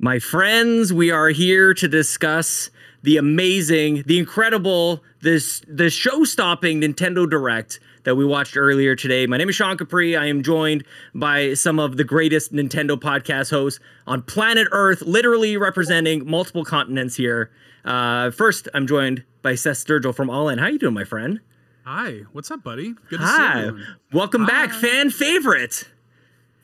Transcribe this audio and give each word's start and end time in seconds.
My 0.00 0.20
friends, 0.20 0.92
we 0.92 1.10
are 1.10 1.30
here 1.30 1.74
to 1.74 1.88
discuss 1.88 2.70
the 3.02 3.16
amazing, 3.16 4.04
the 4.06 4.16
incredible, 4.16 5.02
this 5.22 5.60
the 5.66 5.90
show-stopping 5.90 6.80
Nintendo 6.80 7.28
Direct 7.28 7.80
that 8.04 8.14
we 8.14 8.24
watched 8.24 8.56
earlier 8.56 8.94
today. 8.94 9.26
My 9.26 9.36
name 9.38 9.48
is 9.48 9.56
Sean 9.56 9.76
Capri. 9.76 10.16
I 10.16 10.26
am 10.26 10.44
joined 10.44 10.84
by 11.16 11.54
some 11.54 11.80
of 11.80 11.96
the 11.96 12.04
greatest 12.04 12.52
Nintendo 12.52 12.96
podcast 12.96 13.50
hosts 13.50 13.80
on 14.06 14.22
planet 14.22 14.68
Earth, 14.70 15.02
literally 15.02 15.56
representing 15.56 16.30
multiple 16.30 16.64
continents 16.64 17.16
here. 17.16 17.50
Uh, 17.84 18.30
first, 18.30 18.68
I'm 18.74 18.86
joined 18.86 19.24
by 19.42 19.56
Seth 19.56 19.84
Sturgill 19.84 20.14
from 20.14 20.30
All 20.30 20.48
N. 20.48 20.58
How 20.58 20.68
you 20.68 20.78
doing, 20.78 20.94
my 20.94 21.02
friend? 21.02 21.40
Hi, 21.84 22.20
what's 22.30 22.52
up, 22.52 22.62
buddy? 22.62 22.94
Good 23.10 23.18
to 23.18 23.26
Hi. 23.26 23.54
see 23.54 23.66
you. 23.66 23.82
Welcome 24.12 24.46
back, 24.46 24.72
fan 24.72 25.10
favorite. 25.10 25.88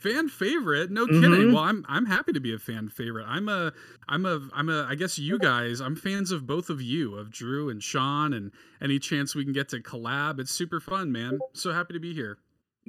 Fan 0.04 0.28
favorite? 0.28 0.90
No 0.90 1.06
Mhm. 1.06 1.22
kidding. 1.22 1.52
Well, 1.54 1.62
I'm 1.62 1.82
I'm 1.88 2.04
happy 2.04 2.34
to 2.34 2.40
be 2.40 2.52
a 2.52 2.58
fan 2.58 2.90
favorite. 2.90 3.24
I'm 3.26 3.48
a 3.48 3.72
I'm 4.06 4.26
a 4.26 4.48
I'm 4.52 4.68
a 4.68 4.84
I 4.84 4.96
guess 4.96 5.18
you 5.18 5.38
guys. 5.38 5.80
I'm 5.80 5.96
fans 5.96 6.30
of 6.30 6.46
both 6.46 6.68
of 6.68 6.82
you, 6.82 7.14
of 7.14 7.30
Drew 7.30 7.70
and 7.70 7.82
Sean, 7.82 8.34
and 8.34 8.50
any 8.82 8.98
chance 8.98 9.34
we 9.34 9.44
can 9.44 9.54
get 9.54 9.70
to 9.70 9.80
collab. 9.80 10.38
It's 10.38 10.50
super 10.50 10.78
fun, 10.78 11.10
man. 11.10 11.38
So 11.54 11.72
happy 11.72 11.94
to 11.94 11.98
be 12.00 12.12
here. 12.12 12.36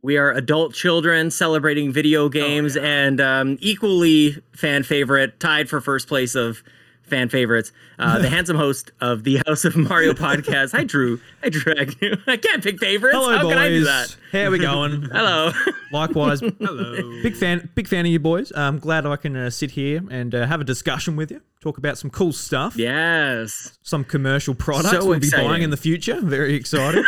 We 0.03 0.17
are 0.17 0.29
adult 0.33 0.73
children 0.73 1.31
celebrating 1.31 1.89
video 1.93 2.27
games 2.27 2.75
yeah. 2.75 2.83
and 2.83 3.21
um, 3.21 3.57
equally 3.61 4.35
fan 4.51 4.83
favorite, 4.83 5.39
tied 5.39 5.69
for 5.69 5.79
first 5.79 6.09
place 6.09 6.35
of 6.35 6.63
fan 7.07 7.29
favorites. 7.29 7.71
Uh, 7.97 8.19
the 8.19 8.29
handsome 8.35 8.57
host 8.57 8.91
of 9.01 9.23
the 9.23 9.41
House 9.45 9.65
of 9.65 9.75
Mario 9.75 10.13
podcast. 10.13 10.71
Hi, 10.73 10.83
Drew. 10.83 11.19
Hi, 11.43 11.49
Drew. 11.49 11.73
Agnew. 11.73 12.17
I 12.27 12.37
can't 12.37 12.63
pick 12.63 12.79
favorites. 12.79 13.15
Hello, 13.15 13.35
How 13.35 13.43
boys. 13.43 13.53
can 13.53 13.57
I 13.57 13.69
do 13.69 13.83
that? 13.85 14.15
How 14.31 14.49
we 14.49 14.59
going? 14.59 15.01
Hello. 15.11 15.51
Likewise, 15.91 16.41
Hello. 16.41 17.21
big 17.23 17.35
fan, 17.35 17.69
big 17.75 17.87
fan 17.87 18.05
of 18.05 18.11
you 18.11 18.19
boys. 18.19 18.51
I'm 18.55 18.79
glad 18.79 19.05
I 19.05 19.15
can 19.15 19.35
uh, 19.35 19.49
sit 19.49 19.71
here 19.71 20.01
and 20.09 20.35
uh, 20.35 20.45
have 20.45 20.61
a 20.61 20.65
discussion 20.65 21.15
with 21.15 21.31
you, 21.31 21.41
talk 21.61 21.77
about 21.77 21.97
some 21.97 22.09
cool 22.09 22.33
stuff, 22.33 22.75
yes. 22.75 23.77
some 23.81 24.03
commercial 24.03 24.55
products 24.55 24.91
So 24.91 25.05
we'll 25.05 25.19
be 25.19 25.29
buying 25.31 25.63
in 25.63 25.69
the 25.69 25.77
future. 25.77 26.19
Very 26.21 26.55
excited. 26.55 27.05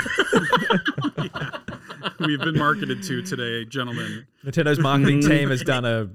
We've 2.20 2.40
been 2.40 2.58
marketed 2.58 3.04
to 3.04 3.22
today, 3.22 3.66
gentlemen. 3.66 4.26
Nintendo's 4.46 4.80
marketing 4.80 5.22
team 5.22 5.50
has 5.50 5.62
done 5.62 5.86
a 5.86 6.10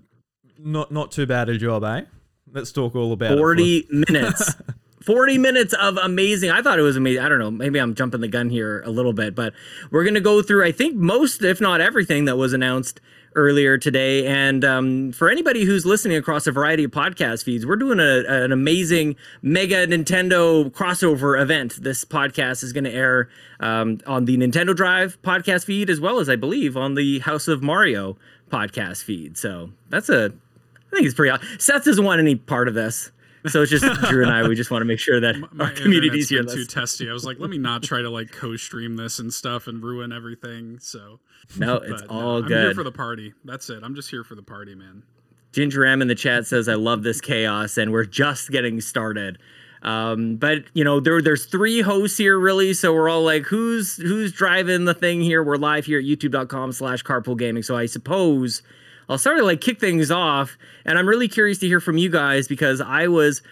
not 0.58 0.90
not 0.90 1.12
too 1.12 1.26
bad 1.26 1.48
a 1.48 1.58
job, 1.58 1.84
eh? 1.84 2.02
Let's 2.52 2.72
talk 2.72 2.94
all 2.94 3.12
about 3.12 3.32
it. 3.32 3.38
40 3.38 3.86
minutes. 3.90 4.54
40 5.02 5.38
minutes 5.38 5.74
of 5.74 5.96
amazing. 5.96 6.50
I 6.50 6.62
thought 6.62 6.78
it 6.78 6.82
was 6.82 6.96
amazing. 6.96 7.22
I 7.22 7.28
don't 7.28 7.38
know. 7.38 7.50
Maybe 7.50 7.78
I'm 7.78 7.94
jumping 7.94 8.20
the 8.20 8.28
gun 8.28 8.50
here 8.50 8.82
a 8.82 8.90
little 8.90 9.12
bit, 9.12 9.34
but 9.34 9.52
we're 9.90 10.04
going 10.04 10.14
to 10.14 10.20
go 10.20 10.42
through, 10.42 10.64
I 10.64 10.72
think, 10.72 10.94
most, 10.94 11.42
if 11.42 11.60
not 11.60 11.80
everything, 11.80 12.26
that 12.26 12.36
was 12.36 12.52
announced 12.52 13.00
earlier 13.34 13.78
today. 13.78 14.26
And 14.26 14.64
um, 14.64 15.12
for 15.12 15.30
anybody 15.30 15.64
who's 15.64 15.86
listening 15.86 16.16
across 16.16 16.46
a 16.46 16.52
variety 16.52 16.84
of 16.84 16.90
podcast 16.90 17.44
feeds, 17.44 17.66
we're 17.66 17.76
doing 17.76 17.98
a, 17.98 18.22
an 18.26 18.52
amazing 18.52 19.16
mega 19.40 19.86
Nintendo 19.86 20.70
crossover 20.70 21.40
event. 21.40 21.82
This 21.82 22.04
podcast 22.04 22.62
is 22.62 22.72
going 22.72 22.84
to 22.84 22.92
air 22.92 23.28
um, 23.60 23.98
on 24.06 24.26
the 24.26 24.36
Nintendo 24.36 24.76
Drive 24.76 25.20
podcast 25.22 25.64
feed, 25.64 25.90
as 25.90 26.00
well 26.00 26.20
as, 26.20 26.28
I 26.28 26.36
believe, 26.36 26.76
on 26.76 26.94
the 26.94 27.20
House 27.20 27.48
of 27.48 27.62
Mario 27.62 28.16
podcast 28.50 29.02
feed. 29.02 29.36
So 29.38 29.70
that's 29.88 30.08
a 30.08 30.32
I 30.92 30.96
think 30.96 31.06
it's 31.06 31.14
pretty. 31.14 31.30
aw- 31.30 31.58
Seth 31.58 31.84
doesn't 31.84 32.04
want 32.04 32.20
any 32.20 32.34
part 32.36 32.68
of 32.68 32.74
this, 32.74 33.10
so 33.46 33.62
it's 33.62 33.70
just 33.70 33.84
Drew 34.10 34.22
and 34.22 34.30
I. 34.32 34.46
We 34.46 34.54
just 34.54 34.70
want 34.70 34.82
to 34.82 34.86
make 34.86 34.98
sure 34.98 35.20
that 35.20 35.36
My 35.52 35.66
our 35.66 35.70
community's 35.72 36.28
here. 36.28 36.42
too 36.44 36.64
testy. 36.66 37.08
I 37.08 37.12
was 37.12 37.24
like, 37.24 37.38
let 37.40 37.50
me 37.50 37.58
not 37.58 37.82
try 37.82 38.02
to 38.02 38.10
like 38.10 38.30
co-stream 38.30 38.96
this 38.96 39.18
and 39.18 39.32
stuff 39.32 39.66
and 39.66 39.82
ruin 39.82 40.12
everything. 40.12 40.78
So 40.80 41.18
No, 41.56 41.76
it's 41.84 42.02
all 42.02 42.42
I'm 42.42 42.48
here 42.48 42.74
for 42.74 42.84
the 42.84 42.92
party. 42.92 43.32
That's 43.44 43.68
it. 43.70 43.82
I'm 43.82 43.94
just 43.94 44.10
here 44.10 44.22
for 44.24 44.34
the 44.34 44.42
party, 44.42 44.74
man. 44.74 45.02
Ginger 45.52 45.84
M 45.84 46.00
in 46.02 46.08
the 46.08 46.14
chat 46.14 46.46
says, 46.46 46.68
"I 46.68 46.74
love 46.74 47.02
this 47.02 47.20
chaos," 47.20 47.76
and 47.78 47.92
we're 47.92 48.04
just 48.04 48.50
getting 48.50 48.80
started. 48.80 49.38
Um, 49.82 50.36
but 50.36 50.64
you 50.74 50.84
know, 50.84 51.00
there 51.00 51.20
there's 51.20 51.44
three 51.46 51.80
hosts 51.82 52.16
here, 52.16 52.38
really. 52.38 52.72
So 52.72 52.94
we're 52.94 53.08
all 53.08 53.22
like, 53.24 53.42
who's 53.46 53.96
who's 53.96 54.32
driving 54.32 54.84
the 54.84 54.94
thing 54.94 55.20
here? 55.20 55.42
We're 55.42 55.56
live 55.56 55.84
here 55.86 55.98
at 55.98 56.04
YouTube.com/slash 56.04 57.02
Carpool 57.02 57.36
Gaming. 57.36 57.62
So 57.64 57.76
I 57.76 57.86
suppose 57.86 58.62
I'll 59.12 59.18
start 59.18 59.36
to 59.36 59.44
like 59.44 59.60
kick 59.60 59.78
things 59.78 60.10
off, 60.10 60.56
and 60.86 60.98
I'm 60.98 61.06
really 61.06 61.28
curious 61.28 61.58
to 61.58 61.66
hear 61.66 61.80
from 61.80 61.98
you 61.98 62.08
guys 62.08 62.48
because 62.48 62.80
I 62.80 63.08
was 63.08 63.42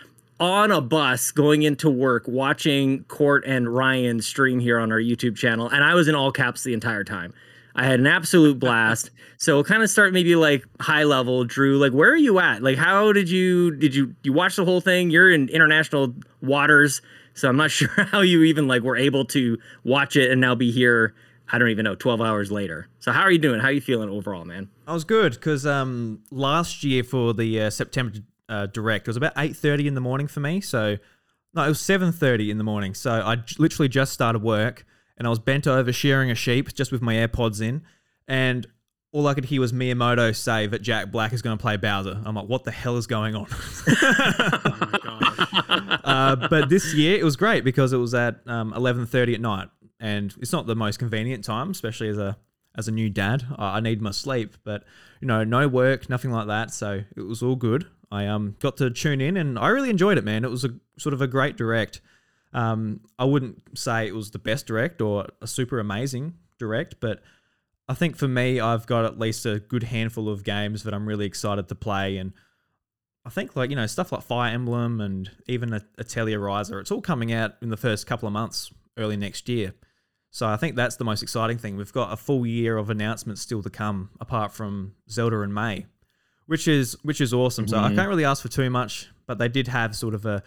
on 0.40 0.70
a 0.70 0.80
bus 0.80 1.30
going 1.30 1.62
into 1.64 1.90
work 1.90 2.24
watching 2.26 3.04
Court 3.04 3.44
and 3.46 3.68
Ryan 3.68 4.22
stream 4.22 4.58
here 4.58 4.78
on 4.78 4.90
our 4.90 4.98
YouTube 4.98 5.36
channel, 5.36 5.68
and 5.68 5.84
I 5.84 5.92
was 5.92 6.08
in 6.08 6.14
all 6.14 6.32
caps 6.32 6.64
the 6.64 6.72
entire 6.72 7.04
time. 7.04 7.34
I 7.74 7.84
had 7.84 8.00
an 8.00 8.06
absolute 8.06 8.58
blast. 8.58 9.10
So 9.36 9.56
we'll 9.56 9.64
kind 9.64 9.82
of 9.82 9.90
start 9.90 10.14
maybe 10.14 10.34
like 10.34 10.64
high 10.80 11.04
level, 11.04 11.44
Drew. 11.44 11.78
Like, 11.78 11.92
where 11.92 12.10
are 12.10 12.16
you 12.16 12.38
at? 12.38 12.62
Like, 12.62 12.78
how 12.78 13.12
did 13.12 13.28
you 13.28 13.70
did 13.70 13.94
you 13.94 14.14
you 14.22 14.32
watch 14.32 14.56
the 14.56 14.64
whole 14.64 14.80
thing? 14.80 15.10
You're 15.10 15.30
in 15.30 15.50
international 15.50 16.14
waters, 16.40 17.02
so 17.34 17.50
I'm 17.50 17.56
not 17.58 17.70
sure 17.70 17.88
how 17.88 18.22
you 18.22 18.44
even 18.44 18.66
like 18.66 18.82
were 18.82 18.96
able 18.96 19.26
to 19.26 19.58
watch 19.84 20.16
it 20.16 20.30
and 20.30 20.40
now 20.40 20.54
be 20.54 20.70
here. 20.70 21.14
I 21.52 21.58
don't 21.58 21.68
even 21.70 21.84
know, 21.84 21.94
12 21.94 22.20
hours 22.20 22.50
later. 22.52 22.88
So 23.00 23.12
how 23.12 23.22
are 23.22 23.30
you 23.30 23.38
doing? 23.38 23.60
How 23.60 23.68
are 23.68 23.72
you 23.72 23.80
feeling 23.80 24.08
overall, 24.08 24.44
man? 24.44 24.68
I 24.86 24.92
was 24.92 25.04
good 25.04 25.32
because 25.32 25.66
um, 25.66 26.20
last 26.30 26.84
year 26.84 27.02
for 27.04 27.32
the 27.34 27.62
uh, 27.62 27.70
September 27.70 28.18
uh, 28.48 28.66
direct, 28.66 29.06
it 29.06 29.10
was 29.10 29.16
about 29.16 29.32
eight 29.36 29.56
thirty 29.56 29.86
in 29.86 29.94
the 29.94 30.00
morning 30.00 30.26
for 30.26 30.40
me. 30.40 30.60
So 30.60 30.96
no, 31.54 31.62
it 31.64 31.68
was 31.68 31.80
seven 31.80 32.12
thirty 32.12 32.50
in 32.50 32.58
the 32.58 32.64
morning. 32.64 32.94
So 32.94 33.10
I 33.24 33.36
j- 33.36 33.56
literally 33.58 33.88
just 33.88 34.12
started 34.12 34.42
work 34.42 34.84
and 35.16 35.26
I 35.26 35.30
was 35.30 35.38
bent 35.38 35.66
over 35.66 35.92
shearing 35.92 36.30
a 36.30 36.34
sheep 36.34 36.72
just 36.74 36.90
with 36.92 37.02
my 37.02 37.14
AirPods 37.14 37.60
in, 37.60 37.82
and 38.26 38.66
all 39.12 39.26
I 39.26 39.34
could 39.34 39.44
hear 39.46 39.60
was 39.60 39.72
Miyamoto 39.72 40.34
say 40.36 40.66
that 40.68 40.82
Jack 40.82 41.10
Black 41.10 41.32
is 41.32 41.42
going 41.42 41.58
to 41.58 41.60
play 41.60 41.76
Bowser. 41.76 42.20
I'm 42.24 42.34
like, 42.36 42.48
what 42.48 42.62
the 42.64 42.70
hell 42.70 42.96
is 42.96 43.06
going 43.06 43.34
on? 43.34 43.46
Oh 43.86 44.76
my 44.80 44.98
god. 45.02 46.00
uh, 46.04 46.48
but 46.48 46.68
this 46.68 46.94
year 46.94 47.18
it 47.18 47.24
was 47.24 47.36
great 47.36 47.64
because 47.64 47.92
it 47.92 47.96
was 47.98 48.14
at 48.14 48.40
um, 48.46 48.72
11:30 48.72 49.34
at 49.34 49.40
night, 49.40 49.68
and 50.00 50.34
it's 50.40 50.52
not 50.52 50.66
the 50.66 50.74
most 50.74 50.98
convenient 50.98 51.44
time, 51.44 51.70
especially 51.70 52.08
as 52.08 52.18
a 52.18 52.36
as 52.76 52.88
a 52.88 52.92
new 52.92 53.10
dad. 53.10 53.44
I 53.58 53.80
need 53.80 54.00
my 54.00 54.12
sleep, 54.12 54.56
but 54.64 54.84
you 55.20 55.28
know, 55.28 55.44
no 55.44 55.68
work, 55.68 56.08
nothing 56.08 56.30
like 56.30 56.46
that, 56.46 56.72
so 56.72 57.02
it 57.16 57.22
was 57.22 57.42
all 57.42 57.56
good. 57.56 57.86
I 58.10 58.26
um 58.26 58.56
got 58.58 58.76
to 58.78 58.90
tune 58.90 59.20
in, 59.20 59.36
and 59.36 59.58
I 59.58 59.68
really 59.68 59.90
enjoyed 59.90 60.18
it, 60.18 60.24
man. 60.24 60.44
It 60.44 60.50
was 60.50 60.64
a 60.64 60.70
sort 60.98 61.12
of 61.12 61.20
a 61.20 61.26
great 61.26 61.56
direct. 61.56 62.00
Um, 62.52 63.00
I 63.18 63.24
wouldn't 63.26 63.78
say 63.78 64.08
it 64.08 64.14
was 64.14 64.32
the 64.32 64.38
best 64.38 64.66
direct 64.66 65.00
or 65.00 65.26
a 65.40 65.46
super 65.46 65.78
amazing 65.78 66.34
direct, 66.58 66.96
but 66.98 67.22
I 67.88 67.94
think 67.94 68.16
for 68.16 68.26
me, 68.26 68.58
I've 68.58 68.86
got 68.86 69.04
at 69.04 69.18
least 69.18 69.46
a 69.46 69.60
good 69.60 69.84
handful 69.84 70.28
of 70.28 70.42
games 70.42 70.82
that 70.82 70.94
I'm 70.94 71.06
really 71.06 71.26
excited 71.26 71.68
to 71.68 71.74
play, 71.74 72.16
and 72.16 72.32
I 73.24 73.30
think 73.30 73.54
like 73.54 73.70
you 73.70 73.76
know 73.76 73.86
stuff 73.86 74.12
like 74.12 74.22
Fire 74.22 74.52
Emblem 74.52 75.00
and 75.00 75.30
even 75.46 75.72
a- 75.72 75.84
Atelier 75.98 76.40
Ryza, 76.40 76.80
it's 76.80 76.90
all 76.90 77.02
coming 77.02 77.32
out 77.32 77.52
in 77.62 77.68
the 77.68 77.76
first 77.76 78.06
couple 78.06 78.26
of 78.26 78.32
months, 78.32 78.72
early 78.96 79.16
next 79.16 79.48
year. 79.48 79.74
So 80.30 80.46
I 80.46 80.56
think 80.56 80.76
that's 80.76 80.96
the 80.96 81.04
most 81.04 81.22
exciting 81.22 81.58
thing. 81.58 81.76
We've 81.76 81.92
got 81.92 82.12
a 82.12 82.16
full 82.16 82.46
year 82.46 82.76
of 82.76 82.88
announcements 82.90 83.40
still 83.40 83.62
to 83.62 83.70
come, 83.70 84.10
apart 84.20 84.52
from 84.52 84.94
Zelda 85.10 85.40
in 85.40 85.52
May, 85.52 85.86
which 86.46 86.68
is 86.68 86.96
which 87.02 87.20
is 87.20 87.34
awesome. 87.34 87.66
So 87.66 87.78
I 87.78 87.88
can't 87.94 88.08
really 88.08 88.24
ask 88.24 88.40
for 88.42 88.48
too 88.48 88.70
much, 88.70 89.08
but 89.26 89.38
they 89.38 89.48
did 89.48 89.68
have 89.68 89.96
sort 89.96 90.14
of 90.14 90.24
a 90.26 90.42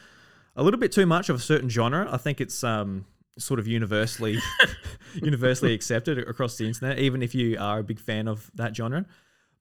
a 0.56 0.64
little 0.64 0.80
bit 0.80 0.92
too 0.92 1.06
much 1.06 1.30
of 1.30 1.36
a 1.36 1.40
certain 1.40 1.68
genre. 1.70 2.08
I 2.12 2.18
think 2.18 2.40
it's 2.40 2.64
um 2.64 3.06
sort 3.40 3.60
of 3.60 3.68
universally 3.68 4.38
universally 5.16 5.74
accepted 5.74 6.18
across 6.20 6.56
the 6.58 6.68
internet, 6.68 7.00
even 7.00 7.22
if 7.24 7.34
you 7.36 7.58
are 7.60 7.80
a 7.80 7.84
big 7.84 8.00
fan 8.00 8.28
of 8.28 8.50
that 8.56 8.76
genre. 8.76 9.06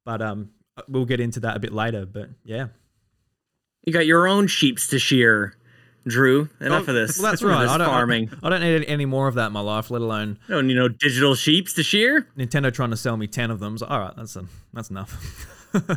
But 0.05 0.21
um, 0.22 0.50
we'll 0.88 1.05
get 1.06 1.21
into 1.21 1.41
that 1.41 1.56
a 1.56 1.61
bit 1.61 1.72
later. 1.72 2.06
But 2.06 2.28
yeah, 2.44 2.69
You 3.87 3.93
got 3.93 4.06
your 4.06 4.27
own 4.28 4.47
sheeps 4.47 4.88
to 4.88 4.99
shear, 4.99 5.55
Drew. 6.06 6.48
Enough 6.60 6.88
of 6.88 6.94
this. 6.94 7.18
well, 7.18 7.30
that's 7.30 7.42
right. 7.44 7.62
this 7.62 7.70
I 7.70 7.78
don't, 7.78 7.86
farming. 7.86 8.30
I, 8.42 8.46
I 8.46 8.50
don't 8.50 8.60
need 8.60 8.84
any 8.86 9.04
more 9.06 9.28
of 9.28 9.34
that 9.34 9.46
in 9.48 9.52
my 9.52 9.60
life, 9.60 9.90
let 9.90 10.02
alone 10.02 10.38
No, 10.48 10.60
you 10.60 10.74
know, 10.74 10.88
digital 10.88 11.34
sheeps 11.34 11.72
to 11.74 11.82
shear. 11.82 12.26
Nintendo 12.36 12.72
trying 12.72 12.90
to 12.90 12.96
sell 12.96 13.16
me 13.16 13.26
ten 13.26 13.50
of 13.50 13.60
them. 13.60 13.78
So, 13.78 13.86
all 13.86 14.00
right, 14.00 14.14
that's 14.16 14.34
a, 14.36 14.44
that's 14.72 14.90
enough. 14.90 15.46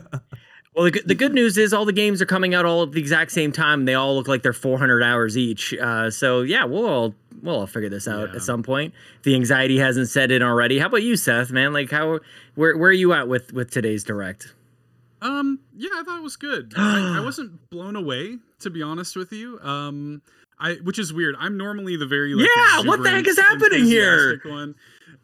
Well, 0.75 0.83
the, 0.83 0.91
good- 0.91 1.07
the 1.07 1.15
good 1.15 1.33
news 1.33 1.57
is 1.57 1.71
all 1.73 1.85
the 1.85 1.93
games 1.93 2.21
are 2.21 2.25
coming 2.25 2.53
out 2.53 2.65
all 2.65 2.83
at 2.83 2.91
the 2.91 2.99
exact 2.99 3.31
same 3.31 3.53
time. 3.53 3.79
and 3.79 3.87
They 3.87 3.93
all 3.93 4.13
look 4.15 4.27
like 4.27 4.43
they're 4.43 4.51
400 4.51 5.01
hours 5.03 5.37
each. 5.37 5.73
Uh, 5.73 6.11
so 6.11 6.41
yeah, 6.41 6.65
we'll 6.65 6.85
all 6.85 7.15
we'll 7.41 7.59
all 7.61 7.65
figure 7.65 7.87
this 7.87 8.09
out 8.09 8.27
Yeah. 8.31 8.35
at 8.35 8.41
some 8.41 8.61
point. 8.61 8.93
If 9.19 9.23
the 9.23 9.35
anxiety 9.35 9.79
hasn't 9.79 10.09
set 10.09 10.31
in 10.31 10.43
already. 10.43 10.77
How 10.79 10.87
about 10.87 11.01
you, 11.03 11.15
Seth? 11.15 11.49
Man, 11.49 11.71
like 11.71 11.91
how 11.91 12.19
where 12.55 12.75
where 12.77 12.89
are 12.89 12.93
you 12.93 13.13
at 13.13 13.29
with 13.29 13.53
with 13.53 13.71
today's 13.71 14.03
direct? 14.03 14.53
Um, 15.21 15.59
yeah, 15.75 15.89
I 15.95 16.03
thought 16.03 16.19
it 16.19 16.23
was 16.23 16.35
good. 16.37 16.73
I, 16.77 17.17
I 17.17 17.23
wasn't 17.23 17.69
blown 17.69 17.95
away, 17.95 18.37
to 18.59 18.69
be 18.69 18.81
honest 18.81 19.15
with 19.15 19.31
you. 19.31 19.59
Um, 19.61 20.21
I 20.59 20.75
which 20.83 20.99
is 20.99 21.11
weird. 21.11 21.35
I'm 21.39 21.57
normally 21.57 21.97
the 21.97 22.05
very 22.05 22.33
like, 22.33 22.47
Yeah, 22.55 22.81
what 22.83 23.03
the 23.03 23.09
heck 23.09 23.27
is 23.27 23.37
happening 23.37 23.85
here? 23.85 24.39
One. 24.45 24.75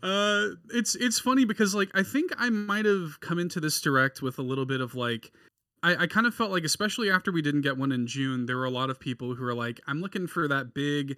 Uh, 0.04 0.48
it's 0.74 0.96
it's 0.96 1.20
funny 1.20 1.46
because 1.46 1.74
like 1.76 1.90
I 1.94 2.04
think 2.04 2.32
I 2.38 2.50
might 2.50 2.86
have 2.86 3.20
come 3.22 3.40
into 3.40 3.60
this 3.60 3.80
direct 3.82 4.22
with 4.22 4.40
a 4.40 4.42
little 4.42 4.66
bit 4.66 4.82
of 4.82 4.96
like. 4.96 5.32
I, 5.84 6.04
I 6.04 6.08
kind 6.08 6.28
of 6.28 6.36
felt 6.36 6.52
like, 6.52 6.64
especially 6.64 7.10
after 7.10 7.32
we 7.32 7.42
didn't 7.42 7.62
get 7.62 7.76
one 7.76 7.92
in 7.92 8.06
June, 8.06 8.46
there 8.46 8.56
were 8.58 8.66
a 8.66 8.70
lot 8.70 8.92
of 8.92 9.00
people 9.00 9.34
who 9.34 9.44
were 9.44 9.56
like, 9.56 9.80
"I'm 9.88 10.00
looking 10.00 10.28
for 10.28 10.48
that 10.48 10.76
big 10.76 11.18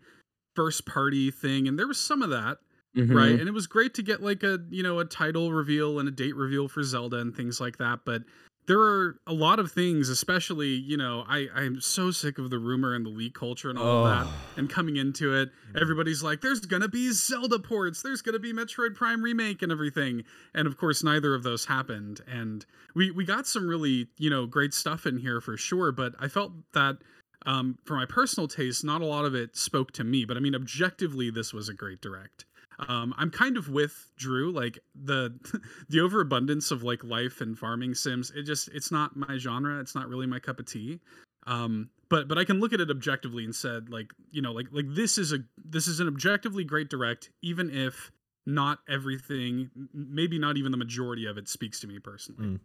first 0.56 0.86
party 0.86 1.32
thing," 1.32 1.68
and 1.68 1.78
there 1.78 1.88
was 1.88 2.00
some 2.00 2.22
of 2.22 2.30
that, 2.30 2.60
Mhm. 2.96 3.14
right? 3.14 3.38
And 3.40 3.50
it 3.50 3.54
was 3.54 3.68
great 3.68 3.94
to 3.96 4.04
get 4.04 4.22
like 4.24 4.42
a 4.44 4.60
you 4.70 4.82
know 4.84 5.00
a 5.00 5.06
title 5.06 5.52
reveal 5.52 6.00
and 6.00 6.08
a 6.08 6.12
date 6.12 6.36
reveal 6.38 6.68
for 6.70 6.82
Zelda 6.84 7.18
and 7.18 7.36
things 7.36 7.60
like 7.60 7.78
that. 7.80 8.02
But 8.06 8.24
there 8.66 8.80
are 8.80 9.18
a 9.28 9.34
lot 9.34 9.60
of 9.60 9.72
things, 9.72 10.10
especially, 10.10 10.70
you 10.70 10.96
know, 10.96 11.26
I, 11.28 11.48
I'm 11.54 11.82
so 11.82 12.12
sick 12.12 12.38
of 12.38 12.50
the 12.50 12.60
rumor 12.60 12.96
and 12.96 13.06
the 13.06 13.10
leak 13.10 13.34
culture 13.34 13.70
and 13.70 13.78
all 13.78 14.06
of 14.06 14.18
that. 14.18 14.32
Oh. 14.32 14.34
And 14.58 14.70
coming 14.70 14.96
into 14.96 15.36
it, 15.36 15.50
everybody's 15.80 16.24
like, 16.24 16.42
there's 16.42 16.62
going 16.62 16.82
to 16.82 16.88
be 16.88 17.12
Zelda 17.12 17.60
ports, 17.60 18.02
there's 18.02 18.22
going 18.22 18.34
to 18.34 18.40
be 18.40 18.54
Metroid 18.54 18.96
Prime 18.96 19.22
Remake 19.22 19.62
and 19.62 19.72
everything. 19.72 20.24
And 20.54 20.68
of 20.68 20.78
course, 20.78 21.04
neither 21.04 21.36
of 21.36 21.44
those 21.44 21.66
happened. 21.66 22.22
And 22.28 22.66
we, 22.96 23.12
we 23.12 23.26
got 23.26 23.48
some 23.48 23.68
really, 23.68 24.08
you 24.18 24.30
know, 24.30 24.46
great 24.46 24.74
stuff 24.74 25.06
in 25.06 25.18
here 25.18 25.42
for 25.42 25.58
sure. 25.58 25.92
But 25.92 26.14
I 26.20 26.30
felt 26.30 26.54
that 26.74 26.98
um, 27.46 27.78
for 27.84 27.96
my 27.96 28.06
personal 28.06 28.48
taste, 28.48 28.86
not 28.86 29.02
a 29.02 29.06
lot 29.06 29.26
of 29.26 29.36
it 29.36 29.58
spoke 29.58 29.92
to 29.94 30.04
me. 30.04 30.24
But 30.24 30.38
I 30.38 30.40
mean, 30.40 30.56
objectively, 30.56 31.30
this 31.30 31.54
was 31.54 31.68
a 31.68 31.74
great 31.74 32.02
direct 32.02 32.46
um, 32.88 33.14
I'm 33.18 33.30
kind 33.30 33.58
of 33.58 33.70
with 33.70 34.12
Drew. 34.18 34.52
Like 34.52 34.80
the 34.96 35.34
the 35.90 36.00
overabundance 36.02 36.72
of 36.72 36.84
like 36.84 37.04
life 37.04 37.42
and 37.42 37.58
farming 37.58 37.96
sims, 37.96 38.32
it 38.36 38.44
just 38.44 38.70
it's 38.74 38.92
not 38.92 39.16
my 39.16 39.38
genre. 39.38 39.80
It's 39.80 39.96
not 39.96 40.08
really 40.10 40.28
my 40.28 40.40
cup 40.40 40.60
of 40.60 40.66
tea. 40.66 41.00
Um, 41.46 41.90
but 42.10 42.28
but 42.28 42.38
I 42.38 42.46
can 42.46 42.60
look 42.60 42.74
at 42.74 42.80
it 42.82 42.90
objectively 42.90 43.44
and 43.44 43.54
said 43.56 43.90
like 43.90 44.12
you 44.32 44.42
know 44.42 44.52
like 44.52 44.68
like 44.72 44.86
this 44.90 45.18
is 45.18 45.34
a 45.34 45.40
this 45.66 45.88
is 45.88 46.00
an 46.00 46.08
objectively 46.08 46.64
great 46.64 46.90
direct, 46.90 47.32
even 47.42 47.70
if 47.70 48.12
not 48.46 48.80
everything, 48.90 49.70
maybe 49.94 50.38
not 50.38 50.58
even 50.58 50.72
the 50.72 50.78
majority 50.78 51.26
of 51.26 51.38
it 51.38 51.48
speaks 51.48 51.80
to 51.80 51.88
me 51.88 52.00
personally. 52.00 52.46
Mm. 52.48 52.60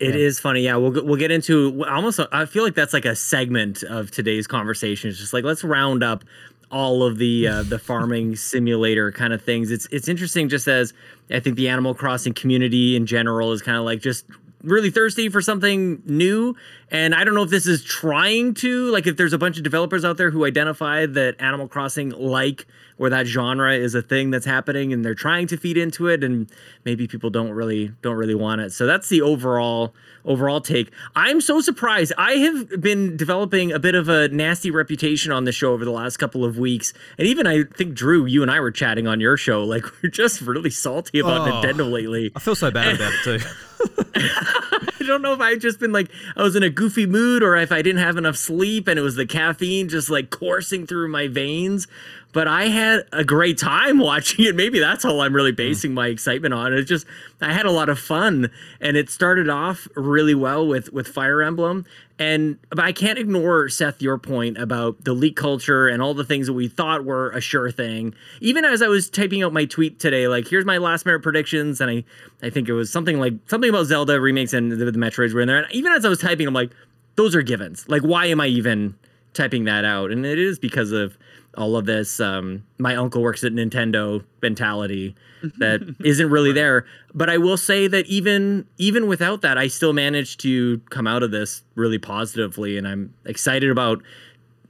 It 0.00 0.16
is 0.16 0.38
Yeah. 0.38 0.42
funny. 0.42 0.60
Yeah, 0.62 0.76
we'll 0.76 0.92
g- 0.92 1.00
we'll 1.02 1.16
get 1.18 1.30
into 1.30 1.84
almost. 1.84 2.18
I 2.32 2.46
feel 2.46 2.64
like 2.64 2.74
that's 2.74 2.94
like 2.94 3.04
a 3.04 3.14
segment 3.14 3.82
of 3.82 4.10
today's 4.10 4.46
conversation. 4.46 5.10
It's 5.10 5.18
just 5.18 5.32
like 5.34 5.44
let's 5.44 5.62
round 5.62 6.02
up 6.02 6.24
all 6.70 7.02
of 7.02 7.18
the 7.18 7.46
uh, 7.46 7.62
the 7.62 7.78
farming 7.78 8.36
simulator 8.50 9.12
kind 9.12 9.32
of 9.32 9.42
things. 9.42 9.70
It's 9.70 9.86
it's 9.90 10.08
interesting 10.08 10.48
just 10.48 10.68
as 10.68 10.92
I 11.30 11.40
think 11.40 11.56
the 11.56 11.68
Animal 11.68 11.94
Crossing 11.94 12.32
community 12.32 12.96
in 12.96 13.06
general 13.06 13.52
is 13.52 13.62
kind 13.62 13.76
of 13.76 13.84
like 13.84 14.00
just 14.00 14.26
really 14.62 14.90
thirsty 14.90 15.28
for 15.28 15.40
something 15.40 16.02
new. 16.04 16.54
And 16.90 17.14
I 17.14 17.24
don't 17.24 17.34
know 17.34 17.42
if 17.44 17.50
this 17.50 17.66
is 17.66 17.84
trying 17.84 18.54
to 18.54 18.90
like 18.90 19.06
if 19.06 19.16
there's 19.16 19.32
a 19.32 19.38
bunch 19.38 19.56
of 19.56 19.62
developers 19.62 20.04
out 20.04 20.16
there 20.16 20.30
who 20.30 20.44
identify 20.44 21.06
that 21.06 21.36
Animal 21.40 21.68
Crossing 21.68 22.10
like 22.10 22.66
or 22.98 23.08
that 23.10 23.26
genre 23.26 23.72
is 23.74 23.94
a 23.94 24.02
thing 24.02 24.30
that's 24.30 24.44
happening 24.44 24.92
and 24.92 25.04
they're 25.04 25.14
trying 25.14 25.46
to 25.46 25.56
feed 25.56 25.78
into 25.78 26.08
it 26.08 26.22
and 26.24 26.50
maybe 26.84 27.06
people 27.06 27.30
don't 27.30 27.52
really 27.52 27.92
don't 28.02 28.16
really 28.16 28.34
want 28.34 28.60
it. 28.60 28.72
So 28.72 28.86
that's 28.86 29.08
the 29.08 29.22
overall 29.22 29.94
overall 30.24 30.60
take. 30.60 30.90
I'm 31.14 31.40
so 31.40 31.60
surprised. 31.60 32.12
I 32.18 32.32
have 32.32 32.80
been 32.80 33.16
developing 33.16 33.72
a 33.72 33.78
bit 33.78 33.94
of 33.94 34.08
a 34.08 34.28
nasty 34.28 34.70
reputation 34.70 35.30
on 35.32 35.44
the 35.44 35.52
show 35.52 35.72
over 35.72 35.84
the 35.84 35.90
last 35.92 36.16
couple 36.18 36.44
of 36.44 36.58
weeks. 36.58 36.92
And 37.18 37.26
even 37.28 37.46
I 37.46 37.62
think 37.64 37.94
Drew, 37.94 38.26
you 38.26 38.42
and 38.42 38.50
I 38.50 38.58
were 38.60 38.72
chatting 38.72 39.06
on 39.06 39.20
your 39.20 39.36
show 39.36 39.62
like 39.64 39.84
we're 40.02 40.10
just 40.10 40.40
really 40.42 40.70
salty 40.70 41.20
about 41.20 41.48
Oh. 41.48 41.52
Nintendo 41.62 41.90
lately. 41.90 42.32
I 42.34 42.40
feel 42.40 42.56
so 42.56 42.70
bad 42.72 42.96
about 42.96 43.12
it 43.12 43.38
too. 43.40 43.46
I 44.14 45.04
don't 45.06 45.22
know 45.22 45.32
if 45.32 45.40
I 45.40 45.56
just 45.56 45.80
been 45.80 45.92
like 45.92 46.10
I 46.36 46.42
was 46.42 46.56
in 46.56 46.62
a 46.62 46.70
goofy 46.70 47.06
mood 47.06 47.42
or 47.42 47.56
if 47.56 47.72
I 47.72 47.82
didn't 47.82 48.02
have 48.02 48.16
enough 48.16 48.36
sleep 48.36 48.88
and 48.88 48.98
it 48.98 49.02
was 49.02 49.16
the 49.16 49.26
caffeine 49.26 49.88
just 49.88 50.10
like 50.10 50.30
coursing 50.30 50.86
through 50.86 51.08
my 51.08 51.28
veins. 51.28 51.86
But 52.32 52.46
I 52.46 52.66
had 52.66 53.04
a 53.12 53.24
great 53.24 53.58
time 53.58 53.98
watching 54.10 54.44
it. 54.44 54.54
Maybe 54.54 54.78
that's 54.78 55.04
all 55.04 55.20
I'm 55.20 55.34
really 55.34 55.50
hmm. 55.50 55.56
basing 55.56 55.94
my 55.94 56.08
excitement 56.08 56.54
on. 56.54 56.72
It's 56.72 56.88
just 56.88 57.06
I 57.40 57.52
had 57.52 57.66
a 57.66 57.70
lot 57.70 57.88
of 57.88 57.98
fun 57.98 58.50
and 58.80 58.96
it 58.96 59.10
started 59.10 59.48
off 59.48 59.88
really 59.94 60.34
well 60.34 60.66
with 60.66 60.92
with 60.92 61.08
Fire 61.08 61.42
Emblem. 61.42 61.84
And 62.18 62.58
but 62.68 62.80
I 62.80 62.92
can't 62.92 63.18
ignore 63.18 63.70
Seth 63.70 64.02
your 64.02 64.18
point 64.18 64.58
about 64.58 65.04
the 65.04 65.14
leak 65.14 65.36
culture 65.36 65.88
and 65.88 66.02
all 66.02 66.12
the 66.12 66.24
things 66.24 66.48
that 66.48 66.52
we 66.52 66.68
thought 66.68 67.06
were 67.06 67.30
a 67.30 67.40
sure 67.40 67.70
thing. 67.70 68.14
Even 68.42 68.62
as 68.62 68.82
I 68.82 68.88
was 68.88 69.08
typing 69.08 69.42
out 69.42 69.54
my 69.54 69.64
tweet 69.64 69.98
today, 69.98 70.28
like 70.28 70.46
here's 70.46 70.66
my 70.66 70.76
last 70.76 71.06
minute 71.06 71.22
predictions, 71.22 71.80
and 71.80 71.90
I 71.90 72.04
I 72.46 72.50
think 72.50 72.68
it 72.68 72.74
was 72.74 72.92
something 72.92 73.18
like 73.18 73.32
something 73.46 73.70
about 73.70 73.86
Zelda 73.86 74.20
remakes 74.20 74.52
and 74.52 74.70
the, 74.70 74.76
the 74.76 74.98
Metroids 74.98 75.32
were 75.32 75.40
in 75.40 75.48
there. 75.48 75.62
And 75.62 75.72
even 75.72 75.92
as 75.92 76.04
I 76.04 76.10
was 76.10 76.20
typing, 76.20 76.46
I'm 76.46 76.52
like, 76.52 76.72
those 77.16 77.34
are 77.34 77.40
givens. 77.40 77.88
Like 77.88 78.02
why 78.02 78.26
am 78.26 78.38
I 78.38 78.48
even 78.48 78.96
typing 79.34 79.64
that 79.64 79.84
out? 79.84 80.10
And 80.10 80.24
it 80.26 80.38
is 80.38 80.58
because 80.58 80.92
of 80.92 81.16
all 81.56 81.76
of 81.76 81.86
this. 81.86 82.20
Um, 82.20 82.64
my 82.78 82.96
uncle 82.96 83.22
works 83.22 83.44
at 83.44 83.52
Nintendo 83.52 84.24
mentality 84.42 85.14
that 85.58 85.80
isn't 86.04 86.30
really 86.30 86.52
there. 86.52 86.86
But 87.14 87.30
I 87.30 87.38
will 87.38 87.56
say 87.56 87.86
that 87.88 88.06
even 88.06 88.66
even 88.78 89.06
without 89.06 89.42
that, 89.42 89.58
I 89.58 89.68
still 89.68 89.92
managed 89.92 90.40
to 90.40 90.78
come 90.90 91.06
out 91.06 91.22
of 91.22 91.30
this 91.30 91.62
really 91.74 91.98
positively, 91.98 92.76
and 92.76 92.86
I'm 92.86 93.14
excited 93.24 93.70
about. 93.70 94.02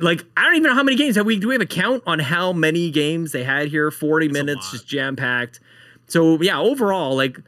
Like 0.03 0.25
I 0.35 0.45
don't 0.45 0.55
even 0.55 0.69
know 0.71 0.75
how 0.75 0.83
many 0.83 0.97
games 0.97 1.17
have 1.17 1.27
we. 1.27 1.39
Do 1.39 1.49
we 1.49 1.55
have 1.55 1.61
a 1.61 1.67
count 1.67 2.03
on 2.07 2.21
how 2.21 2.55
many 2.55 2.91
games 2.91 3.33
they 3.33 3.45
had 3.45 3.69
here? 3.69 3.91
Forty 3.91 4.29
a 4.29 4.33
minutes, 4.33 4.71
just 4.71 4.87
jam 4.87 5.15
packed. 5.15 5.61
So 6.07 6.41
yeah, 6.41 6.59
overall, 6.59 7.15
like 7.15 7.39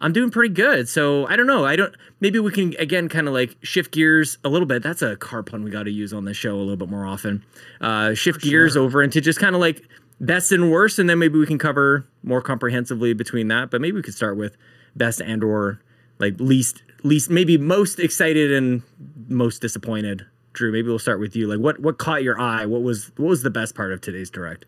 I'm 0.00 0.12
doing 0.12 0.30
pretty 0.30 0.54
good. 0.54 0.88
So 0.88 1.26
I 1.26 1.36
don't 1.36 1.46
know. 1.46 1.64
I 1.64 1.76
don't. 1.76 1.94
Maybe 2.20 2.38
we 2.38 2.50
can 2.50 2.74
again 2.78 3.08
kind 3.08 3.28
of 3.28 3.34
like 3.34 3.56
shift 3.62 3.92
gears 3.92 4.38
a 4.44 4.48
little 4.48 4.66
bit. 4.66 4.82
That's 4.82 5.02
a 5.02 5.16
car 5.16 5.42
pun 5.42 5.62
we 5.62 5.70
got 5.70 5.84
to 5.84 5.90
use 5.90 6.12
on 6.12 6.24
the 6.24 6.34
show 6.34 6.54
a 6.54 6.58
little 6.58 6.76
bit 6.76 6.88
more 6.88 7.06
often. 7.06 7.44
Uh, 7.80 8.14
shift 8.14 8.40
gears 8.40 8.76
over 8.76 9.02
into 9.02 9.20
just 9.20 9.38
kind 9.38 9.54
of 9.54 9.60
like 9.60 9.82
best 10.20 10.52
and 10.52 10.70
worst, 10.70 10.98
and 10.98 11.08
then 11.08 11.18
maybe 11.18 11.38
we 11.38 11.46
can 11.46 11.58
cover 11.58 12.06
more 12.22 12.40
comprehensively 12.40 13.12
between 13.12 13.48
that. 13.48 13.70
But 13.70 13.80
maybe 13.80 13.96
we 13.96 14.02
could 14.02 14.14
start 14.14 14.36
with 14.36 14.56
best 14.96 15.20
and 15.20 15.44
or 15.44 15.80
like 16.18 16.34
least 16.38 16.82
least 17.02 17.30
maybe 17.30 17.58
most 17.58 17.98
excited 17.98 18.52
and 18.52 18.82
most 19.28 19.60
disappointed. 19.60 20.26
Drew, 20.52 20.72
maybe 20.72 20.88
we'll 20.88 20.98
start 20.98 21.20
with 21.20 21.36
you. 21.36 21.46
Like 21.46 21.60
what 21.60 21.78
what 21.80 21.98
caught 21.98 22.22
your 22.22 22.40
eye? 22.40 22.66
What 22.66 22.82
was 22.82 23.12
what 23.16 23.28
was 23.28 23.42
the 23.42 23.50
best 23.50 23.74
part 23.74 23.92
of 23.92 24.00
today's 24.00 24.30
direct? 24.30 24.64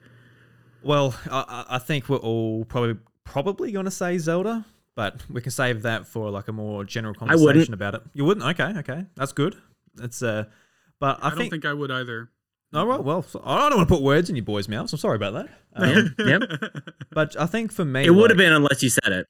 Well, 0.83 1.15
I 1.31 1.65
I 1.71 1.79
think 1.79 2.09
we're 2.09 2.19
all 2.19 2.65
probably 2.67 2.99
probably 3.25 3.73
going 3.73 3.85
to 3.85 3.91
say 3.91 4.19
Zelda, 4.19 4.65
but 4.95 5.23
we 5.31 5.41
can 5.41 5.51
save 5.51 5.83
that 5.83 6.07
for 6.07 6.31
like 6.31 6.49
a 6.49 6.53
more 6.53 6.85
general 6.85 7.15
conversation 7.15 7.75
about 7.75 7.95
it. 7.95 8.03
You 8.15 8.25
wouldn't? 8.25 8.47
Okay, 8.59 8.79
okay, 8.81 9.07
that's 9.17 9.33
good. 9.33 9.57
It's 10.01 10.23
uh, 10.23 10.45
but 11.01 11.19
I, 11.23 11.27
I, 11.27 11.31
don't 11.31 11.39
think, 11.39 11.53
think 11.53 11.65
I 11.65 11.73
would 11.73 11.91
either. 11.91 12.31
all 12.75 12.87
right. 12.87 13.03
Well, 13.03 13.25
I 13.45 13.69
don't 13.69 13.79
want 13.79 13.89
to 13.89 13.95
put 13.95 14.03
words 14.03 14.31
in 14.31 14.37
your 14.37 14.45
boys' 14.45 14.69
mouths. 14.69 14.93
I'm 14.93 14.99
sorry 14.99 15.17
about 15.17 15.35
that. 15.35 15.49
Um, 15.75 16.15
yep, 16.19 16.43
but 17.13 17.35
I 17.41 17.47
think 17.47 17.73
for 17.73 17.83
me, 17.83 18.05
it 18.05 18.11
would 18.11 18.21
like, 18.21 18.31
have 18.33 18.37
been 18.37 18.53
unless 18.53 18.83
you 18.83 18.91
said 18.91 19.11
it. 19.11 19.27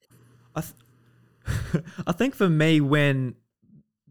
I, 0.57 0.63
th- 0.63 1.85
I 2.07 2.11
think 2.11 2.35
for 2.35 2.49
me, 2.49 2.81
when 2.81 3.37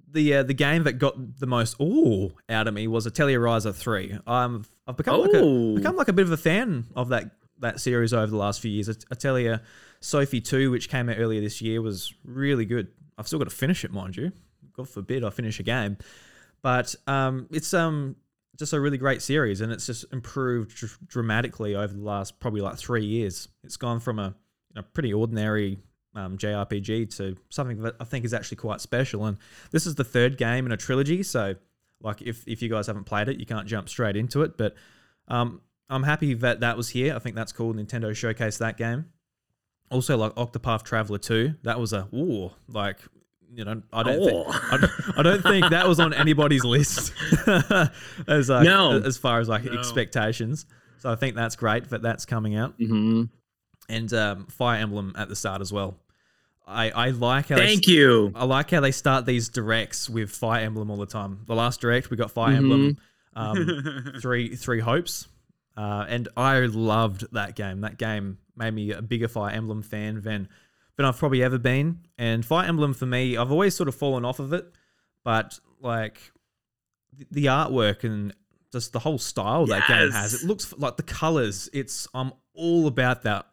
the 0.10 0.36
uh, 0.36 0.44
the 0.44 0.54
game 0.54 0.86
that 0.86 0.94
got 0.94 1.40
the 1.40 1.46
most 1.46 1.76
ooh 1.82 2.32
out 2.48 2.70
of 2.70 2.74
me 2.74 2.88
was 2.88 3.06
Atelier 3.06 3.42
Ryza 3.42 3.76
three. 3.76 4.18
Um, 4.26 4.64
I've 4.88 4.96
become 4.96 5.20
like 5.20 5.34
a 5.34 5.42
Oh. 5.42 5.76
become 5.76 5.98
like 5.98 6.08
a 6.08 6.14
bit 6.14 6.26
of 6.26 6.32
a 6.32 6.38
fan 6.38 6.86
of 6.96 7.10
that 7.10 7.32
that 7.60 7.80
series 7.82 8.14
over 8.14 8.28
the 8.28 8.38
last 8.38 8.62
few 8.62 8.72
years. 8.72 8.88
At- 8.88 9.04
Atelier 9.12 9.62
Sophie 10.02 10.42
two, 10.42 10.72
which 10.72 10.90
came 10.90 11.10
out 11.10 11.18
earlier 11.18 11.40
this 11.40 11.62
year, 11.62 11.82
was 11.82 12.14
really 12.26 12.66
good. 12.66 12.90
I've 13.18 13.28
still 13.28 13.40
got 13.40 13.50
to 13.50 13.56
finish 13.56 13.86
it, 13.86 13.92
mind 13.92 14.18
you. 14.18 14.32
God 14.76 14.90
forbid 14.90 15.24
I 15.24 15.30
finish 15.30 15.60
a 15.60 15.64
game, 15.64 15.98
but 16.62 16.94
um, 17.08 17.48
it's 17.52 17.74
um 17.74 18.16
just 18.58 18.74
a 18.74 18.80
really 18.80 18.98
great 18.98 19.22
series, 19.22 19.62
and 19.62 19.72
it's 19.72 19.86
just 19.86 20.06
improved 20.12 20.76
dr- 20.76 20.98
dramatically 21.08 21.76
over 21.76 21.94
the 21.94 22.02
last 22.02 22.40
probably 22.40 22.62
like 22.62 22.78
three 22.78 23.06
years. 23.06 23.48
It's 23.64 23.78
gone 23.78 24.00
from 24.00 24.20
a, 24.20 24.36
a 24.76 24.84
pretty 24.84 25.14
ordinary 25.14 25.80
um, 26.16 26.38
JRPG 26.38 27.16
to 27.18 27.38
something 27.50 27.82
that 27.82 27.96
I 28.00 28.04
think 28.04 28.26
is 28.26 28.34
actually 28.34 28.58
quite 28.58 28.82
special. 28.82 29.26
And 29.26 29.38
this 29.72 29.86
is 29.86 29.96
the 29.96 30.04
third 30.04 30.38
game 30.38 30.66
in 30.66 30.72
a 30.72 30.78
trilogy, 30.78 31.24
so 31.24 31.56
like 32.02 32.22
if 32.22 32.48
if 32.48 32.62
you 32.62 32.70
guys 32.70 32.88
haven't 32.88 33.06
played 33.06 33.30
it, 33.30 33.40
you 33.40 33.46
can't 33.46 33.68
jump 33.68 33.90
straight 33.90 34.16
into 34.16 34.42
it. 34.42 34.58
But 34.58 34.76
um, 35.28 35.62
I'm 35.90 36.04
happy 36.04 36.34
that 36.36 36.62
that 36.62 36.78
was 36.78 36.90
here. 36.90 37.16
I 37.16 37.20
think 37.20 37.36
that's 37.36 37.52
cool. 37.52 37.74
Nintendo 37.74 38.12
showcased 38.12 38.60
that 38.60 38.78
game. 38.78 39.06
Also, 39.92 40.18
like 40.18 40.34
Octopath 40.36 40.84
Traveler 40.84 41.18
2, 41.20 41.56
that 41.64 41.80
was 41.80 41.94
a 41.94 42.08
ooh, 42.14 42.52
like 42.68 42.98
you 43.54 43.66
know, 43.66 43.82
I 43.92 44.04
don't 44.04 44.24
think. 44.24 44.48
I 44.72 44.78
don't, 44.78 45.18
I 45.20 45.24
don't 45.24 45.42
think 45.44 45.70
that 45.72 45.86
was 45.88 46.00
on 46.00 46.14
anybody's 46.14 46.64
list 46.64 47.14
as 48.28 48.50
like, 48.50 48.64
No. 48.64 48.98
as 49.04 49.18
far 49.18 49.40
as 49.40 49.50
like 49.50 49.66
No. 49.66 49.74
expectations. 49.74 50.66
So 51.00 51.12
I 51.12 51.16
think 51.16 51.36
that's 51.36 51.56
great 51.56 51.90
that 51.90 52.02
that's 52.02 52.26
coming 52.26 52.56
out 52.56 52.76
hmm 52.78 53.24
and 53.90 54.14
um, 54.14 54.46
Fire 54.46 54.80
Emblem 54.80 55.14
at 55.18 55.28
the 55.28 55.36
start 55.36 55.60
as 55.62 55.74
well. 55.74 55.98
I, 56.66 56.92
I 56.92 57.10
like 57.10 57.50
how 57.50 57.58
they 57.58 57.66
Thank 57.66 57.88
you. 57.88 58.32
I 58.36 58.46
like 58.46 58.70
how 58.72 58.80
they 58.80 58.92
start 58.92 59.26
these 59.26 59.50
directs 59.50 60.10
with 60.10 60.30
Fire 60.30 60.64
Emblem 60.64 60.90
all 60.90 60.96
the 60.98 61.06
time. 61.08 61.40
The 61.48 61.56
last 61.56 61.82
direct 61.82 62.10
we 62.10 62.16
got 62.16 62.32
Fire 62.32 62.54
Mhm. 62.54 62.58
Emblem 62.58 62.98
um, 63.36 64.14
three 64.22 64.56
three 64.56 64.80
hopes, 64.80 65.28
uh, 65.76 66.06
and 66.08 66.30
I 66.38 66.60
loved 66.62 67.26
that 67.34 67.56
game. 67.56 67.82
That 67.82 67.98
game 67.98 68.38
made 68.62 68.74
me 68.74 68.92
a 68.92 69.02
bigger 69.02 69.28
Fire 69.28 69.54
Emblem 69.54 69.82
fan 69.82 70.22
than 70.22 70.48
than 70.98 71.06
I've 71.06 71.18
probably 71.18 71.44
ever 71.44 71.58
been. 71.58 72.00
And 72.18 72.46
Fire 72.46 72.68
Emblem 72.68 72.94
for 72.94 73.06
me, 73.06 73.38
I've 73.38 73.52
always 73.52 73.76
sort 73.76 73.90
of 73.90 73.96
fallen 73.96 74.26
off 74.26 74.40
of 74.40 74.54
it, 74.54 74.66
but 75.24 75.60
like 75.80 76.32
the- 77.30 77.46
artwork 77.46 78.04
and 78.04 78.34
just 78.72 78.94
the 78.94 79.00
whole 79.00 79.18
style 79.18 79.66
that 79.66 79.88
game 79.88 80.12
has. 80.12 80.34
It 80.34 80.48
looks 80.48 80.74
like 80.78 80.98
the 80.98 81.04
colors. 81.04 81.70
It's 81.74 82.08
I'm 82.14 82.32
all 82.54 82.88
about 82.88 83.24
that, 83.24 83.48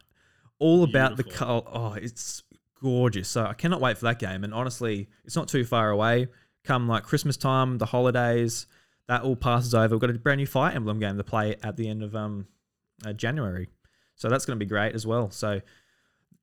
all 0.58 0.84
about 0.84 1.16
the 1.16 1.24
color. 1.24 1.62
Oh, 1.66 1.92
it's 1.94 2.42
gorgeous. 2.80 3.28
So 3.28 3.44
I 3.44 3.54
cannot 3.54 3.80
wait 3.80 3.98
for 3.98 4.04
that 4.04 4.18
game. 4.18 4.44
And 4.44 4.54
honestly, 4.54 5.08
it's 5.24 5.34
not 5.36 5.48
too 5.48 5.64
far 5.64 5.90
away. 5.90 6.28
Come 6.64 6.86
like 6.86 7.02
Christmas 7.02 7.36
time, 7.36 7.78
the 7.78 7.86
holidays, 7.86 8.66
that 9.08 9.22
all 9.22 9.36
passes 9.36 9.74
over. 9.74 9.94
We've 9.94 10.00
got 10.00 10.10
a 10.10 10.14
brand 10.14 10.38
new 10.38 10.46
Fire 10.46 10.72
Emblem 10.72 11.00
game 11.00 11.16
to 11.16 11.24
play 11.24 11.56
at 11.62 11.76
the 11.76 11.88
end 11.88 12.02
of 12.02 12.14
um 12.14 12.46
uh, 13.04 13.12
January, 13.12 13.68
so 14.18 14.28
that's 14.28 14.44
going 14.44 14.58
to 14.58 14.64
be 14.64 14.68
great 14.68 14.94
as 14.94 15.06
well. 15.06 15.30
So 15.30 15.60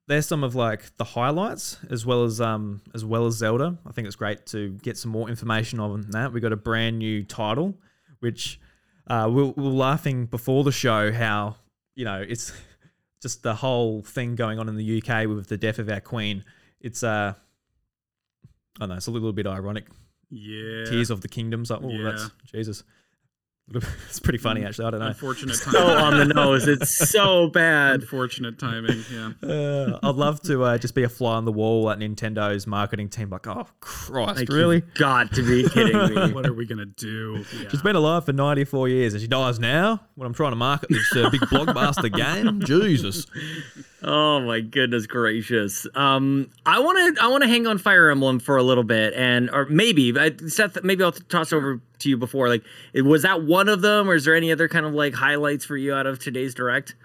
there's 0.07 0.27
some 0.27 0.43
of 0.43 0.55
like 0.55 0.95
the 0.97 1.03
highlights 1.03 1.77
as 1.89 2.05
well 2.05 2.23
as 2.23 2.41
um 2.41 2.81
as 2.93 3.05
well 3.05 3.25
as 3.27 3.35
Zelda. 3.35 3.77
I 3.85 3.91
think 3.91 4.07
it's 4.07 4.15
great 4.15 4.45
to 4.47 4.71
get 4.81 4.97
some 4.97 5.11
more 5.11 5.29
information 5.29 5.79
on 5.79 6.09
that. 6.11 6.33
We 6.33 6.39
got 6.39 6.53
a 6.53 6.57
brand 6.57 6.99
new 6.99 7.23
title, 7.23 7.75
which 8.19 8.59
uh, 9.07 9.29
we, 9.31 9.43
we 9.43 9.63
were 9.63 9.69
laughing 9.69 10.25
before 10.25 10.63
the 10.63 10.71
show 10.71 11.11
how 11.11 11.57
you 11.95 12.05
know 12.05 12.25
it's 12.27 12.51
just 13.21 13.43
the 13.43 13.55
whole 13.55 14.01
thing 14.01 14.35
going 14.35 14.57
on 14.57 14.69
in 14.69 14.75
the 14.75 15.01
UK 15.01 15.27
with 15.27 15.47
the 15.47 15.57
death 15.57 15.79
of 15.79 15.89
our 15.89 16.01
queen. 16.01 16.43
It's 16.79 17.03
uh, 17.03 17.33
I 17.33 18.79
don't 18.79 18.89
know, 18.89 18.95
it's 18.95 19.07
a 19.07 19.11
little 19.11 19.33
bit 19.33 19.47
ironic. 19.47 19.85
Yeah. 20.29 20.85
Tears 20.85 21.09
of 21.11 21.21
the 21.21 21.27
Kingdoms. 21.27 21.69
Like, 21.69 21.81
oh, 21.83 22.03
that's 22.03 22.29
Jesus. 22.51 22.83
It's 24.09 24.19
pretty 24.19 24.37
funny 24.37 24.61
Mm. 24.61 24.67
actually. 24.67 24.85
I 24.85 24.89
don't 24.91 24.99
know. 24.99 25.07
Unfortunate 25.07 25.55
So 25.55 25.87
on 25.97 26.17
the 26.17 26.25
nose. 26.33 26.67
It's 26.67 26.95
so 27.09 27.47
bad. 27.49 28.01
Unfortunate 28.01 28.59
timing. 28.59 29.03
Yeah. 29.11 29.31
Uh, 29.45 29.99
I'd 30.03 30.15
love 30.15 30.41
to 30.43 30.63
uh, 30.63 30.77
just 30.77 30.93
be 30.95 31.03
a 31.03 31.09
fly 31.09 31.35
on 31.35 31.45
the 31.45 31.51
wall 31.51 31.89
at 31.89 31.99
Nintendo's 31.99 32.65
marketing 32.67 33.09
team. 33.09 33.29
Like, 33.29 33.47
oh 33.47 33.67
Christ, 33.79 34.39
Like, 34.39 34.49
really? 34.49 34.77
you've 34.77 34.93
got 34.95 35.31
to 35.33 35.43
be 35.43 35.67
kidding 35.69 35.97
me. 36.15 36.31
What 36.33 36.45
are 36.45 36.53
we 36.53 36.65
gonna 36.65 36.85
do? 36.85 37.43
Yeah. 37.59 37.69
She's 37.69 37.81
been 37.81 37.95
alive 37.95 38.25
for 38.25 38.33
94 38.33 38.89
years 38.89 39.13
and 39.13 39.21
she 39.21 39.27
dies 39.27 39.59
now 39.59 40.01
when 40.15 40.25
I'm 40.27 40.33
trying 40.33 40.51
to 40.51 40.55
market 40.57 40.89
this 40.89 41.15
uh, 41.15 41.29
big 41.29 41.41
blockbuster 41.41 42.11
game. 42.13 42.61
Jesus. 42.61 43.25
Oh 44.03 44.41
my 44.41 44.61
goodness 44.61 45.07
gracious. 45.07 45.87
Um, 45.95 46.49
I 46.65 46.79
want 46.79 47.15
to 47.15 47.23
I 47.23 47.27
want 47.27 47.43
to 47.43 47.49
hang 47.49 47.65
on 47.65 47.77
Fire 47.77 48.09
Emblem 48.09 48.39
for 48.39 48.57
a 48.57 48.63
little 48.63 48.83
bit, 48.83 49.13
and 49.13 49.49
or 49.49 49.65
maybe 49.65 50.13
Seth, 50.47 50.83
maybe 50.83 51.03
I'll 51.03 51.11
toss 51.11 51.53
over 51.53 51.81
to 51.99 52.09
you 52.09 52.17
before. 52.17 52.49
Like, 52.49 52.63
was 52.93 53.23
that 53.23 53.43
one 53.43 53.69
of 53.69 53.81
them, 53.81 54.09
or 54.09 54.15
is 54.15 54.25
there 54.25 54.35
any 54.35 54.51
other 54.51 54.67
kind 54.67 54.85
of 54.85 54.93
like 54.93 55.13
highlights 55.13 55.65
for 55.65 55.77
you 55.77 55.93
out 55.93 56.05
of 56.05 56.19
today's 56.19 56.53
direct? 56.53 56.95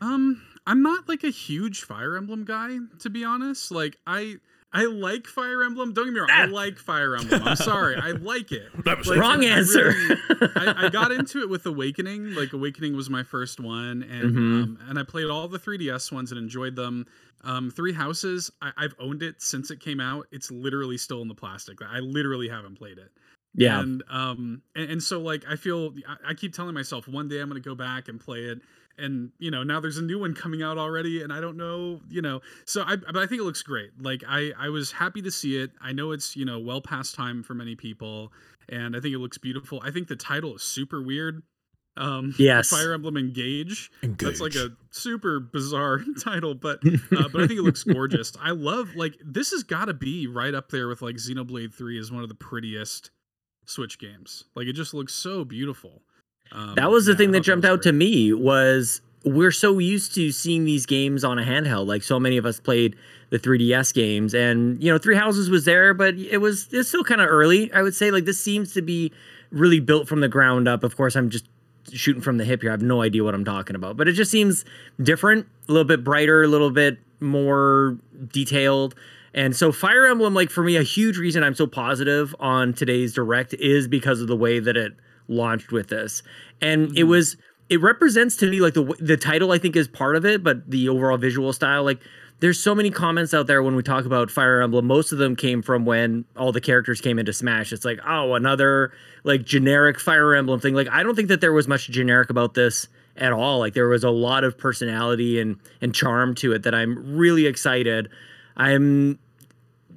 Um, 0.00 0.42
I'm 0.66 0.82
not 0.82 1.08
like 1.08 1.24
a 1.24 1.30
huge 1.30 1.82
Fire 1.82 2.16
Emblem 2.16 2.44
guy, 2.44 2.78
to 2.98 3.10
be 3.10 3.24
honest. 3.24 3.70
Like 3.70 3.96
I 4.06 4.36
I 4.72 4.84
like 4.84 5.26
Fire 5.26 5.64
Emblem. 5.64 5.92
Don't 5.92 6.04
get 6.06 6.14
me 6.14 6.20
wrong, 6.20 6.30
I 6.30 6.44
Ah. 6.44 6.46
like 6.50 6.78
Fire 6.78 7.16
Emblem. 7.16 7.42
I'm 7.42 7.56
sorry, 7.56 7.96
I 7.96 8.10
like 8.20 8.52
it. 8.52 8.68
that 8.84 8.98
was 8.98 9.08
Like, 9.08 9.18
Wrong 9.18 9.44
I 9.44 9.48
answer. 9.48 9.86
really- 9.88 10.16
I, 10.56 10.86
I 10.86 10.88
got 10.92 11.10
into 11.10 11.40
it 11.40 11.48
with 11.48 11.66
Awakening. 11.66 12.34
Like 12.34 12.52
Awakening 12.52 12.94
was 12.94 13.10
my 13.10 13.22
first 13.24 13.58
one, 13.58 14.02
and 14.04 14.34
Mhm. 14.36 14.62
um, 14.62 14.78
and 14.88 14.98
I 14.98 15.02
played 15.02 15.26
all 15.26 15.48
the 15.48 15.58
3DS 15.58 16.12
ones 16.12 16.30
and 16.30 16.38
enjoyed 16.38 16.76
them. 16.76 17.06
Um, 17.42 17.70
Three 17.70 17.92
Houses, 17.92 18.50
I, 18.62 18.70
I've 18.76 18.94
owned 19.00 19.22
it 19.22 19.42
since 19.42 19.70
it 19.70 19.80
came 19.80 19.98
out. 19.98 20.26
It's 20.30 20.50
literally 20.50 20.98
still 20.98 21.22
in 21.22 21.28
the 21.28 21.34
plastic. 21.34 21.78
I 21.82 21.98
literally 22.00 22.48
haven't 22.48 22.76
played 22.78 22.98
it. 22.98 23.10
yeah, 23.54 23.80
And 23.80 24.04
um 24.08 24.62
and, 24.76 24.90
and 24.92 25.02
so 25.02 25.20
like 25.20 25.44
I 25.48 25.56
feel 25.56 25.92
I, 26.06 26.30
I 26.30 26.34
keep 26.34 26.52
telling 26.54 26.74
myself 26.74 27.08
one 27.08 27.26
day 27.28 27.40
I'm 27.40 27.48
gonna 27.48 27.58
go 27.60 27.74
back 27.74 28.08
and 28.08 28.20
play 28.20 28.40
it. 28.44 28.60
And 28.98 29.30
you 29.38 29.50
know 29.50 29.62
now 29.62 29.80
there's 29.80 29.96
a 29.96 30.02
new 30.02 30.18
one 30.18 30.34
coming 30.34 30.62
out 30.62 30.76
already, 30.76 31.22
and 31.22 31.32
I 31.32 31.40
don't 31.40 31.56
know, 31.56 32.00
you 32.10 32.20
know. 32.20 32.40
So 32.66 32.82
I, 32.86 32.96
but 32.96 33.16
I 33.16 33.26
think 33.26 33.40
it 33.40 33.44
looks 33.44 33.62
great. 33.62 33.90
Like 34.00 34.22
I, 34.28 34.52
I 34.58 34.68
was 34.68 34.92
happy 34.92 35.22
to 35.22 35.30
see 35.30 35.56
it. 35.56 35.70
I 35.80 35.92
know 35.92 36.12
it's 36.12 36.36
you 36.36 36.44
know 36.44 36.58
well 36.58 36.80
past 36.82 37.14
time 37.14 37.42
for 37.42 37.54
many 37.54 37.76
people, 37.76 38.32
and 38.68 38.94
I 38.94 39.00
think 39.00 39.14
it 39.14 39.18
looks 39.18 39.38
beautiful. 39.38 39.80
I 39.82 39.90
think 39.90 40.08
the 40.08 40.16
title 40.16 40.54
is 40.56 40.62
super 40.62 41.02
weird. 41.02 41.42
Um, 41.96 42.34
Yes. 42.38 42.68
Fire 42.68 42.92
Emblem 42.92 43.16
Engage. 43.16 43.90
That's 44.02 44.40
like 44.40 44.54
a 44.54 44.70
super 44.90 45.40
bizarre 45.40 46.02
title, 46.22 46.54
but 46.54 46.80
uh, 47.12 47.28
but 47.32 47.42
I 47.42 47.46
think 47.46 47.58
it 47.58 47.62
looks 47.62 47.84
gorgeous. 47.84 48.32
I 48.40 48.50
love 48.50 48.94
like 48.96 49.16
this 49.24 49.50
has 49.52 49.62
got 49.62 49.86
to 49.86 49.94
be 49.94 50.26
right 50.26 50.54
up 50.54 50.70
there 50.70 50.88
with 50.88 51.00
like 51.02 51.16
Xenoblade 51.16 51.72
Three 51.74 51.98
is 51.98 52.12
one 52.12 52.22
of 52.22 52.28
the 52.28 52.34
prettiest 52.34 53.10
Switch 53.64 53.98
games. 53.98 54.44
Like 54.54 54.66
it 54.66 54.74
just 54.74 54.94
looks 54.94 55.14
so 55.14 55.44
beautiful. 55.44 56.02
Um, 56.52 56.74
that 56.74 56.90
was 56.90 57.06
the 57.06 57.12
yeah, 57.12 57.18
thing 57.18 57.30
that 57.32 57.40
jumped 57.40 57.64
out 57.64 57.82
to 57.82 57.92
me 57.92 58.32
was 58.32 59.00
we're 59.24 59.52
so 59.52 59.78
used 59.78 60.14
to 60.14 60.32
seeing 60.32 60.64
these 60.64 60.86
games 60.86 61.24
on 61.24 61.38
a 61.38 61.42
handheld. 61.42 61.86
Like 61.86 62.02
so 62.02 62.18
many 62.18 62.36
of 62.36 62.46
us 62.46 62.58
played 62.58 62.96
the 63.30 63.38
3DS 63.38 63.94
games, 63.94 64.34
and 64.34 64.82
you 64.82 64.90
know, 64.90 64.98
Three 64.98 65.16
Houses 65.16 65.50
was 65.50 65.64
there, 65.64 65.94
but 65.94 66.14
it 66.14 66.38
was 66.38 66.68
it's 66.72 66.88
still 66.88 67.04
kind 67.04 67.20
of 67.20 67.28
early. 67.28 67.72
I 67.72 67.82
would 67.82 67.94
say 67.94 68.10
like 68.10 68.24
this 68.24 68.40
seems 68.40 68.72
to 68.74 68.82
be 68.82 69.12
really 69.50 69.80
built 69.80 70.08
from 70.08 70.20
the 70.20 70.28
ground 70.28 70.68
up. 70.68 70.82
Of 70.82 70.96
course, 70.96 71.16
I'm 71.16 71.30
just 71.30 71.46
shooting 71.92 72.22
from 72.22 72.38
the 72.38 72.44
hip 72.44 72.62
here. 72.62 72.70
I 72.70 72.74
have 72.74 72.82
no 72.82 73.02
idea 73.02 73.24
what 73.24 73.34
I'm 73.34 73.44
talking 73.44 73.76
about, 73.76 73.96
but 73.96 74.08
it 74.08 74.12
just 74.12 74.30
seems 74.30 74.64
different, 75.02 75.46
a 75.68 75.72
little 75.72 75.86
bit 75.86 76.04
brighter, 76.04 76.42
a 76.42 76.48
little 76.48 76.70
bit 76.70 76.98
more 77.20 77.98
detailed. 78.32 78.94
And 79.32 79.54
so 79.54 79.70
Fire 79.70 80.06
Emblem, 80.06 80.34
like 80.34 80.50
for 80.50 80.62
me, 80.64 80.76
a 80.76 80.82
huge 80.82 81.16
reason 81.16 81.44
I'm 81.44 81.54
so 81.54 81.66
positive 81.66 82.34
on 82.40 82.72
today's 82.72 83.14
direct 83.14 83.54
is 83.54 83.86
because 83.86 84.20
of 84.20 84.26
the 84.26 84.36
way 84.36 84.58
that 84.58 84.76
it 84.76 84.94
launched 85.30 85.72
with 85.72 85.88
this. 85.88 86.22
And 86.60 86.90
it 86.90 87.00
mm-hmm. 87.00 87.08
was 87.08 87.36
it 87.70 87.80
represents 87.80 88.36
to 88.36 88.50
me 88.50 88.60
like 88.60 88.74
the 88.74 88.84
the 88.98 89.16
title 89.16 89.52
I 89.52 89.58
think 89.58 89.76
is 89.76 89.88
part 89.88 90.16
of 90.16 90.26
it, 90.26 90.42
but 90.42 90.68
the 90.70 90.88
overall 90.88 91.16
visual 91.16 91.52
style 91.52 91.84
like 91.84 92.00
there's 92.40 92.58
so 92.58 92.74
many 92.74 92.90
comments 92.90 93.34
out 93.34 93.46
there 93.46 93.62
when 93.62 93.76
we 93.76 93.82
talk 93.82 94.06
about 94.06 94.30
Fire 94.30 94.62
Emblem. 94.62 94.86
Most 94.86 95.12
of 95.12 95.18
them 95.18 95.36
came 95.36 95.60
from 95.60 95.84
when 95.84 96.24
all 96.38 96.52
the 96.52 96.60
characters 96.60 97.00
came 97.00 97.18
into 97.18 97.34
Smash. 97.34 97.70
It's 97.70 97.84
like, 97.84 98.00
oh, 98.06 98.34
another 98.34 98.92
like 99.24 99.44
generic 99.44 100.00
Fire 100.00 100.34
Emblem 100.34 100.58
thing. 100.58 100.74
Like 100.74 100.88
I 100.88 101.02
don't 101.02 101.14
think 101.14 101.28
that 101.28 101.40
there 101.40 101.52
was 101.52 101.68
much 101.68 101.88
generic 101.88 102.30
about 102.30 102.54
this 102.54 102.88
at 103.16 103.32
all. 103.32 103.58
Like 103.58 103.74
there 103.74 103.88
was 103.88 104.04
a 104.04 104.10
lot 104.10 104.42
of 104.44 104.58
personality 104.58 105.38
and 105.40 105.58
and 105.80 105.94
charm 105.94 106.34
to 106.36 106.52
it 106.52 106.62
that 106.64 106.74
I'm 106.74 107.16
really 107.16 107.46
excited. 107.46 108.08
I'm 108.56 109.18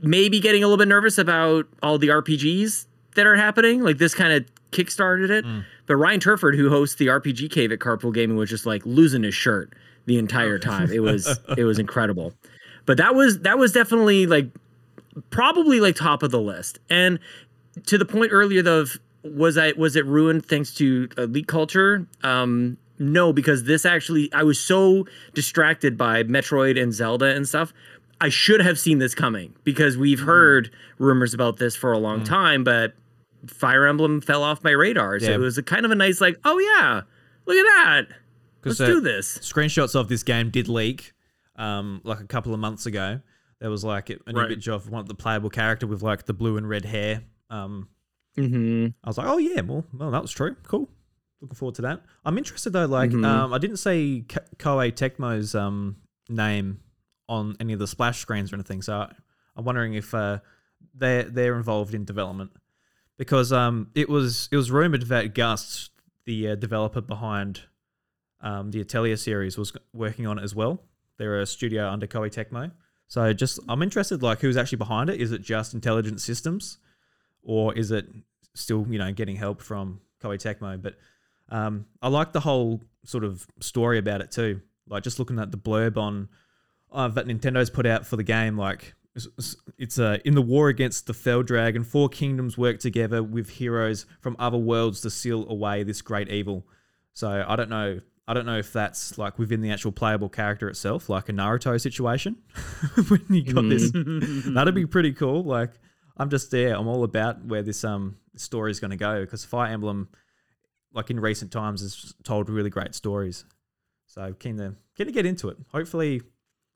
maybe 0.01 0.39
getting 0.39 0.63
a 0.63 0.67
little 0.67 0.77
bit 0.77 0.89
nervous 0.89 1.17
about 1.17 1.65
all 1.81 1.97
the 1.97 2.09
RPGs 2.09 2.85
that 3.13 3.25
are 3.25 3.35
happening. 3.35 3.81
Like 3.81 3.97
this 3.97 4.13
kind 4.13 4.33
of 4.33 4.45
kickstarted 4.71 5.29
it. 5.29 5.45
Mm. 5.45 5.65
But 5.85 5.95
Ryan 5.95 6.19
Turford, 6.19 6.55
who 6.55 6.69
hosts 6.69 6.95
the 6.95 7.07
RPG 7.07 7.51
Cave 7.51 7.71
at 7.71 7.79
Carpool 7.79 8.13
Gaming, 8.13 8.37
was 8.37 8.49
just 8.49 8.65
like 8.65 8.85
losing 8.85 9.23
his 9.23 9.35
shirt 9.35 9.73
the 10.05 10.17
entire 10.17 10.59
time. 10.59 10.91
It 10.91 11.01
was 11.01 11.39
it 11.57 11.63
was 11.63 11.79
incredible. 11.79 12.33
But 12.85 12.97
that 12.97 13.15
was 13.15 13.39
that 13.39 13.57
was 13.57 13.71
definitely 13.71 14.25
like 14.25 14.47
probably 15.29 15.79
like 15.79 15.95
top 15.95 16.23
of 16.23 16.31
the 16.31 16.41
list. 16.41 16.79
And 16.89 17.19
to 17.85 17.97
the 17.97 18.05
point 18.05 18.31
earlier 18.31 18.61
though, 18.61 18.81
of 18.81 18.97
was 19.23 19.57
I 19.57 19.71
was 19.73 19.95
it 19.95 20.05
ruined 20.05 20.45
thanks 20.45 20.73
to 20.75 21.09
elite 21.17 21.47
culture? 21.47 22.05
Um, 22.23 22.77
no, 22.99 23.33
because 23.33 23.63
this 23.63 23.85
actually 23.85 24.31
I 24.33 24.43
was 24.43 24.59
so 24.59 25.07
distracted 25.33 25.97
by 25.97 26.23
Metroid 26.23 26.81
and 26.81 26.93
Zelda 26.93 27.35
and 27.35 27.47
stuff. 27.47 27.73
I 28.21 28.29
should 28.29 28.61
have 28.61 28.79
seen 28.79 28.99
this 28.99 29.15
coming 29.15 29.53
because 29.63 29.97
we've 29.97 30.19
mm-hmm. 30.19 30.27
heard 30.27 30.71
rumors 30.97 31.33
about 31.33 31.57
this 31.57 31.75
for 31.75 31.91
a 31.91 31.97
long 31.97 32.21
mm. 32.21 32.25
time, 32.25 32.63
but 32.63 32.93
Fire 33.47 33.85
Emblem 33.85 34.21
fell 34.21 34.43
off 34.43 34.63
my 34.63 34.71
radar. 34.71 35.19
So 35.19 35.27
Yeah. 35.29 35.35
it 35.35 35.39
was 35.39 35.57
a 35.57 35.63
kind 35.63 35.85
of 35.85 35.91
a 35.91 35.95
nice 35.95 36.21
like, 36.21 36.37
oh 36.45 36.57
yeah, 36.59 37.01
look 37.45 37.57
at 37.57 37.63
that. 37.63 38.07
Let's 38.63 38.79
uh, 38.79 38.85
do 38.85 39.01
this. 39.01 39.37
Screenshots 39.39 39.95
of 39.95 40.07
this 40.07 40.23
game 40.23 40.49
did 40.49 40.67
leak 40.69 41.13
um, 41.57 42.01
like 42.03 42.19
a 42.19 42.25
couple 42.25 42.53
of 42.53 42.59
months 42.59 42.85
ago. 42.85 43.19
There 43.59 43.69
was 43.69 43.83
like 43.83 44.09
an 44.09 44.19
Right. 44.27 44.45
image 44.51 44.67
of 44.67 44.89
one 44.89 45.01
of 45.01 45.07
the 45.07 45.13
playable 45.15 45.49
character 45.49 45.85
with 45.87 46.01
like 46.01 46.25
the 46.25 46.33
blue 46.33 46.57
and 46.57 46.67
red 46.67 46.85
hair. 46.85 47.23
Um, 47.49 47.89
Mm-hmm. 48.37 48.87
I 49.03 49.07
was 49.07 49.17
like, 49.19 49.27
oh 49.27 49.37
yeah, 49.37 49.61
well, 49.61 49.85
well, 49.93 50.09
that 50.09 50.21
was 50.23 50.31
true. 50.31 50.55
Cool. 50.63 50.89
Looking 51.39 51.55
forward 51.55 51.75
to 51.75 51.81
that. 51.83 52.01
I'm 52.25 52.35
interested 52.39 52.71
though. 52.71 52.85
Like, 52.87 53.11
Mhm. 53.11 53.23
um, 53.25 53.53
I 53.53 53.59
didn't 53.59 53.77
say 53.77 54.25
K- 54.27 54.39
Koei 54.57 54.91
Tecmo's 54.91 55.53
um 55.53 55.97
name 56.29 56.79
on 57.29 57.55
any 57.59 57.73
of 57.73 57.79
the 57.79 57.85
splash 57.87 58.17
screens 58.19 58.51
or 58.51 58.55
anything, 58.55 58.81
so 58.81 59.07
I'm 59.55 59.65
wondering 59.65 59.93
if 59.93 60.15
uh, 60.15 60.39
they're 60.95 61.23
they're 61.23 61.55
involved 61.55 61.93
in 61.93 62.05
development 62.05 62.51
because 63.17 63.51
um 63.51 63.89
it 63.95 64.09
was 64.09 64.49
it 64.51 64.57
was 64.57 64.71
rumored 64.71 65.03
that 65.03 65.33
Gust, 65.33 65.91
the 66.25 66.49
uh, 66.49 66.55
developer 66.55 67.01
behind 67.01 67.61
um 68.41 68.71
the 68.71 68.81
Atelier 68.81 69.17
series, 69.17 69.57
was 69.57 69.73
working 69.93 70.27
on 70.27 70.39
it 70.39 70.43
as 70.43 70.55
well. 70.55 70.81
They're 71.17 71.39
a 71.39 71.45
studio 71.45 71.89
under 71.89 72.07
Koei 72.07 72.29
Tecmo. 72.29 72.71
So 73.07 73.31
just 73.33 73.59
I'm 73.69 73.81
interested, 73.81 74.23
like 74.23 74.39
who's 74.39 74.57
actually 74.57 74.79
behind 74.79 75.09
it? 75.09 75.21
Is 75.21 75.31
it 75.31 75.41
just 75.41 75.73
Intelligent 75.73 76.19
Systems, 76.19 76.79
or 77.43 77.73
is 77.75 77.91
it 77.91 78.07
still 78.55 78.85
you 78.89 78.99
know 78.99 79.11
getting 79.11 79.35
help 79.35 79.61
from 79.61 80.01
Koei 80.21 80.37
Tecmo? 80.37 80.81
But 80.81 80.95
um, 81.49 81.85
I 82.01 82.07
like 82.07 82.33
the 82.33 82.39
whole 82.39 82.81
sort 83.05 83.23
of 83.23 83.45
story 83.59 83.99
about 83.99 84.21
it 84.21 84.31
too. 84.31 84.61
Like 84.87 85.03
just 85.03 85.19
looking 85.19 85.39
at 85.39 85.51
the 85.51 85.57
blurb 85.57 85.97
on 85.97 86.29
uh, 86.91 87.07
that 87.09 87.27
Nintendo's 87.27 87.69
put 87.69 87.85
out 87.85 88.05
for 88.05 88.15
the 88.15 88.23
game, 88.23 88.57
like 88.57 88.95
it's- 89.15 89.99
uh, 89.99 90.17
in 90.25 90.33
the 90.35 90.41
war 90.41 90.69
against 90.69 91.05
the 91.07 91.13
Fell 91.13 91.43
Dragon, 91.43 91.83
four 91.83 92.09
kingdoms 92.09 92.57
work 92.57 92.79
together 92.79 93.21
with 93.21 93.49
heroes 93.49 94.05
from 94.21 94.35
other 94.39 94.57
worlds 94.57 95.01
to 95.01 95.09
seal 95.09 95.47
away 95.49 95.83
this 95.83 96.01
great 96.01 96.29
evil. 96.29 96.65
So 97.13 97.45
I 97.47 97.55
don't 97.55 97.69
know. 97.69 97.99
I 98.27 98.33
don't 98.33 98.45
know 98.45 98.57
if 98.57 98.71
that's 98.71 99.17
like 99.17 99.37
within 99.37 99.61
the 99.61 99.69
actual 99.71 99.91
playable 99.91 100.29
character 100.29 100.69
itself, 100.69 101.09
like 101.09 101.27
a 101.29 101.33
Naruto 101.33 101.79
situation. 101.79 102.37
when 103.09 103.23
you 103.29 103.43
got 103.53 103.67
this, 103.69 103.91
that'd 104.45 104.73
be 104.73 104.85
pretty 104.85 105.11
cool. 105.13 105.43
Like 105.43 105.71
I'm 106.17 106.29
just 106.29 106.49
there. 106.49 106.75
I'm 106.75 106.87
all 106.87 107.03
about 107.03 107.43
where 107.45 107.61
this 107.61 107.83
um 107.83 108.15
story 108.35 108.71
is 108.71 108.79
going 108.79 108.91
to 108.91 108.97
go 108.97 109.21
because 109.21 109.43
Fire 109.45 109.71
Emblem, 109.71 110.07
like 110.93 111.09
in 111.11 111.19
recent 111.19 111.51
times, 111.51 111.81
has 111.81 112.13
told 112.23 112.49
really 112.49 112.69
great 112.69 112.95
stories. 112.95 113.45
So 114.07 114.33
keen 114.39 114.57
to 114.57 114.75
keen 114.95 115.07
to 115.07 115.11
get 115.13 115.25
into 115.25 115.49
it. 115.49 115.57
Hopefully, 115.71 116.21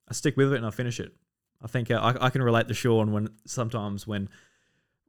I 0.08 0.14
stick 0.14 0.36
with 0.38 0.52
it 0.54 0.58
and 0.58 0.66
I 0.66 0.70
finish 0.72 1.00
it. 1.00 1.14
I 1.64 1.68
think 1.68 1.90
uh, 1.92 1.96
I, 1.96 2.28
I 2.28 2.30
can 2.30 2.42
relate 2.44 2.68
to 2.68 2.74
Sean 2.74 3.12
when 3.12 3.30
sometimes 3.46 4.06
when 4.08 4.30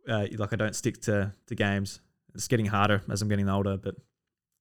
uh, 0.09 0.27
like 0.37 0.53
I 0.53 0.57
don't 0.57 0.75
stick 0.75 1.01
to 1.03 1.33
to 1.47 1.55
games. 1.55 2.01
It's 2.35 2.49
getting 2.49 2.67
harder 2.67 3.03
as 3.11 3.21
I'm 3.23 3.29
getting 3.29 3.49
older, 3.49 3.77
but 3.77 3.95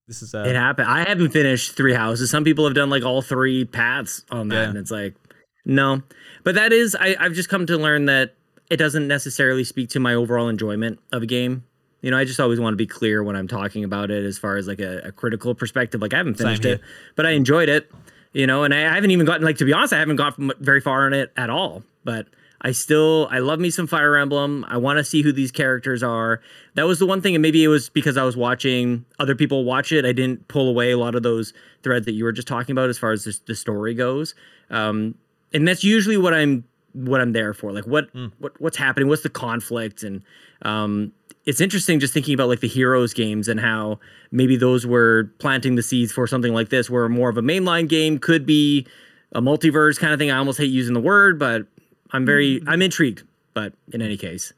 this 0.07 0.21
is 0.21 0.33
uh, 0.33 0.43
It 0.47 0.55
happened. 0.55 0.87
I 0.89 1.07
haven't 1.07 1.29
finished 1.31 1.75
three 1.75 1.93
houses. 1.93 2.29
Some 2.31 2.43
people 2.43 2.65
have 2.65 2.73
done 2.73 2.89
like 2.89 3.03
all 3.03 3.21
three 3.21 3.65
paths 3.65 4.23
on 4.31 4.47
that, 4.49 4.55
Yeah. 4.55 4.69
and 4.69 4.77
it's 4.77 4.91
like 4.91 5.15
No, 5.65 6.01
but 6.43 6.55
that 6.55 6.73
is 6.73 6.95
I, 6.99 7.15
I've 7.19 7.33
just 7.33 7.49
come 7.49 7.65
to 7.67 7.77
learn 7.77 8.05
that 8.05 8.35
it 8.69 8.77
doesn't 8.77 9.07
necessarily 9.07 9.63
speak 9.63 9.89
to 9.91 9.99
my 9.99 10.13
overall 10.13 10.49
enjoyment 10.49 10.99
of 11.11 11.23
a 11.23 11.25
game. 11.25 11.63
You 12.01 12.11
know, 12.11 12.17
I 12.17 12.25
just 12.25 12.39
always 12.39 12.59
want 12.59 12.73
to 12.73 12.77
be 12.77 12.87
clear 12.87 13.23
when 13.23 13.35
I'm 13.35 13.47
talking 13.47 13.83
about 13.83 14.11
it 14.11 14.23
as 14.25 14.37
far 14.37 14.57
as 14.57 14.67
like 14.67 14.79
a, 14.79 14.99
a 15.05 15.11
critical 15.11 15.55
perspective. 15.55 16.01
Like 16.01 16.13
I 16.13 16.17
haven't 16.17 16.35
finished 16.35 16.63
it, 16.65 16.81
but 17.15 17.25
I 17.25 17.31
enjoyed 17.31 17.69
it. 17.69 17.91
You 18.33 18.45
know, 18.45 18.63
and 18.63 18.73
I 18.73 18.93
haven't 18.93 19.11
even 19.11 19.25
gotten 19.25 19.43
like 19.43 19.57
to 19.57 19.65
be 19.65 19.73
honest, 19.73 19.93
I 19.93 19.99
haven't 19.99 20.17
gotten 20.17 20.51
very 20.59 20.81
far 20.81 21.07
in 21.07 21.13
it 21.13 21.31
at 21.37 21.49
all. 21.49 21.83
But 22.03 22.27
I 22.61 22.71
still 22.71 23.27
I 23.31 23.39
love 23.39 23.59
me 23.59 23.69
some 23.69 23.87
Fire 23.87 24.15
Emblem. 24.15 24.65
I 24.67 24.77
want 24.77 24.97
to 24.97 25.03
see 25.03 25.21
who 25.21 25.31
these 25.31 25.51
characters 25.51 26.03
are. 26.03 26.41
That 26.75 26.83
was 26.83 26.99
the 26.99 27.05
one 27.05 27.21
thing, 27.21 27.35
and 27.35 27.41
maybe 27.41 27.63
it 27.63 27.67
was 27.67 27.89
because 27.89 28.17
I 28.17 28.23
was 28.23 28.35
watching 28.35 29.05
other 29.19 29.35
people 29.35 29.63
watch 29.63 29.91
it. 29.91 30.05
I 30.05 30.11
didn't 30.11 30.47
pull 30.47 30.69
away 30.69 30.91
a 30.91 30.97
lot 30.97 31.15
of 31.15 31.23
those 31.23 31.53
threads 31.83 32.05
that 32.05 32.13
you 32.13 32.23
were 32.23 32.31
just 32.31 32.47
talking 32.47 32.73
about 32.73 32.89
as 32.89 32.97
far 32.97 33.11
as 33.11 33.23
the, 33.23 33.39
the 33.45 33.55
story 33.55 33.93
goes. 33.93 34.33
Um, 34.69 35.15
and 35.53 35.67
that's 35.67 35.83
usually 35.83 36.17
what 36.17 36.33
I'm 36.33 36.63
what 36.93 37.21
I'm 37.21 37.31
there 37.31 37.53
for. 37.53 37.71
Like 37.71 37.85
what 37.85 38.09
what 38.39 38.59
what's 38.59 38.77
happening? 38.77 39.07
What's 39.07 39.23
the 39.23 39.29
conflict? 39.29 40.03
And 40.03 40.23
um, 40.63 41.13
it's 41.47 41.59
interesting 41.61 41.99
just 41.99 42.13
thinking 42.13 42.33
about 42.35 42.49
like 42.49 42.59
the 42.59 42.67
Heroes 42.67 43.13
games 43.13 43.47
and 43.47 43.59
how 43.59 43.99
maybe 44.31 44.55
those 44.57 44.85
were 44.85 45.31
planting 45.39 45.75
the 45.75 45.81
seeds 45.81 46.11
for 46.11 46.27
something 46.27 46.53
like 46.53 46.69
this, 46.69 46.89
where 46.89 47.07
more 47.09 47.29
of 47.29 47.37
a 47.37 47.41
mainline 47.41 47.87
game 47.89 48.19
could 48.19 48.45
be 48.45 48.85
a 49.31 49.41
multiverse 49.41 49.97
kind 49.97 50.13
of 50.13 50.19
thing. 50.19 50.29
I 50.29 50.37
almost 50.37 50.59
hate 50.59 50.69
using 50.69 50.93
the 50.93 50.99
word, 51.01 51.39
but 51.39 51.65
I'm 52.11 52.25
very 52.25 52.61
I'm 52.67 52.81
intrigued. 52.81 53.23
But 53.53 53.73
in 53.91 54.01
any 54.03 54.17
case, 54.17 54.53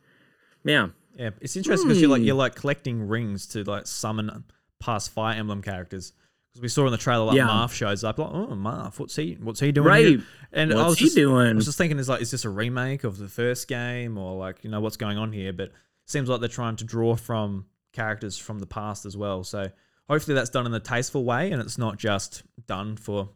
yeah. 0.66 0.88
Yeah, 1.16 1.32
it's 1.42 1.56
interesting 1.56 1.88
because 1.90 2.02
you're 2.02 2.10
like 2.10 2.22
Hmm. 2.22 2.26
you're 2.26 2.36
like 2.36 2.56
collecting 2.56 3.08
rings 3.08 3.46
to 3.48 3.64
like 3.64 3.88
summon 3.88 4.44
past 4.80 5.12
Fire 5.12 5.38
Emblem 5.38 5.62
characters. 5.62 6.14
Because 6.52 6.62
we 6.64 6.68
saw 6.70 6.86
in 6.88 6.92
the 6.92 6.98
trailer 6.98 7.26
like 7.26 7.36
Yeah. 7.36 7.48
Marth 7.48 7.72
shows 7.74 8.04
up, 8.04 8.18
like 8.18 8.30
oh 8.32 8.48
Marth, 8.56 9.00
what's 9.00 9.16
he 9.16 9.38
what's 9.42 9.60
he 9.60 9.72
doing? 9.72 9.88
Right. 9.88 10.06
here?" 10.08 10.24
And 10.52 10.74
I 10.74 10.88
was 10.88 10.98
he 10.98 11.06
just, 11.06 11.18
I 11.18 11.54
was 11.54 11.66
just 11.66 11.78
thinking, 11.78 12.00
is 12.00 12.10
like 12.10 12.22
is 12.22 12.32
this 12.32 12.46
a 12.46 12.50
remake 12.50 13.04
of 13.04 13.18
the 13.20 13.28
first 13.28 13.68
game 13.68 14.18
or 14.18 14.36
like 14.38 14.64
you 14.64 14.72
know 14.72 14.80
what's 14.82 14.98
going 14.98 15.18
on 15.20 15.32
here? 15.34 15.54
But 15.54 15.72
seems 16.12 16.30
like 16.30 16.40
they're 16.40 16.50
trying 16.50 16.76
to 16.78 16.84
draw 16.86 17.16
from 17.16 17.66
characters 17.94 18.38
from 18.38 18.60
the 18.60 18.66
past 18.68 19.06
as 19.06 19.16
well. 19.18 19.44
So 19.44 19.70
hopefully 20.08 20.36
that's 20.36 20.50
done 20.50 20.66
in 20.66 20.74
a 20.74 20.80
tasteful 20.80 21.24
way 21.26 21.52
and 21.52 21.62
it's 21.62 21.78
not 21.78 21.98
just 21.98 22.44
done 22.68 22.96
for 22.98 23.30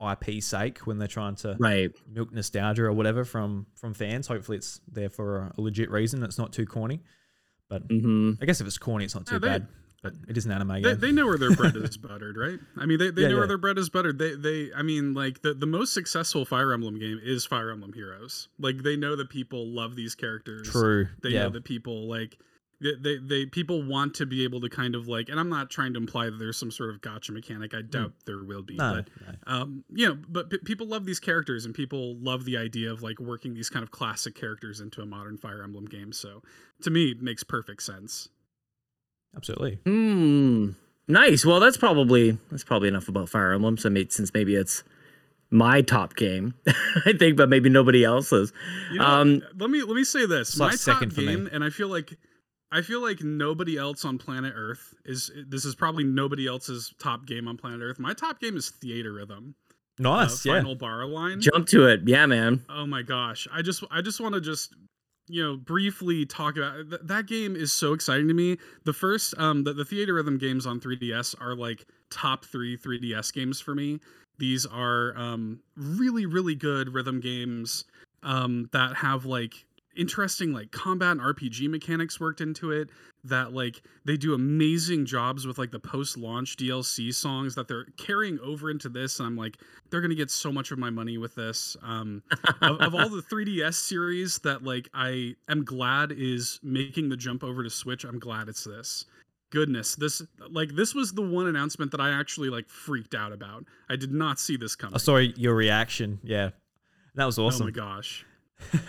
IP 0.00 0.42
sake 0.42 0.78
when 0.80 0.98
they're 0.98 1.08
trying 1.08 1.34
to 1.36 1.56
Right. 1.58 1.90
milk 2.06 2.32
nostalgia 2.32 2.84
or 2.84 2.92
whatever 2.92 3.24
from 3.24 3.66
from 3.74 3.94
fans. 3.94 4.26
Hopefully 4.26 4.58
it's 4.58 4.80
there 4.86 5.08
for 5.08 5.52
a 5.56 5.60
legit 5.60 5.90
reason. 5.90 6.22
It's 6.22 6.38
not 6.38 6.52
too 6.52 6.66
corny. 6.66 7.02
But 7.68 7.82
hmm 7.90 8.32
I 8.40 8.44
guess 8.46 8.60
if 8.60 8.66
it's 8.66 8.78
corny, 8.78 9.04
it's 9.06 9.14
not 9.14 9.26
too 9.26 9.36
Yeah, 9.36 9.38
they- 9.40 9.48
bad. 9.48 9.68
But 10.12 10.30
it 10.30 10.36
is 10.36 10.46
an 10.46 10.52
anime 10.52 10.82
They, 10.82 10.94
they 10.94 11.12
know 11.12 11.26
where 11.26 11.38
their 11.38 11.54
bread 11.54 11.76
is 11.76 11.96
buttered, 12.08 12.36
right? 12.36 12.58
I 12.76 12.86
mean, 12.86 12.98
they, 12.98 13.10
they 13.10 13.22
Yeah, 13.22 13.28
know 13.28 13.34
yeah. 13.34 13.38
where 13.40 13.48
their 13.48 13.58
bread 13.58 13.78
is 13.78 13.88
buttered. 13.88 14.18
They 14.18 14.34
they 14.34 14.70
I 14.74 14.82
mean, 14.82 15.14
like 15.14 15.42
the, 15.42 15.54
the 15.54 15.66
most 15.66 15.92
successful 15.94 16.44
Fire 16.44 16.72
Emblem 16.72 16.98
game 16.98 17.20
is 17.22 17.44
Fire 17.46 17.70
Emblem 17.70 17.92
Heroes. 17.92 18.48
Like 18.58 18.82
they 18.82 18.96
know 18.96 19.16
that 19.16 19.28
people 19.30 19.66
love 19.66 19.96
these 19.96 20.14
characters. 20.14 20.68
True. 20.70 21.08
They 21.22 21.30
yeah. 21.30 21.44
know 21.44 21.50
that 21.50 21.64
people 21.64 22.08
like 22.08 22.38
they, 22.78 22.92
they 23.00 23.16
they 23.16 23.46
people 23.46 23.82
want 23.82 24.12
to 24.16 24.26
be 24.26 24.44
able 24.44 24.60
to 24.60 24.68
kind 24.68 24.94
of 24.94 25.08
like 25.08 25.30
and 25.30 25.40
I'm 25.40 25.48
not 25.48 25.70
trying 25.70 25.94
to 25.94 25.98
imply 25.98 26.26
that 26.26 26.38
there's 26.38 26.58
some 26.58 26.70
sort 26.70 26.90
of 26.90 27.00
gotcha 27.00 27.32
mechanic. 27.32 27.72
I 27.72 27.80
doubt 27.80 28.12
there 28.26 28.44
will 28.44 28.62
be. 28.62 28.76
no, 28.76 28.96
but 28.96 29.08
no. 29.26 29.34
um 29.54 29.84
you 29.90 30.06
know 30.06 30.18
but 30.28 30.50
p- 30.50 30.58
people 30.58 30.86
love 30.86 31.06
these 31.06 31.18
characters 31.18 31.64
and 31.64 31.74
people 31.74 32.16
love 32.18 32.44
the 32.44 32.58
idea 32.58 32.92
of 32.92 33.02
like 33.02 33.18
working 33.18 33.54
these 33.54 33.70
kind 33.70 33.82
of 33.82 33.90
classic 33.92 34.34
characters 34.34 34.80
into 34.80 35.00
a 35.00 35.06
modern 35.06 35.38
fire 35.38 35.62
emblem 35.62 35.86
game 35.86 36.12
so 36.12 36.42
to 36.82 36.90
me 36.90 37.12
it 37.12 37.22
makes 37.22 37.42
perfect 37.42 37.82
sense 37.82 38.28
Absolutely. 39.36 39.78
Hmm. 39.84 40.70
Nice. 41.08 41.44
Well, 41.44 41.60
that's 41.60 41.76
probably 41.76 42.36
that's 42.50 42.64
probably 42.64 42.88
enough 42.88 43.08
about 43.08 43.28
Fire 43.28 43.52
Emblem. 43.52 43.76
So 43.78 43.88
maybe, 43.90 44.08
since 44.10 44.32
maybe 44.34 44.56
it's 44.56 44.82
my 45.50 45.80
top 45.82 46.16
game, 46.16 46.54
I 47.06 47.12
think, 47.16 47.36
but 47.36 47.48
maybe 47.48 47.68
nobody 47.68 48.02
else's. 48.04 48.52
you 48.90 48.98
know, 48.98 49.04
Um, 49.04 49.42
let 49.58 49.70
me 49.70 49.82
let 49.82 49.94
me 49.94 50.02
say 50.04 50.26
this 50.26 50.56
my 50.58 50.66
like 50.66 50.72
top 50.72 50.80
second 50.80 51.10
for 51.14 51.20
me. 51.20 51.26
game 51.28 51.48
and 51.52 51.62
i 51.62 51.70
feel 51.70 51.86
like 51.88 52.18
i 52.72 52.82
feel 52.82 53.00
like 53.00 53.22
nobody 53.22 53.76
else 53.78 54.04
on 54.04 54.18
planet 54.18 54.54
earth 54.56 54.92
is 55.04 55.30
this 55.46 55.64
is 55.64 55.76
probably 55.76 56.02
nobody 56.02 56.48
else's 56.48 56.92
top 56.98 57.24
game 57.26 57.46
on 57.46 57.56
planet 57.56 57.80
earth 57.80 58.00
my 58.00 58.12
top 58.12 58.40
game 58.40 58.56
is 58.56 58.72
Theatrhythm 58.82 59.50
uh, 59.50 59.52
Nice. 60.02 60.44
yeah. 60.44 60.54
final 60.54 60.74
bar 60.74 61.06
line 61.06 61.40
Jump 61.40 61.68
to 61.68 61.86
it, 61.86 62.00
yeah, 62.06 62.26
man. 62.26 62.64
Oh 62.68 62.84
my 62.86 63.02
gosh. 63.02 63.46
I 63.52 63.62
just 63.62 63.84
I 63.92 64.02
just 64.02 64.20
want 64.20 64.34
to 64.34 64.40
just 64.40 64.74
you 65.28 65.42
know 65.42 65.56
briefly 65.56 66.24
talk 66.24 66.56
about 66.56 66.88
th- 66.90 67.02
that 67.04 67.26
game 67.26 67.56
is 67.56 67.72
so 67.72 67.92
exciting 67.92 68.28
to 68.28 68.34
me. 68.34 68.58
The 68.84 68.92
first 68.92 69.34
um 69.38 69.64
the, 69.64 69.72
the 69.72 69.84
Theatrhythm 69.84 70.38
games 70.38 70.66
on 70.66 70.80
3DS 70.80 71.34
are 71.40 71.54
like 71.54 71.86
top 72.10 72.44
3 72.44 72.76
3DS 72.76 73.32
games 73.32 73.60
for 73.60 73.74
me. 73.74 74.00
These 74.38 74.66
are 74.66 75.16
um 75.16 75.60
really 75.76 76.26
really 76.26 76.54
good 76.54 76.94
rhythm 76.94 77.20
games 77.20 77.84
um 78.22 78.68
that 78.72 78.96
have 78.96 79.24
like 79.24 79.65
interesting 79.96 80.52
like 80.52 80.70
combat 80.70 81.12
and 81.12 81.20
RPG 81.20 81.68
mechanics 81.68 82.20
worked 82.20 82.40
into 82.40 82.70
it 82.70 82.90
that 83.24 83.52
like 83.52 83.82
they 84.04 84.16
do 84.16 84.34
amazing 84.34 85.04
jobs 85.06 85.46
with 85.46 85.58
like 85.58 85.70
the 85.70 85.78
post 85.78 86.16
launch 86.16 86.56
DLC 86.56 87.12
songs 87.12 87.54
that 87.54 87.68
they're 87.68 87.86
carrying 87.96 88.38
over 88.40 88.70
into 88.70 88.88
this 88.88 89.18
and 89.18 89.26
I'm 89.26 89.36
like 89.36 89.58
they're 89.90 90.00
going 90.00 90.10
to 90.10 90.16
get 90.16 90.30
so 90.30 90.52
much 90.52 90.70
of 90.70 90.78
my 90.78 90.90
money 90.90 91.18
with 91.18 91.34
this 91.34 91.76
um 91.82 92.22
of, 92.62 92.80
of 92.80 92.94
all 92.94 93.08
the 93.08 93.22
3DS 93.22 93.74
series 93.74 94.38
that 94.40 94.62
like 94.62 94.88
I 94.94 95.34
am 95.48 95.64
glad 95.64 96.12
is 96.12 96.60
making 96.62 97.08
the 97.08 97.16
jump 97.16 97.42
over 97.42 97.62
to 97.62 97.70
Switch, 97.70 98.04
I'm 98.04 98.18
glad 98.18 98.48
it's 98.48 98.64
this. 98.64 99.06
Goodness, 99.50 99.94
this 99.94 100.22
like 100.50 100.70
this 100.74 100.94
was 100.94 101.12
the 101.12 101.22
one 101.22 101.46
announcement 101.46 101.92
that 101.92 102.00
I 102.00 102.10
actually 102.10 102.50
like 102.50 102.68
freaked 102.68 103.14
out 103.14 103.32
about. 103.32 103.64
I 103.88 103.96
did 103.96 104.12
not 104.12 104.38
see 104.38 104.56
this 104.56 104.74
coming. 104.74 104.94
I 104.94 104.98
saw 104.98 105.16
your 105.16 105.54
reaction. 105.54 106.18
Yeah. 106.22 106.50
That 107.14 107.24
was 107.24 107.38
awesome 107.38 107.62
Oh 107.62 107.64
my 107.66 107.70
gosh. 107.70 108.26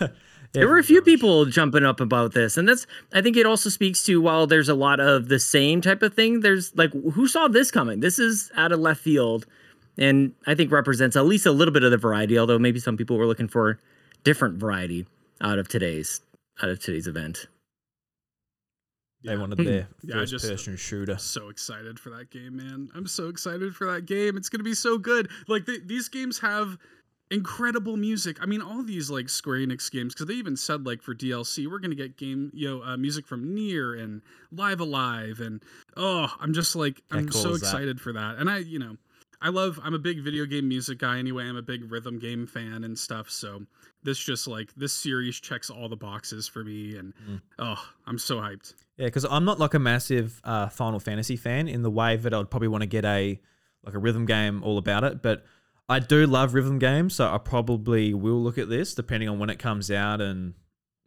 there 0.52 0.66
were 0.68 0.78
a 0.78 0.82
few 0.84 1.02
people 1.02 1.44
jumping 1.44 1.84
up 1.84 2.00
about 2.00 2.32
this, 2.34 2.56
and 2.56 2.68
that's 2.68 2.86
I 3.12 3.20
think 3.20 3.36
it 3.36 3.46
also 3.46 3.68
speaks 3.70 4.02
to 4.04 4.20
while 4.20 4.46
there's 4.46 4.68
a 4.68 4.74
lot 4.74 4.98
of 5.00 5.28
the 5.28 5.38
same 5.38 5.80
type 5.80 6.02
of 6.02 6.14
thing. 6.14 6.40
There's 6.40 6.74
like 6.76 6.92
who 6.92 7.28
saw 7.28 7.48
this 7.48 7.70
coming? 7.70 8.00
This 8.00 8.18
is 8.18 8.50
out 8.56 8.72
of 8.72 8.80
left 8.80 9.00
field, 9.02 9.46
and 9.98 10.32
I 10.46 10.54
think 10.54 10.72
represents 10.72 11.16
at 11.16 11.26
least 11.26 11.46
a 11.46 11.52
little 11.52 11.72
bit 11.72 11.84
of 11.84 11.90
the 11.90 11.98
variety. 11.98 12.38
Although 12.38 12.58
maybe 12.58 12.80
some 12.80 12.96
people 12.96 13.16
were 13.18 13.26
looking 13.26 13.48
for 13.48 13.78
different 14.24 14.58
variety 14.58 15.06
out 15.40 15.58
of 15.58 15.68
today's 15.68 16.20
out 16.62 16.70
of 16.70 16.80
today's 16.80 17.06
event. 17.06 17.46
They 19.24 19.36
wanted 19.36 19.58
their 19.58 19.88
Yeah, 20.02 20.14
first 20.14 20.30
just- 20.32 20.48
person 20.48 20.76
shooter. 20.76 21.18
so 21.18 21.48
excited 21.48 21.98
for 21.98 22.10
that 22.10 22.30
game, 22.30 22.56
man. 22.56 22.88
I'm 22.94 23.06
so 23.06 23.28
excited 23.28 23.74
for 23.74 23.92
that 23.92 24.06
game. 24.06 24.36
It's 24.36 24.48
gonna 24.48 24.64
be 24.64 24.74
so 24.74 24.96
good. 24.96 25.28
Like 25.48 25.66
th- 25.66 25.82
these 25.86 26.08
games 26.08 26.38
have 26.38 26.78
incredible 27.30 27.96
music. 27.96 28.38
I 28.40 28.46
mean, 28.46 28.60
all 28.62 28.82
these 28.82 29.10
like 29.10 29.28
Square 29.28 29.58
Enix 29.58 29.90
games, 29.90 30.14
because 30.14 30.26
they 30.26 30.34
even 30.34 30.56
said 30.56 30.86
like 30.86 31.02
for 31.02 31.14
DLC, 31.14 31.66
we're 31.70 31.78
gonna 31.78 31.94
get 31.94 32.16
game, 32.16 32.50
you 32.54 32.68
know, 32.68 32.82
uh, 32.82 32.96
music 32.96 33.26
from 33.26 33.44
NieR 33.54 34.00
and 34.02 34.22
Live 34.52 34.80
A 34.80 34.84
Live, 34.84 35.40
and 35.40 35.62
oh, 35.96 36.32
I'm 36.40 36.52
just 36.52 36.74
like 36.76 37.02
I'm 37.10 37.28
cool 37.28 37.42
so 37.42 37.54
excited 37.54 38.00
for 38.00 38.12
that. 38.12 38.36
And 38.38 38.48
I, 38.50 38.58
you 38.58 38.78
know, 38.78 38.96
I 39.40 39.50
love. 39.50 39.78
I'm 39.82 39.94
a 39.94 39.98
big 39.98 40.20
video 40.20 40.46
game 40.46 40.68
music 40.68 40.98
guy 40.98 41.18
anyway. 41.18 41.44
I'm 41.44 41.56
a 41.56 41.62
big 41.62 41.90
rhythm 41.90 42.18
game 42.18 42.46
fan 42.46 42.84
and 42.84 42.98
stuff. 42.98 43.30
So 43.30 43.62
this 44.02 44.18
just 44.18 44.46
like 44.48 44.74
this 44.74 44.92
series 44.92 45.38
checks 45.40 45.70
all 45.70 45.88
the 45.88 45.96
boxes 45.96 46.48
for 46.48 46.64
me, 46.64 46.96
and 46.96 47.12
Mm. 47.28 47.40
oh, 47.58 47.84
I'm 48.06 48.18
so 48.18 48.36
hyped. 48.38 48.74
Yeah, 48.96 49.06
because 49.06 49.24
I'm 49.24 49.44
not 49.44 49.60
like 49.60 49.74
a 49.74 49.78
massive 49.78 50.40
uh, 50.42 50.68
Final 50.68 50.98
Fantasy 50.98 51.36
fan 51.36 51.68
in 51.68 51.82
the 51.82 51.90
way 51.90 52.16
that 52.16 52.34
I'd 52.34 52.50
probably 52.50 52.68
want 52.68 52.82
to 52.82 52.88
get 52.88 53.04
a 53.04 53.40
like 53.84 53.94
a 53.94 53.98
rhythm 53.98 54.26
game 54.26 54.62
all 54.64 54.76
about 54.76 55.04
it. 55.04 55.22
But 55.22 55.44
I 55.88 56.00
do 56.00 56.26
love 56.26 56.54
rhythm 56.54 56.78
games, 56.78 57.14
so 57.14 57.32
I 57.32 57.38
probably 57.38 58.12
will 58.12 58.42
look 58.42 58.58
at 58.58 58.68
this 58.68 58.94
depending 58.94 59.28
on 59.28 59.38
when 59.38 59.50
it 59.50 59.58
comes 59.58 59.90
out 59.90 60.20
and 60.20 60.54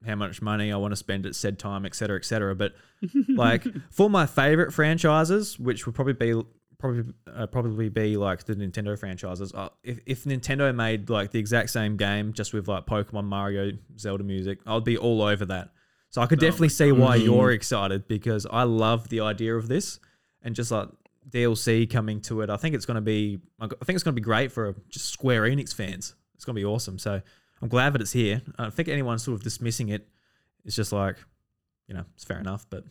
how 0.05 0.15
much 0.15 0.41
money 0.41 0.71
I 0.71 0.77
want 0.77 0.91
to 0.91 0.95
spend 0.95 1.25
at 1.25 1.35
said 1.35 1.59
time, 1.59 1.85
etc., 1.85 1.99
cetera, 2.05 2.17
et 2.17 2.25
cetera. 2.25 2.55
But 2.55 2.73
like 3.29 3.65
for 3.91 4.09
my 4.09 4.25
favorite 4.25 4.73
franchises, 4.73 5.59
which 5.59 5.85
would 5.85 5.93
probably 5.93 6.13
be 6.13 6.41
probably 6.79 7.13
uh, 7.31 7.45
probably 7.47 7.89
be 7.89 8.17
like 8.17 8.43
the 8.45 8.55
Nintendo 8.55 8.97
franchises. 8.97 9.53
Uh, 9.53 9.69
if 9.83 9.99
if 10.05 10.23
Nintendo 10.23 10.73
made 10.73 11.09
like 11.09 11.31
the 11.31 11.39
exact 11.39 11.69
same 11.69 11.95
game 11.95 12.33
just 12.33 12.53
with 12.53 12.67
like 12.67 12.85
Pokemon, 12.85 13.25
Mario, 13.25 13.71
Zelda 13.97 14.23
music, 14.23 14.59
I'd 14.65 14.83
be 14.83 14.97
all 14.97 15.21
over 15.21 15.45
that. 15.45 15.69
So 16.09 16.21
I 16.21 16.25
could 16.25 16.39
Oh 16.39 16.47
definitely 16.47 16.69
see 16.69 16.91
why 16.91 17.15
you're 17.15 17.51
excited 17.51 18.07
because 18.07 18.45
I 18.51 18.63
love 18.63 19.07
the 19.07 19.21
idea 19.21 19.55
of 19.55 19.69
this 19.69 19.99
and 20.41 20.55
just 20.55 20.71
like 20.71 20.89
DLC 21.29 21.89
coming 21.89 22.21
to 22.21 22.41
it. 22.41 22.49
I 22.49 22.57
think 22.57 22.75
it's 22.75 22.85
going 22.85 22.95
to 22.95 23.01
be 23.01 23.39
I 23.59 23.67
think 23.67 23.95
it's 23.95 24.03
going 24.03 24.15
to 24.15 24.19
be 24.19 24.25
great 24.25 24.51
for 24.51 24.75
just 24.89 25.07
Square 25.09 25.43
Enix 25.43 25.73
fans. 25.73 26.15
It's 26.35 26.45
going 26.45 26.55
to 26.55 26.59
be 26.59 26.65
awesome. 26.65 26.97
So 26.99 27.21
I'm 27.61 27.67
glad 27.69 27.93
that 27.93 28.01
it's 28.01 28.11
here. 28.11 28.41
I 28.57 28.63
don't 28.63 28.73
think 28.73 28.87
anyone 28.89 29.19
sort 29.19 29.35
of 29.35 29.43
dismissing 29.43 29.89
it 29.89 30.07
is 30.65 30.75
just 30.75 30.91
like, 30.91 31.17
you 31.87 31.93
know, 31.93 32.05
it's 32.15 32.23
fair 32.23 32.39
enough, 32.39 32.65
but 32.69 32.83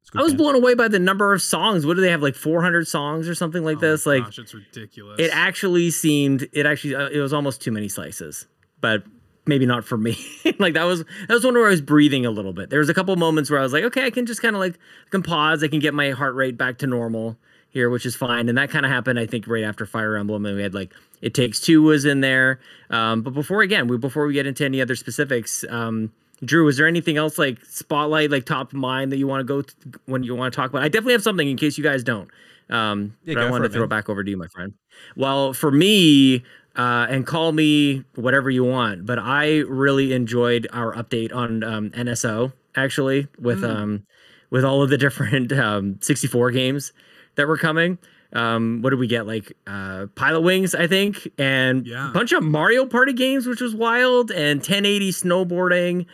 it's 0.00 0.10
good 0.10 0.20
I 0.20 0.22
was 0.22 0.32
game. 0.32 0.38
blown 0.38 0.54
away 0.54 0.74
by 0.74 0.88
the 0.88 0.98
number 1.00 1.32
of 1.32 1.42
songs. 1.42 1.84
What 1.84 1.94
do 1.94 2.00
they 2.00 2.10
have 2.10 2.22
like 2.22 2.34
400 2.36 2.86
songs 2.86 3.28
or 3.28 3.34
something 3.34 3.64
like 3.64 3.78
Oh 3.78 3.80
my 3.80 3.86
this? 3.88 4.06
Like 4.06 4.24
gosh, 4.24 4.38
it's 4.38 4.54
ridiculous. 4.54 5.18
it 5.18 5.30
actually 5.32 5.90
seemed 5.90 6.48
it 6.52 6.64
actually 6.66 6.94
uh, 6.94 7.08
it 7.08 7.18
was 7.20 7.32
almost 7.32 7.60
too 7.60 7.72
many 7.72 7.88
slices 7.88 8.46
but 8.80 9.02
maybe 9.48 9.66
not 9.66 9.84
for 9.84 9.96
me 9.96 10.16
like 10.58 10.74
that 10.74 10.84
was 10.84 11.04
that 11.26 11.34
was 11.34 11.44
one 11.44 11.54
where 11.54 11.66
i 11.66 11.70
was 11.70 11.80
breathing 11.80 12.24
a 12.24 12.30
little 12.30 12.52
bit 12.52 12.70
there 12.70 12.78
was 12.78 12.88
a 12.88 12.94
couple 12.94 13.14
moments 13.16 13.50
where 13.50 13.58
i 13.58 13.62
was 13.62 13.72
like 13.72 13.82
okay 13.82 14.06
i 14.06 14.10
can 14.10 14.26
just 14.26 14.40
kind 14.42 14.54
of 14.54 14.60
like 14.60 14.74
i 14.74 15.10
can 15.10 15.22
pause 15.22 15.64
i 15.64 15.68
can 15.68 15.80
get 15.80 15.94
my 15.94 16.10
heart 16.10 16.34
rate 16.34 16.56
back 16.56 16.78
to 16.78 16.86
normal 16.86 17.36
here, 17.70 17.90
which 17.90 18.06
is 18.06 18.16
fine. 18.16 18.48
And 18.48 18.56
that 18.58 18.70
kind 18.70 18.84
of 18.84 18.92
happened, 18.92 19.18
I 19.18 19.26
think, 19.26 19.46
right 19.46 19.64
after 19.64 19.86
Fire 19.86 20.16
Emblem, 20.16 20.46
and 20.46 20.56
we 20.56 20.62
had 20.62 20.74
like 20.74 20.92
It 21.20 21.34
Takes 21.34 21.60
Two 21.60 21.82
was 21.82 22.04
in 22.04 22.20
there. 22.20 22.60
Um, 22.90 23.22
but 23.22 23.34
before 23.34 23.62
again, 23.62 23.88
we 23.88 23.98
before 23.98 24.26
we 24.26 24.34
get 24.34 24.46
into 24.46 24.64
any 24.64 24.80
other 24.80 24.96
specifics, 24.96 25.64
um, 25.68 26.12
Drew, 26.44 26.64
was 26.64 26.76
there 26.76 26.86
anything 26.86 27.16
else 27.16 27.38
like 27.38 27.64
spotlight, 27.64 28.30
like 28.30 28.46
top 28.46 28.72
of 28.72 28.78
mind 28.78 29.12
that 29.12 29.18
you 29.18 29.26
want 29.26 29.40
to 29.40 29.44
go 29.44 29.62
to 29.62 29.74
when 30.06 30.22
you 30.22 30.34
want 30.34 30.52
to 30.52 30.56
talk 30.56 30.70
about? 30.70 30.82
I 30.82 30.88
definitely 30.88 31.14
have 31.14 31.22
something 31.22 31.48
in 31.48 31.56
case 31.56 31.76
you 31.76 31.84
guys 31.84 32.02
don't. 32.02 32.28
Um, 32.70 33.16
Yeah, 33.24 33.34
but 33.34 33.44
I 33.44 33.50
wanted 33.50 33.68
to 33.68 33.74
throw 33.74 33.84
it 33.84 33.88
back 33.88 34.08
over 34.08 34.22
to 34.22 34.30
you, 34.30 34.36
my 34.36 34.48
friend. 34.48 34.74
Well, 35.16 35.52
for 35.52 35.70
me, 35.70 36.44
uh, 36.78 37.06
and 37.10 37.26
call 37.26 37.52
me 37.52 38.04
whatever 38.14 38.48
you 38.50 38.64
want, 38.64 39.04
but 39.04 39.18
I 39.18 39.58
really 39.68 40.12
enjoyed 40.12 40.66
our 40.72 40.94
update 40.94 41.34
on 41.34 41.62
um, 41.64 41.90
NSO 41.90 42.52
actually 42.76 43.26
with 43.38 43.60
Mm. 43.60 43.68
um, 43.76 44.02
with 44.50 44.64
all 44.64 44.82
of 44.82 44.88
the 44.88 44.96
different 45.06 45.52
um, 45.52 45.98
64 46.00 46.50
games 46.52 46.92
that 47.34 47.46
were 47.48 47.58
coming. 47.58 47.98
Um, 48.32 48.80
what 48.82 48.90
did 48.90 48.98
we 48.98 49.06
get? 49.06 49.26
Like 49.26 49.52
uh, 49.66 50.06
Pilotwings, 50.14 50.78
I 50.78 50.86
think, 50.86 51.28
and 51.38 51.86
Yeah. 51.86 52.10
a 52.10 52.12
bunch 52.12 52.32
of 52.32 52.42
Mario 52.42 52.84
Party 52.86 53.12
games, 53.12 53.46
which 53.46 53.60
was 53.60 53.74
wild, 53.74 54.30
and 54.30 54.60
1080 54.60 55.10
snowboarding, 55.12 56.06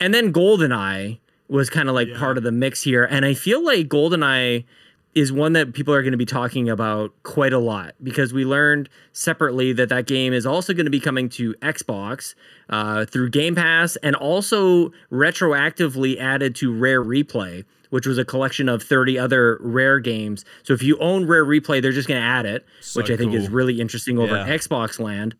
and 0.00 0.14
then 0.14 0.32
GoldenEye 0.32 1.18
was 1.48 1.68
kind 1.70 1.88
of 1.88 1.94
like 1.94 2.08
Yeah. 2.08 2.18
part 2.18 2.36
of 2.38 2.44
the 2.44 2.52
mix 2.52 2.82
here. 2.82 3.04
And 3.04 3.24
I 3.24 3.34
feel 3.34 3.62
like 3.64 3.88
GoldenEye 3.88 4.64
is 5.14 5.32
one 5.32 5.52
that 5.54 5.72
people 5.72 5.92
are 5.92 6.02
going 6.02 6.12
to 6.12 6.18
be 6.18 6.26
talking 6.26 6.68
about 6.68 7.12
quite 7.22 7.52
a 7.52 7.58
lot 7.58 7.94
because 8.02 8.32
we 8.32 8.44
learned 8.44 8.88
separately 9.12 9.72
that 9.72 9.88
that 9.88 10.06
game 10.06 10.32
is 10.32 10.46
also 10.46 10.72
going 10.72 10.84
to 10.86 10.90
be 10.90 11.00
coming 11.00 11.28
to 11.30 11.54
Xbox 11.54 12.34
uh, 12.68 13.04
through 13.06 13.30
Game 13.30 13.54
Pass 13.54 13.96
and 13.96 14.14
also 14.14 14.92
retroactively 15.10 16.18
added 16.18 16.54
to 16.56 16.72
Rare 16.72 17.02
Replay, 17.02 17.64
which 17.90 18.06
was 18.06 18.18
a 18.18 18.24
collection 18.24 18.68
of 18.68 18.82
30 18.82 19.18
other 19.18 19.58
Rare 19.60 19.98
games. 19.98 20.44
So 20.62 20.72
if 20.74 20.82
you 20.82 20.98
own 20.98 21.26
Rare 21.26 21.44
Replay, 21.44 21.80
they're 21.82 21.92
just 21.92 22.08
going 22.08 22.20
to 22.20 22.26
add 22.26 22.46
it, 22.46 22.66
So 22.80 23.00
which 23.00 23.10
I 23.10 23.16
think 23.16 23.34
is 23.34 23.48
really 23.48 23.80
interesting 23.80 24.18
over 24.18 24.34
Yeah. 24.36 24.46
Xbox 24.48 24.98
land. 25.00 25.34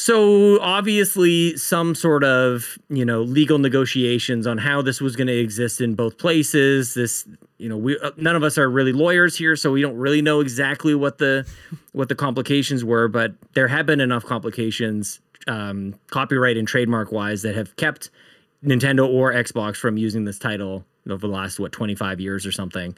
So 0.00 0.58
obviously, 0.62 1.58
some 1.58 1.94
sort 1.94 2.24
of 2.24 2.78
you 2.88 3.04
know 3.04 3.20
legal 3.20 3.58
negotiations 3.58 4.46
on 4.46 4.56
how 4.56 4.80
this 4.80 4.98
was 4.98 5.14
going 5.14 5.26
to 5.26 5.38
exist 5.38 5.82
in 5.82 5.94
both 5.94 6.16
places. 6.16 6.94
This 6.94 7.28
you 7.58 7.68
know 7.68 7.76
we 7.76 7.98
uh, 7.98 8.10
none 8.16 8.34
of 8.34 8.42
us 8.42 8.56
are 8.56 8.70
really 8.70 8.94
lawyers 8.94 9.36
here, 9.36 9.56
so 9.56 9.70
we 9.70 9.82
don't 9.82 9.98
really 9.98 10.22
know 10.22 10.40
exactly 10.40 10.94
what 10.94 11.18
the 11.18 11.46
what 11.92 12.08
the 12.08 12.14
complications 12.14 12.82
were. 12.82 13.08
But 13.08 13.34
there 13.52 13.68
have 13.68 13.84
been 13.84 14.00
enough 14.00 14.24
complications, 14.24 15.20
um, 15.46 15.94
copyright 16.06 16.56
and 16.56 16.66
trademark 16.66 17.12
wise, 17.12 17.42
that 17.42 17.54
have 17.54 17.76
kept 17.76 18.08
Nintendo 18.64 19.06
or 19.06 19.34
Xbox 19.34 19.76
from 19.76 19.98
using 19.98 20.24
this 20.24 20.38
title 20.38 20.82
over 21.10 21.26
the 21.26 21.32
last 21.32 21.60
what 21.60 21.72
25 21.72 22.20
years 22.20 22.46
or 22.46 22.52
something. 22.52 22.96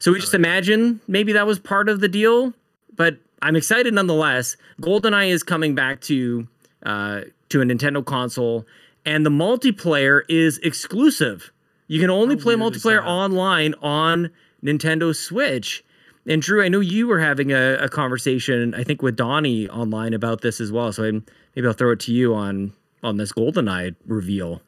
So 0.00 0.12
we 0.12 0.20
just 0.20 0.34
imagine 0.34 1.00
maybe 1.08 1.32
that 1.32 1.46
was 1.46 1.58
part 1.58 1.88
of 1.88 2.00
the 2.00 2.08
deal, 2.08 2.52
but 2.94 3.16
I'm 3.42 3.56
excited 3.56 3.92
nonetheless. 3.92 4.56
GoldenEye 4.80 5.30
is 5.30 5.42
coming 5.42 5.74
back 5.74 6.00
to 6.02 6.46
uh, 6.84 7.22
to 7.50 7.60
a 7.60 7.64
Nintendo 7.64 8.04
console, 8.04 8.64
and 9.04 9.26
the 9.26 9.30
multiplayer 9.30 10.22
is 10.28 10.58
exclusive. 10.58 11.52
You 11.88 12.00
can 12.00 12.08
only 12.08 12.36
How 12.36 12.42
play 12.42 12.54
multiplayer 12.54 13.04
online 13.04 13.74
on 13.82 14.30
Nintendo 14.64 15.14
Switch. 15.14 15.84
And 16.26 16.40
Drew, 16.40 16.64
I 16.64 16.68
know 16.68 16.78
you 16.78 17.08
were 17.08 17.18
having 17.18 17.50
a, 17.50 17.74
a 17.74 17.88
conversation, 17.88 18.74
I 18.74 18.84
think, 18.84 19.02
with 19.02 19.16
Donnie 19.16 19.68
online 19.68 20.14
about 20.14 20.40
this 20.40 20.60
as 20.60 20.70
well. 20.70 20.92
So 20.92 21.04
I, 21.04 21.10
maybe 21.56 21.66
I'll 21.66 21.72
throw 21.72 21.90
it 21.90 22.00
to 22.00 22.12
you 22.12 22.34
on 22.34 22.72
on 23.02 23.16
this 23.16 23.32
GoldenEye 23.32 23.96
reveal. 24.06 24.62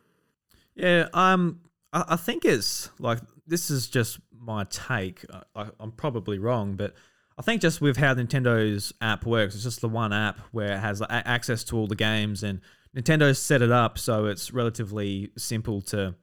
Yeah, 0.75 1.09
um, 1.15 1.61
I, 1.93 2.05
I 2.09 2.17
think 2.17 2.45
it's 2.45 2.91
like 2.99 3.21
this 3.47 3.71
is 3.71 3.87
just 3.87 4.19
my 4.37 4.65
take. 4.65 5.25
I, 5.33 5.43
I, 5.55 5.67
I'm 5.79 5.93
probably 5.93 6.39
wrong, 6.39 6.75
but 6.75 6.95
I 7.37 7.43
think 7.43 7.61
just 7.61 7.81
with 7.81 7.97
how 7.97 8.15
Nintendo's 8.15 8.93
app 9.01 9.27
works, 9.27 9.55
it's 9.55 9.65
just 9.65 9.81
the 9.81 9.89
one 9.89 10.13
app 10.13 10.39
where 10.53 10.75
it 10.75 10.79
has 10.79 11.03
access 11.09 11.65
to 11.65 11.77
all 11.77 11.87
the 11.87 11.97
games, 11.97 12.43
and 12.43 12.61
Nintendo's 12.97 13.41
set 13.41 13.61
it 13.61 13.73
up 13.73 13.99
so 13.99 14.27
it's 14.27 14.53
relatively 14.53 15.31
simple 15.37 15.83
to 15.83 16.15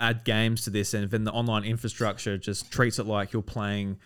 add 0.00 0.24
games 0.24 0.62
to 0.62 0.70
this, 0.70 0.92
and 0.92 1.08
then 1.10 1.24
the 1.24 1.32
online 1.32 1.64
infrastructure 1.64 2.36
just 2.36 2.70
treats 2.72 2.98
it 2.98 3.06
like 3.06 3.32
you're 3.32 3.42
playing 3.42 3.98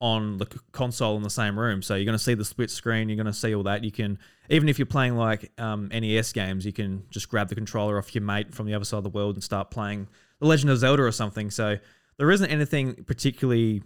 on 0.00 0.36
the 0.36 0.46
console 0.72 1.16
in 1.16 1.22
the 1.22 1.30
same 1.30 1.58
room. 1.58 1.80
So 1.80 1.94
you're 1.94 2.04
going 2.04 2.18
to 2.18 2.22
see 2.22 2.34
the 2.34 2.44
split 2.44 2.70
screen. 2.70 3.08
You're 3.08 3.16
going 3.16 3.26
to 3.26 3.32
see 3.32 3.54
all 3.54 3.62
that. 3.62 3.82
You 3.84 3.90
can 3.90 4.18
even 4.50 4.68
if 4.68 4.78
you're 4.78 4.86
playing 4.86 5.16
like 5.16 5.50
um, 5.58 5.88
NES 5.88 6.32
games, 6.32 6.66
you 6.66 6.72
can 6.72 7.04
just 7.10 7.28
grab 7.28 7.48
the 7.48 7.54
controller 7.54 7.96
off 7.96 8.14
your 8.14 8.22
mate 8.22 8.54
from 8.54 8.66
the 8.66 8.74
other 8.74 8.84
side 8.84 8.98
of 8.98 9.04
the 9.04 9.10
world 9.10 9.36
and 9.36 9.42
start 9.42 9.70
playing 9.70 10.08
The 10.40 10.46
Legend 10.46 10.70
of 10.70 10.78
Zelda 10.78 11.02
or 11.02 11.12
something. 11.12 11.50
So 11.50 11.78
there 12.18 12.30
isn't 12.30 12.50
anything 12.50 13.04
particularly 13.04 13.82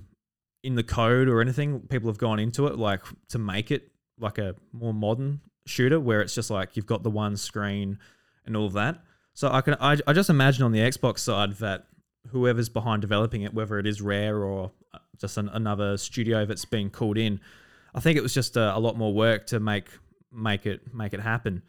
in 0.69 0.75
the 0.75 0.83
code 0.83 1.29
or 1.29 1.41
anything 1.41 1.81
people 1.89 2.11
have 2.11 2.19
gone 2.19 2.39
into 2.39 2.67
it 2.67 2.77
like 2.77 3.01
to 3.31 3.39
make 3.39 3.71
it 3.71 3.91
like 4.21 4.37
a 4.37 4.55
more 4.71 4.93
modern 4.93 5.41
shooter 5.65 5.99
where 5.99 6.21
it's 6.21 6.35
just 6.35 6.51
like 6.51 6.77
you've 6.77 6.85
got 6.85 7.03
the 7.03 7.09
one 7.09 7.39
screen 7.39 7.99
and 8.45 8.55
all 8.55 8.67
of 8.67 8.75
that. 8.75 9.03
So 9.33 9.51
I 9.51 9.63
can 9.63 9.77
I, 9.81 9.97
I 10.07 10.13
just 10.13 10.29
imagine 10.29 10.65
on 10.65 10.73
the 10.73 10.81
Xbox 10.81 11.21
side 11.21 11.55
that 11.55 11.87
whoever's 12.33 12.69
behind 12.69 13.01
developing 13.01 13.43
it, 13.43 13.55
whether 13.55 13.79
it 13.79 13.87
is 13.87 14.03
Rare 14.03 14.43
or 14.43 14.73
uh, 14.93 14.99
just 15.19 15.39
an, 15.39 15.49
another 15.55 15.97
studio 15.97 16.45
that's 16.45 16.67
been 16.67 16.91
called 16.91 17.17
in, 17.17 17.41
I 17.95 18.01
think 18.01 18.19
it 18.19 18.23
was 18.23 18.35
just 18.35 18.59
a, 18.59 18.77
a 18.77 18.79
lot 18.79 18.99
more 18.99 19.15
work 19.15 19.47
to 19.47 19.61
make 19.61 19.89
make 20.31 20.67
it 20.67 20.93
make 20.93 21.15
it 21.15 21.21
happen. 21.21 21.63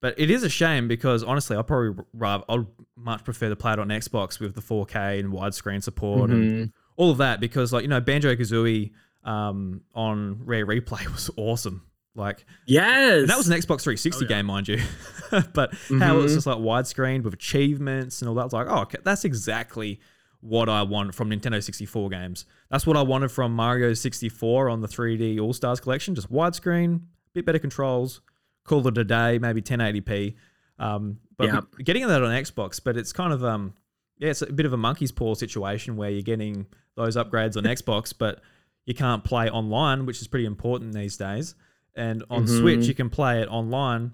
But 0.00 0.14
it 0.16 0.30
is 0.30 0.44
a 0.44 0.48
shame 0.48 0.86
because 0.86 1.24
honestly, 1.24 1.56
I 1.56 1.62
probably 1.62 2.04
rather 2.12 2.44
I'd 2.48 2.66
much 2.96 3.24
prefer 3.24 3.48
to 3.48 3.56
play 3.56 3.72
it 3.72 3.80
on 3.80 3.88
Xbox 3.88 4.38
with 4.38 4.54
the 4.54 4.62
4K 4.62 5.18
and 5.18 5.32
widescreen 5.32 5.82
support 5.82 6.30
and 6.30 6.72
all 6.96 7.10
of 7.10 7.18
that 7.18 7.40
because 7.40 7.72
like 7.72 7.82
you 7.82 7.88
know 7.88 8.00
Banjo 8.00 8.34
Kazooie 8.36 8.92
um, 9.24 9.80
on 9.94 10.44
Rare 10.44 10.66
Replay 10.66 11.06
was 11.12 11.30
awesome. 11.36 11.82
Like 12.16 12.44
Yes, 12.66 13.26
that 13.26 13.36
was 13.36 13.48
an 13.48 13.54
Xbox 13.58 13.82
360 13.82 14.10
Oh, 14.10 14.20
yeah. 14.22 14.28
game, 14.36 14.46
mind 14.46 14.68
you. 14.68 14.80
but 15.52 15.74
how 15.98 16.16
it 16.18 16.22
was 16.22 16.30
Mhm. 16.32 16.34
just 16.36 16.46
like 16.46 16.58
widescreen 16.58 17.22
with 17.24 17.34
achievements 17.34 18.22
and 18.22 18.28
all 18.28 18.34
that. 18.36 18.42
I 18.42 18.44
was 18.44 18.52
like, 18.52 18.66
oh, 18.68 18.82
okay, 18.82 18.98
that's 19.02 19.24
exactly 19.24 19.98
what 20.40 20.68
I 20.68 20.82
want 20.82 21.14
from 21.14 21.30
Nintendo 21.30 21.60
64 21.60 22.10
games. 22.10 22.44
That's 22.70 22.86
what 22.86 22.96
I 22.96 23.02
wanted 23.02 23.30
from 23.32 23.52
Mario 23.56 23.94
64 23.94 24.68
on 24.68 24.80
the 24.80 24.86
3D 24.88 25.40
All 25.40 25.52
Stars 25.52 25.80
collection. 25.80 26.14
Just 26.14 26.30
widescreen, 26.30 27.00
bit 27.32 27.44
better 27.46 27.58
controls, 27.58 28.20
call 28.64 28.86
it 28.86 28.96
a 28.98 29.04
day, 29.04 29.38
maybe 29.40 29.60
1080p. 29.62 30.34
Um, 30.78 31.18
but 31.36 31.46
Yeah. 31.48 31.60
getting 31.82 32.06
that 32.06 32.22
on 32.22 32.30
Xbox, 32.30 32.80
but 32.84 32.96
it's 32.96 33.12
kind 33.12 33.32
of 33.32 33.42
um, 33.42 33.74
yeah, 34.18 34.28
it's 34.30 34.42
a 34.42 34.52
bit 34.52 34.66
of 34.66 34.72
a 34.72 34.76
monkey's 34.76 35.10
paw 35.10 35.34
situation 35.34 35.96
where 35.96 36.10
you're 36.10 36.22
getting 36.22 36.66
those 36.96 37.16
upgrades 37.16 37.56
on 37.56 37.64
Xbox, 37.76 38.12
but 38.16 38.40
you 38.86 38.94
can't 38.94 39.24
play 39.24 39.48
online, 39.50 40.06
which 40.06 40.20
is 40.20 40.28
pretty 40.28 40.46
important 40.46 40.94
these 40.94 41.16
days. 41.16 41.54
And 41.96 42.24
on 42.30 42.46
Switch, 42.46 42.80
Mhm. 42.80 42.88
you 42.88 42.94
can 42.94 43.08
play 43.10 43.40
it 43.40 43.48
online 43.48 44.12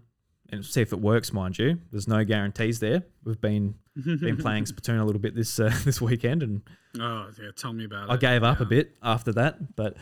and 0.51 0.65
see 0.65 0.81
if 0.83 0.93
it 0.93 1.01
works, 1.01 1.33
mind 1.33 1.59
you. 1.59 1.79
There's 1.91 2.07
no 2.09 2.25
guarantees 2.25 2.79
there. 2.81 3.03
We've 3.25 3.41
been 3.41 3.75
been 3.97 4.37
playing 4.39 4.65
Splatoon 4.65 5.01
a 5.01 5.05
little 5.05 5.21
bit 5.21 5.35
this 5.35 5.59
uh, 5.59 5.73
this 5.85 6.01
weekend, 6.01 6.43
and 6.43 6.63
Oh 6.99 7.29
yeah, 7.41 7.51
tell 7.57 7.73
me 7.73 7.85
about 7.85 8.09
it. 8.09 8.13
I 8.13 8.17
gave 8.17 8.43
up 8.43 8.61
a 8.61 8.65
bit 8.65 8.97
after 9.03 9.33
that. 9.35 9.77
But 9.77 9.97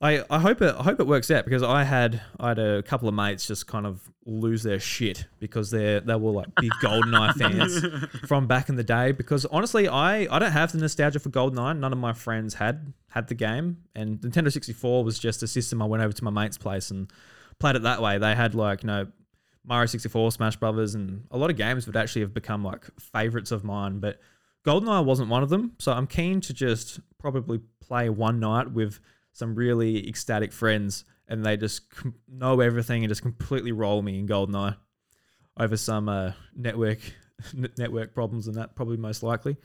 I, 0.00 0.22
I 0.28 0.38
hope 0.40 0.60
it 0.60 0.74
I 0.78 0.82
hope 0.82 1.00
it 1.00 1.06
works 1.06 1.30
out 1.30 1.44
because 1.46 1.62
I 1.62 1.82
had 1.84 2.20
I 2.38 2.48
had 2.48 2.58
a 2.58 2.82
couple 2.82 3.08
of 3.08 3.14
mates 3.14 3.46
just 3.46 3.66
kind 3.66 3.86
of 3.86 4.10
lose 4.26 4.62
their 4.62 4.78
shit 4.78 5.24
because 5.38 5.70
they 5.70 6.00
they 6.00 6.14
were 6.16 6.32
like 6.32 6.54
big 6.60 6.70
GoldenEye 6.82 7.34
fans 7.38 8.28
from 8.28 8.46
back 8.46 8.68
in 8.68 8.76
the 8.76 8.84
day. 8.84 9.12
Because 9.12 9.46
honestly, 9.46 9.88
I 9.88 10.26
I 10.30 10.38
don't 10.38 10.52
have 10.52 10.72
the 10.72 10.78
nostalgia 10.78 11.18
for 11.18 11.30
GoldenEye. 11.30 11.78
None 11.78 11.92
of 11.92 11.98
my 11.98 12.12
friends 12.12 12.54
had 12.54 12.92
had 13.08 13.28
the 13.28 13.34
game, 13.34 13.78
and 13.94 14.20
Nintendo 14.20 14.52
64 14.52 15.02
was 15.02 15.18
just 15.18 15.42
a 15.42 15.46
system 15.46 15.80
I 15.80 15.86
went 15.86 16.02
over 16.02 16.12
to 16.12 16.24
my 16.24 16.30
mate's 16.30 16.58
place 16.58 16.90
and 16.90 17.10
played 17.58 17.76
it 17.76 17.82
that 17.82 18.02
way. 18.02 18.18
They 18.18 18.34
had 18.34 18.54
like 18.54 18.82
you 18.82 18.88
know 18.88 19.06
Mario 19.64 19.86
64, 19.86 20.32
Smash 20.32 20.56
Brothers, 20.56 20.94
and 20.94 21.24
a 21.30 21.38
lot 21.38 21.48
of 21.48 21.56
games 21.56 21.86
would 21.86 21.96
actually 21.96 22.20
have 22.20 22.34
become 22.34 22.62
like 22.62 22.84
favorites 23.00 23.50
of 23.50 23.64
mine, 23.64 24.00
but 24.00 24.20
GoldenEye 24.66 25.04
wasn't 25.06 25.30
one 25.30 25.42
of 25.42 25.48
them. 25.48 25.72
So 25.78 25.92
I'm 25.92 26.06
keen 26.06 26.42
to 26.42 26.52
just 26.52 27.00
probably 27.18 27.60
play 27.80 28.10
one 28.10 28.40
night 28.40 28.72
with 28.72 29.00
some 29.36 29.54
really 29.54 30.08
ecstatic 30.08 30.50
friends 30.50 31.04
and 31.28 31.44
they 31.44 31.58
just 31.58 31.90
com- 31.90 32.14
know 32.26 32.60
everything 32.60 33.04
and 33.04 33.10
just 33.10 33.20
completely 33.20 33.70
roll 33.70 34.00
me 34.00 34.18
in 34.18 34.26
GoldenEye 34.26 34.76
over 35.58 35.76
some 35.76 36.08
uh, 36.08 36.32
network 36.54 36.98
network 37.76 38.14
problems 38.14 38.46
and 38.46 38.56
that 38.56 38.74
probably 38.74 38.96
most 38.96 39.22
likely. 39.22 39.56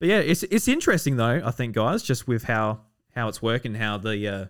But 0.00 0.08
yeah, 0.08 0.20
it's 0.20 0.42
it's 0.44 0.68
interesting 0.68 1.16
though. 1.16 1.42
I 1.44 1.50
think 1.50 1.74
guys, 1.74 2.02
just 2.02 2.26
with 2.26 2.44
how 2.44 2.80
how 3.14 3.28
it's 3.28 3.42
working, 3.42 3.74
how 3.74 3.98
the 3.98 4.26
uh, 4.26 4.46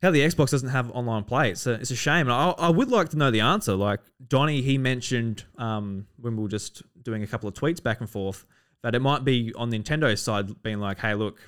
how 0.00 0.12
the 0.12 0.20
Xbox 0.20 0.50
doesn't 0.50 0.68
have 0.68 0.92
online 0.92 1.24
play. 1.24 1.50
It's 1.50 1.66
a, 1.66 1.72
it's 1.72 1.90
a 1.90 1.96
shame. 1.96 2.28
And 2.28 2.32
I, 2.32 2.50
I 2.50 2.68
would 2.68 2.88
like 2.88 3.08
to 3.10 3.16
know 3.16 3.32
the 3.32 3.40
answer. 3.40 3.74
Like 3.74 4.00
Donnie, 4.24 4.62
he 4.62 4.78
mentioned 4.78 5.44
um, 5.58 6.06
when 6.18 6.36
we 6.36 6.44
were 6.44 6.48
just 6.48 6.82
doing 7.02 7.24
a 7.24 7.26
couple 7.26 7.48
of 7.48 7.54
tweets 7.54 7.82
back 7.82 8.00
and 8.00 8.08
forth 8.08 8.44
that 8.82 8.94
it 8.94 9.00
might 9.00 9.24
be 9.24 9.52
on 9.56 9.72
Nintendo's 9.72 10.20
side 10.22 10.62
being 10.62 10.78
like, 10.78 10.98
hey, 10.98 11.14
look, 11.14 11.40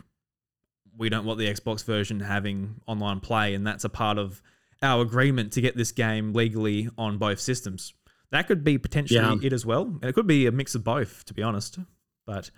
we 0.99 1.09
don't 1.09 1.25
want 1.25 1.39
the 1.39 1.47
Xbox 1.49 1.85
version 1.85 2.21
having 2.21 2.81
online 2.87 3.21
play, 3.21 3.55
and 3.55 3.67
that's 3.67 3.85
a 3.85 3.89
part 3.89 4.19
of 4.19 4.41
our 4.83 5.03
agreement 5.03 5.53
to 5.53 5.61
get 5.61 5.77
this 5.77 5.93
game 5.93 6.33
legally 6.33 6.89
on 6.99 7.19
both 7.19 7.41
systems. 7.41 7.95
That 8.31 8.47
could 8.49 8.65
be 8.65 8.79
potentially 8.79 9.21
Yeah. 9.21 9.37
it 9.43 9.53
as 9.53 9.65
well. 9.65 9.85
And 9.85 10.05
it 10.05 10.13
could 10.15 10.27
be 10.27 10.47
a 10.47 10.53
mix 10.53 10.75
of 10.75 10.85
both, 10.85 11.25
to 11.27 11.35
be 11.35 11.43
honest. 11.43 11.79
But 12.27 12.51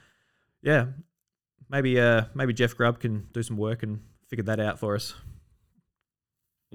yeah, 0.62 0.87
maybe 1.68 2.01
uh 2.01 2.25
maybe 2.35 2.53
Jeff 2.53 2.77
Grubb 2.77 3.01
can 3.01 3.27
do 3.33 3.42
some 3.42 3.57
work 3.57 3.83
and 3.83 4.01
figure 4.29 4.44
that 4.44 4.61
out 4.61 4.79
for 4.79 4.94
us. 4.94 5.14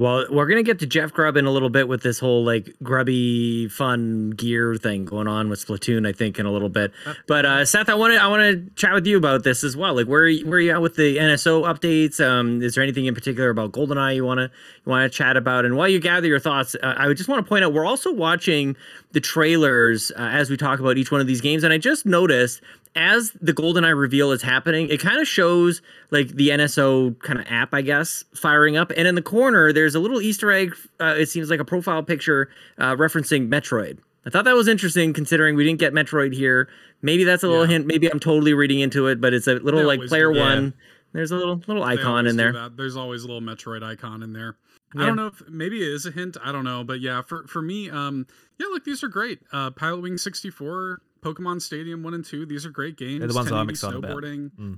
Well, 0.02 0.26
we're 0.32 0.48
gonna 0.48 0.64
get 0.64 0.80
to 0.80 0.88
Jeff 0.88 1.14
Grubb 1.14 1.38
in 1.38 1.46
a 1.46 1.52
little 1.52 1.70
bit 1.70 1.88
with 1.88 2.02
this 2.02 2.18
whole 2.18 2.44
like 2.44 2.74
grubby 2.82 3.68
fun 3.68 4.32
gear 4.32 4.76
thing 4.76 5.06
going 5.06 5.28
on 5.28 5.48
with 5.48 5.64
Splatoon, 5.64 6.08
I 6.08 6.12
think, 6.12 6.40
in 6.40 6.48
a 6.48 6.52
little 6.52 6.70
bit. 6.70 6.92
But 7.28 7.46
uh, 7.46 7.66
Seth, 7.66 7.88
I 7.88 7.94
want 7.94 8.16
to 8.16 8.20
I 8.20 8.26
want 8.26 8.42
to 8.42 8.74
chat 8.74 8.96
with 8.96 9.06
you 9.06 9.16
about 9.16 9.44
this 9.44 9.64
as 9.64 9.78
well. 9.78 9.94
Like, 9.94 10.08
where 10.08 10.22
are 10.22 10.28
you, 10.28 10.44
where 10.48 10.58
are 10.58 10.60
you 10.60 10.72
at 10.72 10.82
with 10.82 10.96
the 10.96 11.18
NSO 11.18 11.72
updates? 11.72 12.20
Um, 12.20 12.64
is 12.64 12.74
there 12.74 12.84
anything 12.84 13.06
in 13.06 13.14
particular 13.14 13.52
about 13.52 13.74
GoldenEye 13.74 14.16
you 14.16 14.26
want 14.26 14.40
to 14.40 14.46
you 14.46 14.90
want 14.90 15.04
to 15.04 15.16
chat 15.16 15.38
about? 15.38 15.66
And 15.66 15.78
while 15.78 15.88
you 15.88 16.00
gather 16.00 16.26
your 16.26 16.40
thoughts, 16.40 16.76
uh, 16.82 16.96
I 16.98 17.06
would 17.06 17.18
just 17.18 17.30
want 17.30 17.46
to 17.46 17.48
point 17.48 17.64
out 17.64 17.72
we're 17.72 17.86
also 17.86 18.12
watching 18.12 18.76
the 19.12 19.20
trailers 19.20 20.12
uh, 20.18 20.30
as 20.32 20.50
we 20.50 20.58
talk 20.58 20.80
about 20.80 20.98
each 20.98 21.12
one 21.12 21.22
of 21.22 21.28
these 21.28 21.42
games, 21.42 21.64
and 21.64 21.72
I 21.72 21.78
just 21.78 22.08
noticed 22.08 22.62
as 22.96 23.32
the 23.42 23.54
GoldenEye 23.54 23.98
reveal 23.98 24.32
is 24.32 24.42
happening, 24.42 24.90
it 24.90 25.00
kind 25.00 25.20
of 25.22 25.28
shows 25.28 25.82
like 26.10 26.30
the 26.30 26.50
NSO 26.50 27.18
kind 27.20 27.40
of 27.40 27.46
app, 27.50 27.74
I 27.74 27.82
guess, 27.82 28.24
firing 28.36 28.76
up. 28.78 28.92
And 28.98 29.08
in 29.08 29.16
the 29.16 29.22
corner, 29.22 29.72
there's 29.72 29.96
a 29.96 30.00
little 30.00 30.22
Easter 30.22 30.52
egg. 30.52 30.76
Uh, 31.00 31.16
it 31.18 31.28
seems 31.28 31.50
like 31.50 31.60
a 31.60 31.66
profile 31.66 32.04
picture 32.04 32.50
uh, 32.78 32.96
referencing 32.96 33.48
Metroid. 33.48 34.00
I 34.26 34.30
thought 34.30 34.46
that 34.46 34.56
was 34.56 34.68
interesting 34.68 35.14
considering 35.14 35.56
we 35.56 35.64
didn't 35.64 35.80
get 35.80 35.94
Metroid 35.94 36.34
here. 36.34 36.68
Maybe 37.02 37.24
that's 37.24 37.44
a 37.44 37.48
little 37.48 37.66
Yeah. 37.66 37.72
hint. 37.72 37.88
Maybe 37.88 38.12
I'm 38.12 38.20
totally 38.20 38.54
reading 38.54 38.80
into 38.80 39.08
it, 39.08 39.20
but 39.20 39.34
it's 39.34 39.48
a 39.48 39.56
little 39.56 39.80
They 39.80 39.86
like 39.86 40.02
player 40.08 40.32
one. 40.32 40.74
There's 41.14 41.32
a 41.32 41.36
little 41.36 41.62
little 41.68 41.84
icon 41.84 42.28
in 42.28 42.36
there. 42.38 42.70
There's 42.76 42.96
always 42.96 43.24
a 43.24 43.28
little 43.28 43.42
Metroid 43.42 43.84
icon 43.84 44.22
in 44.22 44.34
there. 44.34 44.56
Yeah. 44.96 45.04
I 45.04 45.06
don't 45.08 45.16
know 45.16 45.28
if 45.28 45.42
maybe 45.50 45.82
it 45.82 45.88
is 45.88 46.06
a 46.06 46.12
hint. 46.12 46.38
I 46.44 46.52
don't 46.52 46.64
know, 46.66 46.84
but 46.84 47.00
yeah, 47.00 47.22
for 47.22 47.48
for 47.48 47.62
me, 47.62 47.90
um, 47.90 48.28
yeah, 48.60 48.68
look, 48.68 48.84
these 48.84 49.04
are 49.04 49.08
great. 49.08 49.40
Uh, 49.52 49.72
Pilot 49.72 50.02
Wing 50.02 50.18
64, 50.18 51.02
Pokemon 51.24 51.62
Stadium 51.62 52.04
one 52.04 52.14
and 52.14 52.26
two. 52.26 52.46
These 52.46 52.66
are 52.66 52.70
great 52.70 52.98
games. 52.98 53.20
They're 53.20 53.28
the 53.28 53.34
ones 53.34 53.52
I'm 53.52 53.68
1080 53.68 53.72
excited 53.74 53.98
about. 53.98 54.24
Mm. 54.60 54.78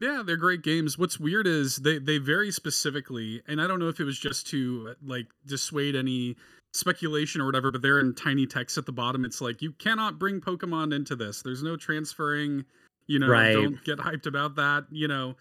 Yeah, 0.00 0.22
they're 0.26 0.36
great 0.36 0.62
games. 0.62 0.98
What's 0.98 1.18
weird 1.18 1.46
is 1.46 1.76
they 1.76 1.98
they 1.98 2.18
very 2.18 2.50
specifically, 2.50 3.42
and 3.48 3.60
I 3.60 3.66
don't 3.66 3.78
know 3.78 3.88
if 3.88 3.98
it 4.00 4.04
was 4.04 4.18
just 4.18 4.46
to 4.48 4.94
like 5.02 5.26
dissuade 5.46 5.96
any 5.96 6.36
speculation 6.74 7.40
or 7.40 7.46
whatever, 7.46 7.70
but 7.70 7.80
they're 7.80 8.00
in 8.00 8.14
tiny 8.14 8.46
text 8.46 8.76
at 8.76 8.84
the 8.84 8.92
bottom. 8.92 9.24
It's 9.24 9.40
like 9.40 9.62
you 9.62 9.72
cannot 9.72 10.18
bring 10.18 10.40
Pokemon 10.40 10.94
into 10.94 11.16
this. 11.16 11.40
There's 11.42 11.62
no 11.62 11.76
transferring. 11.76 12.64
You 13.06 13.20
know, 13.20 13.28
Right. 13.28 13.52
don't 13.54 13.82
get 13.84 13.98
hyped 13.98 14.26
about 14.26 14.56
that. 14.56 14.84
You 14.90 15.08
know, 15.08 15.36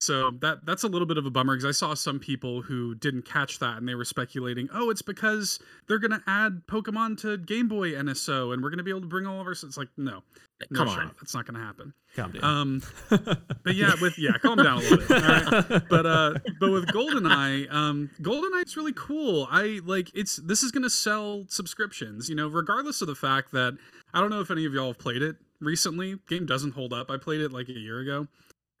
so 0.00 0.30
that 0.40 0.64
that's 0.64 0.84
a 0.84 0.88
little 0.88 1.06
bit 1.06 1.18
of 1.18 1.26
a 1.26 1.30
bummer 1.30 1.56
because 1.56 1.64
I 1.64 1.72
saw 1.72 1.94
some 1.94 2.20
people 2.20 2.62
who 2.62 2.94
didn't 2.94 3.22
catch 3.22 3.58
that 3.58 3.78
and 3.78 3.88
they 3.88 3.96
were 3.96 4.04
speculating, 4.04 4.68
oh, 4.72 4.90
it's 4.90 5.02
because 5.02 5.58
they're 5.88 5.98
gonna 5.98 6.22
add 6.26 6.62
Pokemon 6.68 7.20
to 7.22 7.36
Game 7.36 7.66
Boy 7.66 7.92
NSO 7.92 8.52
and 8.52 8.62
we're 8.62 8.70
gonna 8.70 8.84
be 8.84 8.90
able 8.90 9.00
to 9.00 9.08
bring 9.08 9.26
all 9.26 9.40
of 9.40 9.46
our. 9.46 9.52
It's 9.52 9.76
like 9.76 9.88
no, 9.96 10.22
no 10.70 10.78
Come 10.78 10.88
shot. 10.88 10.98
on. 10.98 11.10
that's 11.20 11.34
not 11.34 11.46
gonna 11.46 11.64
happen. 11.64 11.92
Calm 12.14 12.32
down. 12.32 12.44
Um, 12.44 12.82
but 13.08 13.74
yeah, 13.74 13.92
with 14.00 14.18
yeah, 14.18 14.32
calm 14.40 14.58
down 14.58 14.78
a 14.78 14.80
little 14.80 14.98
bit. 14.98 15.10
All 15.10 15.18
right? 15.18 15.82
But 15.90 16.06
uh, 16.06 16.34
but 16.60 16.70
with 16.70 16.86
GoldenEye, 16.86 17.72
um, 17.72 18.10
GoldenEye's 18.20 18.76
really 18.76 18.94
cool. 18.94 19.48
I 19.50 19.80
like 19.84 20.10
it's 20.14 20.36
this 20.36 20.62
is 20.62 20.70
gonna 20.70 20.90
sell 20.90 21.44
subscriptions. 21.48 22.28
You 22.28 22.36
know, 22.36 22.46
regardless 22.46 23.00
of 23.00 23.08
the 23.08 23.16
fact 23.16 23.50
that 23.52 23.76
I 24.14 24.20
don't 24.20 24.30
know 24.30 24.40
if 24.40 24.50
any 24.50 24.64
of 24.64 24.72
y'all 24.72 24.88
have 24.88 24.98
played 24.98 25.22
it 25.22 25.36
recently. 25.60 26.18
Game 26.28 26.46
doesn't 26.46 26.72
hold 26.74 26.92
up. 26.92 27.10
I 27.10 27.16
played 27.16 27.40
it 27.40 27.52
like 27.52 27.68
a 27.68 27.72
year 27.72 27.98
ago. 28.00 28.28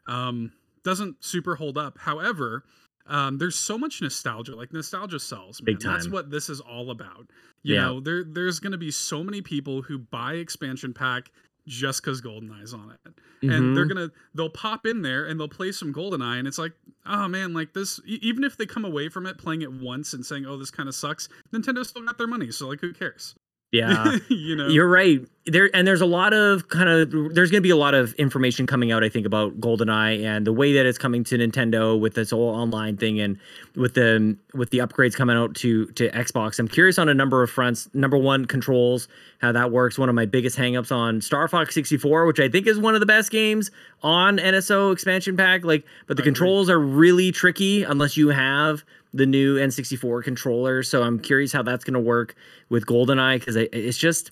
Um, 0.06 0.52
doesn't 0.84 1.22
super 1.24 1.56
hold 1.56 1.76
up. 1.78 1.98
However, 1.98 2.64
um, 3.06 3.38
there's 3.38 3.56
so 3.56 3.78
much 3.78 4.02
nostalgia. 4.02 4.54
Like 4.54 4.72
nostalgia 4.72 5.18
sells. 5.20 5.62
Man. 5.62 5.78
That's 5.80 6.08
what 6.08 6.30
this 6.30 6.48
is 6.48 6.60
all 6.60 6.90
about. 6.90 7.26
You 7.62 7.74
Yeah. 7.76 7.82
know, 7.86 8.00
there 8.00 8.24
there's 8.24 8.60
gonna 8.60 8.76
be 8.78 8.90
so 8.90 9.22
many 9.24 9.40
people 9.42 9.82
who 9.82 9.98
buy 9.98 10.34
expansion 10.34 10.92
pack 10.94 11.30
just 11.66 12.02
because 12.02 12.22
GoldenEye's 12.22 12.72
on 12.72 12.90
it 13.04 13.12
and 13.42 13.76
they're 13.76 13.84
Mhm. 13.84 13.88
gonna 13.88 14.10
they'll 14.34 14.48
pop 14.48 14.86
in 14.86 15.02
there 15.02 15.26
and 15.26 15.38
they'll 15.38 15.48
play 15.48 15.70
some 15.70 15.92
goldeneye 15.92 16.38
and 16.38 16.48
it's 16.48 16.56
like 16.56 16.72
oh 17.04 17.28
man 17.28 17.52
like 17.52 17.74
this 17.74 18.00
even 18.06 18.42
if 18.42 18.56
they 18.56 18.64
come 18.64 18.86
away 18.86 19.10
from 19.10 19.26
it 19.26 19.36
playing 19.36 19.60
it 19.60 19.70
once 19.70 20.14
and 20.14 20.24
saying 20.24 20.46
oh 20.46 20.56
this 20.56 20.70
kind 20.70 20.88
of 20.88 20.94
sucks 20.94 21.28
nintendo 21.52 21.84
still 21.84 22.02
got 22.06 22.16
their 22.16 22.26
money 22.26 22.50
so 22.50 22.68
like 22.68 22.80
who 22.80 22.90
cares 22.90 23.34
yeah. 23.72 24.16
you 24.28 24.56
know 24.56 24.68
You're 24.68 24.88
right. 24.88 25.20
There 25.50 25.70
and 25.72 25.86
there's 25.86 26.02
a 26.02 26.06
lot 26.06 26.34
of 26.34 26.68
kind 26.68 26.90
of 26.90 27.10
there's 27.34 27.50
going 27.50 27.62
to 27.62 27.66
be 27.66 27.70
a 27.70 27.76
lot 27.76 27.94
of 27.94 28.12
information 28.14 28.66
coming 28.66 28.92
out 28.92 29.02
I 29.02 29.08
think 29.08 29.24
about 29.24 29.58
GoldenEye 29.58 30.22
and 30.22 30.46
the 30.46 30.52
way 30.52 30.74
that 30.74 30.84
it's 30.84 30.98
coming 30.98 31.24
to 31.24 31.38
Nintendo 31.38 31.98
with 31.98 32.12
this 32.12 32.32
whole 32.32 32.50
online 32.50 32.98
thing 32.98 33.18
and 33.18 33.38
with 33.74 33.94
the 33.94 34.36
with 34.52 34.68
the 34.68 34.78
upgrades 34.78 35.14
coming 35.14 35.38
out 35.38 35.54
to 35.56 35.86
to 35.86 36.10
Xbox. 36.10 36.58
I'm 36.58 36.68
curious 36.68 36.98
on 36.98 37.08
a 37.08 37.14
number 37.14 37.42
of 37.42 37.50
fronts. 37.50 37.88
Number 37.94 38.18
one, 38.18 38.44
controls, 38.44 39.08
how 39.38 39.52
that 39.52 39.70
works. 39.72 39.98
One 39.98 40.10
of 40.10 40.14
my 40.14 40.26
biggest 40.26 40.58
hangups 40.58 40.92
on 40.92 41.22
Star 41.22 41.48
Fox 41.48 41.74
64, 41.74 42.26
which 42.26 42.40
I 42.40 42.50
think 42.50 42.66
is 42.66 42.78
one 42.78 42.92
of 42.92 43.00
the 43.00 43.06
best 43.06 43.30
games 43.30 43.70
on 44.02 44.36
NSO 44.36 44.92
expansion 44.92 45.34
pack. 45.34 45.64
Like, 45.64 45.86
but 46.06 46.18
the 46.18 46.22
I 46.22 46.24
agree. 46.24 46.32
controls 46.32 46.68
are 46.68 46.78
really 46.78 47.32
tricky 47.32 47.84
unless 47.84 48.18
you 48.18 48.28
have 48.28 48.84
the 49.12 49.26
new 49.26 49.56
N64 49.56 50.22
controller. 50.22 50.82
So 50.82 51.02
I'm 51.02 51.18
curious 51.18 51.52
how 51.52 51.62
that's 51.62 51.84
going 51.84 51.94
to 51.94 52.00
work 52.00 52.34
with 52.68 52.86
GoldenEye 52.86 53.40
because 53.40 53.56
it's 53.56 53.98
just 53.98 54.30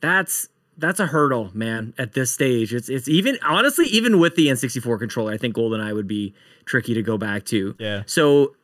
that's 0.00 0.48
that's 0.76 1.00
a 1.00 1.06
hurdle, 1.06 1.50
man. 1.54 1.94
At 1.98 2.12
this 2.12 2.30
stage, 2.30 2.72
it's 2.72 2.88
it's 2.88 3.08
even 3.08 3.38
honestly 3.42 3.86
even 3.86 4.18
with 4.18 4.36
the 4.36 4.46
N64 4.48 4.98
controller, 4.98 5.32
I 5.32 5.36
think 5.36 5.56
GoldenEye 5.56 5.94
would 5.94 6.08
be 6.08 6.34
tricky 6.64 6.94
to 6.94 7.02
go 7.02 7.16
back 7.18 7.44
to. 7.46 7.74
yeah. 7.78 8.02
So 8.06 8.54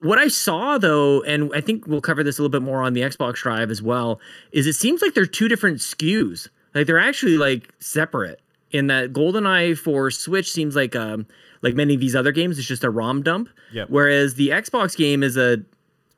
what 0.00 0.18
I 0.18 0.28
saw 0.28 0.78
though, 0.78 1.22
and 1.22 1.50
I 1.54 1.60
think 1.60 1.86
we'll 1.86 2.00
cover 2.00 2.22
this 2.24 2.38
a 2.38 2.42
little 2.42 2.50
bit 2.50 2.64
more 2.64 2.82
on 2.82 2.94
the 2.94 3.02
Xbox 3.02 3.36
Drive 3.36 3.70
as 3.70 3.82
well, 3.82 4.20
is 4.52 4.66
it 4.66 4.72
seems 4.72 5.02
like 5.02 5.14
they're 5.14 5.26
two 5.26 5.48
different 5.48 5.78
SKUs. 5.78 6.48
Like 6.74 6.86
they're 6.86 6.98
actually 6.98 7.36
like 7.36 7.68
separate 7.80 8.40
in 8.70 8.86
that 8.86 9.12
GoldenEye 9.12 9.76
for 9.76 10.10
Switch 10.10 10.50
seems 10.50 10.74
like 10.76 10.96
um 10.96 11.26
like 11.62 11.74
many 11.74 11.94
of 11.94 12.00
these 12.00 12.16
other 12.16 12.32
games, 12.32 12.58
it's 12.58 12.68
just 12.68 12.84
a 12.84 12.90
ROM 12.90 13.22
dump. 13.22 13.48
Yep. 13.72 13.88
Whereas 13.90 14.34
the 14.34 14.48
Xbox 14.48 14.96
game 14.96 15.22
is 15.22 15.36
a 15.36 15.58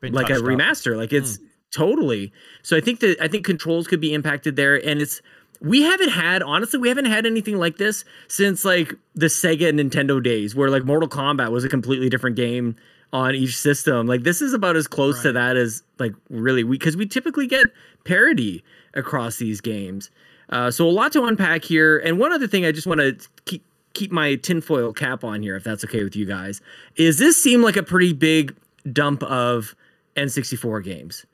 like 0.01 0.29
a 0.29 0.35
up. 0.35 0.43
remaster. 0.43 0.97
Like 0.97 1.13
it's 1.13 1.39
totally. 1.71 2.31
So 2.61 2.77
I 2.77 2.81
think 2.81 2.99
that 3.01 3.17
I 3.21 3.27
think 3.27 3.45
controls 3.45 3.87
could 3.87 4.01
be 4.01 4.13
impacted 4.13 4.55
there, 4.55 4.75
and 4.85 5.01
it's 5.01 5.21
we 5.61 5.81
haven't 5.81 6.09
had 6.09 6.43
honestly 6.43 6.79
we 6.79 6.89
haven't 6.89 7.05
had 7.05 7.25
anything 7.25 7.57
like 7.57 7.77
this 7.77 8.03
since 8.27 8.65
like 8.65 8.93
the 9.15 9.27
Sega 9.27 9.69
and 9.69 9.79
Nintendo 9.79 10.21
days, 10.21 10.55
where 10.55 10.69
like 10.69 10.83
Mortal 10.83 11.09
Kombat 11.09 11.51
was 11.51 11.63
a 11.63 11.69
completely 11.69 12.09
different 12.09 12.35
game 12.35 12.75
on 13.11 13.35
each 13.35 13.57
system. 13.57 14.07
Like 14.07 14.23
this 14.23 14.41
is 14.41 14.53
about 14.53 14.75
as 14.75 14.87
close 14.87 15.21
to 15.21 15.31
that 15.31 15.55
as 15.55 15.83
like 15.99 16.13
really 16.29 16.63
we 16.63 16.77
because 16.77 16.97
we 16.97 17.05
typically 17.05 17.47
get 17.47 17.67
parity 18.05 18.63
across 18.93 19.37
these 19.37 19.61
games. 19.61 20.09
Uh, 20.49 20.69
so 20.69 20.87
a 20.87 20.91
lot 20.91 21.11
to 21.13 21.23
unpack 21.23 21.63
here. 21.63 21.97
And 21.99 22.19
one 22.19 22.31
other 22.31 22.47
thing 22.47 22.65
I 22.65 22.71
just 22.71 22.85
want 22.85 22.99
to 22.99 23.17
keep 23.45 23.63
keep 23.93 24.11
my 24.11 24.35
tinfoil 24.35 24.93
cap 24.93 25.23
on 25.23 25.41
here, 25.41 25.55
if 25.55 25.63
that's 25.63 25.83
okay 25.83 26.03
with 26.03 26.15
you 26.15 26.25
guys, 26.25 26.61
is 26.95 27.17
this 27.17 27.41
seem 27.41 27.61
like 27.61 27.77
a 27.77 27.83
pretty 27.83 28.13
big 28.13 28.55
dump 28.91 29.23
of 29.23 29.75
N64 30.15 30.83
games? 30.83 31.25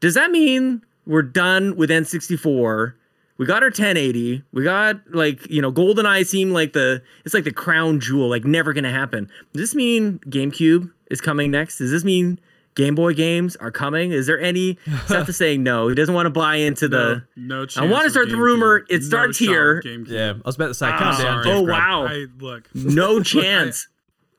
Does 0.00 0.14
that 0.14 0.30
mean 0.30 0.82
we're 1.06 1.22
done 1.22 1.76
with 1.76 1.90
N64? 1.90 2.94
We 3.36 3.46
got 3.46 3.62
our 3.62 3.68
1080. 3.68 4.42
We 4.52 4.64
got 4.64 4.96
like 5.12 5.48
you 5.50 5.62
know 5.62 5.72
GoldenEye 5.72 6.26
seemed 6.26 6.52
like 6.52 6.74
the 6.74 7.02
it's 7.24 7.32
like 7.32 7.44
the 7.44 7.52
crown 7.52 8.00
jewel, 8.00 8.28
like 8.28 8.44
never 8.44 8.72
gonna 8.74 8.92
happen. 8.92 9.30
Does 9.52 9.62
this 9.62 9.74
mean 9.74 10.18
GameCube 10.26 10.90
is 11.10 11.20
coming 11.22 11.50
next? 11.50 11.78
Does 11.78 11.90
this 11.90 12.04
mean 12.04 12.38
Game 12.76 12.94
Boy 12.94 13.14
games 13.14 13.56
are 13.56 13.70
coming? 13.70 14.12
Is 14.12 14.26
there 14.26 14.40
any? 14.40 14.78
Seth 15.06 15.28
is 15.28 15.36
saying 15.36 15.62
no. 15.62 15.88
He 15.88 15.94
doesn't 15.94 16.14
want 16.14 16.26
to 16.26 16.30
buy 16.30 16.56
into 16.56 16.88
the. 16.88 17.24
no, 17.36 17.58
no 17.60 17.66
chance 17.66 17.78
I 17.78 17.90
wanna 17.90 18.10
start 18.10 18.28
the 18.28 18.34
GameCube. 18.34 18.38
rumor. 18.40 18.84
It 18.88 19.02
starts 19.02 19.38
shot 19.38 19.48
with 19.48 19.50
here. 19.50 19.82
GameCube. 19.84 20.08
Yeah, 20.08 20.32
I 20.36 20.40
was 20.44 20.54
about 20.56 20.68
to 20.68 20.74
say, 20.74 20.86
Ah, 20.88 20.98
calm 20.98 21.22
down. 21.22 21.46
oh 21.46 21.62
wow, 21.62 22.06
I 22.08 22.26
look 22.38 22.68
no 22.74 23.14
Look, 23.14 23.20
I- 23.36 23.40
chance. 23.42 23.88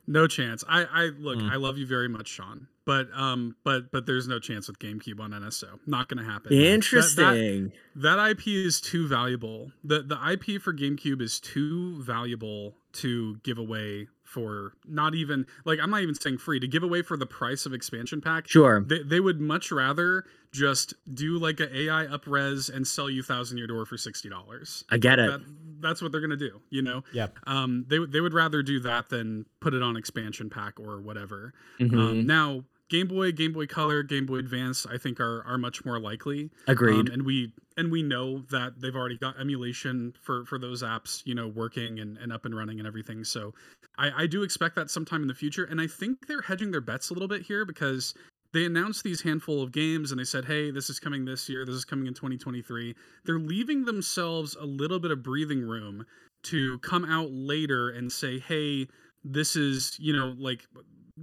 No 0.08 0.28
chance. 0.28 0.64
I, 0.68 0.84
I 0.92 1.02
look. 1.20 1.38
Mm. 1.40 1.52
I 1.52 1.56
love 1.56 1.78
you 1.78 1.86
very 1.86 2.10
much, 2.10 2.28
Sean. 2.28 2.68
But 2.86 3.08
um, 3.16 3.56
but 3.64 3.92
but 3.92 4.06
there's 4.08 4.28
no 4.28 4.40
chance 4.40 4.68
with 4.68 4.80
GameCube 4.80 5.20
on 5.20 5.32
NSO. 5.32 5.80
Not 5.86 6.10
gonna 6.10 6.24
happen. 6.24 6.50
That- 6.56 6.62
that- 6.64 6.72
Interesting. 6.72 7.72
That, 7.96 8.30
IP 8.32 8.48
is 8.48 8.82
too 8.82 9.08
valuable. 9.08 9.72
the 9.84 10.02
The 10.02 10.18
IP 10.32 10.60
for 10.62 10.74
GameCube 10.74 11.22
is 11.22 11.40
too 11.40 12.02
valuable 12.02 12.74
to 12.94 13.38
give 13.44 13.58
away 13.58 14.08
for 14.32 14.72
not 14.88 15.14
even 15.14 15.46
like 15.66 15.80
I'm 15.82 15.90
not 15.92 16.02
even 16.02 16.16
saying 16.16 16.38
free 16.38 16.60
to 16.62 16.68
give 16.68 16.84
away 16.84 17.02
for 17.02 17.18
the 17.18 17.26
price 17.26 17.66
of 17.66 17.74
expansion 17.74 18.22
pack. 18.22 18.48
Sure. 18.48 18.80
They, 18.82 19.04
they 19.04 19.20
would 19.20 19.42
much 19.42 19.72
rather 19.72 20.24
just 20.54 20.94
do 21.14 21.38
like 21.38 21.60
a 21.60 21.76
AI 21.78 22.06
upres 22.08 22.74
and 22.74 22.88
sell 22.88 23.10
you 23.10 23.24
thousand 23.24 23.58
year 23.58 23.68
door 23.68 23.86
for 23.86 23.98
sixty 23.98 24.30
dollars. 24.30 24.86
I 24.90 24.98
get 24.98 25.20
it. 25.20 25.30
That, 25.30 25.42
that's 25.82 26.02
what 26.02 26.12
they're 26.14 26.22
gonna 26.22 26.38
do. 26.38 26.62
You 26.70 26.82
know. 26.82 27.04
Yeah. 27.12 27.28
Um, 27.46 27.86
they 27.90 28.00
would- 28.00 28.12
they 28.14 28.22
would 28.22 28.34
rather 28.34 28.64
do 28.64 28.80
that 28.82 29.10
than 29.10 29.46
put 29.60 29.74
it 29.74 29.82
on 29.82 29.98
expansion 29.98 30.50
pack 30.50 30.80
or 30.80 31.02
whatever. 31.02 31.54
Mhm. 31.80 31.94
Um, 31.98 32.26
now, 32.26 32.64
Game 32.92 33.08
Boy, 33.08 33.32
Game 33.32 33.54
Boy 33.54 33.68
Color, 33.68 34.04
Game 34.04 34.26
Boy 34.26 34.36
Advance, 34.36 34.86
I 34.86 34.98
think 34.98 35.22
are 35.22 35.44
are 35.48 35.58
much 35.58 35.86
more 35.86 35.98
likely. 35.98 36.52
Agreed. 36.68 37.08
Um, 37.08 37.14
and 37.14 37.26
we 37.26 37.54
and 37.78 37.90
we 37.90 38.04
know 38.04 38.40
that 38.52 38.82
they've 38.82 38.96
already 38.96 39.18
got 39.18 39.40
emulation 39.40 40.14
for 40.22 40.44
for 40.46 40.60
those 40.60 40.84
apps, 40.84 41.22
you 41.26 41.34
know, 41.34 41.48
working 41.48 42.00
and, 42.00 42.18
and 42.18 42.34
up 42.34 42.44
and 42.44 42.54
running 42.54 42.80
and 42.80 42.88
everything. 42.88 43.24
So 43.24 43.54
I, 43.98 44.24
I 44.24 44.28
do 44.28 44.44
expect 44.44 44.76
that 44.76 44.92
sometime 44.92 45.22
in 45.22 45.30
the 45.30 45.34
future. 45.34 45.64
And 45.64 45.80
I 45.80 45.88
think 45.88 46.28
they're 46.28 46.42
hedging 46.42 46.72
their 46.72 46.82
bets 46.82 47.10
a 47.10 47.14
little 47.14 47.30
bit 47.30 47.44
here 47.44 47.64
because 47.64 48.14
they 48.52 48.66
announced 48.66 49.06
these 49.06 49.22
handful 49.22 49.64
of 49.64 49.72
games 49.72 50.12
and 50.12 50.20
they 50.20 50.26
said, 50.26 50.44
hey, 50.44 50.70
this 50.70 50.90
is 50.90 51.00
coming 51.00 51.24
this 51.24 51.48
year, 51.48 51.66
this 51.66 51.76
is 51.76 51.86
coming 51.86 52.08
in 52.08 52.14
2023. 52.14 52.94
They're 53.24 53.40
leaving 53.40 53.86
themselves 53.86 54.58
a 54.60 54.66
little 54.66 55.00
bit 55.00 55.12
of 55.12 55.24
breathing 55.24 55.62
room 55.62 56.06
to 56.44 56.78
come 56.80 57.06
out 57.06 57.30
later 57.32 57.90
and 57.90 58.12
say, 58.12 58.38
hey, 58.38 58.88
this 59.24 59.56
is 59.56 59.96
you 60.00 60.14
know 60.14 60.34
like 60.38 60.68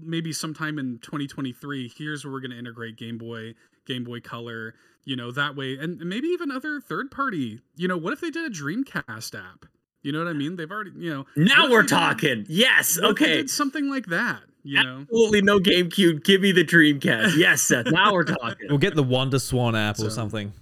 maybe 0.03 0.33
sometime 0.33 0.79
in 0.79 0.99
2023 1.01 1.93
here's 1.97 2.25
where 2.25 2.33
we're 2.33 2.41
going 2.41 2.51
to 2.51 2.59
integrate 2.59 2.97
game 2.97 3.19
boy 3.19 3.55
game 3.87 4.05
boy 4.05 4.21
color 4.21 4.75
you 5.05 5.17
know 5.17 5.31
that 5.31 5.57
way 5.57 5.77
and 5.79 5.99
maybe 6.01 6.29
even 6.29 6.51
other 6.51 6.81
third 6.81 7.11
party 7.11 7.61
you 7.77 7.89
know 7.89 7.97
what 7.97 8.13
if 8.13 8.21
they 8.21 8.31
did 8.31 8.45
a 8.45 8.55
dreamcast 8.55 9.35
app 9.39 9.67
you 10.03 10.13
know 10.13 10.19
what 10.19 10.29
i 10.29 10.33
mean 10.33 10.57
they've 10.57 10.71
already 10.71 10.93
you 10.97 11.11
know 11.13 11.27
Now 11.37 11.71
we're 11.71 11.83
they 11.83 11.89
did- 11.89 11.89
talking. 11.89 12.47
Yes. 12.49 13.01
what 13.01 13.11
if 13.13 13.17
they 13.19 13.25
Okay. 13.25 13.37
did 13.39 13.51
something 13.51 13.89
like 13.89 14.07
that 14.07 14.43
you 14.65 14.83
know 14.83 15.01
Absolutely 15.03 15.43
no 15.43 15.59
GameCube. 15.61 16.25
Give 16.25 16.41
me 16.43 16.53
the 16.53 16.65
Dreamcast. 16.65 17.37
Yes, 17.37 17.63
Seth. 17.63 17.87
Now 17.91 18.13
we're 18.13 18.25
talking. 18.25 18.67
We'll 18.69 18.77
get 18.79 18.95
the 18.97 19.05
WonderSwan 19.05 19.79
app 19.79 19.97
So- 19.97 20.07
or 20.07 20.11
something. 20.11 20.53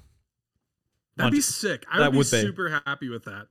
that'd 1.16 1.33
be 1.33 1.40
sick 1.40 1.85
i 1.90 1.99
that 1.99 2.07
would 2.07 2.12
be, 2.12 2.18
would 2.18 2.31
be. 2.31 2.40
super 2.42 2.81
happy 2.87 3.09
with 3.09 3.25
that 3.25 3.46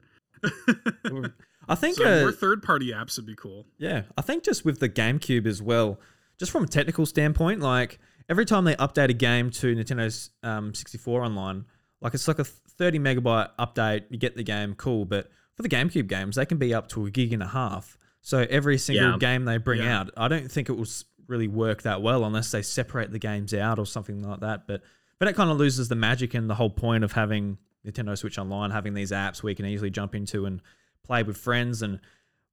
I 1.67 1.75
think 1.75 1.97
so 1.97 2.05
uh, 2.05 2.21
more 2.21 2.31
third 2.31 2.61
party 2.63 2.91
apps 2.91 3.17
would 3.17 3.25
be 3.25 3.35
cool 3.35 3.65
Yeah, 3.77 4.03
I 4.17 4.21
think 4.21 4.43
just 4.43 4.65
with 4.65 4.79
the 4.79 4.89
GameCube 4.89 5.45
as 5.45 5.61
well, 5.61 5.99
just 6.39 6.51
from 6.51 6.63
a 6.63 6.67
technical 6.67 7.05
standpoint, 7.05 7.61
like 7.61 7.99
every 8.29 8.45
time 8.45 8.63
they 8.65 8.75
update 8.75 9.09
a 9.09 9.13
game 9.13 9.49
to 9.51 9.75
Nintendo's 9.75 10.29
um, 10.43 10.73
64 10.73 11.23
online, 11.23 11.65
like 12.01 12.13
it's 12.13 12.27
like 12.27 12.39
a 12.39 12.43
30 12.43 12.99
megabyte 12.99 13.49
update, 13.57 14.03
you 14.09 14.17
get 14.17 14.35
the 14.35 14.43
game, 14.43 14.75
cool. 14.75 15.05
But 15.05 15.29
for 15.55 15.63
the 15.63 15.69
GameCube 15.69 16.07
games, 16.07 16.35
they 16.35 16.45
can 16.45 16.57
be 16.57 16.73
up 16.73 16.87
to 16.89 17.05
a 17.05 17.09
gig 17.11 17.31
and 17.33 17.41
a 17.41 17.47
half. 17.47 17.97
So 18.21 18.45
every 18.49 18.77
single 18.77 19.11
Yeah. 19.11 19.17
game 19.17 19.45
they 19.45 19.57
bring 19.57 19.81
Yeah. 19.81 19.99
out, 20.01 20.09
I 20.17 20.27
don't 20.27 20.51
think 20.51 20.69
it 20.69 20.73
will 20.73 20.87
really 21.27 21.47
work 21.47 21.81
that 21.83 22.01
well 22.01 22.23
unless 22.25 22.51
they 22.51 22.61
separate 22.61 23.11
the 23.11 23.19
games 23.19 23.53
out 23.53 23.79
or 23.79 23.85
something 23.85 24.21
like 24.21 24.41
that. 24.41 24.67
But 24.67 24.81
but 25.17 25.29
it 25.29 25.33
kind 25.35 25.49
of 25.49 25.57
loses 25.57 25.87
the 25.87 25.95
magic 25.95 26.33
and 26.33 26.49
the 26.49 26.55
whole 26.55 26.69
point 26.69 27.03
of 27.05 27.13
having 27.13 27.57
Nintendo 27.87 28.17
Switch 28.17 28.37
Online, 28.37 28.69
having 28.71 28.93
these 28.93 29.11
apps 29.11 29.41
where 29.41 29.51
you 29.51 29.55
can 29.55 29.65
easily 29.65 29.89
jump 29.89 30.13
into 30.13 30.45
and 30.45 30.61
play 31.05 31.23
with 31.23 31.37
friends 31.37 31.81
and 31.81 31.99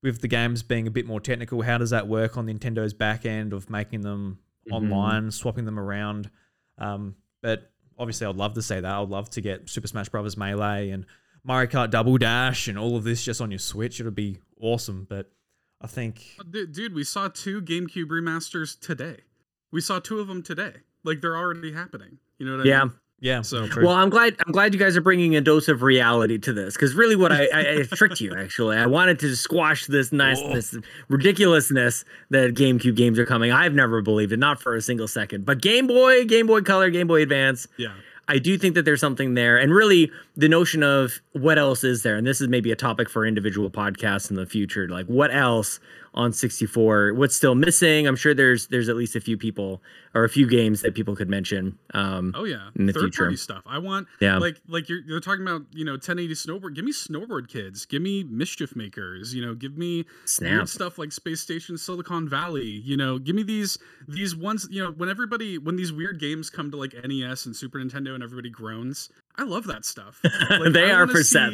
with 0.03 0.21
the 0.21 0.29
games 0.29 0.63
being 0.63 0.87
a 0.87 0.91
bit 0.91 1.07
more 1.07 1.21
technical, 1.21 1.63
how 1.63 1.79
does 1.79 1.91
that 1.91 2.09
work 2.09 2.37
on 2.37 2.47
Nintendo's 2.47 2.93
back 2.95 3.25
end 3.25 3.53
of 3.53 3.71
making 3.71 4.01
them 4.03 4.39
Mhm. 4.69 4.73
online, 4.73 5.31
swapping 5.31 5.65
them 5.65 5.79
around? 5.79 6.31
Um, 6.79 7.15
but 7.41 7.73
obviously, 7.99 8.27
I'd 8.27 8.37
love 8.37 8.55
to 8.55 8.63
say 8.63 8.81
that. 8.81 8.93
I'd 8.93 9.09
love 9.09 9.31
to 9.31 9.41
get 9.41 9.69
Super 9.69 9.87
Smash 9.87 10.09
Bros. 10.09 10.37
Melee 10.37 10.91
and 10.91 11.07
Mario 11.45 11.71
Kart 11.71 11.91
Double 11.91 12.19
Dash 12.19 12.67
and 12.69 12.77
all 12.79 12.97
of 12.97 13.05
this 13.05 13.25
just 13.25 13.41
on 13.41 13.51
your 13.51 13.59
Switch. 13.59 14.01
It 14.01 14.05
would 14.05 14.15
be 14.15 14.39
awesome. 14.61 15.05
But 15.09 15.31
I 15.81 15.87
think 15.87 16.37
Dude, 16.51 16.95
we 16.95 17.05
saw 17.05 17.29
two 17.29 17.61
GameCube 17.63 18.07
remasters 18.07 18.79
today. 18.79 19.19
We 19.71 19.81
saw 19.81 19.99
two 20.01 20.19
of 20.21 20.29
them 20.29 20.43
today. 20.43 20.77
Like 21.05 21.21
they're 21.21 21.37
already 21.37 21.73
happening. 21.73 22.19
You 22.39 22.47
know 22.47 22.53
what 22.53 22.61
I 22.61 22.65
mean? 22.65 22.69
Yeah. 22.71 22.85
mean? 22.85 22.93
Yeah, 23.23 23.41
So- 23.41 23.67
true. 23.67 23.87
Well, 23.87 23.95
I'm 23.95 24.11
glad. 24.11 24.37
I'm 24.45 24.53
glad 24.53 24.75
you 24.75 24.79
guys 24.79 24.97
are 24.97 25.01
bringing 25.01 25.35
a 25.37 25.41
dose 25.41 25.69
of 25.69 25.81
reality 25.83 26.37
to 26.41 26.53
this 26.53 26.75
because 26.75 26.93
really, 26.95 27.17
what 27.17 27.33
I, 27.33 27.47
I, 27.47 27.61
I 27.79 27.83
tricked 27.85 28.21
you 28.21 28.35
actually. 28.37 28.77
I 28.77 28.85
wanted 28.87 29.19
to 29.21 29.35
squash 29.37 29.87
this 29.87 30.13
nice, 30.13 30.39
Oh. 30.43 30.53
this 30.53 30.77
ridiculousness 31.09 32.05
that 32.31 32.55
GameCube 32.55 32.97
games 32.97 33.19
are 33.19 33.27
coming. 33.27 33.53
I've 33.53 33.75
never 33.75 34.03
believed 34.03 34.33
it, 34.33 34.39
not 34.39 34.61
for 34.61 34.75
a 34.75 34.83
single 34.83 35.09
second. 35.09 35.47
But 35.47 35.61
Game 35.63 35.87
Boy, 35.87 36.25
Game 36.25 36.47
Boy 36.47 36.61
Color, 36.63 36.91
Game 36.91 37.07
Boy 37.07 37.23
Advance, 37.23 37.67
Yeah. 37.79 37.93
I 38.29 38.39
do 38.39 38.57
think 38.57 38.75
that 38.77 38.85
there's 38.85 39.01
something 39.01 39.35
there. 39.35 39.57
And 39.59 39.73
really, 39.75 40.11
the 40.37 40.49
notion 40.49 40.83
of 40.83 41.21
what 41.33 41.59
else 41.59 41.85
is 41.85 42.03
there, 42.03 42.17
and 42.17 42.27
this 42.27 42.41
is 42.41 42.49
maybe 42.49 42.71
a 42.73 42.77
topic 42.77 43.09
for 43.11 43.27
individual 43.27 43.71
podcasts 43.71 44.31
in 44.31 44.37
the 44.37 44.47
future. 44.47 44.89
Like, 44.89 45.07
what 45.07 45.33
else 45.35 45.79
on 46.15 46.33
64? 46.33 47.15
What's 47.15 47.35
still 47.35 47.55
missing? 47.55 48.07
I'm 48.07 48.17
sure 48.17 48.35
there's 48.35 48.67
there's 48.69 48.89
at 48.89 48.97
least 48.97 49.17
a 49.17 49.21
few 49.21 49.37
people 49.39 49.83
or 50.15 50.25
a 50.25 50.29
few 50.29 50.47
games 50.47 50.83
that 50.83 50.95
people 50.95 51.17
could 51.17 51.29
mention. 51.31 51.79
Um, 51.95 52.33
Oh 52.37 52.45
yeah. 52.45 52.69
In 52.77 52.85
the 52.87 52.93
Third 52.93 53.03
future. 53.05 53.23
party 53.25 53.37
stuff. 53.37 53.63
I 53.67 53.79
want 53.79 54.09
Yeah. 54.21 54.37
like 54.39 54.61
like 54.69 54.89
you're 54.91 55.01
you're 55.07 55.21
talking 55.21 55.41
about, 55.43 55.63
you 55.73 55.85
know, 55.87 55.93
1080 55.93 56.35
snowboard. 56.35 56.75
Give 56.75 56.85
me 56.85 56.93
snowboard 56.93 57.49
kids. 57.49 57.87
Give 57.87 58.03
me 58.03 58.25
mischief 58.25 58.77
makers. 58.77 59.35
You 59.35 59.45
know, 59.45 59.55
give 59.55 59.79
me 59.79 60.05
snap. 60.27 60.51
weird 60.53 60.69
stuff 60.69 60.99
like 60.99 61.13
Space 61.13 61.41
Station 61.41 61.79
Silicon 61.79 62.29
Valley. 62.29 62.67
You 62.85 62.97
know, 62.99 63.19
give 63.19 63.35
me 63.35 63.43
these 63.43 63.79
these 64.07 64.37
ones, 64.37 64.69
you 64.71 64.83
know, 64.85 64.91
when 64.93 65.09
everybody 65.09 65.57
when 65.57 65.77
these 65.77 65.93
weird 65.93 66.21
games 66.21 66.51
come 66.51 66.71
to 66.73 66.77
like 66.77 66.95
NES 66.95 67.47
and 67.47 67.57
Super 67.57 67.79
Nintendo 67.79 68.15
and 68.15 68.23
everybody 68.23 68.51
groans. 68.51 69.09
I 69.37 69.45
love 69.45 69.67
that 69.67 69.85
stuff. 69.85 70.21
Like, 70.51 70.73
They 70.73 70.91
I 70.91 70.95
are 70.95 71.07
for 71.07 71.23
Seth. 71.23 71.53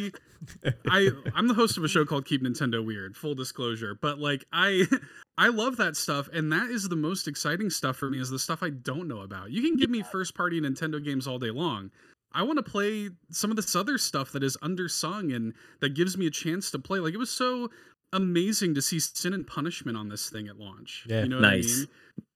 I 0.89 1.11
I'm 1.35 1.49
the 1.49 1.55
host 1.55 1.77
of 1.77 1.85
a 1.85 1.89
show 1.89 2.05
called 2.05 2.27
Keep 2.27 2.43
Nintendo 2.43 2.85
Weird, 2.85 3.17
full 3.17 3.35
disclosure. 3.35 3.97
But 4.01 4.19
like 4.19 4.45
I 4.53 4.85
I 5.39 5.49
love 5.49 5.77
that 5.77 5.97
stuff 5.97 6.29
and 6.33 6.53
that 6.53 6.71
is 6.71 6.89
the 6.89 6.97
most 6.97 7.29
exciting 7.29 7.71
stuff 7.71 7.97
for 7.97 8.11
me 8.11 8.21
is 8.21 8.31
the 8.31 8.39
stuff 8.39 8.63
I 8.63 8.71
don't 8.71 9.09
know 9.09 9.21
about. 9.21 9.51
You 9.51 9.63
can 9.63 9.77
give 9.77 9.91
me 9.91 10.03
first 10.03 10.35
party 10.35 10.61
Nintendo 10.61 11.03
games 11.03 11.27
all 11.27 11.39
day 11.39 11.51
long. 11.51 11.91
I 12.33 12.43
want 12.43 12.59
to 12.59 12.63
play 12.71 13.11
some 13.31 13.51
of 13.51 13.57
this 13.57 13.75
other 13.75 13.99
stuff 13.99 14.33
that 14.33 14.43
is 14.43 14.57
undersung 14.59 15.35
and 15.35 15.55
that 15.81 15.95
gives 15.95 16.17
me 16.19 16.27
a 16.27 16.31
chance 16.31 16.71
to 16.73 16.79
play. 16.79 16.99
Like 16.99 17.15
it 17.15 17.19
was 17.19 17.31
so 17.31 17.71
amazing 18.13 18.75
to 18.75 18.83
see 18.83 19.01
Sin 19.01 19.33
and 19.33 19.47
Punishment 19.47 19.97
on 19.97 20.09
this 20.09 20.29
thing 20.29 20.49
at 20.49 20.59
launch. 20.59 21.07
Yeah. 21.09 21.23
you 21.23 21.29
know 21.29 21.41
Nice. 21.41 21.73
I 21.73 21.77
mean? 21.79 21.89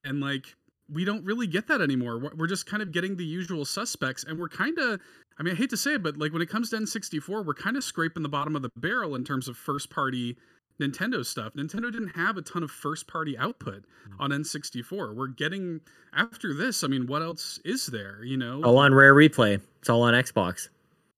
And 0.05 0.19
like 0.19 0.55
we 0.91 1.05
don't 1.05 1.23
really 1.25 1.47
get 1.47 1.67
that 1.67 1.81
anymore. 1.81 2.31
We're 2.35 2.47
just 2.47 2.65
kind 2.65 2.81
of 2.81 2.91
getting 2.91 3.17
the 3.17 3.25
usual 3.25 3.65
suspects, 3.65 4.23
and 4.23 4.39
we're 4.39 4.49
kind 4.49 4.77
of. 4.77 4.99
I 5.39 5.41
mean, 5.41 5.55
I 5.55 5.57
hate 5.57 5.71
to 5.71 5.77
say 5.77 5.95
it, 5.95 6.03
but 6.03 6.17
like 6.17 6.31
when 6.31 6.43
it 6.43 6.49
comes 6.49 6.69
to 6.69 6.75
N64, 6.75 7.43
we're 7.43 7.55
kind 7.55 7.75
of 7.75 7.83
scraping 7.83 8.21
the 8.21 8.29
bottom 8.29 8.55
of 8.55 8.61
the 8.61 8.69
barrel 8.75 9.15
in 9.15 9.23
terms 9.23 9.47
of 9.47 9.57
first 9.57 9.89
party 9.89 10.37
Nintendo 10.79 11.25
stuff. 11.25 11.53
Nintendo 11.53 11.91
didn't 11.91 12.15
have 12.15 12.37
a 12.37 12.41
ton 12.41 12.61
of 12.61 12.69
first 12.69 13.07
party 13.07 13.35
output 13.37 13.83
hmm. 14.05 14.21
on 14.21 14.29
N64. 14.29 15.15
We're 15.15 15.27
getting 15.27 15.81
after 16.15 16.53
this. 16.53 16.83
I 16.83 16.87
mean, 16.87 17.07
what 17.07 17.21
else 17.23 17.59
is 17.65 17.87
there? 17.87 18.23
You 18.23 18.37
know, 18.37 18.61
all 18.63 18.77
on 18.77 18.93
Rare 18.93 19.15
Replay. 19.15 19.59
It's 19.79 19.89
all 19.89 20.03
on 20.03 20.13
Xbox. 20.13 20.69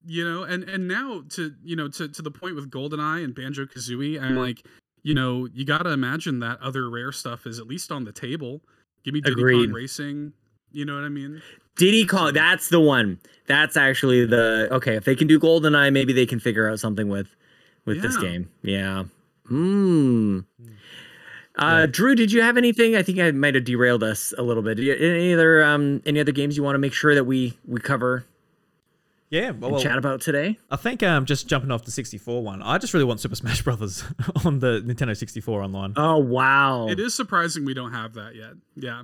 you 0.06 0.24
know 0.24 0.44
and 0.44 0.64
and 0.64 0.86
now 0.86 1.22
to 1.28 1.52
you 1.64 1.74
know 1.76 1.88
to 1.88 2.08
to 2.08 2.22
the 2.22 2.30
point 2.30 2.54
with 2.54 2.70
goldeneye 2.70 3.24
and 3.24 3.34
banjo 3.34 3.64
kazooie 3.64 4.22
i'm 4.22 4.36
like 4.36 4.64
you 5.02 5.14
know 5.14 5.48
you 5.52 5.64
gotta 5.64 5.90
imagine 5.90 6.38
that 6.38 6.60
other 6.60 6.88
rare 6.88 7.10
stuff 7.10 7.46
is 7.46 7.58
at 7.58 7.66
least 7.66 7.90
on 7.90 8.04
the 8.04 8.12
table 8.12 8.60
give 9.06 9.14
me 9.14 9.22
Diddy 9.22 9.32
Agreed. 9.40 9.66
Kong 9.68 9.72
racing 9.74 10.32
you 10.72 10.84
know 10.84 10.94
what 10.96 11.04
i 11.04 11.08
mean 11.08 11.40
Diddy 11.76 12.06
Kong. 12.06 12.32
That's 12.32 12.70
the 12.70 12.80
one. 12.80 13.18
That's 13.46 13.76
actually 13.76 14.24
the 14.24 14.66
okay. 14.72 14.96
If 14.96 15.04
they 15.04 15.14
can 15.14 15.26
do 15.26 15.38
GoldenEye, 15.38 15.92
maybe 15.92 16.14
they 16.14 16.24
can 16.24 16.40
figure 16.40 16.66
out 16.70 16.80
something 16.80 17.10
with 17.10 17.28
with 17.84 18.00
this 18.00 18.16
game. 18.16 18.48
Yeah. 18.62 19.04
Hmm. 19.46 20.40
Uh, 21.56 21.84
Drew, 21.84 22.14
did 22.14 22.32
you 22.32 22.40
have 22.40 22.56
anything? 22.56 22.96
I 22.96 23.02
think 23.02 23.18
I 23.18 23.30
might 23.30 23.54
have 23.54 23.64
derailed 23.64 24.02
us 24.02 24.32
a 24.38 24.42
little 24.42 24.62
bit. 24.62 24.78
You- 24.78 24.94
Any 24.94 25.34
other 25.34 25.62
um 25.64 26.02
any 26.06 26.18
other 26.18 26.32
games 26.32 26.56
you 26.56 26.62
want 26.62 26.74
to 26.74 26.78
make 26.78 26.94
sure 26.94 27.14
that 27.14 27.24
we 27.24 27.58
we 27.66 27.78
cover 27.78 28.24
yeah, 29.30 29.48
and 29.48 29.60
well, 29.60 29.80
chat 29.80 29.98
about 29.98 30.20
today? 30.20 30.58
I 30.70 30.76
think 30.76 31.02
um, 31.02 31.26
just 31.26 31.48
jumping 31.48 31.70
off 31.70 31.84
the 31.84 31.90
64 31.90 32.42
one, 32.42 32.62
I 32.62 32.78
just 32.78 32.94
really 32.94 33.04
want 33.04 33.20
Super 33.20 33.34
Smash 33.36 33.62
Brothers 33.62 34.04
on 34.44 34.60
the 34.60 34.82
Nintendo 34.86 35.16
64 35.16 35.62
online. 35.62 35.94
Oh 35.96 36.18
wow, 36.18 36.88
it 36.88 37.00
is 37.00 37.14
surprising 37.14 37.64
we 37.64 37.74
don't 37.74 37.92
have 37.92 38.14
that 38.14 38.34
yet 38.34 38.52
yeah 38.76 39.02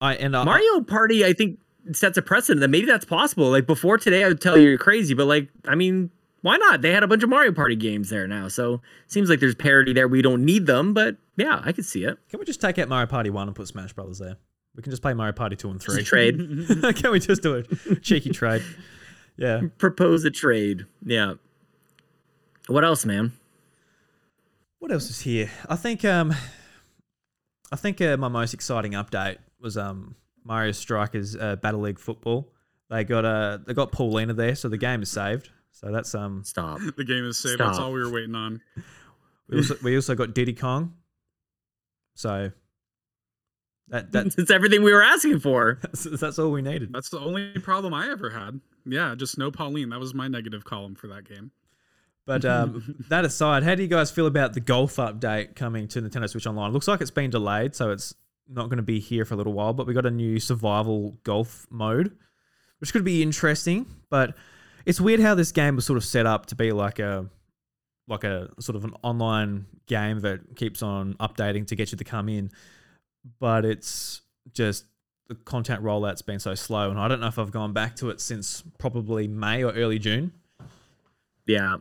I 0.00 0.14
and 0.14 0.36
I, 0.36 0.44
Mario 0.44 0.80
Party. 0.82 1.24
I 1.24 1.32
think 1.32 1.58
sets 1.92 2.18
a 2.18 2.22
precedent 2.22 2.60
that 2.60 2.68
maybe 2.68 2.86
that's 2.86 3.04
possible. 3.04 3.50
Like 3.50 3.66
before 3.66 3.98
today, 3.98 4.24
I 4.24 4.28
would 4.28 4.40
tell 4.40 4.58
you 4.58 4.68
you're 4.68 4.78
crazy, 4.78 5.14
but 5.14 5.26
like 5.26 5.48
I 5.66 5.74
mean, 5.74 6.10
why 6.42 6.56
not? 6.56 6.82
They 6.82 6.92
had 6.92 7.02
a 7.02 7.06
bunch 7.06 7.22
of 7.22 7.28
Mario 7.28 7.52
Party 7.52 7.76
games 7.76 8.10
there 8.10 8.26
now, 8.26 8.48
so 8.48 8.80
seems 9.06 9.30
like 9.30 9.40
there's 9.40 9.54
parity 9.54 9.92
there. 9.92 10.08
We 10.08 10.22
don't 10.22 10.44
need 10.44 10.66
them, 10.66 10.94
but 10.94 11.16
yeah, 11.36 11.60
I 11.64 11.72
could 11.72 11.84
see 11.84 12.04
it. 12.04 12.18
Can 12.30 12.38
we 12.38 12.46
just 12.46 12.60
take 12.60 12.78
out 12.78 12.88
Mario 12.88 13.06
Party 13.06 13.30
1 13.30 13.48
and 13.48 13.56
put 13.56 13.68
Smash 13.68 13.92
Brothers 13.92 14.18
there? 14.18 14.36
We 14.74 14.82
can 14.82 14.90
just 14.90 15.02
play 15.02 15.14
Mario 15.14 15.32
Party 15.32 15.56
2 15.56 15.70
and 15.70 15.76
It's 15.76 15.88
a 15.88 15.92
3. 15.92 16.04
trade. 16.04 16.36
can 16.96 17.10
we 17.10 17.18
just 17.18 17.42
do 17.42 17.56
a 17.56 17.94
cheeky 17.96 18.30
trade? 18.30 18.62
Yeah. 19.36 19.62
Propose 19.78 20.24
a 20.24 20.30
trade. 20.30 20.86
Yeah. 21.04 21.34
What 22.68 22.84
else, 22.84 23.04
man? 23.04 23.32
What 24.78 24.90
else 24.92 25.10
is 25.10 25.20
here? 25.20 25.50
I 25.68 25.76
think 25.76 26.04
um 26.04 26.34
I 27.72 27.76
think 27.76 28.00
uh, 28.00 28.16
my 28.16 28.28
most 28.28 28.54
exciting 28.54 28.92
update 28.92 29.38
was 29.60 29.76
um 29.76 30.14
Mario 30.44 30.72
Strikers 30.72 31.36
uh, 31.36 31.56
Battle 31.56 31.80
League 31.80 31.98
Football. 31.98 32.52
They 32.90 33.04
got 33.04 33.24
uh 33.24 33.58
they 33.66 33.74
got 33.74 33.92
Pauline 33.92 34.34
there, 34.36 34.54
so 34.54 34.68
the 34.68 34.78
game 34.78 35.02
is 35.02 35.10
saved. 35.10 35.50
So 35.72 35.90
that's 35.90 36.14
um 36.14 36.42
Stop. 36.44 36.80
the 36.96 37.04
game 37.04 37.24
is 37.26 37.38
saved 37.38 37.58
that's 37.60 37.78
all 37.78 37.92
we 37.92 38.00
were 38.00 38.10
waiting 38.10 38.34
on 38.34 38.60
we 39.48 39.58
also, 39.58 39.76
we 39.82 39.94
also 39.94 40.14
got 40.14 40.34
Diddy 40.34 40.54
Kong. 40.54 40.94
So 42.14 42.50
that 43.88 44.12
that 44.12 44.26
It's 44.38 44.50
everything 44.50 44.82
we 44.82 44.92
were 44.92 45.02
asking 45.02 45.40
for. 45.40 45.78
that's, 45.82 46.04
that's 46.04 46.38
all 46.38 46.50
we 46.50 46.62
needed. 46.62 46.92
that's 46.92 47.10
the 47.10 47.20
only 47.20 47.52
problem 47.58 47.94
i 47.94 48.08
ever 48.10 48.30
had 48.30 48.60
yeah 48.86 49.14
just 49.14 49.36
no 49.36 49.50
pauline 49.50 49.90
that 49.90 49.98
was 50.00 50.14
my 50.14 50.28
negative 50.28 50.64
column 50.64 50.94
for 50.94 51.08
that 51.08 51.28
game 51.28 51.50
But 52.26 52.44
um, 52.44 52.96
that 53.08 53.24
aside, 53.24 53.62
how 53.62 53.74
do 53.76 53.82
you 53.82 53.88
guys 53.88 54.10
feel 54.10 54.26
about 54.26 54.52
the 54.52 54.60
golf 54.60 54.96
update 54.96 55.54
coming 55.54 55.86
to 55.88 56.02
Nintendo 56.02 56.28
Switch 56.28 56.46
Online? 56.46 56.72
Looks 56.72 56.88
like 56.88 57.00
it's 57.00 57.10
been 57.12 57.30
delayed, 57.30 57.76
so 57.76 57.92
it's 57.92 58.14
not 58.48 58.68
going 58.68 58.78
to 58.78 58.82
be 58.82 58.98
here 58.98 59.24
for 59.24 59.34
a 59.34 59.36
little 59.36 59.52
while. 59.52 59.72
But 59.72 59.86
we 59.86 59.94
got 59.94 60.06
a 60.06 60.10
new 60.10 60.40
survival 60.40 61.16
golf 61.22 61.68
mode, 61.70 62.16
which 62.80 62.92
could 62.92 63.04
be 63.04 63.22
interesting. 63.22 63.86
But 64.10 64.34
it's 64.84 65.00
weird 65.00 65.20
how 65.20 65.36
this 65.36 65.52
game 65.52 65.76
was 65.76 65.86
sort 65.86 65.98
of 65.98 66.04
set 66.04 66.26
up 66.26 66.46
to 66.46 66.56
be 66.56 66.72
like 66.72 66.98
a 66.98 67.26
like 68.08 68.24
a 68.24 68.50
sort 68.58 68.74
of 68.74 68.84
an 68.84 68.94
online 69.04 69.66
game 69.86 70.18
that 70.20 70.56
keeps 70.56 70.82
on 70.82 71.14
updating 71.14 71.64
to 71.68 71.76
get 71.76 71.92
you 71.92 71.98
to 71.98 72.04
come 72.04 72.28
in. 72.28 72.50
But 73.38 73.64
it's 73.64 74.22
just 74.52 74.84
the 75.28 75.34
content 75.34 75.82
rollout's 75.82 76.22
been 76.22 76.38
so 76.38 76.54
slow, 76.54 76.90
and 76.90 76.98
I 76.98 77.08
don't 77.08 77.20
know 77.20 77.26
if 77.26 77.38
I've 77.38 77.50
gone 77.50 77.72
back 77.72 77.96
to 77.96 78.10
it 78.10 78.20
since 78.20 78.62
probably 78.78 79.26
May 79.28 79.62
or 79.62 79.72
early 79.72 79.98
June. 79.98 80.32
Yeah. 81.46 81.78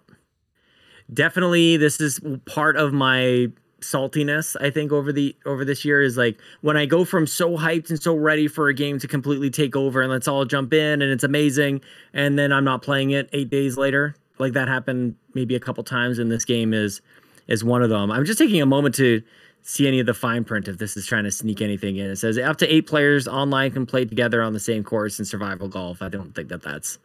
Definitely, 1.14 1.78
this 1.78 2.02
is 2.02 2.20
part 2.46 2.78
of 2.78 2.94
my 2.94 3.52
saltiness 3.82 4.56
I 4.60 4.72
think 4.72 4.92
over 4.92 5.12
the 5.12 5.36
over 5.46 5.64
this 5.64 5.86
year 5.86 6.02
is 6.02 6.18
like 6.18 6.40
when 6.62 6.76
I 6.76 6.88
go 6.88 7.06
from 7.06 7.28
so 7.28 7.56
hyped 7.56 7.92
and 7.92 8.02
so 8.02 8.16
ready 8.16 8.48
for 8.48 8.68
a 8.68 8.74
game 8.74 8.98
to 8.98 9.08
completely 9.08 9.52
take 9.52 9.76
over 9.76 10.02
and 10.02 10.10
let's 10.10 10.28
all 10.28 10.44
jump 10.44 10.74
in 10.74 11.04
and 11.04 11.12
it's 11.12 11.24
amazing 11.24 11.82
and 12.12 12.40
then 12.40 12.52
I'm 12.52 12.64
not 12.64 12.82
playing 12.82 13.12
it 13.12 13.30
8 13.32 13.48
days 13.50 13.78
later 13.78 14.16
like 14.40 14.54
that 14.54 14.68
happened 14.68 15.16
maybe 15.36 15.56
a 15.56 15.60
couple 15.60 15.84
times 15.84 16.18
and 16.18 16.32
this 16.32 16.46
game 16.46 16.74
is 16.74 17.02
is 17.48 17.64
one 17.64 17.84
of 17.84 17.90
them. 17.90 18.12
I'm 18.12 18.26
just 18.26 18.40
taking 18.40 18.62
a 18.62 18.66
moment 18.66 18.96
to 18.96 19.22
see 19.68 19.88
any 19.88 20.00
of 20.00 20.06
the 20.06 20.14
fine 20.14 20.44
print 20.44 20.68
if 20.68 20.78
this 20.78 20.96
is 20.96 21.06
trying 21.08 21.24
to 21.24 21.32
sneak 21.32 21.60
anything 21.60 21.96
in. 21.98 22.10
It 22.12 22.18
says 22.18 22.38
up 22.38 22.58
to 22.58 22.72
8 22.72 22.82
players 22.88 23.28
online 23.28 23.72
can 23.72 23.86
play 23.88 24.06
together 24.06 24.42
on 24.44 24.54
the 24.54 24.60
same 24.60 24.84
course 24.84 25.18
in 25.18 25.26
survival 25.26 25.68
golf. 25.68 26.02
I 26.04 26.10
don't 26.10 26.36
think 26.36 26.50
that 26.50 26.62
that's 26.62 27.00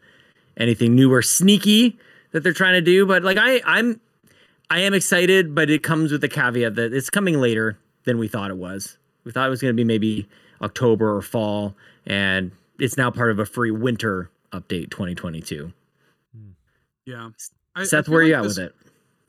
anything 0.58 0.94
new 0.94 1.10
or 1.12 1.22
sneaky 1.22 1.98
that 2.32 2.42
they're 2.42 2.52
trying 2.52 2.74
to 2.74 2.82
do, 2.82 3.06
but 3.06 3.22
like 3.22 3.38
I 3.40 3.60
I'm 3.64 3.98
I 4.68 4.80
am 4.80 4.92
excited, 4.94 5.54
but 5.54 5.70
it 5.70 5.82
comes 5.82 6.12
with 6.12 6.20
the 6.20 6.28
caveat 6.28 6.74
that 6.76 6.92
it's 6.92 7.10
coming 7.10 7.40
later 7.40 7.78
than 8.04 8.18
we 8.18 8.28
thought 8.28 8.50
it 8.50 8.56
was. 8.58 8.98
We 9.24 9.32
thought 9.32 9.46
it 9.46 9.50
was 9.50 9.60
going 9.60 9.74
to 9.74 9.76
be 9.76 9.84
maybe 9.84 10.28
October 10.62 11.16
or 11.16 11.22
fall, 11.22 11.74
and 12.06 12.52
it's 12.78 12.96
now 12.96 13.10
part 13.10 13.30
of 13.30 13.38
a 13.38 13.46
free 13.46 13.70
winter 13.70 14.30
update 14.52 14.90
2022. 14.90 15.72
Hmm. 16.36 16.50
Yeah. 17.04 17.30
I, 17.74 17.84
Seth, 17.84 18.08
I 18.08 18.12
where 18.12 18.20
are 18.20 18.24
you 18.24 18.32
like 18.34 18.38
at 18.40 18.42
this- 18.48 18.58
with 18.58 18.66
it? 18.66 18.74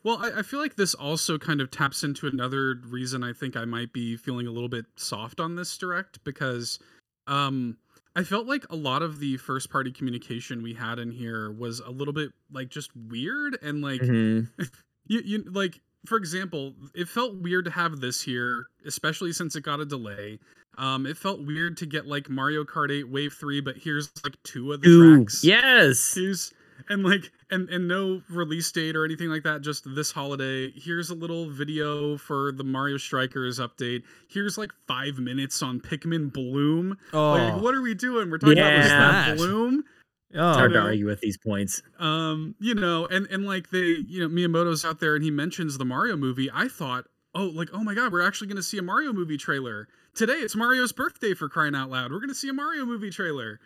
Well, 0.03 0.17
I, 0.17 0.39
I 0.39 0.41
feel 0.41 0.59
like 0.59 0.75
this 0.75 0.93
also 0.93 1.37
kind 1.37 1.61
of 1.61 1.69
taps 1.71 2.03
into 2.03 2.27
another 2.27 2.75
reason 2.87 3.23
I 3.23 3.33
think 3.33 3.55
I 3.55 3.65
might 3.65 3.93
be 3.93 4.17
feeling 4.17 4.47
a 4.47 4.51
little 4.51 4.69
bit 4.69 4.85
soft 4.95 5.39
on 5.39 5.55
this 5.55 5.77
direct 5.77 6.23
because 6.23 6.79
um 7.27 7.77
I 8.15 8.23
felt 8.23 8.45
like 8.45 8.65
a 8.69 8.75
lot 8.75 9.03
of 9.03 9.19
the 9.19 9.37
first 9.37 9.69
party 9.69 9.91
communication 9.91 10.61
we 10.61 10.73
had 10.73 10.99
in 10.99 11.11
here 11.11 11.51
was 11.51 11.79
a 11.79 11.89
little 11.89 12.13
bit 12.13 12.31
like 12.51 12.69
just 12.69 12.91
weird 12.95 13.57
and 13.61 13.81
like 13.81 14.01
Mhm. 14.01 14.47
you, 15.07 15.21
you 15.23 15.43
like 15.51 15.79
for 16.05 16.17
example 16.17 16.73
it 16.95 17.07
felt 17.07 17.35
weird 17.35 17.65
to 17.65 17.71
have 17.71 17.99
this 18.01 18.21
here 18.21 18.65
especially 18.85 19.31
since 19.31 19.55
it 19.55 19.61
got 19.61 19.79
a 19.79 19.85
delay 19.85 20.39
um 20.77 21.05
it 21.05 21.15
felt 21.15 21.41
weird 21.45 21.77
to 21.77 21.85
get 21.85 22.07
like 22.07 22.27
mario 22.29 22.63
kart 22.63 22.91
8 22.91 23.07
wave 23.09 23.33
3 23.33 23.61
but 23.61 23.77
here's 23.77 24.11
like 24.23 24.35
two 24.43 24.73
of 24.73 24.81
the 24.81 24.89
Ooh, 24.89 25.17
tracks 25.17 25.43
yes. 25.43 26.13
Here's 26.15 26.51
and 26.91 27.03
like 27.03 27.31
and 27.49 27.69
and 27.69 27.87
no 27.87 28.21
release 28.29 28.71
date 28.71 28.95
or 28.95 29.05
anything 29.05 29.29
like 29.29 29.43
that. 29.43 29.61
Just 29.61 29.83
this 29.95 30.11
holiday. 30.11 30.71
Here's 30.75 31.09
a 31.09 31.15
little 31.15 31.49
video 31.49 32.17
for 32.17 32.51
the 32.51 32.63
Mario 32.63 32.97
Strikers 32.97 33.59
update. 33.59 34.03
Here's 34.29 34.57
like 34.57 34.71
five 34.87 35.17
minutes 35.17 35.61
on 35.61 35.79
Pikmin 35.79 36.31
Bloom. 36.33 36.97
Oh, 37.13 37.31
Like, 37.31 37.61
what 37.61 37.73
are 37.73 37.81
we 37.81 37.93
doing? 37.93 38.29
We're 38.29 38.37
talking 38.37 38.57
Yeah. 38.57 38.85
about 38.85 39.25
That. 39.25 39.37
Bloom. 39.37 39.83
It's 40.29 40.39
oh, 40.39 40.53
hard 40.53 40.71
to 40.73 40.79
argue 40.79 41.07
with 41.07 41.19
these 41.19 41.37
points. 41.37 41.81
Um, 41.99 42.55
you 42.59 42.73
know, 42.75 43.05
and 43.07 43.27
and 43.27 43.45
like 43.45 43.69
they, 43.69 43.97
you 44.07 44.19
know, 44.21 44.29
Miyamoto's 44.29 44.85
out 44.85 44.99
there 44.99 45.15
and 45.15 45.23
he 45.23 45.31
mentions 45.31 45.77
the 45.77 45.83
Mario 45.85 46.15
movie. 46.15 46.49
I 46.53 46.67
thought, 46.69 47.05
oh, 47.35 47.45
like 47.47 47.69
oh 47.73 47.83
my 47.83 47.93
god, 47.93 48.11
we're 48.13 48.25
actually 48.25 48.47
going 48.47 48.55
to 48.57 48.63
see 48.63 48.77
a 48.77 48.81
Mario 48.81 49.11
movie 49.11 49.37
trailer 49.37 49.87
today. 50.15 50.33
It's 50.35 50.55
Mario's 50.55 50.93
birthday 50.93 51.33
for 51.33 51.49
crying 51.49 51.75
out 51.75 51.89
loud. 51.89 52.11
We're 52.11 52.19
going 52.19 52.29
to 52.29 52.35
see 52.35 52.47
a 52.49 52.53
Mario 52.53 52.85
movie 52.85 53.09
trailer, 53.09 53.59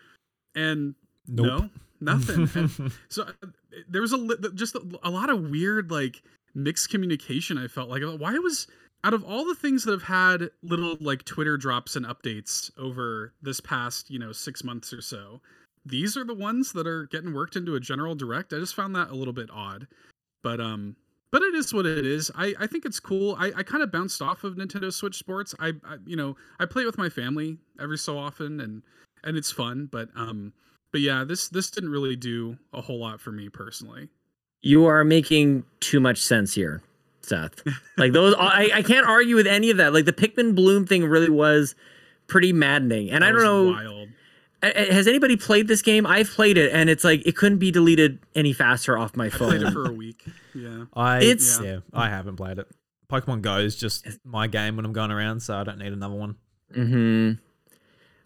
and 0.55 0.95
Nope. 1.27 1.45
no, 1.45 1.69
nothing. 2.01 2.91
So 3.09 3.23
uh, 3.23 3.31
there 3.87 4.01
was 4.01 4.13
a 4.13 4.51
just 4.53 4.75
a, 4.75 4.81
a 5.03 5.09
lot 5.09 5.29
of 5.29 5.49
weird 5.49 5.91
like 5.91 6.21
mixed 6.53 6.89
communication. 6.89 7.57
I 7.57 7.67
felt 7.67 7.89
like 7.89 8.03
why 8.03 8.37
was 8.39 8.67
out 9.03 9.13
of 9.13 9.23
all 9.23 9.45
the 9.45 9.55
things 9.55 9.83
that 9.83 9.91
have 9.91 10.03
had 10.03 10.49
little 10.63 10.97
like 10.99 11.23
Twitter 11.25 11.57
drops 11.57 11.95
and 11.95 12.05
updates 12.05 12.71
over 12.77 13.33
this 13.41 13.59
past 13.59 14.09
you 14.09 14.19
know 14.19 14.31
six 14.31 14.63
months 14.63 14.91
or 14.91 15.01
so, 15.01 15.41
these 15.85 16.17
are 16.17 16.23
the 16.23 16.33
ones 16.33 16.73
that 16.73 16.87
are 16.87 17.05
getting 17.07 17.33
worked 17.33 17.55
into 17.55 17.75
a 17.75 17.79
general 17.79 18.15
direct. 18.15 18.53
I 18.53 18.57
just 18.57 18.75
found 18.75 18.95
that 18.95 19.09
a 19.09 19.15
little 19.15 19.33
bit 19.33 19.49
odd, 19.51 19.87
but 20.43 20.59
um. 20.59 20.95
But 21.31 21.41
it 21.41 21.55
is 21.55 21.73
what 21.73 21.85
it 21.85 22.05
is. 22.05 22.31
I, 22.33 22.53
I 22.61 22.67
think 22.67 22.85
it's 22.85 22.99
cool. 22.99 23.35
I, 23.37 23.51
I 23.57 23.63
kind 23.63 23.83
of 23.83 23.91
bounced 23.91 24.21
off 24.21 24.45
of 24.45 24.55
Nintendo 24.55 24.93
Switch 24.93 25.17
Sports. 25.17 25.53
I, 25.59 25.73
I 25.83 25.97
you 26.05 26.15
know 26.15 26.37
I 26.59 26.65
play 26.65 26.83
it 26.83 26.85
with 26.85 26.97
my 26.97 27.09
family 27.09 27.57
every 27.77 27.97
so 27.97 28.17
often, 28.17 28.61
and 28.61 28.81
and 29.21 29.35
it's 29.35 29.51
fun. 29.51 29.89
But 29.91 30.07
um 30.15 30.53
but 30.95 31.01
yeah, 31.01 31.25
this 31.25 31.49
this 31.49 31.69
didn't 31.69 31.89
really 31.89 32.15
do 32.15 32.57
a 32.71 32.79
whole 32.79 32.99
lot 33.01 33.19
for 33.19 33.33
me 33.33 33.49
personally. 33.49 34.07
You 34.61 34.85
are 34.85 35.03
making 35.03 35.65
too 35.81 35.99
much 35.99 36.21
sense 36.21 36.53
here, 36.53 36.81
Seth. 37.19 37.61
Like 37.97 38.13
those, 38.13 38.33
I, 38.39 38.69
I 38.75 38.81
can't 38.81 39.05
argue 39.05 39.35
with 39.35 39.45
any 39.45 39.69
of 39.71 39.75
that. 39.77 39.93
Like 39.93 40.05
the 40.05 40.13
Pikmin 40.13 40.55
Bloom 40.55 40.85
thing 40.87 41.03
really 41.03 41.29
was 41.29 41.75
pretty 42.27 42.53
maddening. 42.53 43.11
And 43.11 43.25
I 43.25 43.31
don't 43.33 43.43
know, 43.43 43.65
Wild. 43.73 44.07
a- 44.63 44.89
a- 44.89 44.93
has 44.93 45.05
anybody 45.05 45.35
played 45.35 45.67
this 45.67 45.81
game? 45.81 46.07
I've 46.07 46.29
played 46.29 46.57
it, 46.57 46.71
and 46.71 46.89
it's 46.89 47.03
like 47.03 47.27
it 47.27 47.35
couldn't 47.35 47.57
be 47.59 47.71
deleted 47.71 48.19
any 48.35 48.53
faster 48.53 48.97
off 48.97 49.17
my 49.17 49.25
I 49.25 49.29
played 49.29 49.61
it 49.61 49.65
phone. 49.65 49.73
for 49.73 49.89
a 49.89 49.93
week. 49.93 50.23
Yeah. 50.53 50.85
I 50.93 51.17
It's- 51.17 51.59
yeah, 51.61 51.79
I 51.93 52.07
haven't 52.09 52.37
played 52.37 52.57
it. 52.57 52.67
Pokemon 53.11 53.41
Go 53.41 53.57
is 53.57 53.75
just 53.75 54.07
my 54.23 54.47
game 54.47 54.77
when 54.77 54.85
I'm 54.85 54.93
going 54.93 55.11
around, 55.11 55.41
so 55.41 55.57
I 55.57 55.65
don't 55.65 55.77
need 55.77 55.91
another 55.91 56.15
one. 56.15 56.37
hmm 56.73 57.33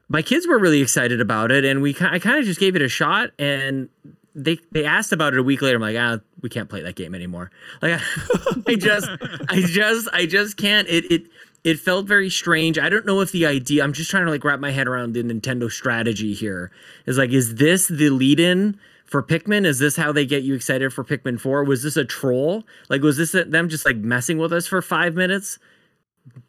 My 0.09 0.21
kids 0.21 0.47
were 0.47 0.57
really 0.57 0.81
excited 0.81 1.21
about 1.21 1.51
it, 1.51 1.63
and 1.63 1.81
we 1.81 1.95
I 2.01 2.19
kind 2.19 2.39
of 2.39 2.45
just 2.45 2.59
gave 2.59 2.75
it 2.75 2.81
a 2.81 2.89
shot, 2.89 3.29
and 3.37 3.89
they 4.35 4.57
they 4.71 4.85
asked 4.85 5.11
about 5.11 5.33
it 5.33 5.39
a 5.39 5.43
week 5.43 5.61
later. 5.61 5.75
I'm 5.75 5.81
like, 5.81 5.97
ah, 5.97 6.19
we 6.41 6.49
can't 6.49 6.69
play 6.69 6.81
that 6.81 6.95
game 6.95 7.13
anymore. 7.13 7.51
Like, 7.81 8.01
I 8.67 8.75
just, 8.75 9.07
I 9.49 9.61
just, 9.61 10.09
I 10.11 10.25
just 10.25 10.57
can't. 10.57 10.87
It 10.87 11.11
it 11.11 11.23
it 11.63 11.79
felt 11.79 12.07
very 12.07 12.29
strange. 12.29 12.79
I 12.79 12.89
don't 12.89 13.05
know 13.05 13.21
if 13.21 13.31
the 13.31 13.45
idea. 13.45 13.83
I'm 13.83 13.93
just 13.93 14.09
trying 14.09 14.25
to 14.25 14.31
like 14.31 14.43
wrap 14.43 14.59
my 14.59 14.71
head 14.71 14.87
around 14.87 15.13
the 15.13 15.23
Nintendo 15.23 15.71
strategy 15.71 16.33
here. 16.33 16.71
Is 17.05 17.17
like, 17.17 17.31
is 17.31 17.55
this 17.55 17.87
the 17.87 18.09
lead-in? 18.09 18.79
For 19.05 19.23
Pikmin, 19.23 19.65
is 19.65 19.79
this 19.79 19.95
how 19.95 20.11
they 20.11 20.23
get 20.23 20.43
you 20.43 20.53
excited 20.53 20.93
for 20.93 21.03
Pikmin 21.03 21.39
4? 21.39 21.63
Was 21.63 21.81
this 21.81 21.97
a 21.97 22.05
troll? 22.05 22.63
Like, 22.89 23.01
was 23.01 23.17
this 23.17 23.31
them 23.31 23.67
just 23.67 23.83
like 23.83 23.97
messing 23.97 24.37
with 24.37 24.53
us 24.53 24.67
for 24.67 24.83
five 24.83 25.15
minutes, 25.15 25.57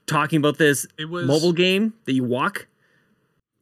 talking 0.05 0.37
about 0.37 0.59
this 0.59 0.87
It 0.99 1.07
was 1.07 1.27
mobile 1.27 1.55
game 1.55 1.95
that 2.05 2.13
you 2.13 2.23
walk? 2.23 2.67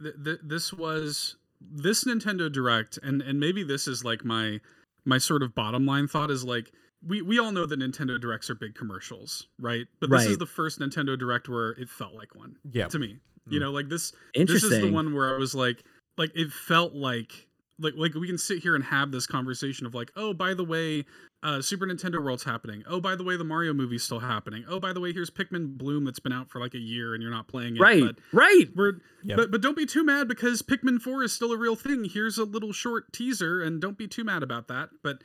Th- 0.03 0.15
th- 0.25 0.41
this 0.43 0.73
was 0.73 1.37
this 1.61 2.05
Nintendo 2.05 2.51
Direct, 2.51 2.99
and 3.03 3.21
and 3.23 3.41
maybe 3.41 3.63
this 3.63 3.89
is 3.89 4.05
like 4.05 4.25
my 4.25 4.61
my 5.05 5.19
sort 5.19 5.43
of 5.43 5.55
bottom 5.55 5.87
line 5.87 6.07
thought 6.09 6.31
is 6.31 6.45
like 6.45 6.71
we 7.07 7.23
we 7.23 7.39
all 7.39 7.53
know 7.53 7.67
that 7.67 7.79
Nintendo 7.81 8.21
Directs 8.21 8.51
are 8.51 8.55
big 8.55 8.75
commercials, 8.75 9.47
right? 9.59 9.87
But 10.01 10.11
this 10.11 10.27
is 10.27 10.39
the 10.39 10.47
first 10.47 10.79
Nintendo 10.81 11.19
Direct 11.19 11.49
where 11.49 11.71
it 11.73 11.89
felt 11.89 12.15
like 12.15 12.35
one 12.35 12.57
Yeah. 12.73 12.89
to 12.89 12.99
me. 12.99 13.19
You 13.49 13.59
Mm. 13.59 13.63
know, 13.63 13.71
like 13.73 13.89
this 13.89 14.13
Interesting. 14.35 14.71
This 14.71 14.79
is 14.79 14.85
the 14.85 14.93
one 14.93 15.15
where 15.15 15.35
I 15.35 15.39
was 15.39 15.55
like, 15.55 15.83
like 16.17 16.31
it 16.35 16.53
felt 16.53 16.93
like, 16.95 17.48
like, 17.81 17.95
like 17.97 18.15
we 18.15 18.27
can 18.27 18.39
sit 18.39 18.59
here 18.63 18.75
and 18.75 18.85
have 18.85 19.11
this 19.13 19.27
conversation 19.27 19.87
of 19.87 19.95
like, 19.95 20.11
oh, 20.17 20.33
by 20.35 20.55
the 20.55 20.65
way, 20.65 21.05
uh, 21.43 21.63
Super 21.63 21.87
Nintendo 21.87 22.23
World's 22.23 22.43
happening. 22.45 22.83
Oh, 22.89 23.01
by 23.01 23.15
the 23.15 23.23
way, 23.23 23.37
the 23.37 23.45
Mario 23.45 23.73
movie's 23.73 24.03
still 24.03 24.19
happening. 24.19 24.65
Oh, 24.69 24.81
by 24.81 24.93
the 24.93 25.01
way, 25.01 25.13
here's 25.13 25.31
Pikmin 25.31 25.79
Bloom 25.79 26.05
that's 26.05 26.19
been 26.19 26.33
out 26.33 26.51
for 26.51 26.61
like 26.61 26.75
a 26.75 26.79
year 26.81 27.15
and 27.15 27.23
you're 27.23 27.31
not 27.33 27.47
playing 27.49 27.77
it. 27.77 27.81
right, 27.81 28.03
But 28.03 28.17
right. 28.33 28.65
we're, 28.75 28.95
Yep. 29.25 29.37
but 29.37 29.51
but 29.51 29.61
don't 29.63 29.77
be 29.77 29.87
too 29.87 30.05
mad 30.05 30.27
because 30.29 30.63
Pikmin 30.63 31.01
Four 31.01 31.23
is 31.23 31.33
still 31.33 31.53
a 31.53 31.57
real 31.57 31.77
thing. 31.77 32.05
Here's 32.05 32.39
a 32.39 32.45
little 32.45 32.73
short 32.73 33.13
teaser, 33.13 33.61
and 33.63 33.81
don't 33.81 33.99
be 33.99 34.07
too 34.09 34.25
mad 34.25 34.43
about 34.43 34.69
that. 34.69 34.91
But 35.03 35.19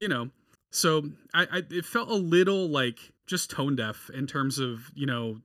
you 0.00 0.08
know, 0.08 0.30
so 0.70 1.02
I, 1.34 1.46
I 1.50 1.62
it 1.70 1.84
felt 1.86 2.08
a 2.10 2.14
little 2.14 2.68
like 2.68 2.98
just 3.26 3.50
tone 3.50 3.76
deaf 3.76 4.10
in 4.14 4.26
terms 4.26 4.58
of 4.58 4.90
you 4.94 5.06
know 5.06 5.38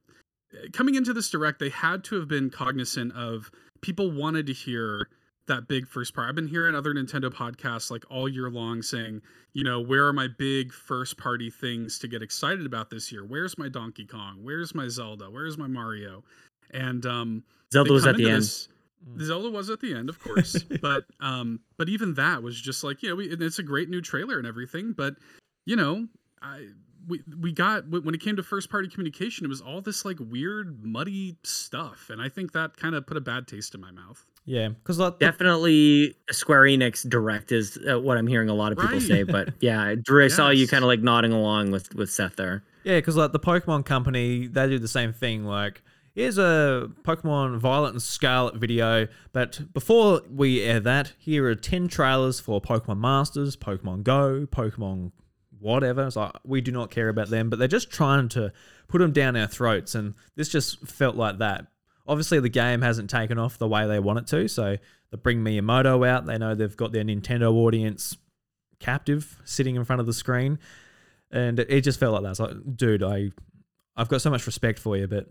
coming 0.74 0.95
into 0.95 1.14
this 1.14 1.30
direct, 1.30 1.59
they 1.59 1.70
had 1.70 2.03
to 2.05 2.16
have 2.20 2.28
been 2.28 2.49
cognizant 2.49 3.11
of 3.14 3.49
people 3.82 4.11
wanted 4.11 4.45
to 4.47 4.53
hear 4.53 5.07
that 5.48 5.68
big 5.68 5.88
first 5.88 6.14
part. 6.16 6.30
I've 6.30 6.36
been 6.36 6.48
hearing 6.48 6.76
other 6.76 6.94
Nintendo 6.94 7.30
podcasts 7.30 7.91
like 7.91 8.04
all 8.10 8.30
year 8.30 8.50
long 8.50 8.82
saying, 8.82 9.22
you 9.54 9.64
know, 9.64 9.82
where 9.82 10.08
are 10.08 10.14
my 10.14 10.28
big 10.38 10.72
first 10.72 11.18
party 11.18 11.50
things 11.50 12.00
to 12.00 12.08
get 12.08 12.22
excited 12.22 12.66
about 12.66 12.89
this 12.89 13.12
year? 13.12 13.26
Where's 13.26 13.58
my 13.58 13.68
Donkey 13.70 14.06
Kong? 14.06 14.39
Where's 14.41 14.74
my 14.74 14.88
Zelda? 14.88 15.26
Where's 15.30 15.58
my 15.58 15.68
Mario? 15.68 16.24
And 16.72 17.06
um 17.06 17.44
Zelda 17.72 17.91
was 17.94 18.08
at 18.08 18.16
the 18.16 18.24
into 18.24 18.34
end. 18.34 18.44
this- 18.44 18.70
Zelda 19.20 19.50
was 19.50 19.70
at 19.70 19.82
the 19.82 19.94
end, 19.94 20.08
of 20.08 20.18
course, 20.20 20.64
but 20.82 21.04
um, 21.20 21.60
but 21.78 21.89
even 21.89 22.14
that 22.14 22.41
was 22.41 22.60
just 22.60 22.86
like 22.86 23.04
you 23.04 23.10
know, 23.10 23.16
we, 23.16 23.34
and 23.34 23.41
it's 23.41 23.60
a 23.60 23.64
great 23.64 23.89
new 23.89 24.02
trailer 24.02 24.38
and 24.38 24.48
everything, 24.48 24.94
but 24.94 25.16
you 25.66 25.76
know, 25.76 26.08
I 26.41 26.68
we 27.08 27.22
we 27.39 27.51
got 27.51 27.88
when 27.89 28.14
it 28.16 28.22
came 28.22 28.36
to 28.36 28.43
first 28.43 28.70
party 28.70 28.88
communication, 28.88 29.45
it 29.45 29.49
was 29.49 29.62
all 29.62 29.82
this 29.82 30.06
like 30.06 30.18
weird 30.20 30.84
muddy 30.86 31.38
stuff, 31.43 32.10
and 32.10 32.22
I 32.22 32.30
think 32.30 32.51
that 32.54 32.78
kind 32.78 32.95
of 32.95 33.06
put 33.08 33.18
a 33.18 33.22
bad 33.22 33.47
taste 33.47 33.76
in 33.76 33.82
my 33.82 33.91
mouth. 33.91 34.26
Yeah, 34.45 34.70
because 34.70 34.99
like 34.99 35.20
the- 35.20 35.26
Definitely 35.26 36.16
Square 36.32 36.64
Enix 36.64 37.08
direct 37.08 37.51
is 37.51 37.78
uh, 37.89 37.99
what 37.99 38.18
I'm 38.18 38.28
hearing 38.28 38.49
a 38.49 38.54
lot 38.54 38.72
of 38.72 38.78
people 38.78 38.93
Right. 38.97 39.01
say. 39.01 39.24
But 39.24 39.54
yeah, 39.62 39.95
Drew, 40.01 40.26
I 40.26 40.28
saw 40.28 40.49
you 40.49 40.68
kind 40.68 40.84
of 40.84 40.88
like 40.88 41.01
nodding 41.01 41.32
along 41.34 41.72
with 41.72 41.93
with 41.95 42.12
Seth 42.12 42.36
there. 42.36 42.64
Yeah, 42.84 42.97
because 42.97 43.16
like 43.16 43.32
the 43.32 43.39
Pokemon 43.39 43.86
company, 43.86 44.47
they 44.47 44.68
do 44.68 44.80
the 44.80 44.88
same 44.89 45.14
thing. 45.14 45.45
Like, 45.45 45.82
here's 46.14 46.38
a 46.38 46.89
Pokemon 47.04 47.60
Violet 47.60 47.91
and 47.93 48.01
Scarlet 48.01 48.56
video, 48.58 49.08
but 49.32 49.62
before 49.74 50.22
we 50.30 50.62
air 50.62 50.82
that, 50.82 51.14
here 51.18 51.47
are 51.47 51.56
ten 51.56 51.88
trailers 51.88 52.41
for 52.41 52.62
Pokemon 52.62 52.99
Masters, 52.99 53.56
Pokemon 53.56 54.04
Go, 54.04 54.45
Pokemon 54.51 55.12
whatever. 55.64 56.05
It's 56.05 56.16
like 56.16 56.32
we 56.43 56.61
do 56.61 56.72
not 56.72 56.91
care 56.91 57.09
about 57.09 57.30
them, 57.30 57.49
but 57.49 57.57
they're 57.57 57.68
just 57.68 57.89
trying 57.89 58.30
to 58.30 58.51
put 58.88 58.99
them 58.99 59.11
down 59.11 59.36
our 59.36 59.47
throats, 59.47 59.95
and 59.95 60.14
this 60.36 60.49
just 60.49 60.86
felt 60.88 61.16
like 61.16 61.39
that. 61.39 61.68
Obviously, 62.05 62.39
the 62.39 62.49
game 62.49 62.82
hasn't 62.82 63.09
taken 63.09 63.39
off 63.39 63.57
the 63.57 63.68
way 63.68 63.88
they 63.88 63.99
want 63.99 64.20
it 64.20 64.28
to, 64.28 64.47
so 64.47 64.78
they 65.11 65.18
bring 65.18 65.39
Miyamoto 65.39 66.07
out. 66.07 66.26
They 66.26 66.38
know 66.38 66.53
they've 66.53 66.76
got 66.78 66.91
their 66.91 67.03
Nintendo 67.03 67.51
audience 67.53 68.18
captive, 68.80 69.39
sitting 69.45 69.76
in 69.78 69.86
front 69.86 70.01
of 70.01 70.05
the 70.05 70.14
screen 70.14 70.59
and 71.34 71.59
it- 71.59 71.82
just 71.82 71.99
felt 71.99 72.14
like 72.14 72.24
that. 72.24 72.30
It's 72.32 72.39
like, 72.39 72.78
dude, 72.78 73.03
I, 73.03 73.32
I've 73.97 74.07
got 74.07 74.22
so 74.22 74.30
much 74.30 74.45
respect 74.45 74.80
for 74.80 74.95
you, 74.95 75.07
but 75.07 75.28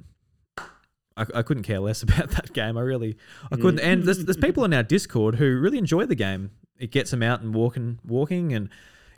I, 1.17 1.27
I 1.37 1.43
couldn't 1.43 1.63
care 1.63 1.79
less 1.81 2.03
about 2.03 2.31
that 2.33 2.53
game. 2.53 2.77
I 2.77 2.81
really, 2.81 3.17
I 3.51 3.57
couldn't. 3.57 3.81
And 3.81 4.03
there's, 4.05 4.25
there's 4.25 4.37
people 4.37 4.65
in 4.65 4.75
our 4.75 4.83
Discord 4.83 5.37
who 5.37 5.59
really 5.59 5.79
enjoy 5.79 6.07
the 6.07 6.15
game. 6.17 6.51
It 6.79 6.91
gets 6.91 7.13
them 7.13 7.23
out 7.23 7.41
and 7.43 7.55
walking, 7.55 8.01
walking, 8.05 8.53
and 8.53 8.69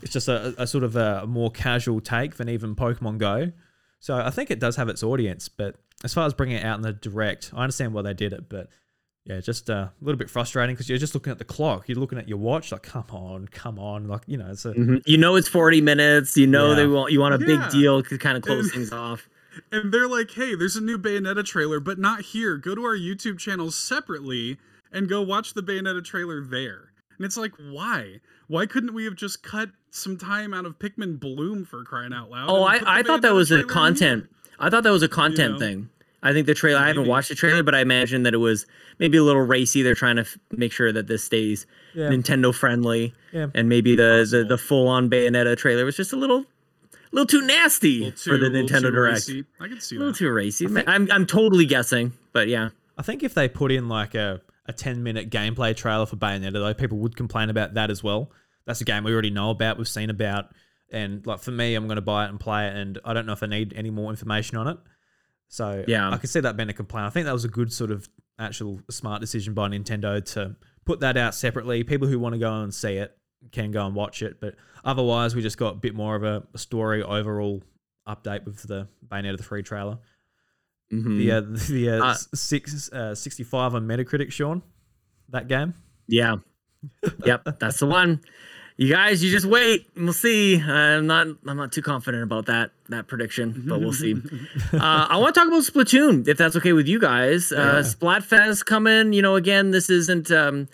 it's 0.02 0.12
just 0.12 0.28
a, 0.28 0.54
a 0.58 0.66
sort 0.66 0.84
of 0.84 0.96
a 0.96 1.26
more 1.26 1.50
casual 1.50 2.00
take 2.00 2.36
than 2.36 2.48
even 2.48 2.74
Pokemon 2.74 3.18
Go. 3.18 3.52
So 4.00 4.16
I 4.16 4.30
think 4.30 4.50
it 4.50 4.60
does 4.60 4.76
have 4.76 4.88
its 4.88 5.02
audience. 5.02 5.48
But 5.48 5.76
as 6.02 6.12
far 6.12 6.26
as 6.26 6.34
bringing 6.34 6.56
it 6.56 6.64
out 6.64 6.76
in 6.76 6.82
the 6.82 6.92
direct, 6.92 7.50
I 7.54 7.62
understand 7.62 7.94
why 7.94 8.02
they 8.02 8.14
did 8.14 8.32
it, 8.32 8.48
but 8.48 8.68
yeah, 9.24 9.40
just 9.40 9.70
uh, 9.70 9.72
a 9.74 9.92
little 10.02 10.18
bit 10.18 10.28
frustrating 10.28 10.74
because 10.74 10.90
you're 10.90 10.98
just 10.98 11.14
looking 11.14 11.30
at 11.30 11.38
the 11.38 11.44
clock. 11.46 11.88
You're 11.88 11.98
looking 11.98 12.18
at 12.18 12.28
your 12.28 12.36
watch, 12.36 12.70
like, 12.72 12.82
come 12.82 13.06
on, 13.10 13.48
come 13.48 13.78
on, 13.78 14.06
like 14.06 14.20
you 14.26 14.36
know, 14.36 14.50
it's 14.50 14.66
a 14.66 14.74
Mhm. 14.74 15.00
You 15.06 15.16
know 15.16 15.36
it's 15.36 15.48
40 15.48 15.80
minutes. 15.80 16.36
You 16.36 16.46
know 16.46 16.70
Yeah. 16.70 16.74
they 16.76 16.86
want 16.86 17.12
you 17.12 17.20
want 17.20 17.34
a 17.34 17.46
Yeah. 17.46 17.62
big 17.62 17.70
deal 17.70 18.02
to 18.02 18.18
kind 18.18 18.36
of 18.36 18.42
close 18.42 18.64
And- 18.64 18.72
things 18.74 18.92
off. 18.92 19.28
And 19.72 19.94
they're 19.94 20.08
like, 20.08 20.32
hey, 20.32 20.54
there's 20.56 20.76
a 20.76 20.80
new 20.82 20.98
Bayonetta 20.98 21.44
trailer, 21.44 21.78
but 21.80 21.96
not 21.98 22.20
here. 22.22 22.56
Go 22.58 22.74
to 22.74 22.82
our 22.82 22.96
YouTube 22.96 23.38
channel 23.38 23.70
separately 23.70 24.58
and 24.92 25.08
go 25.08 25.22
watch 25.22 25.54
the 25.54 25.62
Bayonetta 25.62 26.04
trailer 26.04 26.42
there. 26.42 26.90
And 27.24 27.30
it's 27.30 27.38
like, 27.38 27.52
why? 27.56 28.20
Why 28.48 28.66
couldn't 28.66 28.92
we 28.92 29.06
have 29.06 29.14
just 29.16 29.42
cut 29.42 29.70
some 29.88 30.18
time 30.18 30.52
out 30.52 30.66
of 30.66 30.78
Pikmin 30.78 31.18
Bloom 31.18 31.64
for 31.64 31.82
crying 31.82 32.12
out 32.12 32.28
loud? 32.30 32.50
Oh, 32.50 32.64
I, 32.64 32.98
I 32.98 33.02
thought 33.02 33.22
that 33.22 33.32
was 33.32 33.50
a 33.50 33.64
content. 33.64 34.24
here? 34.24 34.56
I 34.58 34.68
thought 34.68 34.82
that 34.82 34.90
was 34.90 35.02
a 35.02 35.08
content 35.08 35.54
know? 35.54 35.58
thing. 35.58 35.88
I 36.22 36.34
think 36.34 36.46
the 36.46 36.52
trailer. 36.52 36.80
I 36.80 36.88
haven't 36.88 37.06
watched 37.08 37.30
the 37.30 37.34
trailer, 37.34 37.62
but 37.62 37.74
I 37.74 37.80
imagine 37.80 38.24
that 38.24 38.34
it 38.34 38.38
was 38.38 38.66
maybe 38.98 39.16
a 39.16 39.22
little 39.22 39.40
racy. 39.40 39.80
They're 39.80 39.94
trying 39.94 40.16
to 40.16 40.22
f- 40.22 40.36
make 40.50 40.70
sure 40.70 40.92
that 40.92 41.06
this 41.06 41.24
stays 41.24 41.66
Yeah. 41.94 42.08
Nintendo 42.10 42.54
friendly, 42.54 43.14
Yeah. 43.32 43.46
and 43.54 43.70
maybe 43.70 43.96
the 43.96 44.28
the, 44.30 44.44
the 44.44 44.58
full 44.58 44.86
on 44.86 45.08
Bayonetta 45.08 45.56
trailer 45.56 45.86
was 45.86 45.96
just 45.96 46.12
a 46.12 46.16
little, 46.16 46.44
little 47.10 47.26
too 47.26 47.40
nasty 47.46 48.00
Little 48.04 48.18
for 48.18 48.36
the 48.36 48.50
too- 48.50 48.52
little 48.52 48.68
Nintendo 48.68 48.82
too 48.82 48.90
Direct. 48.90 49.14
racy. 49.14 49.44
I 49.60 49.68
can 49.68 49.80
see 49.80 49.96
A 49.96 49.98
little 49.98 50.12
that. 50.12 50.18
too 50.18 50.30
racy. 50.30 50.66
I'm 50.86 51.10
I'm 51.10 51.24
totally 51.24 51.64
guessing, 51.64 52.12
but 52.34 52.48
yeah. 52.48 52.68
I 52.98 53.02
think 53.02 53.22
if 53.22 53.32
they 53.32 53.48
put 53.48 53.72
in 53.72 53.88
like 53.88 54.14
a, 54.14 54.42
a 54.66 54.72
10 54.72 55.02
minute 55.02 55.30
gameplay 55.30 55.76
trailer 55.76 56.06
for 56.06 56.16
Bayonetta, 56.16 56.52
though, 56.52 56.74
people 56.74 56.98
would 56.98 57.16
complain 57.16 57.50
about 57.50 57.74
that 57.74 57.90
as 57.90 58.02
well. 58.02 58.30
That's 58.66 58.80
a 58.80 58.84
game 58.84 59.04
we 59.04 59.12
already 59.12 59.30
know 59.30 59.50
about, 59.50 59.76
we've 59.76 59.88
seen 59.88 60.10
about. 60.10 60.46
And 60.90 61.26
like 61.26 61.40
for 61.40 61.50
me, 61.50 61.74
I'm 61.74 61.86
going 61.86 61.96
to 61.96 62.02
buy 62.02 62.24
it 62.26 62.30
and 62.30 62.40
play 62.40 62.66
it, 62.68 62.74
and 62.76 62.98
I 63.04 63.12
don't 63.12 63.26
know 63.26 63.32
if 63.32 63.42
I 63.42 63.46
need 63.46 63.72
any 63.74 63.90
more 63.90 64.10
information 64.10 64.56
on 64.56 64.68
it. 64.68 64.78
So 65.48 65.84
Yeah. 65.86 66.10
I 66.10 66.16
could 66.16 66.30
see 66.30 66.40
that 66.40 66.56
being 66.56 66.68
a 66.70 66.74
complaint. 66.74 67.06
I 67.06 67.10
think 67.10 67.26
that 67.26 67.32
was 67.32 67.44
a 67.44 67.48
good 67.48 67.72
sort 67.72 67.90
of 67.90 68.08
actual 68.38 68.80
smart 68.90 69.20
decision 69.20 69.54
by 69.54 69.68
Nintendo 69.68 70.24
to 70.32 70.56
put 70.84 71.00
that 71.00 71.16
out 71.16 71.34
separately. 71.34 71.84
People 71.84 72.08
who 72.08 72.18
want 72.18 72.34
to 72.34 72.38
go 72.38 72.62
and 72.62 72.74
see 72.74 72.94
it 72.94 73.16
can 73.52 73.70
go 73.70 73.86
and 73.86 73.94
watch 73.94 74.22
it, 74.22 74.40
but 74.40 74.54
otherwise, 74.84 75.34
we 75.34 75.42
just 75.42 75.58
got 75.58 75.74
a 75.74 75.76
bit 75.76 75.94
more 75.94 76.16
of 76.16 76.24
a, 76.24 76.42
a 76.54 76.58
story 76.58 77.02
overall 77.02 77.62
update 78.08 78.44
with 78.44 78.62
the 78.62 78.88
Bayonetta 79.06 79.44
3 79.44 79.62
trailer. 79.62 79.98
Mhm. 80.92 81.18
The 81.18 81.30
uh, 81.32 81.40
the 81.68 81.90
uh, 81.90 82.04
Uh, 82.10 82.14
six 82.34 82.90
uh, 82.92 83.14
65 83.14 83.74
on 83.74 83.86
Metacritic, 83.86 84.32
Sean. 84.32 84.62
That 85.30 85.48
game. 85.48 85.74
Yeah. 86.06 86.36
yep, 87.24 87.44
that's 87.58 87.78
the 87.80 87.86
one. 87.86 88.20
You 88.76 88.88
guys, 88.88 89.22
you 89.22 89.30
just 89.30 89.46
wait. 89.46 89.86
and 89.94 90.04
We'll 90.04 90.12
see. 90.12 90.60
I'm 90.60 91.06
not. 91.06 91.28
I'm 91.46 91.56
not 91.56 91.70
too 91.72 91.80
confident 91.80 92.24
about 92.24 92.46
that 92.46 92.72
that 92.88 93.06
prediction, 93.06 93.64
but 93.66 93.80
we'll 93.80 93.92
see. 93.92 94.14
uh, 94.72 95.06
I 95.08 95.16
want 95.16 95.34
to 95.34 95.40
talk 95.40 95.48
about 95.48 95.62
Splatoon, 95.62 96.26
if 96.26 96.36
that's 96.36 96.56
okay 96.56 96.72
with 96.72 96.88
you 96.88 96.98
guys. 97.00 97.52
Uh, 97.52 97.56
Yeah. 97.56 97.80
Splatfest 97.82 98.64
coming. 98.66 99.12
You 99.12 99.22
know, 99.22 99.36
again, 99.36 99.70
this 99.70 99.88
isn't 99.90 100.30
um, 100.32 100.68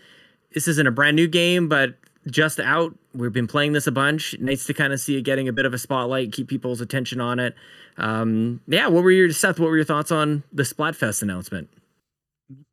this 0.55 0.67
isn't 0.67 0.87
a 0.87 0.91
brand 0.91 1.15
new 1.15 1.29
game, 1.29 1.69
but 1.69 1.95
just 2.29 2.61
out. 2.61 2.95
We've 3.15 3.33
been 3.33 3.47
playing 3.47 3.73
this 3.73 3.87
a 3.87 3.93
bunch. 3.93 4.37
Nice 4.39 4.67
to 4.67 4.75
kind 4.75 4.93
of 4.93 5.01
see 5.01 5.17
it 5.17 5.23
getting 5.23 5.49
a 5.49 5.53
bit 5.53 5.65
of 5.67 5.75
a 5.75 5.79
spotlight, 5.79 6.33
keep 6.33 6.49
people's 6.49 6.81
attention 6.81 7.21
on 7.21 7.39
it. 7.39 7.55
Um, 7.97 8.61
yeah, 8.67 8.89
what 8.89 9.03
were 9.03 9.11
your 9.11 9.31
Seth? 9.33 9.59
What 9.59 9.69
were 9.71 9.77
your 9.77 9.85
thoughts 9.85 10.13
on 10.13 10.43
the 10.53 10.63
Splatfest 10.63 11.23
announcement? 11.23 11.69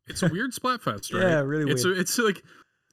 It's 0.08 0.24
a 0.24 0.28
weird 0.30 0.52
Splatfest, 0.54 1.14
right? 1.14 1.24
Yeah, 1.24 1.40
really 1.42 1.72
It's 1.72 1.84
weird. 1.86 1.98
a, 1.98 2.00
it's 2.02 2.18
like 2.18 2.44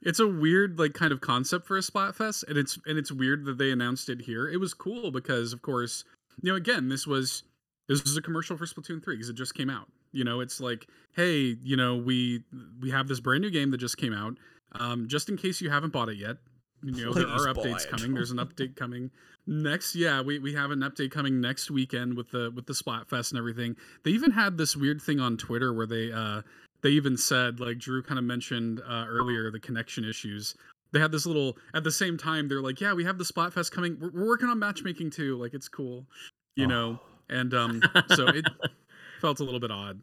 it's 0.02 0.20
a 0.20 0.26
weird 0.26 0.78
like 0.78 0.94
kind 0.94 1.12
of 1.12 1.20
concept 1.20 1.66
for 1.66 1.76
a 1.76 1.80
Splatfest, 1.80 2.48
and 2.48 2.58
it's 2.58 2.78
and 2.86 2.98
it's 2.98 3.10
weird 3.12 3.44
that 3.46 3.58
they 3.58 3.70
announced 3.70 4.08
it 4.08 4.20
here. 4.22 4.48
It 4.48 4.58
was 4.58 4.74
cool 4.74 5.10
because, 5.10 5.52
of 5.52 5.62
course, 5.62 6.04
you 6.42 6.50
know, 6.50 6.56
again, 6.56 6.88
this 6.88 7.06
was 7.06 7.42
this 7.88 8.02
was 8.02 8.16
a 8.16 8.22
commercial 8.22 8.56
for 8.56 8.66
Splatoon 8.66 9.02
three 9.02 9.16
because 9.16 9.28
it 9.28 9.36
just 9.36 9.54
came 9.54 9.70
out. 9.70 9.88
You 10.12 10.24
know, 10.24 10.40
it's 10.40 10.60
like, 10.60 10.86
hey, 11.16 11.56
you 11.62 11.76
know, 11.76 11.96
we 11.96 12.42
we 12.80 12.90
have 12.90 13.08
this 13.08 13.20
brand 13.20 13.42
new 13.42 13.50
game 13.50 13.70
that 13.72 13.78
just 13.78 13.96
came 13.96 14.12
out. 14.12 14.34
Um, 14.78 15.08
just 15.08 15.28
in 15.28 15.36
case 15.36 15.60
you 15.60 15.70
haven't 15.70 15.92
bought 15.92 16.08
it 16.08 16.16
yet, 16.16 16.36
you 16.82 16.92
know, 16.92 17.12
there 17.14 17.26
are 17.26 17.52
updates 17.52 17.88
coming. 17.88 18.12
There's 18.12 18.30
an 18.30 18.38
update 18.38 18.76
coming 18.76 19.10
next. 19.46 19.94
Yeah, 19.94 20.20
we, 20.20 20.38
we 20.38 20.52
have 20.54 20.70
an 20.70 20.80
update 20.80 21.10
coming 21.10 21.40
next 21.40 21.70
weekend 21.70 22.16
with 22.16 22.30
the 22.30 22.52
with 22.54 22.66
the 22.66 22.74
Splatfest 22.74 23.30
and 23.30 23.38
everything. 23.38 23.76
They 24.02 24.10
even 24.10 24.30
had 24.30 24.58
this 24.58 24.76
weird 24.76 25.00
thing 25.00 25.20
on 25.20 25.36
Twitter 25.36 25.72
where 25.72 25.86
they 25.86 26.12
uh 26.12 26.42
they 26.82 26.90
even 26.90 27.16
said 27.16 27.60
like 27.60 27.78
Drew 27.78 28.02
kind 28.02 28.18
of 28.18 28.24
mentioned 28.24 28.82
uh, 28.86 29.06
earlier 29.08 29.50
the 29.50 29.60
connection 29.60 30.04
issues. 30.04 30.54
They 30.92 31.00
had 31.00 31.10
this 31.10 31.26
little 31.26 31.56
at 31.72 31.84
the 31.84 31.90
same 31.90 32.18
time 32.18 32.48
they're 32.48 32.60
like, 32.60 32.80
yeah, 32.80 32.92
we 32.92 33.04
have 33.04 33.18
the 33.18 33.24
Splatfest 33.24 33.70
coming. 33.70 33.96
We're, 33.98 34.10
we're 34.10 34.28
working 34.28 34.48
on 34.48 34.58
matchmaking 34.58 35.10
too. 35.10 35.36
Like 35.36 35.54
it's 35.54 35.68
cool, 35.68 36.04
you 36.56 36.66
know. 36.66 37.00
And 37.30 37.54
um, 37.54 37.82
so 38.14 38.26
it 38.28 38.44
felt 39.22 39.40
a 39.40 39.44
little 39.44 39.60
bit 39.60 39.70
odd 39.70 40.00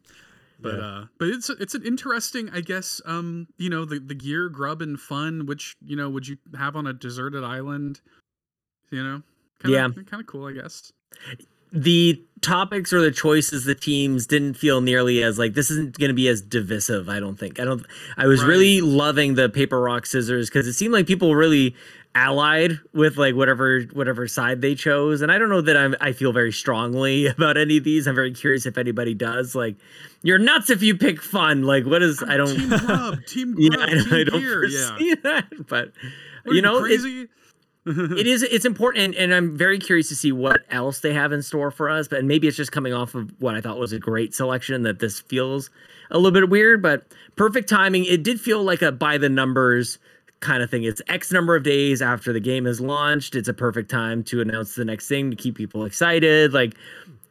but 0.62 0.78
Yeah. 0.78 0.84
uh 0.84 1.04
but 1.18 1.28
it's 1.28 1.50
it's 1.50 1.74
an 1.74 1.84
interesting 1.84 2.48
i 2.50 2.60
guess 2.60 3.00
um 3.04 3.48
you 3.58 3.68
know 3.68 3.84
the 3.84 3.98
the 3.98 4.14
gear 4.14 4.48
grub 4.48 4.80
and 4.80 4.98
fun 5.00 5.46
which 5.46 5.76
you 5.84 5.96
know 5.96 6.08
would 6.08 6.26
you 6.28 6.36
have 6.56 6.76
on 6.76 6.86
a 6.86 6.92
deserted 6.92 7.42
island 7.44 8.00
you 8.90 9.02
know 9.02 9.22
kinda, 9.60 9.76
Yeah. 9.76 9.88
kind 10.04 10.20
of 10.20 10.26
cool 10.26 10.46
i 10.46 10.52
guess 10.52 10.92
the 11.72 12.22
topics 12.42 12.92
or 12.92 13.00
the 13.00 13.10
choices 13.10 13.64
the 13.64 13.74
teams 13.74 14.26
didn't 14.26 14.54
feel 14.54 14.80
nearly 14.80 15.22
as 15.22 15.38
like 15.38 15.54
this 15.54 15.70
isn't 15.70 15.98
going 15.98 16.08
to 16.10 16.14
be 16.14 16.28
as 16.28 16.42
divisive 16.42 17.08
i 17.08 17.18
don't 17.20 17.38
think 17.38 17.58
i 17.60 17.64
don't 17.64 17.86
i 18.16 18.26
was 18.26 18.40
Right. 18.42 18.48
really 18.48 18.80
loving 18.80 19.34
the 19.36 19.48
paper 19.48 19.80
rock 19.80 20.04
scissors 20.06 20.48
because 20.50 20.66
it 20.66 20.74
seemed 20.74 20.92
like 20.92 21.06
people 21.06 21.34
really 21.34 21.74
allied 22.14 22.72
with 22.92 23.16
like 23.16 23.34
whatever 23.34 23.82
whatever 23.92 24.28
side 24.28 24.60
they 24.60 24.74
chose. 24.74 25.22
And 25.22 25.32
i 25.32 25.38
don't 25.38 25.48
know 25.48 25.62
that 25.62 25.76
I'm, 25.76 25.94
i 26.00 26.12
feel 26.12 26.32
very 26.32 26.52
strongly 26.52 27.26
about 27.38 27.56
any 27.56 27.78
of 27.78 27.84
these. 27.84 28.06
I'm 28.06 28.14
very 28.14 28.32
curious 28.32 28.66
if 28.66 28.76
anybody 28.78 29.14
does. 29.14 29.54
Like 29.54 29.76
you're 30.22 30.38
nuts 30.38 30.70
if 30.70 30.82
you 30.82 30.96
pick 30.96 31.22
fun. 31.22 31.62
Like 31.62 31.84
what 31.86 32.02
is 32.02 32.22
i 32.26 32.36
don't 32.36 32.54
team 32.54 32.68
grub 32.86 33.18
team 33.26 33.54
yeah 33.58 33.76
i, 33.80 33.86
team 33.86 34.04
I 34.12 34.24
don't 34.24 34.40
gear 34.40 34.64
yeah. 34.66 35.14
that 35.22 35.46
but 35.68 35.92
What 36.44 36.54
you 36.54 36.62
know 36.62 36.78
it- 36.84 37.00
crazy? 37.00 37.28
it 37.84 38.28
is 38.28 38.44
it's 38.44 38.64
important 38.64 39.02
and, 39.06 39.14
and 39.16 39.34
i'm 39.34 39.56
very 39.56 39.76
curious 39.76 40.08
to 40.08 40.14
see 40.14 40.30
what 40.30 40.60
else 40.70 41.00
they 41.00 41.12
have 41.12 41.32
in 41.32 41.42
store 41.42 41.72
for 41.72 41.90
us 41.90 42.06
but 42.06 42.24
maybe 42.24 42.46
it's 42.46 42.56
just 42.56 42.70
coming 42.70 42.92
off 42.92 43.16
of 43.16 43.32
what 43.40 43.56
i 43.56 43.60
thought 43.60 43.76
was 43.76 43.92
a 43.92 43.98
great 43.98 44.32
selection 44.32 44.82
that 44.84 45.00
this 45.00 45.18
feels 45.18 45.68
a 46.12 46.16
little 46.16 46.30
bit 46.30 46.48
weird 46.48 46.80
but 46.80 47.04
perfect 47.34 47.68
timing. 47.68 48.04
It 48.04 48.22
did 48.22 48.40
feel 48.40 48.62
like 48.62 48.82
a 48.82 48.92
by 48.92 49.18
the 49.18 49.28
numbers 49.28 49.98
kind 50.42 50.62
of 50.62 50.70
thing 50.70 50.84
it's 50.84 51.00
x 51.08 51.32
number 51.32 51.56
of 51.56 51.62
days 51.62 52.02
after 52.02 52.32
the 52.32 52.40
game 52.40 52.66
is 52.66 52.80
launched 52.80 53.34
it's 53.34 53.48
a 53.48 53.54
perfect 53.54 53.90
time 53.90 54.22
to 54.22 54.40
announce 54.40 54.74
the 54.74 54.84
next 54.84 55.08
thing 55.08 55.30
to 55.30 55.36
keep 55.36 55.56
people 55.56 55.84
excited 55.84 56.52
like 56.52 56.74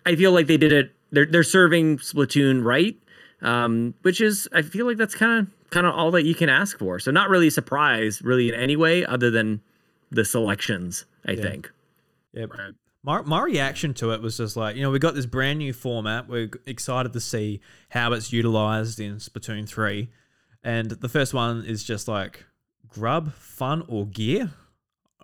i 0.06 0.16
feel 0.16 0.32
like 0.32 0.48
they 0.48 0.58
did 0.58 0.72
it 0.72 0.92
they're, 1.12 1.26
they're 1.28 1.44
serving 1.44 1.98
splatoon 1.98 2.64
right 2.64 2.98
um, 3.44 3.94
which 4.02 4.20
is 4.22 4.48
i 4.54 4.62
feel 4.62 4.86
like 4.88 4.98
that's 4.98 5.14
kind 5.16 5.40
of 5.48 5.70
kind 5.72 5.86
of 5.86 5.94
all 5.94 6.10
that 6.12 6.24
you 6.24 6.34
can 6.34 6.50
ask 6.50 6.78
for 6.80 7.00
so 7.00 7.12
not 7.12 7.30
really 7.30 7.48
a 7.48 7.52
surprise 7.52 8.22
really 8.24 8.50
in 8.50 8.56
any 8.56 8.76
way 8.76 9.06
other 9.06 9.30
than 9.30 9.62
the 10.10 10.26
selections 10.26 11.06
i 11.28 11.32
Yeah. 11.32 11.42
think 11.44 11.72
Yeah. 12.34 12.46
right 12.50 12.74
My, 13.04 13.22
my 13.22 13.42
reaction 13.42 13.94
to 13.96 14.12
it 14.12 14.22
was 14.22 14.38
just 14.38 14.56
like, 14.56 14.76
you 14.76 14.84
know, 14.84 14.92
we 14.92 15.00
got 15.00 15.16
this 15.16 15.26
brand 15.26 15.58
new 15.58 15.74
format. 15.74 16.28
We're 16.30 16.52
excited 16.68 17.14
to 17.14 17.20
see 17.20 17.60
how 17.90 18.14
it's 18.14 18.32
utilized 18.32 19.00
in 19.00 19.16
Splatoon 19.16 19.68
3. 19.68 20.08
And 20.64 20.92
the 20.92 21.10
first 21.10 21.34
one 21.34 21.66
is 21.66 21.84
just 21.84 22.08
like 22.08 22.46
grub, 22.92 23.34
fun, 23.34 23.84
or 23.88 24.06
gear. 24.06 24.52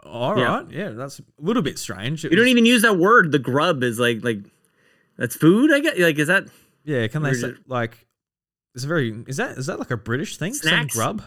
All 0.04 0.36
right. 0.36 0.66
Yeah. 0.70 0.86
Yeah, 0.86 0.90
that's 0.90 1.20
a 1.20 1.24
little 1.40 1.62
bit 1.62 1.78
strange. 1.80 2.24
It 2.26 2.32
you 2.32 2.38
don't 2.38 2.48
even 2.48 2.66
use 2.66 2.82
that 2.82 2.98
word 2.98 3.32
the 3.32 3.40
grub 3.40 3.84
is 3.84 4.00
like 4.00 4.24
like 4.24 4.40
that's 5.18 5.36
food 5.36 5.74
i 5.74 5.80
get 5.80 6.00
like 6.00 6.18
is 6.18 6.28
that 6.28 6.46
Yeah, 6.86 7.08
can 7.08 7.24
they 7.24 7.34
say, 7.34 7.54
like, 7.68 8.06
it's 8.76 8.84
a 8.84 8.88
very, 8.88 9.24
is 9.28 9.38
that 9.38 9.58
is 9.58 9.66
that 9.66 9.80
like 9.80 9.92
a 9.92 9.98
British 9.98 10.38
thing? 10.38 10.54
Some 10.54 10.88
grub? 10.88 11.24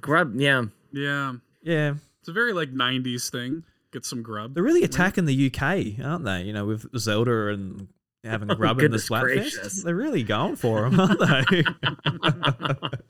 grub 0.00 0.34
yeah 0.36 0.64
yeah 0.92 1.34
Yeah. 1.62 1.94
it's 2.20 2.28
a 2.28 2.32
very 2.32 2.52
like 2.52 2.70
90s 2.70 3.30
thing 3.30 3.64
get 3.92 4.04
some 4.04 4.22
grub 4.22 4.54
They're 4.54 4.62
really 4.62 4.82
attacking 4.82 5.24
the 5.26 5.46
UK, 5.46 6.04
aren't 6.04 6.24
they? 6.24 6.42
You 6.42 6.52
know, 6.52 6.66
with 6.66 6.86
Zelda 6.98 7.48
and 7.48 7.88
having 8.24 8.50
oh, 8.52 8.54
grub 8.54 8.78
in 8.80 8.90
the 8.90 8.98
goodness 8.98 9.82
They're 9.82 9.94
really 9.94 10.22
going 10.22 10.56
for 10.56 10.88
them, 10.88 11.00
aren't 11.00 11.20
they? 11.20 11.64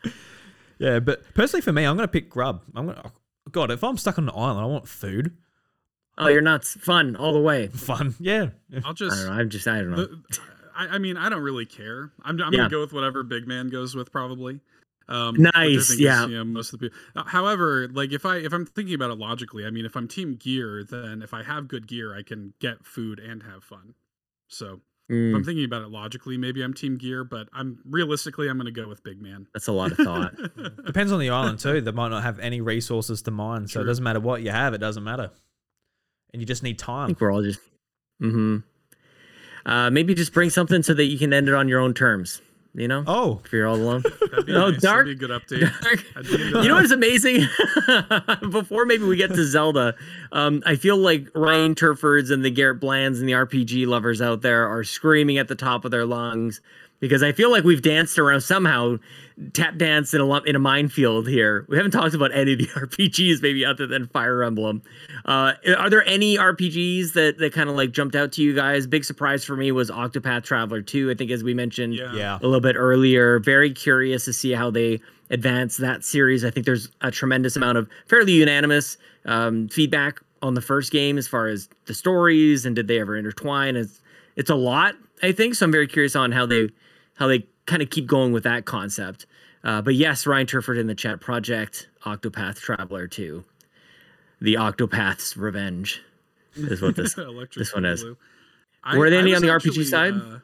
yeah, 0.79 0.99
but 1.01 1.22
personally 1.35 1.62
for 1.62 1.72
me, 1.72 1.85
I'm 1.85 1.97
going 1.97 2.07
to 2.09 2.12
pick 2.12 2.29
grub. 2.31 2.62
I'm 2.74 2.87
going 2.87 2.97
to, 2.97 3.12
God, 3.51 3.70
if 3.70 3.83
I'm 3.85 3.97
stuck 3.97 4.18
on 4.18 4.29
an 4.29 4.35
island, 4.35 4.61
I 4.61 4.64
want 4.66 4.89
food. 4.89 5.37
oh 6.18 6.29
you're 6.29 6.41
nuts 6.41 6.74
fun 6.81 7.14
all 7.16 7.33
the 7.33 7.41
way 7.41 7.68
Fun. 7.68 8.14
Yeah. 8.20 8.49
i'll 8.85 8.91
i 8.91 8.93
just 8.95 9.16
don't 9.16 9.27
know 9.27 9.33
i'm 9.41 9.51
just 9.51 9.68
i 9.68 9.77
don't 9.77 9.91
know 9.91 9.97
the, 10.07 10.39
I, 10.74 10.87
I 10.89 10.99
mean 10.99 11.16
i 11.18 11.29
don't 11.29 11.43
really 11.43 11.66
care 11.66 12.11
i'm, 12.22 12.41
I'm 12.41 12.53
Yeah. 12.55 12.61
gonna 12.61 12.70
go 12.70 12.81
with 12.81 12.93
whatever 12.95 13.22
big 13.22 13.47
man 13.47 13.68
goes 13.68 13.95
with 13.95 14.11
probably 14.12 14.61
um, 15.09 15.37
Nice, 15.55 15.97
yeah. 16.01 16.24
Is, 16.24 16.31
you 16.31 16.37
know, 16.39 16.45
most 16.45 16.72
of 16.72 16.81
the 16.81 16.89
people. 16.91 16.99
Uh, 17.14 17.22
however, 17.22 17.87
like 17.87 18.11
if 18.12 18.27
I 18.27 18.39
if 18.39 18.53
I'm 18.53 18.66
thinking 18.66 18.95
about 18.97 19.11
it 19.12 19.18
logically, 19.18 19.64
I 19.64 19.70
mean, 19.70 19.85
if 19.87 19.95
I'm 19.95 20.09
team 20.09 20.35
gear, 20.35 20.83
then 20.83 21.22
if 21.22 21.33
I 21.33 21.45
have 21.45 21.68
good 21.68 21.87
gear, 21.87 22.12
I 22.12 22.22
can 22.24 22.55
get 22.59 22.85
food 22.85 23.20
and 23.20 23.45
have 23.45 23.62
fun. 23.62 23.95
So 24.49 24.81
If 25.09 25.14
Mm, 25.14 25.36
I'm 25.36 25.44
thinking 25.44 25.64
about 25.64 25.82
it 25.82 25.88
logically, 25.88 26.36
maybe 26.36 26.62
I'm 26.62 26.74
Team 26.74 26.96
Gear, 26.98 27.22
but 27.22 27.48
I'm 27.52 27.78
realistically 27.88 28.48
I'm 28.48 28.57
going 28.59 28.72
to 28.72 28.72
go 28.80 28.88
with 28.88 29.04
Big 29.04 29.22
Man. 29.22 29.46
that's 29.52 29.68
a 29.68 29.72
lot 29.72 29.92
of 29.92 29.98
thought. 29.98 30.34
Depends 30.86 31.12
on 31.12 31.20
the 31.20 31.30
island 31.30 31.61
too. 31.61 31.80
They 31.80 31.92
might 31.92 32.09
not 32.09 32.24
have 32.24 32.40
any 32.40 32.61
resources 32.61 33.22
to 33.22 33.30
mine, 33.30 33.68
so 33.68 33.80
it 33.80 33.84
doesn't 33.84 34.02
matter 34.02 34.18
what 34.18 34.42
you 34.42 34.50
have. 34.50 34.74
It 34.74 34.78
doesn't 34.78 35.04
matter, 35.04 35.30
and 36.32 36.42
you 36.42 36.46
just 36.46 36.64
need 36.64 36.78
time. 36.78 36.96
I 36.96 37.00
time. 37.02 37.07
think 37.09 37.20
we're 37.20 37.32
all 37.32 37.42
just. 37.42 37.61
Mm-hmm. 38.20 38.57
Uh, 39.64 39.90
maybe 39.90 40.14
just 40.14 40.32
bring 40.32 40.50
something 40.50 40.82
so 40.82 40.94
that 40.94 41.04
you 41.04 41.18
can 41.18 41.32
end 41.32 41.48
it 41.48 41.54
on 41.54 41.68
your 41.68 41.80
own 41.80 41.92
terms. 41.94 42.40
You 42.79 42.89
know, 42.89 43.05
Oh, 43.07 43.41
if 43.43 43.53
you're 43.53 43.66
all 43.66 43.77
alone. 43.77 44.03
That'd 44.31 44.45
be 44.47 44.53
Oh, 44.55 44.70
nice. 44.70 44.83
dark- 44.83 45.07
That'd 45.07 45.18
be 45.18 45.24
a 45.24 45.29
good 45.29 45.43
update. 45.43 45.72
I'd 46.14 46.24
be 46.27 46.35
into 46.35 46.39
you 46.62 46.68
know 46.68 46.74
that. 46.74 46.74
what's 46.74 46.91
amazing? 46.91 47.47
Before 48.51 48.85
maybe 48.85 49.05
we 49.05 49.16
get 49.16 49.31
to 49.31 49.45
Zelda, 49.47 49.95
um, 50.33 50.62
I 50.66 50.77
feel 50.77 50.97
like 50.99 51.29
Ryan 51.35 51.74
Turfords 51.74 52.31
and 52.31 52.45
the 52.45 52.51
Garrett 52.51 52.79
Blands 52.81 53.18
and 53.20 53.29
the 53.29 53.33
RPG 53.33 53.87
lovers 53.87 54.20
out 54.20 54.43
there 54.43 54.68
are 54.68 54.85
screaming 54.85 55.39
at 55.39 55.49
the 55.49 55.55
top 55.55 55.85
of 55.87 55.91
their 55.91 56.05
lungs 56.05 56.61
because 57.01 57.22
I 57.22 57.33
feel 57.33 57.51
like 57.51 57.64
we've 57.64 57.83
danced 57.83 58.18
around 58.18 58.43
somehow, 58.43 58.99
tap 59.53 59.76
dance 59.76 60.14
in 60.14 60.20
a 60.20 60.24
lo- 60.24 60.39
in 60.47 60.57
a 60.57 60.59
minefield 60.59 61.28
here. 61.28 61.66
We 61.68 61.76
haven't 61.76 61.93
talked 61.93 62.14
about 62.14 62.32
any 62.34 62.55
of 62.55 62.59
the 62.59 62.66
RPGs, 62.68 63.43
maybe 63.43 63.64
other 63.64 63.87
than 63.87 64.07
Fire 64.07 64.43
Emblem. 64.43 64.82
Uh, 65.24 65.53
are 65.76 65.91
there 65.91 66.07
any 66.07 66.37
RPGs 66.37 67.12
that 67.12 67.39
that 67.39 67.53
kind 67.53 67.68
of 67.68 67.76
like 67.76 67.93
jumped 67.93 68.14
out 68.16 68.32
to 68.32 68.43
you 68.43 68.55
guys? 68.55 68.87
Big 68.87 69.05
surprise 69.05 69.45
for 69.45 69.57
me 69.57 69.72
was 69.72 69.91
Octopath 69.91 70.45
Traveler 70.45 70.80
2. 70.82 71.11
I 71.11 71.14
think 71.14 71.30
as 71.30 71.45
we 71.45 71.53
mentioned, 71.55 71.95
Yeah. 71.95 72.14
yeah. 72.14 72.39
a 72.41 72.45
little 72.47 72.61
bit 72.61 72.76
earlier. 72.76 73.39
Very 73.39 73.72
curious 73.72 74.24
to 74.24 74.32
see 74.32 74.53
how 74.53 74.70
they 74.70 75.01
advance 75.30 75.76
that 75.78 76.05
series. 76.05 76.45
I 76.45 76.51
think 76.51 76.64
there's 76.66 76.89
a 77.01 77.11
tremendous 77.11 77.57
amount 77.57 77.76
of 77.78 77.89
fairly 78.07 78.32
unanimous 78.32 78.97
um, 79.24 79.68
feedback 79.68 80.20
on 80.43 80.55
the 80.55 80.61
first 80.61 80.93
game 80.93 81.18
as 81.18 81.26
far 81.26 81.49
as 81.49 81.68
the 81.87 81.95
stories 81.95 82.64
and 82.64 82.76
did 82.76 82.87
they 82.89 83.01
ever 83.01 83.16
intertwine. 83.16 83.74
It's 83.76 84.01
it's 84.37 84.51
a 84.51 84.55
lot, 84.55 84.95
I 85.22 85.32
think. 85.32 85.55
So 85.57 85.64
I'm 85.66 85.72
very 85.72 85.87
curious 85.89 86.14
on 86.14 86.30
how 86.32 86.47
they 86.47 86.70
how 87.14 87.26
they 87.26 87.47
kind 87.67 87.83
of 87.83 87.91
keep 87.91 88.07
going 88.07 88.33
with 88.33 88.45
that 88.45 88.64
concept. 88.64 89.27
Uh, 89.64 89.83
but 89.83 89.95
yes, 89.95 90.27
Ryan 90.27 90.47
Turford 90.47 90.79
in 90.79 90.87
the 90.87 90.95
chat 90.95 91.21
project 91.21 91.89
Octopath 92.05 92.59
Traveler 92.59 93.09
2. 93.09 93.45
The 94.41 94.55
Octopath's 94.55 95.37
Revenge 95.37 96.03
is 96.55 96.81
what 96.81 96.95
this 96.97 97.14
this 97.57 97.75
one 97.75 97.85
is. 97.85 98.05
Boogaloo. 98.05 98.17
Were 98.97 99.11
there 99.11 99.21
any 99.21 99.35
on 99.35 99.43
the 99.43 99.49
RPG 99.49 99.85
side? 99.87 100.14
uh, 100.14 100.39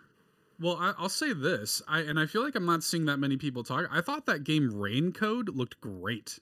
well, 0.61 0.77
I, 0.81 0.95
I'll 0.99 1.09
say 1.09 1.33
this, 1.33 1.83
I 1.89 2.01
and 2.01 2.18
I 2.18 2.27
feel 2.27 2.43
like 2.43 2.55
I'm 2.55 2.66
not 2.66 2.83
seeing 2.83 3.05
that 3.07 3.18
many 3.18 3.37
people 3.37 3.64
talk. 3.64 3.87
I 3.91 4.01
thought 4.01 4.27
that 4.27 4.45
game 4.45 4.70
Rain 4.73 5.12
Code 5.12 5.49
looked 5.49 5.81
great. 5.81 6.39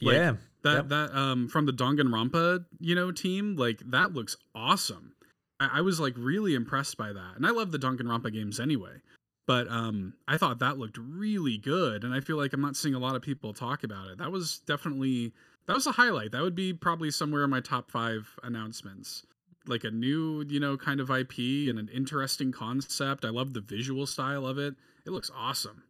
Like, 0.00 0.16
yeah. 0.16 0.34
That 0.62 0.74
Yep. 0.74 0.88
that 0.88 1.16
um 1.16 1.48
from 1.48 1.66
the 1.66 1.72
Danganronpa, 1.72 2.64
you 2.80 2.94
know, 2.94 3.10
team, 3.10 3.56
like 3.56 3.80
that 3.90 4.12
looks 4.12 4.36
awesome. 4.54 5.14
I, 5.58 5.78
I 5.78 5.80
was 5.80 5.98
like 6.00 6.14
really 6.16 6.54
impressed 6.54 6.96
by 6.96 7.12
that, 7.12 7.36
and 7.36 7.46
I 7.46 7.50
love 7.50 7.72
the 7.72 7.78
Danganronpa 7.78 8.32
games 8.32 8.60
anyway. 8.60 9.02
But 9.46 9.68
um, 9.68 10.14
I 10.28 10.36
thought 10.38 10.60
that 10.60 10.78
looked 10.78 10.96
really 10.98 11.58
good, 11.58 12.04
and 12.04 12.14
I 12.14 12.20
feel 12.20 12.36
like 12.36 12.52
I'm 12.52 12.60
not 12.60 12.76
seeing 12.76 12.94
a 12.94 12.98
lot 13.00 13.16
of 13.16 13.22
people 13.22 13.52
talk 13.52 13.82
about 13.82 14.08
it. 14.08 14.18
That 14.18 14.30
was 14.30 14.58
definitely 14.66 15.32
that 15.66 15.74
was 15.74 15.86
a 15.86 15.92
highlight. 15.92 16.30
That 16.32 16.42
would 16.42 16.54
be 16.54 16.72
probably 16.72 17.10
somewhere 17.10 17.42
in 17.44 17.50
my 17.50 17.60
top 17.60 17.90
five 17.90 18.38
announcements. 18.42 19.24
Like 19.66 19.84
a 19.84 19.90
new, 19.90 20.44
you 20.48 20.58
know, 20.60 20.76
kind 20.76 21.00
of 21.00 21.10
IP 21.10 21.38
and 21.68 21.78
an 21.78 21.88
interesting 21.92 22.50
concept. 22.52 23.24
I 23.24 23.28
love 23.30 23.52
the 23.52 23.60
visual 23.60 24.06
style 24.06 24.44
of 24.46 24.58
it. 24.58 24.74
It 25.06 25.10
looks 25.10 25.30
awesome. 25.36 25.84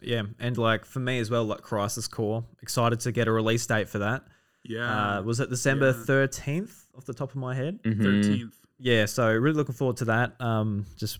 Yeah, 0.00 0.22
and 0.38 0.56
like 0.56 0.84
for 0.84 1.00
me 1.00 1.18
as 1.18 1.28
well, 1.30 1.44
like 1.44 1.62
Crisis 1.62 2.06
Core, 2.06 2.44
excited 2.62 3.00
to 3.00 3.10
get 3.12 3.26
a 3.26 3.32
release 3.32 3.66
date 3.66 3.88
for 3.88 3.98
that. 3.98 4.24
Yeah, 4.64 5.18
Uh, 5.18 5.22
was 5.22 5.40
it 5.40 5.50
December 5.50 5.88
yeah. 5.88 6.04
thirteenth 6.04 6.86
off 6.96 7.04
the 7.04 7.14
top 7.14 7.30
of 7.30 7.36
my 7.36 7.54
head? 7.54 7.82
Mhm. 7.82 8.00
13th. 8.02 8.52
Yeah, 8.78 9.06
so 9.06 9.32
really 9.32 9.56
looking 9.56 9.74
forward 9.74 9.96
to 9.98 10.04
that. 10.06 10.40
Um, 10.40 10.86
just 10.96 11.18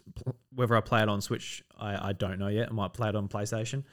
whether 0.54 0.76
I 0.76 0.80
play 0.80 1.02
it 1.02 1.09
on 1.09 1.20
Switch, 1.20 1.64
I, 1.78 2.11
I 2.11 2.12
don't 2.12 2.38
know 2.38 2.48
yet. 2.48 2.68
I 2.70 2.72
might 2.72 2.92
play 2.92 3.09
it 3.09 3.16
on 3.16 3.28
PlayStation. 3.28 3.84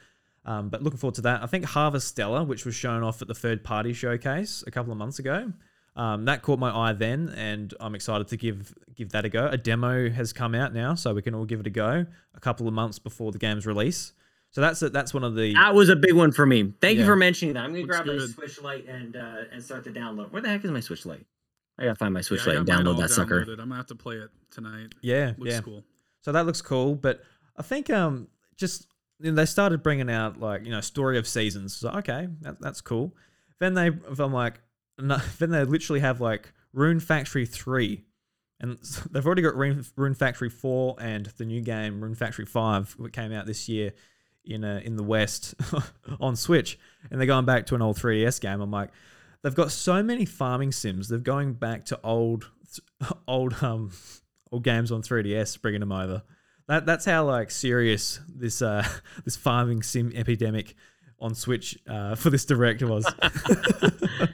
Um, 0.44 0.68
but 0.68 0.82
looking 0.82 0.98
forward 0.98 1.16
to 1.16 1.22
that. 1.22 1.42
I 1.42 1.46
think 1.46 1.64
Harvestella, 1.64 2.46
which 2.46 2.64
was 2.64 2.76
shown 2.76 3.02
off 3.02 3.20
at 3.20 3.26
the 3.28 3.34
third 3.34 3.64
party 3.64 3.92
showcase 3.92 4.62
a 4.66 4.70
couple 4.70 4.92
of 4.92 4.98
months 4.98 5.18
ago, 5.18 5.52
um, 5.96 6.26
that 6.26 6.42
caught 6.42 6.58
my 6.58 6.70
eye 6.70 6.92
then, 6.92 7.30
and 7.30 7.72
I'm 7.80 7.94
excited 7.94 8.28
to 8.28 8.36
give 8.36 8.74
give 8.94 9.10
that 9.10 9.24
a 9.24 9.28
go. 9.28 9.48
A 9.48 9.56
demo 9.56 10.10
has 10.10 10.32
come 10.32 10.54
out 10.54 10.74
now, 10.74 10.94
so 10.94 11.14
we 11.14 11.22
can 11.22 11.34
all 11.34 11.46
give 11.46 11.58
it 11.58 11.66
a 11.66 11.70
go. 11.70 12.06
A 12.34 12.40
couple 12.40 12.68
of 12.68 12.74
months 12.74 12.98
before 12.98 13.32
the 13.32 13.38
game's 13.38 13.66
release. 13.66 14.12
So 14.50 14.60
that's 14.60 14.82
it. 14.82 14.92
That's 14.92 15.12
one 15.12 15.24
of 15.24 15.34
the 15.34 15.54
That 15.54 15.74
was 15.74 15.88
a 15.88 15.96
big 15.96 16.12
one 16.12 16.32
for 16.32 16.46
me. 16.46 16.74
Thank 16.80 16.98
you 16.98 17.04
for 17.04 17.16
mentioning 17.16 17.54
that. 17.54 17.64
I'm 17.64 17.70
gonna 17.70 17.80
Looks 17.80 17.96
grab 17.96 18.06
my 18.06 18.12
good. 18.12 18.30
Switch 18.30 18.60
Lite 18.62 18.86
and 18.86 19.16
uh, 19.16 19.44
and 19.52 19.62
start 19.62 19.84
the 19.84 19.90
download. 19.90 20.30
Where 20.30 20.42
the 20.42 20.48
heck 20.48 20.64
is 20.64 20.70
my 20.70 20.80
Switch 20.80 21.04
Lite? 21.06 21.26
I 21.78 21.84
gotta 21.84 21.94
find 21.96 22.14
my 22.14 22.20
Switch 22.22 22.40
Yeah, 22.46 22.54
Lite 22.54 22.58
and 22.60 22.68
download 22.68 22.98
that 23.00 23.10
sucker. 23.10 23.42
downloaded. 23.44 23.52
I'm 23.60 23.68
gonna 23.68 23.76
have 23.76 23.86
to 23.86 23.94
play 23.94 24.16
it 24.16 24.30
tonight. 24.50 24.94
yeah, 25.02 25.32
Looks 25.38 25.52
yeah. 25.52 25.60
cool. 25.60 25.84
So 26.22 26.32
that 26.32 26.46
looks 26.46 26.62
cool, 26.62 26.94
but 26.94 27.22
I 27.56 27.62
think 27.62 27.90
um 27.90 28.28
just 28.56 28.86
you 29.20 29.30
know, 29.30 29.36
they 29.36 29.46
started 29.46 29.82
bringing 29.82 30.10
out 30.10 30.40
like 30.40 30.64
you 30.64 30.70
know 30.70 30.80
story 30.80 31.18
of 31.18 31.26
seasons. 31.26 31.76
So 31.76 31.90
okay, 31.90 32.28
that, 32.42 32.60
that's 32.60 32.80
cool. 32.80 33.14
Then 33.58 33.72
they, 33.74 33.86
if 33.88 34.18
I'm 34.20 34.32
like, 34.32 34.60
no, 34.98 35.16
then 35.38 35.50
they 35.50 35.64
literally 35.64 36.00
have 36.00 36.20
like 36.20 36.52
Rune 36.72 37.00
Factory 37.00 37.46
three, 37.46 38.04
and 38.60 38.78
they've 39.10 39.24
already 39.24 39.42
got 39.42 39.54
Rune, 39.56 39.84
Rune 39.96 40.14
Factory 40.14 40.50
four 40.50 40.96
and 40.98 41.26
the 41.38 41.44
new 41.44 41.60
game 41.60 42.02
Rune 42.02 42.14
Factory 42.14 42.46
five, 42.46 42.92
which 42.98 43.12
came 43.12 43.32
out 43.32 43.46
this 43.46 43.68
year 43.68 43.92
in 44.44 44.64
uh, 44.64 44.80
in 44.84 44.96
the 44.96 45.02
West 45.02 45.54
on 46.20 46.36
Switch, 46.36 46.78
and 47.10 47.20
they're 47.20 47.26
going 47.26 47.44
back 47.46 47.66
to 47.66 47.74
an 47.74 47.82
old 47.82 47.96
3DS 47.96 48.40
game. 48.40 48.60
I'm 48.60 48.70
like, 48.70 48.90
they've 49.46 49.54
got 49.54 49.70
so 49.70 50.02
many 50.02 50.24
farming 50.24 50.72
sims. 50.72 51.08
They're 51.08 51.20
going 51.20 51.52
back 51.52 51.84
to 51.86 52.00
old 52.02 52.50
old 53.28 53.62
um 53.62 53.92
old 54.50 54.64
games 54.64 54.90
on 54.90 55.02
3DS, 55.02 55.62
bringing 55.62 55.80
them 55.80 55.92
over. 55.92 56.24
That 56.66 56.84
that's 56.84 57.04
how 57.04 57.26
like 57.26 57.52
serious 57.52 58.18
this 58.28 58.60
uh 58.60 58.84
this 59.24 59.36
farming 59.36 59.84
sim 59.84 60.10
epidemic 60.16 60.74
on 61.20 61.34
Switch 61.34 61.78
uh, 61.88 62.14
for 62.16 62.28
this 62.28 62.44
direct 62.44 62.82
was. 62.82 63.06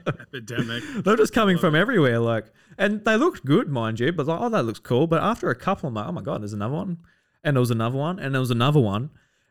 Epidemic. 0.08 0.82
They're 1.04 1.14
just 1.14 1.32
coming 1.32 1.56
from 1.56 1.76
everywhere, 1.76 2.18
like, 2.18 2.46
and 2.76 3.04
they 3.04 3.16
looked 3.16 3.44
good, 3.44 3.68
mind 3.68 4.00
you. 4.00 4.10
But 4.10 4.26
like, 4.26 4.40
oh, 4.40 4.48
that 4.48 4.64
looks 4.64 4.80
cool. 4.80 5.06
But 5.06 5.22
after 5.22 5.48
a 5.48 5.54
couple 5.54 5.86
of 5.86 5.92
months, 5.92 6.08
oh 6.08 6.12
my 6.12 6.22
god, 6.22 6.40
there's 6.42 6.54
another 6.54 6.74
one, 6.74 6.98
and 7.44 7.54
there 7.54 7.60
was 7.60 7.70
another 7.70 7.98
one, 7.98 8.18
and 8.18 8.34
there 8.34 8.40
was 8.40 8.50
another 8.50 8.80
one, 8.80 9.10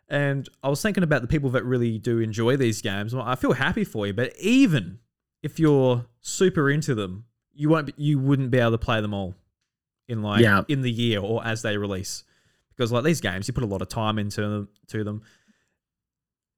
and 0.09 0.49
I 0.61 0.67
was 0.67 0.81
thinking 0.81 1.03
about 1.03 1.21
the 1.21 1.27
people 1.29 1.51
that 1.51 1.63
really 1.63 1.97
do 1.99 2.19
enjoy 2.19 2.57
these 2.57 2.81
games. 2.81 3.15
Well, 3.15 3.23
I 3.23 3.35
feel 3.35 3.53
happy 3.53 3.85
for 3.85 4.07
you, 4.07 4.13
but 4.13 4.35
even 4.37 4.99
if 5.43 5.59
you're 5.59 6.05
super 6.21 6.69
into 6.69 6.93
them, 6.95 7.25
you 7.53 7.69
won't, 7.69 7.87
be, 7.87 7.93
you 7.97 8.19
wouldn't 8.19 8.51
be 8.51 8.59
able 8.59 8.71
to 8.71 8.77
play 8.77 9.01
them 9.01 9.13
all 9.13 9.35
in 10.07 10.21
like 10.21 10.41
Yeah. 10.41 10.63
in 10.67 10.81
the 10.81 10.91
year 10.91 11.19
or 11.19 11.45
as 11.45 11.61
they 11.61 11.77
release, 11.77 12.23
because 12.75 12.91
like 12.91 13.03
these 13.03 13.21
games, 13.21 13.47
you 13.47 13.53
put 13.53 13.63
a 13.63 13.67
lot 13.67 13.81
of 13.81 13.89
time 13.89 14.17
into 14.19 14.41
them, 14.41 14.69
to 14.87 15.03
them, 15.03 15.21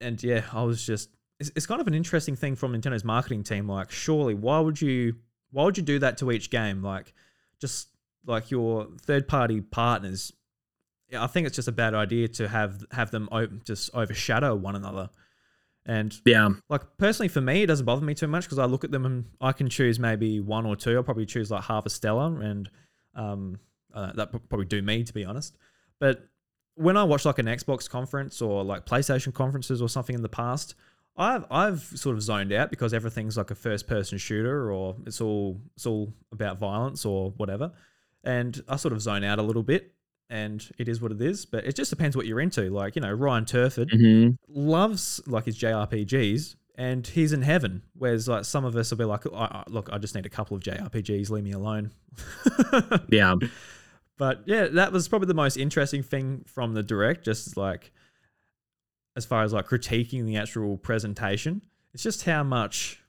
and 0.00 0.22
yeah, 0.22 0.44
I 0.52 0.62
was 0.64 0.84
just 0.84 1.10
it's, 1.40 1.50
it's 1.56 1.66
kind 1.66 1.80
of 1.80 1.86
an 1.88 1.94
interesting 1.94 2.36
thing 2.36 2.54
from 2.56 2.72
Nintendo's 2.72 3.04
marketing 3.04 3.42
team. 3.42 3.68
Like, 3.68 3.90
surely, 3.90 4.34
why 4.34 4.60
would 4.60 4.80
you 4.80 5.16
why 5.50 5.64
would 5.64 5.76
you 5.76 5.82
do 5.84 5.98
that 6.00 6.18
to 6.18 6.30
each 6.30 6.50
game? 6.50 6.82
Like, 6.82 7.12
just 7.60 7.88
like 8.26 8.50
your 8.50 8.88
third 9.02 9.28
party 9.28 9.60
partners. 9.60 10.32
Yeah, 11.10 11.22
I 11.22 11.26
think 11.26 11.46
it's 11.46 11.56
just 11.56 11.68
a 11.68 11.72
bad 11.72 11.94
idea 11.94 12.28
to 12.28 12.48
have 12.48 12.84
have 12.92 13.10
them 13.10 13.28
o- 13.32 13.46
just 13.46 13.90
overshadow 13.94 14.54
one 14.54 14.76
another. 14.76 15.10
And 15.86 16.18
Yeah. 16.24 16.48
like 16.68 16.82
personally, 16.96 17.28
for 17.28 17.40
me, 17.40 17.62
it 17.62 17.66
doesn't 17.66 17.84
bother 17.84 18.04
me 18.04 18.14
too 18.14 18.26
much 18.26 18.44
because 18.44 18.58
I 18.58 18.64
look 18.64 18.84
at 18.84 18.90
them 18.90 19.04
and 19.04 19.26
I 19.40 19.52
can 19.52 19.68
choose 19.68 19.98
maybe 19.98 20.40
one 20.40 20.64
or 20.66 20.76
two. 20.76 20.96
I'll 20.96 21.02
probably 21.02 21.26
choose 21.26 21.50
like 21.50 21.64
Harvestella, 21.64 22.42
and 22.42 22.70
um, 23.14 23.58
uh, 23.92 24.12
that 24.14 24.30
probably 24.48 24.66
do 24.66 24.80
me 24.82 25.04
to 25.04 25.12
be 25.12 25.24
honest. 25.24 25.56
But 26.00 26.26
when 26.74 26.96
I 26.96 27.04
watch 27.04 27.24
like 27.24 27.38
an 27.38 27.46
Xbox 27.46 27.88
conference 27.88 28.40
or 28.42 28.64
like 28.64 28.86
PlayStation 28.86 29.32
conferences 29.32 29.80
or 29.82 29.88
something 29.88 30.14
in 30.14 30.22
the 30.22 30.28
past, 30.28 30.74
I've 31.16 31.44
I've 31.50 31.80
sort 31.82 32.16
of 32.16 32.22
zoned 32.22 32.52
out 32.52 32.70
because 32.70 32.92
everything's 32.94 33.36
like 33.36 33.50
a 33.50 33.54
first 33.54 33.86
person 33.86 34.18
shooter 34.18 34.72
or 34.72 34.96
it's 35.06 35.20
all 35.20 35.60
it's 35.76 35.86
all 35.86 36.12
about 36.32 36.58
violence 36.58 37.04
or 37.04 37.30
whatever, 37.36 37.72
and 38.24 38.60
I 38.68 38.76
sort 38.76 38.92
of 38.94 39.02
zone 39.02 39.22
out 39.22 39.38
a 39.38 39.42
little 39.42 39.62
bit. 39.62 39.92
And 40.30 40.66
it 40.78 40.88
is 40.88 41.00
what 41.00 41.12
it 41.12 41.20
is, 41.20 41.44
but 41.44 41.64
it 41.64 41.76
just 41.76 41.90
depends 41.90 42.16
what 42.16 42.26
you're 42.26 42.40
into. 42.40 42.70
Like 42.70 42.96
you 42.96 43.02
know, 43.02 43.12
Ryan 43.12 43.44
Turford, 43.44 43.90
hmm 43.90 44.30
loves 44.48 45.20
like 45.26 45.44
his 45.44 45.58
JRPGs 45.58 46.56
and 46.76 47.06
he's 47.06 47.32
in 47.32 47.42
heaven. 47.42 47.82
Whereas 47.94 48.26
like 48.26 48.44
some 48.44 48.64
of 48.64 48.74
us 48.76 48.90
will 48.90 48.98
be 48.98 49.04
like, 49.04 49.24
look, 49.68 49.88
I 49.92 49.98
just 49.98 50.14
need 50.14 50.26
a 50.26 50.30
couple 50.30 50.56
of 50.56 50.62
JRPGs, 50.62 51.30
leave 51.30 51.44
me 51.44 51.52
alone. 51.52 51.90
Yeah. 53.08 53.34
but 54.16 54.42
yeah, 54.46 54.66
that 54.68 54.92
was 54.92 55.08
probably 55.08 55.26
the 55.26 55.34
most 55.34 55.56
interesting 55.56 56.02
thing 56.02 56.44
from 56.46 56.74
the 56.74 56.82
direct, 56.82 57.24
just 57.24 57.56
like 57.56 57.92
as 59.16 59.24
far 59.24 59.42
as 59.44 59.52
like 59.52 59.66
critiquing 59.68 60.24
the 60.24 60.36
actual 60.36 60.76
presentation. 60.76 61.62
It's 61.92 62.02
just 62.02 62.24
how 62.24 62.42
much 62.42 63.00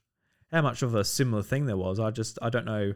how 0.51 0.61
much 0.61 0.83
of 0.83 0.93
a 0.95 1.03
similar 1.03 1.41
thing 1.41 1.65
there 1.65 1.77
was. 1.77 1.99
I 1.99 2.11
just 2.11 2.37
I 2.41 2.49
don't 2.49 2.65
know 2.65 2.93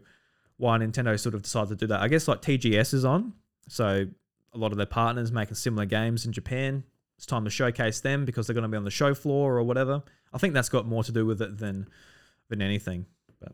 why 0.58 0.78
Nintendo 0.78 1.20
sort 1.20 1.36
of 1.36 1.42
decided 1.42 1.70
to 1.70 1.76
do 1.76 1.88
that. 1.88 2.02
I 2.02 2.08
guess 2.08 2.28
like 2.28 2.42
TGS 2.42 2.94
is 2.94 3.06
on, 3.06 3.34
so 3.70 4.06
a 4.54 4.58
lot 4.58 4.72
of 4.72 4.78
their 4.78 4.86
partners 4.86 5.32
making 5.32 5.56
similar 5.56 5.86
games 5.86 6.26
in 6.26 6.34
Japan. 6.34 6.84
It's 7.18 7.26
time 7.26 7.46
to 7.46 7.50
showcase 7.50 8.02
them 8.02 8.26
because 8.26 8.48
they're 8.48 8.54
going 8.54 8.64
to 8.64 8.70
be 8.70 8.78
on 8.78 8.84
the 8.84 8.92
show 8.92 9.14
floor 9.14 9.58
or 9.58 9.64
whatever. 9.64 10.04
I 10.34 10.38
think 10.38 10.54
that's 10.54 10.70
got 10.70 10.86
more 10.86 11.04
to 11.04 11.12
do 11.12 11.26
with 11.26 11.42
it 11.42 11.58
than 11.58 11.88
than 12.50 12.62
anything. 12.62 13.06
But 13.40 13.52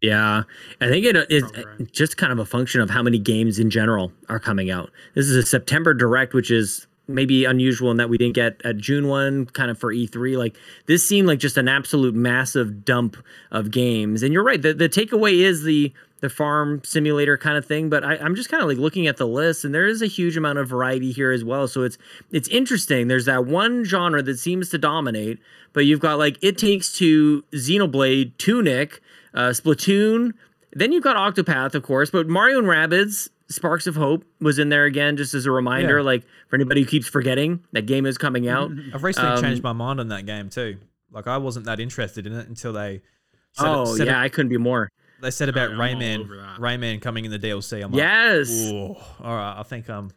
Yeah, 0.00 0.44
I 0.80 0.88
think 0.88 1.04
it 1.04 1.16
is 1.30 1.42
right. 1.42 1.92
just 1.92 2.16
kind 2.16 2.32
of 2.32 2.38
a 2.38 2.46
function 2.46 2.80
of 2.80 2.90
how 2.90 3.02
many 3.02 3.18
games 3.18 3.58
in 3.58 3.70
general 3.70 4.12
are 4.28 4.40
coming 4.40 4.70
out. 4.70 4.90
This 5.14 5.26
is 5.26 5.36
a 5.36 5.42
September 5.46 5.92
direct, 5.94 6.34
which 6.34 6.50
is 6.50 6.86
maybe 7.06 7.44
unusual 7.44 7.90
in 7.90 7.98
that 7.98 8.08
we 8.08 8.16
didn't 8.16 8.34
get 8.34 8.60
a 8.64 8.72
June 8.72 9.08
one 9.08 9.44
kind 9.46 9.70
of 9.70 9.78
for 9.78 9.92
E3. 9.92 10.38
Like 10.38 10.56
this 10.86 11.06
seemed 11.06 11.28
like 11.28 11.38
just 11.38 11.58
an 11.58 11.68
absolute 11.68 12.14
massive 12.14 12.84
dump 12.84 13.16
of 13.50 13.70
games. 13.70 14.22
And 14.22 14.32
you're 14.32 14.44
right, 14.44 14.60
the, 14.62 14.72
the 14.72 14.88
takeaway 14.88 15.40
is 15.40 15.64
the 15.64 15.92
the 16.24 16.30
farm 16.30 16.80
simulator 16.84 17.36
kind 17.36 17.56
of 17.58 17.64
thing. 17.66 17.88
But 17.90 18.02
I, 18.02 18.16
I'm 18.16 18.34
just 18.34 18.48
kind 18.48 18.62
of 18.62 18.68
like 18.68 18.78
looking 18.78 19.06
at 19.06 19.18
the 19.18 19.26
list, 19.26 19.64
and 19.64 19.74
there 19.74 19.86
is 19.86 20.00
a 20.02 20.06
huge 20.06 20.36
amount 20.36 20.58
of 20.58 20.66
variety 20.68 21.12
here 21.12 21.30
as 21.30 21.44
well. 21.44 21.68
So 21.68 21.82
it's 21.82 21.98
it's 22.32 22.48
interesting. 22.48 23.08
There's 23.08 23.26
that 23.26 23.46
one 23.46 23.84
genre 23.84 24.22
that 24.22 24.38
seems 24.38 24.70
to 24.70 24.78
dominate, 24.78 25.38
but 25.74 25.80
you've 25.86 26.00
got 26.00 26.18
like 26.18 26.38
It 26.42 26.56
Takes 26.58 26.92
Two, 26.96 27.44
Xenoblade, 27.52 28.36
Tunic, 28.38 29.00
uh, 29.34 29.50
Splatoon. 29.50 30.32
Then 30.72 30.90
you've 30.92 31.04
got 31.04 31.16
Octopath, 31.16 31.74
of 31.74 31.82
course, 31.84 32.10
but 32.10 32.26
Mario 32.26 32.58
and 32.58 32.66
Rabbids, 32.66 33.28
Sparks 33.48 33.86
of 33.86 33.94
Hope 33.94 34.24
was 34.40 34.58
in 34.58 34.70
there 34.70 34.86
again, 34.86 35.16
just 35.16 35.34
as 35.34 35.46
a 35.46 35.50
reminder. 35.52 35.98
Yeah. 35.98 36.04
Like 36.04 36.24
for 36.48 36.56
anybody 36.56 36.82
who 36.82 36.88
keeps 36.88 37.06
forgetting, 37.06 37.62
that 37.72 37.86
game 37.86 38.06
is 38.06 38.18
coming 38.18 38.48
out. 38.48 38.70
I've 38.94 39.04
recently 39.04 39.30
Um, 39.32 39.42
changed 39.42 39.62
my 39.62 39.72
mind 39.72 40.00
on 40.00 40.08
that 40.08 40.26
game 40.26 40.48
too. 40.48 40.78
Like 41.12 41.26
I 41.28 41.36
wasn't 41.36 41.66
that 41.66 41.78
interested 41.78 42.26
in 42.26 42.32
it 42.32 42.48
until 42.48 42.72
they. 42.72 43.02
Said 43.52 43.66
oh 43.68 43.84
said 43.96 44.08
yeah, 44.08 44.20
I 44.20 44.28
couldn't 44.28 44.48
be 44.48 44.56
more. 44.56 44.88
They 45.24 45.30
said 45.30 45.48
about 45.48 45.70
yeah, 45.70 45.76
Rayman. 45.76 46.58
Rayman 46.58 47.00
coming 47.02 47.24
in 47.24 47.30
the 47.30 47.38
DLC. 47.38 47.82
I'm 47.82 47.90
like, 47.90 47.98
Yes. 47.98 48.50
Ooh, 48.50 48.94
all 49.22 49.34
right. 49.34 49.58
I 49.58 49.62
think 49.64 49.88
um, 49.90 50.10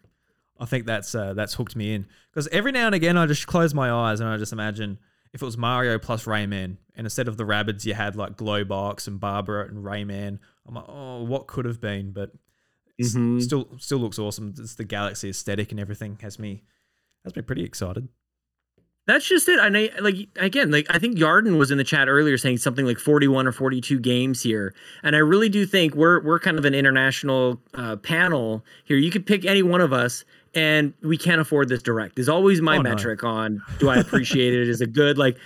I 0.60 0.66
think 0.66 0.86
that's 0.86 1.16
uh, 1.16 1.34
that's 1.34 1.53
hooked 1.55 1.76
me 1.76 1.93
in 1.95 2.05
because 2.32 2.47
every 2.49 2.72
now 2.72 2.86
and 2.88 2.95
again 2.95 3.18
I 3.18 3.26
just 3.26 3.47
close 3.47 3.74
my 3.74 3.89
eyes 3.91 4.20
and 4.20 4.30
I 4.30 4.38
just 4.38 4.53
imagine 4.53 4.99
if 5.34 5.41
it 5.41 5.45
was 5.45 5.58
Mario 5.58 5.97
plus 5.99 6.26
Rayman, 6.26 6.78
and 6.95 7.05
instead 7.05 7.28
of 7.28 7.38
the 7.38 7.45
rabbits 7.45 7.86
you 7.86 7.93
had 7.93 8.16
like 8.16 8.38
Globox 8.38 9.08
and 9.08 9.20
Barbara 9.20 9.68
and 9.68 9.84
Rayman. 9.84 10.39
I'm 10.68 10.76
like, 10.76 10.86
oh, 10.89 11.24
what 11.24 11.47
could 11.47 11.64
have 11.66 11.80
been? 11.80 12.12
But 12.12 12.32
it's 12.97 13.16
Mhm. 13.16 13.41
still 13.41 13.70
still 13.78 13.99
looks 13.99 14.20
awesome. 14.20 14.53
It's 14.58 14.76
the 14.76 14.84
galaxy 14.84 15.30
aesthetic 15.30 15.72
and 15.72 15.80
everything 15.80 16.18
has 16.22 16.38
me 16.39 16.64
has 17.24 17.36
me 17.36 17.41
pretty 17.41 17.64
excited. 17.64 18.08
That's 19.08 19.26
just 19.28 19.47
it. 19.49 19.58
And 19.60 19.76
I 19.78 19.89
like 19.99 20.28
again, 20.36 20.70
like 20.70 20.86
I 20.89 20.99
think 20.99 21.18
Yarden 21.18 21.58
was 21.58 21.72
in 21.72 21.78
the 21.78 21.84
chat 21.84 22.08
earlier 22.10 22.38
saying 22.38 22.58
something 22.58 22.86
like 22.86 22.99
41 22.99 23.47
or 23.47 23.51
42 23.51 23.99
games 23.99 24.43
here. 24.43 24.76
And 25.01 25.16
I 25.16 25.20
really 25.20 25.49
do 25.49 25.66
think 25.66 25.95
we're 25.95 26.20
we're 26.22 26.39
kind 26.39 26.60
of 26.60 26.66
an 26.66 26.76
international 26.76 27.60
uh, 27.74 27.95
panel 27.95 28.64
here. 28.84 28.97
You 28.97 29.10
could 29.10 29.26
pick 29.26 29.45
any 29.45 29.64
one 29.64 29.82
of 29.82 29.93
us 29.93 30.26
and 30.53 30.93
we 31.01 31.18
can't 31.18 31.39
afford 31.41 31.70
this 31.70 31.82
direct. 31.82 32.20
Is 32.20 32.28
always 32.30 32.62
my 32.62 32.78
Oh, 32.78 32.82
no. 32.82 32.89
metric 32.89 33.24
on 33.24 33.62
do 33.80 33.89
I 33.89 33.95
appreciate 33.97 34.53
it? 34.53 34.68
Is 34.68 34.82
it 34.82 34.91
good? 34.93 35.18
Like 35.18 35.38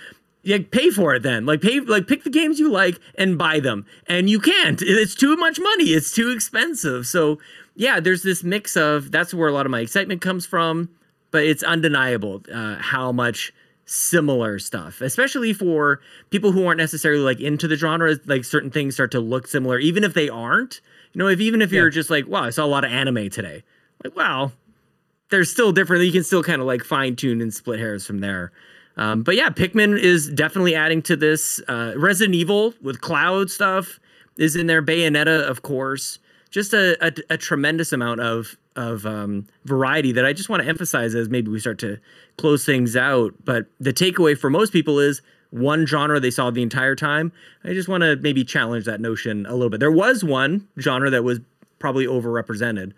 yeah, 0.43 0.57
pay 0.72 0.89
for 0.89 1.14
it 1.14 1.22
then. 1.22 1.45
Like 1.45 1.62
pay 1.62 1.80
like 1.82 2.07
pick 2.07 2.24
the 2.24 2.32
games 2.32 2.59
you 2.59 2.72
like 2.72 2.99
and 3.16 3.38
buy 3.38 3.59
them. 3.59 3.86
And 4.07 4.28
you 4.28 4.39
can't. 4.39 4.82
It's 4.82 5.14
too 5.14 5.36
much 5.38 5.59
money. 5.59 5.89
It's 5.91 6.12
too 6.12 6.32
expensive. 6.32 7.05
So 7.05 7.38
yeah, 7.76 7.99
there's 7.99 8.24
this 8.24 8.43
mix 8.43 8.76
of 8.76 9.12
that's 9.12 9.36
where 9.36 9.47
a 9.49 9.53
lot 9.53 9.68
of 9.68 9.72
my 9.72 9.82
excitement 9.82 10.20
comes 10.22 10.47
from 10.47 10.89
but 11.32 11.43
it's 11.43 11.63
undeniable 11.63 12.41
uh, 12.53 12.75
how 12.75 13.11
much 13.11 13.53
similar 13.86 14.59
stuff, 14.59 15.01
especially 15.01 15.53
for 15.53 15.99
people 16.29 16.51
who 16.51 16.65
aren't 16.65 16.77
necessarily 16.77 17.21
like 17.21 17.39
into 17.39 17.67
the 17.67 17.75
genre. 17.75 18.17
Like 18.25 18.45
certain 18.45 18.69
things 18.69 18.93
start 18.93 19.11
to 19.11 19.19
look 19.19 19.47
similar, 19.47 19.79
even 19.79 20.03
if 20.03 20.13
they 20.13 20.29
aren't. 20.29 20.82
You 21.13 21.19
know, 21.19 21.27
if 21.27 21.41
even 21.41 21.61
if 21.61 21.71
you're 21.71 21.89
just 21.89 22.09
like, 22.09 22.27
wow, 22.27 22.43
I 22.43 22.51
saw 22.51 22.63
a 22.63 22.67
lot 22.67 22.86
of 22.86 22.91
anime 22.91 23.29
today. 23.29 23.63
Like, 24.03 24.15
wow, 24.15 24.53
they're 25.29 25.43
still 25.43 25.71
different. 25.71 26.03
You 26.05 26.11
can 26.11 26.23
still 26.23 26.43
kind 26.43 26.61
of 26.61 26.67
like 26.67 26.84
fine 26.84 27.15
tune 27.15 27.41
and 27.41 27.53
split 27.53 27.79
hairs 27.79 28.05
from 28.05 28.19
there. 28.19 28.51
Um, 28.97 29.23
but 29.23 29.36
yeah, 29.36 29.49
Pikmin 29.49 29.97
is 29.99 30.29
definitely 30.29 30.75
adding 30.75 31.01
to 31.03 31.15
this. 31.15 31.61
Uh, 31.67 31.93
Resident 31.97 32.36
Evil 32.36 32.73
with 32.82 33.01
cloud 33.01 33.49
stuff 33.49 33.99
is 34.38 34.55
in 34.55 34.67
there. 34.67 34.82
Bayonetta, 34.82 35.41
of 35.43 35.61
course. 35.61 36.19
Just 36.52 36.74
a, 36.74 36.97
a, 37.06 37.14
a 37.32 37.38
tremendous 37.38 37.91
amount 37.91 38.22
of 38.22 38.58
of 38.76 39.06
um, 39.06 39.47
variety 39.66 40.12
that 40.14 40.26
I 40.26 40.32
just 40.32 40.47
want 40.47 40.64
to 40.64 40.70
emphasize 40.70 41.14
as 41.14 41.28
maybe 41.30 41.52
we 41.52 41.60
start 41.60 41.80
to 41.80 41.99
close 42.38 42.66
things 42.66 42.95
out. 42.95 43.34
But 43.43 43.66
the 43.80 43.91
takeaway 43.91 44.38
for 44.38 44.49
most 44.49 44.72
people 44.72 44.99
is 44.99 45.22
one 45.49 45.86
genre 45.86 46.20
they 46.20 46.32
saw 46.32 46.49
the 46.52 46.62
entire 46.62 46.95
time. 46.95 47.32
I 47.64 47.74
just 47.74 47.89
want 47.89 48.02
to 48.02 48.16
maybe 48.18 48.43
challenge 48.43 48.86
that 48.86 49.02
notion 49.02 49.45
a 49.45 49.54
little 49.54 49.70
bit. 49.70 49.80
There 49.80 49.91
was 49.91 50.24
one 50.24 50.68
genre 50.80 51.10
that 51.10 51.24
was 51.24 51.39
probably 51.80 52.06
overrepresented, 52.06 52.93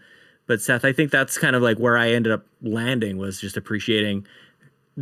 but 0.45 0.61
Seth, 0.61 0.85
I 0.85 0.93
think 0.93 1.09
that's 1.09 1.37
kind 1.37 1.55
of 1.55 1.61
like 1.61 1.77
where 1.77 1.97
I 1.97 2.11
ended 2.11 2.31
up 2.31 2.45
landing 2.61 3.17
was 3.17 3.39
just 3.39 3.57
appreciating 3.57 4.27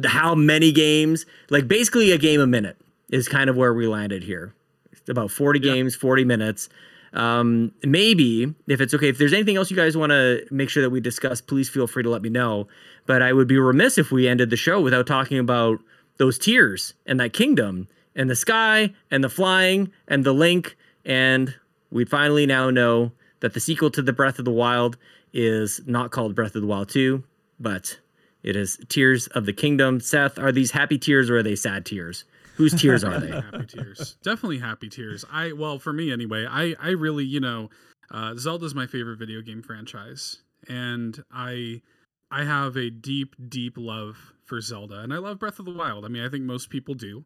how 0.05 0.35
many 0.35 0.71
games, 0.71 1.25
like 1.49 1.67
basically 1.67 2.11
a 2.11 2.17
game 2.17 2.39
a 2.39 2.47
minute, 2.47 2.77
is 3.09 3.27
kind 3.27 3.49
of 3.49 3.57
where 3.57 3.73
we 3.73 3.87
landed 3.87 4.23
here. 4.23 4.53
It's 4.91 5.09
about 5.09 5.31
40 5.31 5.59
games, 5.59 5.95
40 5.95 6.23
minutes. 6.23 6.69
Um, 7.13 7.73
maybe 7.83 8.53
if 8.67 8.79
it's 8.79 8.93
okay, 8.93 9.09
if 9.09 9.17
there's 9.17 9.33
anything 9.33 9.57
else 9.57 9.69
you 9.69 9.77
guys 9.77 9.97
want 9.97 10.11
to 10.11 10.45
make 10.49 10.69
sure 10.69 10.81
that 10.81 10.89
we 10.89 11.01
discuss, 11.01 11.41
please 11.41 11.69
feel 11.69 11.87
free 11.87 12.03
to 12.03 12.09
let 12.09 12.21
me 12.21 12.29
know. 12.29 12.67
But 13.05 13.21
I 13.21 13.33
would 13.33 13.47
be 13.47 13.57
remiss 13.57 13.97
if 13.97 14.11
we 14.11 14.27
ended 14.27 14.49
the 14.49 14.57
show 14.57 14.79
without 14.79 15.07
talking 15.07 15.37
about 15.37 15.79
those 16.17 16.37
tears 16.37 16.93
and 17.05 17.19
that 17.19 17.33
kingdom 17.33 17.87
and 18.15 18.29
the 18.29 18.35
sky 18.35 18.93
and 19.09 19.23
the 19.23 19.29
flying 19.29 19.91
and 20.07 20.23
the 20.23 20.33
link. 20.33 20.77
And 21.03 21.55
we 21.89 22.05
finally 22.05 22.45
now 22.45 22.69
know 22.69 23.11
that 23.41 23.53
the 23.53 23.59
sequel 23.59 23.91
to 23.91 24.01
the 24.01 24.13
Breath 24.13 24.39
of 24.39 24.45
the 24.45 24.51
Wild 24.51 24.97
is 25.33 25.81
not 25.85 26.11
called 26.11 26.35
Breath 26.35 26.55
of 26.55 26.61
the 26.61 26.67
Wild 26.67 26.89
2, 26.89 27.23
but 27.59 27.99
it 28.43 28.55
is 28.55 28.79
Tears 28.87 29.27
of 29.27 29.45
the 29.45 29.53
Kingdom. 29.53 29.99
Seth, 29.99 30.37
are 30.37 30.51
these 30.51 30.71
happy 30.71 30.97
tears 30.97 31.29
or 31.29 31.37
are 31.37 31.43
they 31.43 31.55
sad 31.55 31.85
tears? 31.85 32.23
Whose 32.61 32.79
tears 32.81 33.03
are 33.03 33.19
they? 33.19 33.29
happy 33.31 33.65
tears. 33.65 34.17
Definitely 34.23 34.59
happy 34.59 34.87
tears. 34.89 35.25
I 35.31 35.51
well 35.53 35.79
for 35.79 35.91
me 35.93 36.11
anyway 36.11 36.45
i 36.49 36.75
i 36.79 36.89
really 36.89 37.25
you 37.25 37.39
know 37.39 37.69
uh 38.11 38.35
zelda's 38.35 38.75
my 38.75 38.85
favorite 38.87 39.17
video 39.17 39.41
game 39.41 39.61
franchise. 39.63 40.41
And 40.67 41.23
i 41.31 41.81
i 42.29 42.43
have 42.43 42.77
a 42.77 42.89
deep 42.89 43.35
deep 43.49 43.73
love 43.77 44.17
for 44.45 44.61
zelda. 44.61 44.99
And 44.99 45.13
i 45.13 45.17
love 45.17 45.39
breath 45.39 45.59
of 45.59 45.65
the 45.65 45.71
wild. 45.71 46.05
I 46.05 46.07
mean 46.07 46.23
i 46.23 46.29
think 46.29 46.43
most 46.43 46.69
people 46.69 46.93
do. 46.93 47.23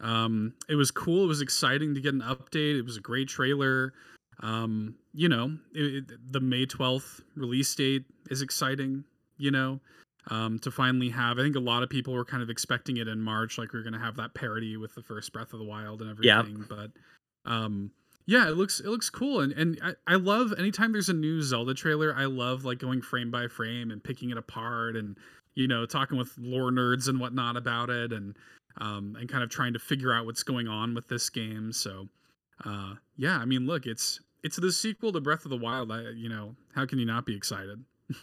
Um 0.00 0.54
it 0.68 0.74
was 0.74 0.90
cool. 0.90 1.24
It 1.24 1.28
was 1.28 1.40
exciting 1.40 1.94
to 1.94 2.00
get 2.00 2.14
an 2.14 2.20
update. 2.22 2.78
It 2.78 2.84
was 2.84 2.96
a 2.96 3.00
great 3.00 3.28
trailer. 3.28 3.92
Um 4.40 4.96
you 5.14 5.28
know 5.28 5.56
it, 5.72 6.10
it- 6.10 6.32
the 6.32 6.40
may 6.40 6.66
12th 6.66 7.22
release 7.36 7.74
date 7.74 8.04
is 8.30 8.42
exciting 8.42 9.04
you 9.38 9.50
know 9.50 9.80
um, 10.28 10.58
to 10.60 10.70
finally 10.70 11.10
have. 11.10 11.38
I 11.38 11.42
think 11.42 11.56
a 11.56 11.60
lot 11.60 11.82
of 11.82 11.90
people 11.90 12.14
were 12.14 12.24
kind 12.24 12.42
of 12.42 12.50
expecting 12.50 12.96
it 12.96 13.08
in 13.08 13.20
March, 13.20 13.58
like 13.58 13.72
we 13.72 13.78
are 13.78 13.82
going 13.82 13.94
to 13.94 13.98
have 13.98 14.16
that 14.16 14.34
parody 14.34 14.76
with 14.76 14.94
the 14.94 15.02
first 15.02 15.32
Breath 15.32 15.52
of 15.52 15.58
the 15.58 15.64
Wild 15.64 16.00
and 16.00 16.10
everything. 16.10 16.66
Yeah. 16.70 16.76
But 16.76 17.50
um, 17.50 17.90
yeah, 18.26 18.48
it 18.48 18.56
looks 18.56 18.80
it 18.80 18.86
looks 18.86 19.10
cool, 19.10 19.40
and 19.40 19.52
and 19.52 19.78
I, 19.82 20.14
I 20.14 20.16
love 20.16 20.54
anytime 20.58 20.92
there's 20.92 21.10
a 21.10 21.14
new 21.14 21.42
Zelda 21.42 21.74
trailer. 21.74 22.14
I 22.16 22.24
love 22.24 22.64
like 22.64 22.78
going 22.78 23.02
frame 23.02 23.30
by 23.30 23.48
frame 23.48 23.90
and 23.90 24.02
picking 24.02 24.30
it 24.30 24.38
apart, 24.38 24.96
and 24.96 25.16
you 25.54 25.68
know 25.68 25.84
talking 25.84 26.16
with 26.16 26.32
lore 26.38 26.70
nerds 26.70 27.08
and 27.08 27.20
whatnot 27.20 27.56
about 27.56 27.90
it, 27.90 28.12
and 28.12 28.36
um, 28.78 29.16
and 29.20 29.28
kind 29.28 29.44
of 29.44 29.50
trying 29.50 29.74
to 29.74 29.78
figure 29.78 30.12
out 30.12 30.24
what's 30.24 30.42
going 30.42 30.68
on 30.68 30.94
with 30.94 31.08
this 31.08 31.28
game. 31.28 31.70
So 31.72 32.08
uh, 32.64 32.94
yeah, 33.16 33.36
I 33.36 33.44
mean, 33.44 33.66
look, 33.66 33.86
it's 33.86 34.20
it's 34.42 34.56
the 34.56 34.72
sequel 34.72 35.12
to 35.12 35.20
Breath 35.20 35.44
of 35.44 35.50
the 35.50 35.58
Wild. 35.58 35.92
I, 35.92 36.10
you 36.10 36.28
know, 36.28 36.54
how 36.74 36.86
can 36.86 36.98
you 36.98 37.06
not 37.06 37.26
be 37.26 37.36
excited? 37.36 37.84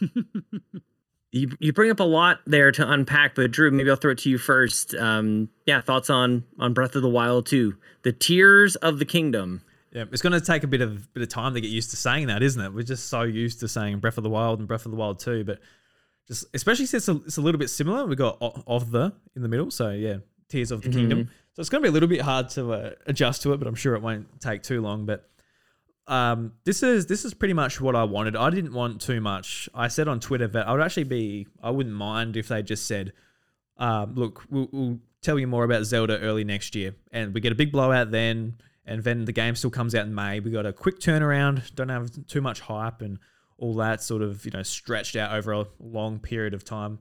you, 1.32 1.50
you 1.58 1.72
bring 1.72 1.90
up 1.90 1.98
a 1.98 2.04
lot 2.04 2.40
there 2.46 2.70
to 2.70 2.88
unpack, 2.88 3.34
but 3.34 3.50
Drew, 3.50 3.70
maybe 3.70 3.90
I'll 3.90 3.96
throw 3.96 4.12
it 4.12 4.18
to 4.18 4.30
you 4.30 4.38
first. 4.38 4.94
Um, 4.94 5.48
yeah, 5.66 5.80
thoughts 5.80 6.10
on 6.10 6.44
on 6.58 6.74
Breath 6.74 6.94
of 6.94 7.02
the 7.02 7.08
Wild 7.08 7.46
2, 7.46 7.74
the 8.02 8.12
Tears 8.12 8.76
of 8.76 8.98
the 8.98 9.06
Kingdom. 9.06 9.62
Yeah, 9.92 10.04
it's 10.12 10.22
going 10.22 10.32
to 10.32 10.40
take 10.40 10.62
a 10.62 10.66
bit 10.66 10.82
of 10.82 11.12
bit 11.14 11.22
of 11.22 11.28
time 11.30 11.54
to 11.54 11.60
get 11.60 11.70
used 11.70 11.90
to 11.90 11.96
saying 11.96 12.26
that, 12.26 12.42
isn't 12.42 12.62
it? 12.62 12.72
We're 12.72 12.82
just 12.82 13.08
so 13.08 13.22
used 13.22 13.60
to 13.60 13.68
saying 13.68 13.98
Breath 14.00 14.18
of 14.18 14.24
the 14.24 14.30
Wild 14.30 14.58
and 14.58 14.68
Breath 14.68 14.84
of 14.84 14.92
the 14.92 14.96
Wild 14.96 15.18
2, 15.20 15.44
but 15.44 15.58
just 16.28 16.44
especially 16.54 16.86
since 16.86 17.08
it's 17.08 17.18
a, 17.20 17.24
it's 17.24 17.36
a 17.38 17.42
little 17.42 17.58
bit 17.58 17.68
similar. 17.68 18.06
We 18.06 18.14
got 18.14 18.36
of 18.66 18.90
the 18.90 19.14
in 19.34 19.42
the 19.42 19.48
middle, 19.48 19.70
so 19.70 19.90
yeah, 19.90 20.18
Tears 20.48 20.70
of 20.70 20.82
the 20.82 20.90
Kingdom. 20.90 21.30
So 21.54 21.60
it's 21.60 21.68
going 21.68 21.82
to 21.82 21.86
be 21.86 21.90
a 21.90 21.92
little 21.92 22.08
bit 22.08 22.22
hard 22.22 22.48
to 22.50 22.72
uh, 22.72 22.90
adjust 23.06 23.42
to 23.42 23.52
it, 23.52 23.58
but 23.58 23.68
I'm 23.68 23.74
sure 23.74 23.94
it 23.94 24.00
won't 24.00 24.40
take 24.40 24.62
too 24.62 24.80
long. 24.80 25.04
But 25.04 25.28
um, 26.06 26.52
this 26.64 26.82
is 26.82 27.06
this 27.06 27.24
is 27.24 27.34
pretty 27.34 27.54
much 27.54 27.80
what 27.80 27.94
I 27.94 28.04
wanted. 28.04 28.36
I 28.36 28.50
didn't 28.50 28.72
want 28.72 29.00
too 29.00 29.20
much. 29.20 29.68
I 29.74 29.88
said 29.88 30.08
on 30.08 30.20
Twitter 30.20 30.48
that 30.48 30.66
I 30.66 30.72
would 30.72 30.80
actually 30.80 31.04
be 31.04 31.46
I 31.62 31.70
wouldn't 31.70 31.94
mind 31.94 32.36
if 32.36 32.48
they 32.48 32.62
just 32.62 32.86
said, 32.86 33.12
um, 33.78 34.14
"Look, 34.14 34.44
we'll, 34.50 34.68
we'll 34.72 34.98
tell 35.20 35.38
you 35.38 35.46
more 35.46 35.64
about 35.64 35.84
Zelda 35.84 36.18
early 36.18 36.44
next 36.44 36.74
year," 36.74 36.96
and 37.12 37.32
we 37.32 37.40
get 37.40 37.52
a 37.52 37.54
big 37.54 37.70
blowout 37.70 38.10
then, 38.10 38.56
and 38.84 39.04
then 39.04 39.24
the 39.26 39.32
game 39.32 39.54
still 39.54 39.70
comes 39.70 39.94
out 39.94 40.06
in 40.06 40.14
May. 40.14 40.40
We 40.40 40.50
got 40.50 40.66
a 40.66 40.72
quick 40.72 40.98
turnaround, 40.98 41.74
don't 41.74 41.88
have 41.88 42.10
too 42.26 42.40
much 42.40 42.60
hype 42.60 43.00
and 43.00 43.18
all 43.58 43.76
that 43.76 44.02
sort 44.02 44.22
of 44.22 44.44
you 44.44 44.50
know 44.50 44.64
stretched 44.64 45.14
out 45.14 45.32
over 45.32 45.52
a 45.52 45.66
long 45.78 46.18
period 46.18 46.52
of 46.52 46.64
time. 46.64 46.98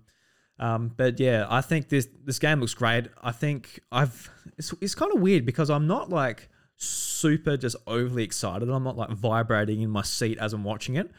Um, 0.60 0.91
but 0.95 1.20
yeah, 1.20 1.47
I 1.49 1.62
think 1.62 1.89
this 1.89 2.08
this 2.24 2.38
game 2.38 2.60
looks 2.60 2.76
great. 2.76 3.08
I 3.24 3.32
think 3.32 3.80
I've 3.91 4.30
it's, 4.60 4.72
it's 4.80 4.93
kind 4.93 5.12
of 5.12 5.20
weird 5.20 5.43
because 5.43 5.72
I'm 5.72 5.88
not 5.88 6.10
like 6.10 6.49
super 6.82 7.57
just 7.57 7.75
overly 7.88 8.23
excited. 8.23 8.69
I'm 8.69 8.84
not 8.84 8.97
like 8.97 9.09
vibrating 9.09 9.82
in 9.82 9.89
my 9.89 10.01
seat 10.01 10.38
as 10.39 10.53
I'm 10.53 10.63
watching 10.63 10.95
it. 10.95 11.11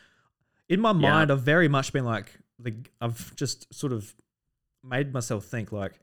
In 0.69 0.81
my 0.81 0.93
mind, 0.93 1.31
I've 1.31 1.43
very 1.43 1.69
much 1.69 1.93
been 1.93 2.05
like 2.05 2.33
the 2.59 2.75
I've 3.01 3.35
just 3.37 3.73
sort 3.75 3.93
of 3.93 4.15
made 4.83 5.13
myself 5.13 5.45
think 5.45 5.71
like 5.73 6.01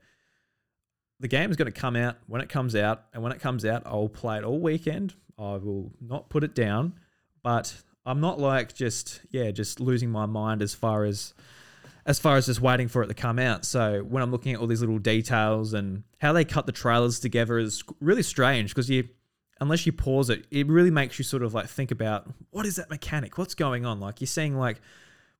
the 1.18 1.28
game 1.28 1.50
is 1.50 1.56
going 1.56 1.70
to 1.70 1.78
come 1.78 1.96
out 1.96 2.16
when 2.26 2.40
it 2.40 2.48
comes 2.48 2.74
out, 2.74 3.04
and 3.12 3.22
when 3.22 3.32
it 3.32 3.40
comes 3.40 3.64
out, 3.64 3.82
I'll 3.84 4.08
play 4.08 4.38
it 4.38 4.44
all 4.44 4.58
weekend. 4.58 5.14
I 5.38 5.56
will 5.56 5.92
not 6.00 6.30
put 6.30 6.44
it 6.44 6.54
down, 6.54 6.94
but 7.42 7.74
I'm 8.06 8.20
not 8.20 8.38
like 8.38 8.74
just 8.74 9.20
yeah, 9.30 9.50
just 9.50 9.80
losing 9.80 10.10
my 10.10 10.26
mind 10.26 10.62
as 10.62 10.74
far 10.74 11.04
as 11.04 11.34
as 12.06 12.18
far 12.18 12.36
as 12.36 12.46
just 12.46 12.60
waiting 12.60 12.88
for 12.88 13.02
it 13.02 13.08
to 13.08 13.14
come 13.14 13.38
out. 13.38 13.64
So 13.64 14.00
when 14.00 14.22
I'm 14.22 14.30
looking 14.30 14.54
at 14.54 14.60
all 14.60 14.66
these 14.66 14.80
little 14.80 14.98
details 14.98 15.74
and 15.74 16.04
how 16.18 16.32
they 16.32 16.44
cut 16.44 16.64
the 16.64 16.72
trailers 16.72 17.20
together 17.20 17.58
is 17.58 17.84
really 18.00 18.22
strange 18.22 18.70
because 18.70 18.88
you 18.88 19.08
unless 19.60 19.86
you 19.86 19.92
pause 19.92 20.30
it, 20.30 20.46
it 20.50 20.66
really 20.66 20.90
makes 20.90 21.18
you 21.18 21.24
sort 21.24 21.42
of 21.42 21.54
like 21.54 21.68
think 21.68 21.90
about 21.90 22.26
what 22.50 22.66
is 22.66 22.76
that 22.76 22.90
mechanic? 22.90 23.38
What's 23.38 23.54
going 23.54 23.84
on? 23.84 24.00
Like 24.00 24.20
you're 24.20 24.26
seeing 24.26 24.56
like 24.56 24.80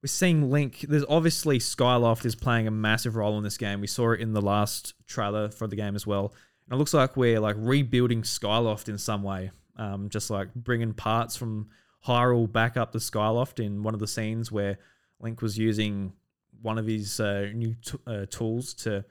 we're 0.03 0.09
seeing 0.09 0.51
Link. 0.51 0.81
There's 0.89 1.05
obviously 1.09 1.59
Skyloft 1.59 2.25
is 2.25 2.35
playing 2.35 2.67
a 2.67 2.71
massive 2.71 3.17
role 3.17 3.37
in 3.37 3.45
this 3.45 3.59
game. 3.59 3.81
We 3.81 3.87
saw 3.87 4.13
it 4.13 4.21
in 4.21 4.33
the 4.33 4.41
last 4.41 4.95
trailer 5.07 5.51
for 5.51 5.67
the 5.67 5.77
game 5.77 5.95
as 5.95 6.07
well. 6.07 6.33
And 6.67 6.75
it 6.75 6.77
looks 6.77 6.95
like 6.95 7.17
we're 7.17 7.41
like 7.41 7.57
rebuilding 7.59 8.23
Skyloft 8.23 8.89
in 8.89 8.97
some 8.97 9.23
way, 9.23 9.51
um, 9.77 10.09
just 10.09 10.31
like 10.31 10.55
bringing 10.55 10.95
parts 10.95 11.37
from 11.37 11.69
Hyrule 12.07 12.51
back 12.51 12.77
up 12.77 12.93
to 12.93 12.99
Skyloft 12.99 13.65
in 13.65 13.83
one 13.83 13.93
of 13.93 14.01
the 14.01 14.07
scenes 14.07 14.51
where 14.51 14.79
Link 15.21 15.43
was 15.43 15.59
using 15.59 16.15
one 16.63 16.79
of 16.79 16.87
his 16.87 17.21
uh, 17.21 17.51
new 17.55 17.75
t- 17.85 17.99
uh, 18.07 18.27
tools 18.31 18.75
to 18.75 19.05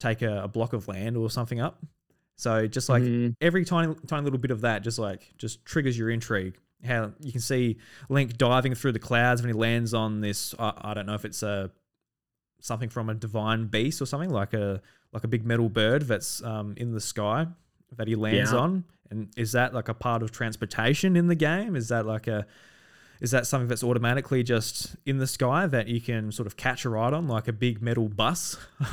take 0.00 0.22
a, 0.22 0.42
a, 0.42 0.48
block 0.48 0.72
of 0.72 0.88
land 0.88 1.16
or 1.16 1.30
something 1.30 1.60
up. 1.60 1.82
So 2.36 2.66
just 2.66 2.88
like 2.88 3.02
mm-hmm. 3.02 3.32
every 3.40 3.64
tiny 3.64 3.94
tiny 4.06 4.24
little 4.24 4.38
bit 4.38 4.50
of 4.50 4.60
that, 4.60 4.82
just 4.82 4.98
like 4.98 5.32
just 5.38 5.64
triggers 5.64 5.98
your 5.98 6.10
intrigue 6.10 6.58
how 6.84 7.12
you 7.20 7.32
can 7.32 7.40
see 7.40 7.78
Link 8.08 8.36
diving 8.36 8.74
through 8.74 8.92
the 8.92 8.98
clouds 8.98 9.42
when 9.42 9.48
he 9.48 9.58
lands 9.58 9.94
on 9.94 10.20
this. 10.20 10.54
I, 10.58 10.72
I 10.76 10.94
don't 10.94 11.06
know 11.06 11.14
if 11.14 11.24
it's 11.24 11.42
a 11.42 11.70
something 12.60 12.88
from 12.88 13.08
a 13.08 13.14
divine 13.14 13.66
beast 13.66 14.00
or 14.00 14.06
something 14.06 14.30
like 14.30 14.54
a 14.54 14.80
like 15.12 15.24
a 15.24 15.28
big 15.28 15.44
metal 15.44 15.68
bird 15.68 16.02
that's 16.02 16.42
um, 16.42 16.74
in 16.76 16.92
the 16.92 17.00
sky 17.00 17.46
that 17.96 18.08
he 18.08 18.14
lands 18.14 18.52
yeah. 18.52 18.58
on. 18.58 18.84
And 19.10 19.28
is 19.36 19.52
that 19.52 19.72
like 19.72 19.88
a 19.88 19.94
part 19.94 20.22
of 20.22 20.32
transportation 20.32 21.16
in 21.16 21.28
the 21.28 21.34
game? 21.34 21.76
Is 21.76 21.88
that 21.88 22.06
like 22.06 22.26
a 22.26 22.46
is 23.20 23.30
that 23.30 23.46
something 23.46 23.68
that's 23.68 23.82
automatically 23.82 24.42
just 24.42 24.96
in 25.06 25.18
the 25.18 25.26
sky 25.26 25.66
that 25.66 25.88
you 25.88 26.00
can 26.00 26.30
sort 26.32 26.46
of 26.46 26.56
catch 26.56 26.84
a 26.84 26.88
ride 26.88 27.12
on, 27.12 27.28
like 27.28 27.48
a 27.48 27.52
big 27.52 27.80
metal 27.80 28.08
bus? 28.08 28.56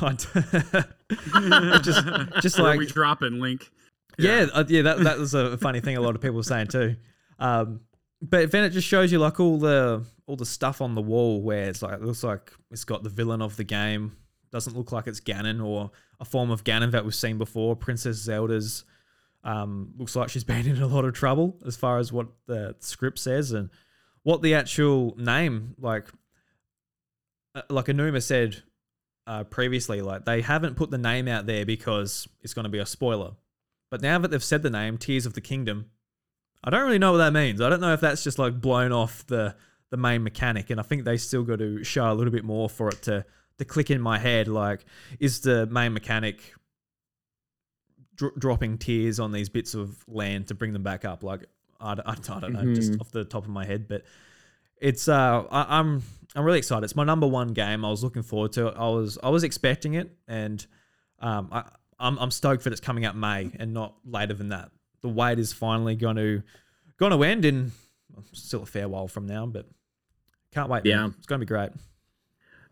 just, 1.82 2.06
just 2.40 2.58
like 2.58 2.78
we 2.78 2.86
dropping 2.86 3.40
Link. 3.40 3.70
Yeah, 4.18 4.40
yeah, 4.40 4.46
uh, 4.52 4.64
yeah 4.68 4.82
that 4.82 5.00
that 5.00 5.18
was 5.18 5.34
a 5.34 5.58
funny 5.58 5.80
thing. 5.80 5.96
A 5.96 6.00
lot 6.00 6.14
of 6.14 6.20
people 6.20 6.36
were 6.36 6.42
saying 6.42 6.68
too. 6.68 6.96
Um, 7.38 7.80
but 8.22 8.50
then 8.50 8.64
it 8.64 8.70
just 8.70 8.88
shows 8.88 9.12
you 9.12 9.18
like 9.18 9.40
all 9.40 9.58
the 9.58 10.04
all 10.26 10.36
the 10.36 10.46
stuff 10.46 10.80
on 10.80 10.94
the 10.94 11.02
wall 11.02 11.42
where 11.42 11.64
it's 11.68 11.82
like 11.82 11.94
it 11.94 12.02
looks 12.02 12.24
like 12.24 12.52
it's 12.70 12.84
got 12.84 13.02
the 13.02 13.10
villain 13.10 13.42
of 13.42 13.56
the 13.56 13.64
game. 13.64 14.16
Doesn't 14.50 14.76
look 14.76 14.92
like 14.92 15.06
it's 15.06 15.20
Ganon 15.20 15.64
or 15.64 15.90
a 16.20 16.24
form 16.24 16.50
of 16.50 16.64
Ganon 16.64 16.92
that 16.92 17.04
we've 17.04 17.14
seen 17.14 17.38
before. 17.38 17.74
Princess 17.76 18.16
Zelda's 18.16 18.84
um, 19.42 19.92
looks 19.96 20.16
like 20.16 20.30
she's 20.30 20.44
been 20.44 20.66
in 20.66 20.80
a 20.80 20.86
lot 20.86 21.04
of 21.04 21.12
trouble 21.12 21.58
as 21.66 21.76
far 21.76 21.98
as 21.98 22.12
what 22.12 22.28
the 22.46 22.74
script 22.80 23.18
says 23.18 23.52
and 23.52 23.68
what 24.24 24.42
the 24.42 24.54
actual 24.54 25.14
name 25.16 25.76
like. 25.78 26.08
Uh, 27.54 27.62
like 27.70 27.86
Aonuma 27.86 28.20
said 28.20 28.64
uh, 29.28 29.44
previously, 29.44 30.02
like 30.02 30.24
they 30.24 30.40
haven't 30.40 30.74
put 30.74 30.90
the 30.90 30.98
name 30.98 31.28
out 31.28 31.46
there 31.46 31.64
because 31.64 32.26
it's 32.42 32.52
going 32.52 32.64
to 32.64 32.70
be 32.70 32.80
a 32.80 32.86
spoiler. 32.86 33.32
But 33.90 34.02
now 34.02 34.18
that 34.18 34.32
they've 34.32 34.42
said 34.42 34.62
the 34.62 34.70
name, 34.70 34.98
Tears 34.98 35.24
of 35.24 35.34
the 35.34 35.40
Kingdom, 35.40 35.90
I 36.64 36.70
don't 36.70 36.82
really 36.82 36.98
know 36.98 37.12
what 37.12 37.18
that 37.18 37.32
means. 37.32 37.60
I 37.60 37.68
don't 37.68 37.80
know 37.80 37.92
if 37.92 38.00
that's 38.00 38.24
just 38.24 38.40
like 38.40 38.60
blown 38.60 38.90
off 38.90 39.24
the 39.26 39.54
the 39.90 39.96
main 39.96 40.24
mechanic, 40.24 40.70
and 40.70 40.80
I 40.80 40.82
think 40.82 41.04
they 41.04 41.16
still 41.16 41.44
got 41.44 41.60
to 41.60 41.84
show 41.84 42.10
a 42.10 42.14
little 42.14 42.32
bit 42.32 42.44
more 42.44 42.68
for 42.68 42.88
it 42.88 43.02
to 43.02 43.24
to 43.58 43.64
click 43.64 43.90
in 43.90 44.00
my 44.00 44.18
head. 44.18 44.48
Like, 44.48 44.84
is 45.20 45.42
the 45.42 45.66
main 45.66 45.92
mechanic 45.92 46.54
dr- 48.16 48.34
dropping 48.36 48.78
tears 48.78 49.20
on 49.20 49.30
these 49.30 49.48
bits 49.48 49.74
of 49.74 50.02
land 50.08 50.48
to 50.48 50.54
bring 50.54 50.72
them 50.72 50.82
back 50.82 51.04
up? 51.04 51.22
Like, 51.22 51.46
I, 51.84 51.92
I, 51.92 52.12
I 52.12 52.14
don't 52.14 52.52
know, 52.52 52.60
mm-hmm. 52.60 52.74
just 52.74 53.00
off 53.00 53.10
the 53.10 53.24
top 53.24 53.44
of 53.44 53.50
my 53.50 53.64
head, 53.64 53.86
but 53.86 54.02
it's 54.80 55.08
uh, 55.08 55.44
I, 55.50 55.78
I'm 55.78 56.02
I'm 56.34 56.44
really 56.44 56.58
excited. 56.58 56.84
It's 56.84 56.96
my 56.96 57.04
number 57.04 57.26
one 57.26 57.52
game. 57.52 57.84
I 57.84 57.90
was 57.90 58.02
looking 58.02 58.22
forward 58.22 58.52
to 58.52 58.68
it. 58.68 58.74
I 58.76 58.88
was 58.88 59.18
I 59.22 59.28
was 59.28 59.44
expecting 59.44 59.94
it, 59.94 60.10
and 60.26 60.64
um, 61.20 61.48
I 61.52 61.64
I'm, 62.00 62.18
I'm 62.18 62.30
stoked 62.30 62.64
that 62.64 62.72
it's 62.72 62.80
coming 62.80 63.04
out 63.04 63.16
May 63.16 63.52
and 63.58 63.72
not 63.72 63.94
later 64.04 64.34
than 64.34 64.48
that 64.48 64.70
the 65.04 65.08
wait 65.10 65.38
is 65.38 65.52
finally 65.52 65.94
going 65.94 66.16
to 66.16 66.42
going 66.98 67.12
to 67.12 67.22
end 67.22 67.44
in 67.44 67.72
still 68.32 68.62
a 68.62 68.66
fair 68.66 68.88
while 68.88 69.06
from 69.06 69.26
now, 69.26 69.44
but 69.44 69.68
can't 70.50 70.70
wait. 70.70 70.86
Yeah, 70.86 71.02
man. 71.02 71.14
it's 71.18 71.26
going 71.26 71.40
to 71.40 71.44
be 71.44 71.48
great. 71.48 71.70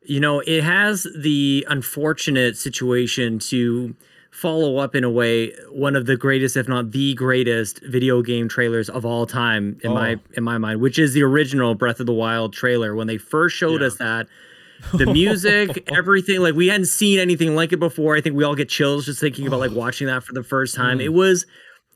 You 0.00 0.18
know, 0.18 0.40
it 0.40 0.64
has 0.64 1.06
the 1.16 1.66
unfortunate 1.68 2.56
situation 2.56 3.38
to 3.50 3.94
follow 4.32 4.78
up 4.78 4.96
in 4.96 5.04
a 5.04 5.10
way 5.10 5.52
one 5.70 5.94
of 5.94 6.06
the 6.06 6.16
greatest 6.16 6.56
if 6.56 6.66
not 6.66 6.90
the 6.90 7.12
greatest 7.14 7.80
video 7.82 8.22
game 8.22 8.48
trailers 8.48 8.88
of 8.88 9.04
all 9.04 9.26
time 9.26 9.78
in 9.84 9.90
oh. 9.90 9.94
my 9.94 10.16
in 10.32 10.42
my 10.42 10.56
mind 10.56 10.80
which 10.80 10.98
is 10.98 11.12
the 11.12 11.22
original 11.22 11.74
breath 11.74 12.00
of 12.00 12.06
the 12.06 12.14
wild 12.14 12.50
trailer 12.52 12.96
when 12.96 13.06
they 13.06 13.18
first 13.18 13.54
showed 13.54 13.82
yeah. 13.82 13.86
us 13.86 13.96
that 13.98 14.26
the 14.94 15.04
music 15.04 15.86
everything 15.92 16.40
like 16.40 16.54
we 16.54 16.66
hadn't 16.66 16.86
seen 16.86 17.18
anything 17.18 17.54
like 17.54 17.74
it 17.74 17.78
before 17.78 18.16
i 18.16 18.22
think 18.22 18.34
we 18.34 18.42
all 18.42 18.54
get 18.54 18.70
chills 18.70 19.04
just 19.04 19.20
thinking 19.20 19.46
about 19.46 19.60
like 19.60 19.70
watching 19.74 20.06
that 20.06 20.24
for 20.24 20.32
the 20.32 20.42
first 20.42 20.74
time 20.74 20.98
mm. 20.98 21.04
it 21.04 21.10
was 21.10 21.44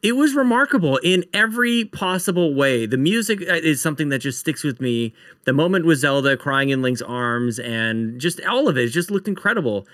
it 0.03 0.13
was 0.13 0.35
remarkable 0.35 0.99
in 0.99 1.25
every 1.33 1.87
possible 1.87 2.55
way. 2.55 2.85
The 2.85 2.99
music 2.99 3.41
uh, 3.41 3.55
is 3.55 3.81
something 3.81 4.11
that 4.11 4.19
just 4.19 4.39
sticks 4.39 4.63
with 4.63 4.79
me. 4.79 5.15
The 5.47 5.55
moment 5.55 5.87
with 5.87 5.99
Zelda 5.99 6.37
crying 6.37 6.69
in 6.69 6.83
Link's 6.83 7.01
arms 7.01 7.59
and 7.59 8.21
just 8.21 8.45
all 8.45 8.69
of 8.69 8.77
it 8.77 8.89
just 8.91 9.11
looked 9.11 9.27
incredible. 9.27 9.87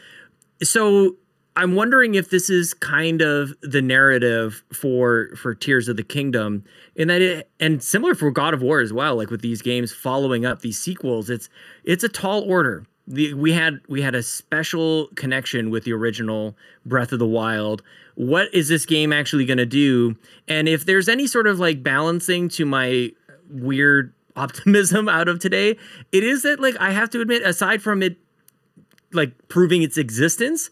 So 0.62 1.16
I'm 1.54 1.74
wondering 1.74 2.14
if 2.14 2.30
this 2.30 2.48
is 2.48 2.72
kind 2.72 3.20
of 3.20 3.52
the 3.60 3.82
narrative 3.82 4.64
for 4.72 5.30
for 5.36 5.54
Tears 5.54 5.88
of 5.88 5.96
the 5.96 6.02
Kingdom, 6.02 6.64
in 6.96 7.08
that 7.08 7.20
it 7.20 7.50
and 7.60 7.82
similar 7.82 8.14
for 8.14 8.30
God 8.30 8.54
of 8.54 8.62
War 8.62 8.80
as 8.80 8.92
well. 8.92 9.16
Like 9.16 9.30
with 9.30 9.42
these 9.42 9.62
games 9.62 9.92
following 9.92 10.46
up 10.46 10.60
these 10.60 10.78
sequels, 10.78 11.28
it's 11.28 11.48
it's 11.84 12.04
a 12.04 12.08
tall 12.08 12.42
order 12.48 12.86
the, 13.06 13.34
we 13.34 13.52
had 13.52 13.80
we 13.88 14.02
had 14.02 14.14
a 14.14 14.22
special 14.22 15.08
connection 15.14 15.70
with 15.70 15.84
the 15.84 15.92
original 15.92 16.56
Breath 16.86 17.12
of 17.12 17.18
the 17.18 17.26
Wild. 17.26 17.82
What 18.14 18.52
is 18.54 18.68
this 18.68 18.86
game 18.86 19.12
actually 19.12 19.44
going 19.44 19.58
to 19.58 19.66
do? 19.66 20.16
And 20.46 20.68
if 20.68 20.84
there's 20.84 21.08
any 21.08 21.26
sort 21.26 21.46
of 21.46 21.58
like 21.58 21.82
balancing 21.82 22.48
to 22.50 22.64
my 22.64 23.10
weird 23.50 24.12
optimism 24.36 25.08
out 25.10 25.28
of 25.28 25.38
today, 25.38 25.76
it 26.12 26.24
is 26.24 26.42
that 26.42 26.60
like 26.60 26.76
I 26.78 26.90
have 26.92 27.10
to 27.10 27.20
admit, 27.20 27.42
aside 27.42 27.82
from 27.82 28.02
it 28.02 28.16
like 29.12 29.32
proving 29.48 29.82
its 29.82 29.98
existence, 29.98 30.70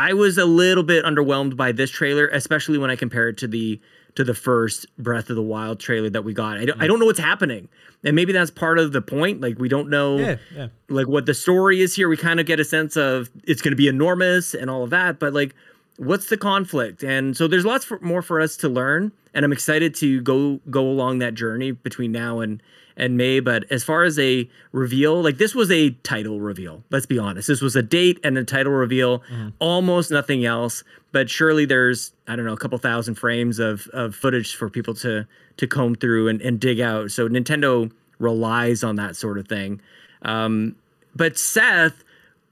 I 0.00 0.14
was 0.14 0.38
a 0.38 0.46
little 0.46 0.82
bit 0.82 1.04
underwhelmed 1.04 1.56
by 1.56 1.72
this 1.72 1.90
trailer, 1.90 2.26
especially 2.28 2.78
when 2.78 2.90
I 2.90 2.96
compare 2.96 3.28
it 3.28 3.36
to 3.38 3.46
the 3.46 3.78
to 4.14 4.24
the 4.24 4.34
first 4.34 4.86
Breath 4.98 5.28
of 5.28 5.36
the 5.36 5.42
Wild 5.42 5.78
trailer 5.78 6.08
that 6.10 6.24
we 6.24 6.32
got. 6.32 6.56
I 6.56 6.64
don't, 6.64 6.78
mm. 6.78 6.82
I 6.82 6.86
don't 6.86 6.98
know 6.98 7.06
what's 7.06 7.20
happening. 7.20 7.68
And 8.02 8.16
maybe 8.16 8.32
that's 8.32 8.50
part 8.50 8.78
of 8.78 8.92
the 8.92 9.02
point. 9.02 9.40
Like 9.40 9.58
we 9.58 9.68
don't 9.68 9.90
know 9.90 10.16
yeah, 10.18 10.36
yeah. 10.56 10.68
like 10.88 11.06
what 11.06 11.26
the 11.26 11.34
story 11.34 11.82
is 11.82 11.94
here. 11.94 12.08
We 12.08 12.16
kind 12.16 12.40
of 12.40 12.46
get 12.46 12.58
a 12.58 12.64
sense 12.64 12.96
of 12.96 13.30
it's 13.44 13.60
going 13.60 13.72
to 13.72 13.76
be 13.76 13.88
enormous 13.88 14.54
and 14.54 14.70
all 14.70 14.82
of 14.82 14.90
that, 14.90 15.18
but 15.18 15.34
like 15.34 15.54
what's 15.98 16.28
the 16.30 16.38
conflict? 16.38 17.02
And 17.02 17.36
so 17.36 17.46
there's 17.46 17.66
lots 17.66 17.84
for, 17.84 18.00
more 18.00 18.22
for 18.22 18.40
us 18.40 18.56
to 18.58 18.68
learn 18.70 19.12
and 19.34 19.44
I'm 19.44 19.52
excited 19.52 19.94
to 19.96 20.20
go 20.22 20.60
go 20.70 20.82
along 20.82 21.18
that 21.18 21.34
journey 21.34 21.72
between 21.72 22.10
now 22.10 22.40
and 22.40 22.62
and 23.00 23.16
May. 23.16 23.40
But 23.40 23.64
as 23.72 23.82
far 23.82 24.04
as 24.04 24.18
a 24.18 24.48
reveal, 24.70 25.20
like 25.20 25.38
this 25.38 25.54
was 25.54 25.70
a 25.70 25.90
title 25.90 26.40
reveal. 26.40 26.84
Let's 26.90 27.06
be 27.06 27.18
honest. 27.18 27.48
This 27.48 27.60
was 27.60 27.74
a 27.74 27.82
date 27.82 28.20
and 28.22 28.38
a 28.38 28.44
title 28.44 28.72
reveal. 28.72 29.20
Mm-hmm. 29.20 29.48
Almost 29.58 30.10
nothing 30.10 30.44
else. 30.44 30.84
But 31.10 31.28
surely 31.28 31.64
there's 31.64 32.12
I 32.28 32.36
don't 32.36 32.44
know 32.44 32.52
a 32.52 32.58
couple 32.58 32.78
thousand 32.78 33.16
frames 33.16 33.58
of 33.58 33.88
of 33.88 34.14
footage 34.14 34.54
for 34.54 34.70
people 34.70 34.94
to 34.94 35.26
to 35.56 35.66
comb 35.66 35.96
through 35.96 36.28
and, 36.28 36.40
and 36.42 36.60
dig 36.60 36.80
out. 36.80 37.10
So 37.10 37.28
Nintendo 37.28 37.90
relies 38.18 38.84
on 38.84 38.96
that 38.96 39.16
sort 39.16 39.38
of 39.38 39.48
thing. 39.48 39.80
Um, 40.22 40.76
but 41.16 41.38
Seth, 41.38 42.04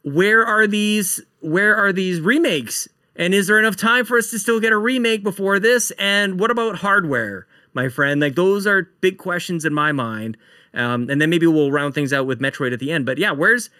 where 0.03 0.45
are 0.45 0.67
these? 0.67 1.21
Where 1.41 1.77
are 1.77 1.93
these 1.93 2.21
remakes? 2.21 2.89
And 3.15 3.35
is 3.35 3.49
there 3.49 3.59
enough 3.59 3.77
time 3.77 4.05
for 4.05 4.17
us 4.17 4.31
to 4.31 4.39
still 4.39 4.61
get 4.61 4.73
a 4.73 4.79
remake 4.79 5.25
before 5.25 5.59
this? 5.59 5.91
And 5.99 6.39
what 6.39 6.53
about 6.53 6.77
hardware? 6.77 7.47
My 7.79 7.89
friend? 7.89 8.21
Like 8.21 8.35
those 8.35 8.67
are 8.67 8.89
big 9.01 9.19
questions 9.19 9.65
in 9.65 9.73
my 9.73 9.93
mind. 9.93 10.37
Um, 10.75 11.09
and 11.09 11.21
then 11.21 11.31
maybe 11.31 11.47
we'll 11.47 11.73
round 11.73 11.95
things 11.95 12.13
out 12.13 12.27
with 12.27 12.41
Metroid 12.41 12.73
at 12.73 12.81
the 12.81 12.93
end. 12.93 13.07
But 13.07 13.19
yeah, 13.19 13.33
where's 13.33 13.71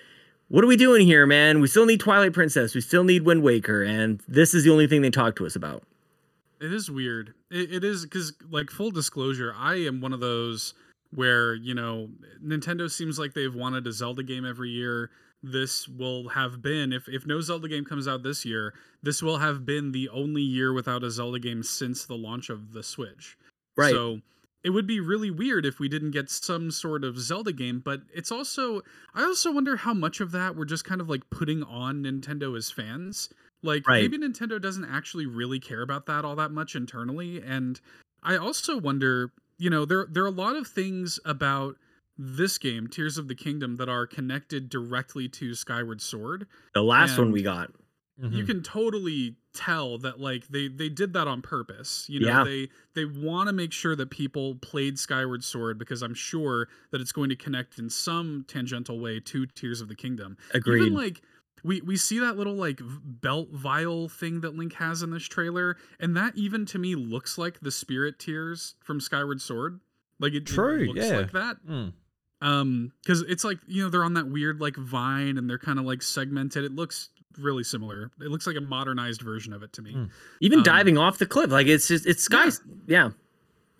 what 0.49 0.65
are 0.65 0.69
we 0.69 0.77
doing 0.77 1.07
here, 1.07 1.27
man? 1.27 1.61
We 1.61 1.69
still 1.69 1.85
need 1.85 2.01
Twilight 2.01 2.33
Princess. 2.33 2.75
We 2.75 2.81
still 2.81 3.05
need 3.05 3.25
Wind 3.25 3.43
Waker, 3.43 3.83
and 3.83 4.23
this 4.27 4.55
is 4.55 4.65
the 4.65 4.71
only 4.71 4.87
thing 4.87 5.03
they 5.03 5.11
talk 5.11 5.37
to 5.37 5.47
us 5.47 5.55
about. 5.55 5.83
It 6.61 6.73
is 6.73 6.91
weird. 6.91 7.35
it, 7.51 7.73
it 7.73 7.85
is 7.85 8.05
because, 8.05 8.33
like, 8.51 8.71
full 8.71 8.91
disclosure, 8.91 9.55
I 9.57 9.75
am 9.75 10.01
one 10.01 10.13
of 10.13 10.21
those 10.21 10.75
where 11.15 11.55
you 11.55 11.75
know 11.75 12.09
Nintendo 12.43 12.91
seems 12.91 13.19
like 13.19 13.35
they've 13.35 13.55
wanted 13.55 13.87
a 13.87 13.93
Zelda 13.93 14.23
game 14.23 14.47
every 14.47 14.71
year. 14.71 15.11
This 15.43 15.87
will 15.87 16.31
have 16.31 16.63
been 16.63 16.93
if 16.93 17.09
if 17.09 17.27
no 17.27 17.41
Zelda 17.41 17.69
game 17.69 17.85
comes 17.85 18.09
out 18.09 18.23
this 18.23 18.45
year, 18.45 18.75
this 19.03 19.23
will 19.23 19.39
have 19.39 19.65
been 19.67 19.93
the 19.93 20.09
only 20.09 20.43
year 20.43 20.73
without 20.73 21.05
a 21.05 21.11
Zelda 21.11 21.39
game 21.39 21.63
since 21.63 22.05
the 22.05 22.17
launch 22.17 22.49
of 22.49 22.73
the 22.73 22.83
Switch. 22.83 23.37
Right. 23.79 23.93
So 23.93 24.21
it 24.65 24.71
would 24.71 24.87
be 24.87 25.01
really 25.01 25.31
weird 25.31 25.65
if 25.65 25.79
we 25.79 25.89
didn't 25.89 26.11
get 26.11 26.29
some 26.31 26.71
sort 26.71 27.05
of 27.05 27.19
Zelda 27.19 27.53
game, 27.53 27.81
but 27.85 28.01
it's 28.13 28.33
also 28.33 28.83
I 29.15 29.23
also 29.23 29.53
wonder 29.53 29.77
how 29.77 29.95
much 29.95 30.21
of 30.21 30.33
that 30.33 30.57
we're 30.57 30.65
just 30.65 30.85
kind 30.85 31.01
of 31.01 31.09
like 31.09 31.29
putting 31.31 31.63
on 31.63 32.03
Nintendo 32.03 32.57
as 32.57 32.71
fans 32.71 33.31
Like 33.63 33.87
Right. 33.89 34.03
maybe 34.03 34.19
Nintendo 34.19 34.61
doesn't 34.61 34.85
actually 34.85 35.27
really 35.27 35.61
care 35.61 35.83
about 35.83 36.07
that 36.07 36.25
all 36.25 36.37
that 36.37 36.51
much 36.51 36.75
internally. 36.75 37.41
And 37.41 37.81
I 38.23 38.37
also 38.37 38.77
wonder, 38.77 39.33
you 39.59 39.71
know, 39.71 39.85
there 39.85 40.07
there 40.11 40.25
are 40.25 40.27
a 40.27 40.31
lot 40.31 40.57
of 40.57 40.67
things 40.67 41.19
about 41.25 41.77
this 42.17 42.59
game, 42.59 42.89
Tears 42.89 43.17
of 43.17 43.29
the 43.29 43.35
Kingdom, 43.37 43.77
that 43.77 43.89
are 43.89 44.07
connected 44.07 44.69
directly 44.69 45.29
to 45.29 45.55
Skyward 45.55 46.01
Sword. 46.01 46.47
The 46.75 46.83
last 46.83 47.17
one 47.17 47.31
we 47.33 47.43
got. 47.43 47.71
You 48.21 48.43
Mhm. 48.43 48.47
can 48.47 48.63
totally 48.65 49.37
tell 49.53 49.97
that 49.99 50.19
like 50.19 50.49
they 50.49 50.67
they 50.69 50.89
did 50.89 51.13
that 51.13 51.29
on 51.29 51.41
purpose. 51.41 52.05
You 52.09 52.21
know, 52.21 52.27
Yeah. 52.29 52.45
they 52.45 52.69
they 52.95 53.05
want 53.05 53.47
to 53.49 53.53
make 53.53 53.73
sure 53.73 53.95
that 53.95 54.11
people 54.11 54.57
played 54.57 54.99
Skyward 54.99 55.45
Sword 55.45 55.79
because 55.79 56.03
I'm 56.03 56.15
sure 56.15 56.69
that 56.91 57.01
it's 57.01 57.13
going 57.13 57.29
to 57.29 57.37
connect 57.37 57.79
in 57.79 57.89
some 57.91 58.45
tangential 58.49 58.99
way 58.99 59.21
to 59.21 59.47
Tears 59.47 59.81
of 59.81 59.87
the 59.89 59.95
Kingdom. 59.95 60.37
Agreed. 60.53 60.81
Even 60.83 60.95
like 60.95 61.23
we 61.63 61.81
we 61.81 61.97
see 61.97 62.19
that 62.19 62.37
little 62.37 62.55
like 62.55 62.81
belt 63.05 63.51
vial 63.53 64.09
thing 64.09 64.41
that 64.41 64.57
Link 64.57 64.73
has 64.75 65.03
in 65.03 65.11
this 65.11 65.25
trailer, 65.25 65.77
and 66.01 66.17
that 66.17 66.37
even 66.37 66.67
to 66.67 66.79
me 66.79 66.95
looks 66.97 67.39
like 67.39 67.61
the 67.61 67.71
spirit 67.71 68.19
tears 68.19 68.75
from 68.83 69.01
Skyward 69.01 69.41
Sword. 69.41 69.79
Like 70.19 70.33
it, 70.33 70.39
it 70.39 70.47
True, 70.47 70.87
looks 70.87 71.07
yeah. 71.07 71.17
like 71.19 71.33
that. 71.33 71.65
Mm. 71.65 71.93
Um, 72.41 72.93
because 73.03 73.23
it's 73.23 73.43
like 73.45 73.59
you 73.67 73.83
know 73.83 73.91
they're 73.91 74.05
on 74.05 74.15
that 74.15 74.29
weird 74.29 74.61
like 74.61 74.77
vine 74.77 75.39
and 75.39 75.49
they're 75.51 75.59
kind 75.59 75.79
of 75.79 75.85
like 75.85 76.03
segmented. 76.03 76.65
It 76.65 76.73
looks 76.73 77.11
really 77.39 77.65
similar. 77.65 78.11
It 78.21 78.29
looks 78.31 78.47
like 78.47 78.57
a 78.57 78.61
modernized 78.61 79.23
version 79.23 79.53
of 79.53 79.63
it 79.63 79.73
to 79.75 79.83
me. 79.83 79.95
Mm. 79.95 80.11
Even 80.41 80.59
um, 80.61 80.63
diving 80.65 80.99
off 80.99 81.19
the 81.19 81.27
cliff, 81.27 81.51
like 81.51 81.67
it's 81.67 81.89
just 81.89 82.07
it's 82.07 82.23
sky. 82.23 82.49
Yeah. 82.87 83.11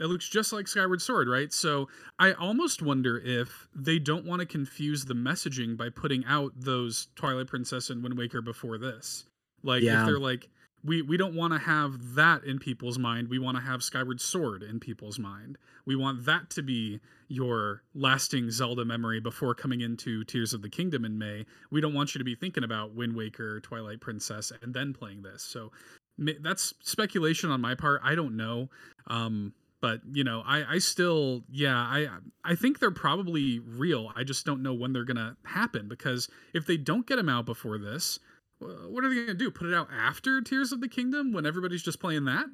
It 0.01 0.05
looks 0.07 0.29
just 0.29 0.53
like 0.53 0.69
Skyward 0.69 1.03
Sword, 1.03 1.29
right? 1.29 1.53
So 1.53 1.89
I 2.21 2.33
almost 2.35 2.83
wonder 2.83 3.21
if 3.25 3.67
they 3.75 3.99
don't 3.99 4.25
want 4.25 4.39
to 4.41 4.47
confuse 4.47 5.05
the 5.05 5.15
messaging 5.15 5.77
by 5.77 5.89
putting 5.89 6.25
out 6.27 6.53
those 6.57 7.09
Twilight 7.17 7.49
Princess 7.49 7.91
and 7.91 8.01
Wind 8.03 8.17
Waker 8.17 8.41
before 8.41 8.79
this. 8.79 9.25
Like 9.65 9.83
Yeah. 9.83 10.03
if 10.03 10.07
they're 10.07 10.21
like, 10.21 10.49
we 10.85 11.03
we 11.03 11.17
don't 11.17 11.35
want 11.35 11.53
to 11.53 11.59
have 11.59 12.15
that 12.15 12.45
in 12.45 12.59
people's 12.59 12.99
mind. 12.99 13.29
We 13.29 13.39
want 13.39 13.57
to 13.57 13.63
have 13.63 13.83
Skyward 13.83 14.21
Sword 14.21 14.63
in 14.63 14.81
people's 14.81 15.19
mind. 15.19 15.59
We 15.85 15.97
want 15.97 16.25
that 16.27 16.51
to 16.51 16.63
be 16.63 17.01
your 17.29 17.83
lasting 17.95 18.51
Zelda 18.51 18.85
memory 18.85 19.21
before 19.21 19.55
coming 19.55 19.81
into 19.81 20.25
Tears 20.25 20.55
of 20.55 20.63
the 20.63 20.69
Kingdom 20.69 21.05
in 21.05 21.19
May. 21.19 21.47
We 21.71 21.81
don't 21.81 21.95
want 21.95 22.15
you 22.15 22.19
to 22.19 22.25
be 22.25 22.35
thinking 22.35 22.65
about 22.65 22.95
Wind 22.95 23.17
Waker, 23.17 23.61
Twilight 23.61 24.01
Princess, 24.01 24.53
and 24.63 24.73
then 24.73 24.95
playing 24.95 25.23
this. 25.23 25.43
So 25.43 25.73
that's 26.19 26.75
speculation 26.81 27.51
on 27.51 27.61
my 27.61 27.75
part. 27.75 28.01
I 28.05 28.15
don't 28.15 28.37
know. 28.37 28.69
Um, 29.07 29.53
but 29.81 30.01
you 30.11 30.25
know, 30.25 30.43
I, 30.45 30.75
I 30.75 30.79
still, 30.79 31.45
yeah, 31.51 31.77
I, 31.77 32.09
I 32.45 32.55
think 32.55 32.79
they're 32.81 32.91
probably 32.91 33.61
real. 33.61 34.13
I 34.17 34.25
just 34.25 34.45
don't 34.45 34.63
know 34.63 34.75
when 34.75 34.93
they're 34.93 35.05
gonna 35.05 35.37
happen 35.45 35.89
because 35.89 36.29
if 36.53 36.67
they 36.67 36.77
don't 36.77 37.07
get 37.07 37.17
them 37.17 37.29
out 37.29 37.47
before 37.47 37.79
this, 37.79 38.19
what 38.61 39.05
are 39.05 39.09
they 39.09 39.21
gonna 39.21 39.35
do? 39.35 39.51
Put 39.51 39.69
it 39.69 39.75
out 39.75 39.89
after 39.97 40.41
Tears 40.41 40.73
of 40.73 40.81
the 40.81 40.89
Kingdom 40.89 41.33
when 41.33 41.47
everybody's 41.47 41.83
just 41.83 42.01
playing 42.01 42.25
that? 42.27 42.47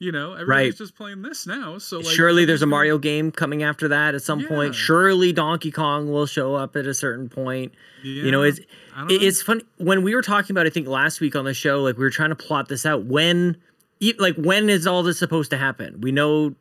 You 0.00 0.10
know, 0.10 0.32
everybody's 0.32 0.48
Right. 0.72 0.76
just 0.76 0.96
playing 0.96 1.22
this 1.22 1.46
now. 1.46 1.78
So 1.78 1.98
like, 1.98 2.06
Surely 2.14 2.44
there's 2.44 2.62
a 2.62 2.66
Mario 2.66 2.98
game 2.98 3.30
coming 3.30 3.62
after 3.62 3.86
that 3.88 4.14
at 4.14 4.22
some 4.22 4.44
point. 4.44 4.74
Surely 4.74 5.32
Donkey 5.32 5.70
Kong 5.70 6.10
will 6.10 6.26
show 6.26 6.54
up 6.56 6.74
at 6.76 6.86
a 6.86 6.92
certain 6.94 7.28
point. 7.28 7.72
you 8.02 8.30
know, 8.30 8.42
Yeah, 8.42 8.48
it's 8.50 8.58
it- 8.58 8.66
know. 8.98 9.06
it's 9.08 9.40
funny 9.42 9.62
when 9.78 10.02
we 10.02 10.14
were 10.14 10.20
talking 10.20 10.52
about. 10.54 10.66
I 10.66 10.70
think 10.70 10.88
last 10.88 11.20
week 11.20 11.34
on 11.36 11.44
the 11.44 11.54
show, 11.54 11.82
like 11.82 11.96
we 11.96 12.04
were 12.04 12.10
trying 12.10 12.30
to 12.30 12.34
plot 12.36 12.68
this 12.68 12.84
out. 12.84 13.04
When, 13.04 13.56
like, 14.18 14.34
when 14.36 14.68
is 14.68 14.86
all 14.86 15.02
this 15.04 15.18
supposed 15.18 15.50
to 15.52 15.56
happen? 15.56 16.00
We 16.00 16.10
know 16.12 16.54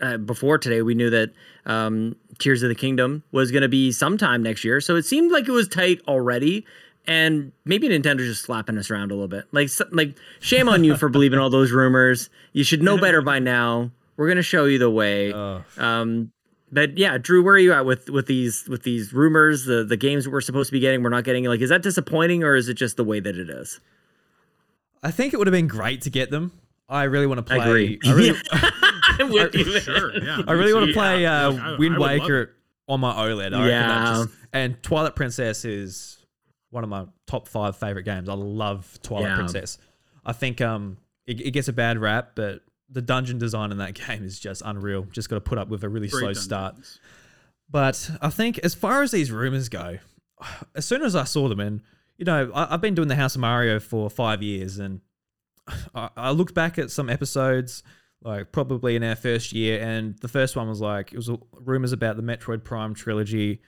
uh, 0.00 0.16
before 0.16 0.58
today, 0.58 0.80
we 0.82 0.94
knew 0.94 1.10
that 1.10 1.30
um, 1.66 2.16
Tears 2.38 2.62
of 2.62 2.68
the 2.68 2.74
Kingdom 2.74 3.22
was 3.32 3.50
going 3.52 3.62
to 3.62 3.68
be 3.68 3.92
sometime 3.92 4.42
next 4.42 4.64
year. 4.64 4.80
So 4.80 4.96
it 4.96 5.04
seemed 5.04 5.30
like 5.30 5.46
it 5.48 5.52
was 5.52 5.68
tight 5.68 6.00
already. 6.08 6.64
And 7.08 7.52
maybe 7.64 7.88
Nintendo's 7.88 8.26
just 8.28 8.42
slapping 8.44 8.76
us 8.78 8.90
around 8.90 9.10
a 9.10 9.14
little 9.14 9.28
bit. 9.28 9.46
Like, 9.50 9.70
like 9.92 10.14
shame 10.40 10.68
on 10.68 10.84
you 10.84 10.94
for 10.96 11.08
believing 11.08 11.38
all 11.38 11.48
those 11.50 11.72
rumors. 11.72 12.28
You 12.52 12.62
should 12.64 12.82
know 12.82 12.98
better 12.98 13.22
by 13.22 13.38
now. 13.38 13.90
We're 14.18 14.28
gonna 14.28 14.42
show 14.42 14.66
you 14.66 14.78
the 14.78 14.90
way. 14.90 15.32
Ugh. 15.32 15.62
Um, 15.78 16.32
but 16.70 16.98
yeah, 16.98 17.16
Drew, 17.16 17.42
where 17.42 17.54
are 17.54 17.58
you 17.58 17.72
at 17.72 17.86
with 17.86 18.10
with 18.10 18.26
these 18.26 18.68
with 18.68 18.82
these 18.82 19.12
rumors? 19.14 19.64
The 19.64 19.84
the 19.84 19.96
games 19.96 20.24
that 20.24 20.30
we're 20.30 20.42
supposed 20.42 20.68
to 20.68 20.72
be 20.72 20.80
getting, 20.80 21.02
we're 21.02 21.08
not 21.08 21.24
getting. 21.24 21.44
Like, 21.44 21.60
is 21.62 21.70
that 21.70 21.82
disappointing 21.82 22.44
or 22.44 22.54
is 22.56 22.68
it 22.68 22.74
just 22.74 22.96
the 22.98 23.04
way 23.04 23.20
that 23.20 23.36
it 23.38 23.48
is? 23.48 23.80
I 25.02 25.10
think 25.10 25.32
it 25.32 25.38
would 25.38 25.46
have 25.46 25.52
been 25.52 25.66
great 25.68 26.02
to 26.02 26.10
get 26.10 26.30
them. 26.30 26.52
I 26.90 27.04
really 27.04 27.26
want 27.26 27.46
to 27.46 27.52
I 27.54 27.56
play. 27.56 27.66
agree. 27.68 27.98
I 28.04 28.12
really, 28.12 28.38
I'm 28.52 29.30
with 29.32 29.54
you, 29.54 29.80
sure, 29.80 30.12
yeah. 30.22 30.42
I 30.46 30.52
really 30.52 30.74
want 30.74 30.86
to 30.88 30.92
play 30.92 31.24
uh, 31.24 31.50
Look, 31.50 31.60
I- 31.60 31.74
I 31.74 31.78
Wind 31.78 31.98
Waker 31.98 32.54
on 32.88 33.00
my 33.00 33.12
OLED. 33.14 33.54
I 33.54 33.68
Yeah. 33.68 34.14
just- 34.24 34.34
and 34.52 34.82
Twilight 34.82 35.14
Princess 35.16 35.64
is 35.64 36.17
one 36.70 36.84
of 36.84 36.90
my 36.90 37.06
top 37.26 37.48
five 37.48 37.76
favorite 37.76 38.02
games. 38.04 38.28
I 38.28 38.34
love 38.34 38.98
Twilight 39.02 39.28
Yeah. 39.28 39.34
Princess. 39.36 39.78
I 40.24 40.32
think 40.32 40.60
um 40.60 40.98
it, 41.26 41.40
it 41.40 41.50
gets 41.52 41.68
a 41.68 41.72
bad 41.72 41.98
rap, 41.98 42.32
but 42.34 42.62
the 42.90 43.02
dungeon 43.02 43.38
design 43.38 43.70
in 43.72 43.78
that 43.78 43.94
game 44.06 44.24
is 44.24 44.38
just 44.38 44.62
unreal. 44.64 45.02
Just 45.10 45.28
got 45.28 45.36
to 45.36 45.40
put 45.40 45.58
up 45.58 45.68
with 45.68 45.84
a 45.84 45.88
really 45.88 46.08
Great 46.08 46.20
slow 46.20 46.32
start. 46.32 46.76
But 47.70 48.10
I 48.22 48.30
think 48.30 48.58
as 48.58 48.74
far 48.74 49.02
as 49.02 49.10
these 49.10 49.30
rumors 49.30 49.68
go, 49.68 49.98
as 50.74 50.86
soon 50.86 51.02
as 51.02 51.14
I 51.14 51.24
saw 51.24 51.48
them, 51.48 51.60
and 51.60 51.82
you 52.16 52.24
know, 52.24 52.50
I, 52.54 52.74
I've 52.74 52.80
been 52.80 52.94
doing 52.94 53.08
the 53.08 53.16
House 53.16 53.34
of 53.34 53.40
Mario 53.40 53.78
for 53.78 54.08
five 54.10 54.42
years, 54.42 54.78
and 54.78 55.00
I, 55.94 56.10
I 56.16 56.30
looked 56.30 56.54
back 56.54 56.78
at 56.78 56.90
some 56.90 57.08
episodes, 57.10 57.82
like 58.22 58.52
probably 58.52 58.96
in 58.96 59.04
our 59.04 59.16
first 59.16 59.52
year, 59.52 59.80
and 59.80 60.18
the 60.20 60.28
first 60.28 60.56
one 60.56 60.68
was 60.68 60.80
like 60.80 61.12
it 61.12 61.16
was 61.16 61.30
rumors 61.60 61.92
about 61.92 62.16
the 62.16 62.22
Metroid 62.22 62.64
Prime 62.64 62.94
trilogy, 62.94 63.60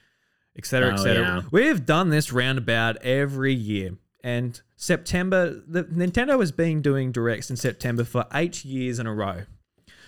etc., 0.57 0.88
Oh, 0.90 0.92
etc. 0.94 1.16
yeah. 1.20 1.42
We've 1.51 1.84
done 1.84 2.11
this 2.11 2.32
roundabout 2.32 2.96
every 2.98 3.55
year, 3.55 3.96
and 4.22 4.61
September, 4.76 5.62
the 5.66 5.84
Nintendo 5.84 6.40
has 6.40 6.53
been 6.53 6.82
doing 6.82 7.12
directs 7.12 7.51
in 7.51 7.57
September 7.57 8.05
for 8.05 8.26
eight 8.34 8.64
years 8.64 8.98
in 8.98 9.07
a 9.07 9.14
row. 9.14 9.42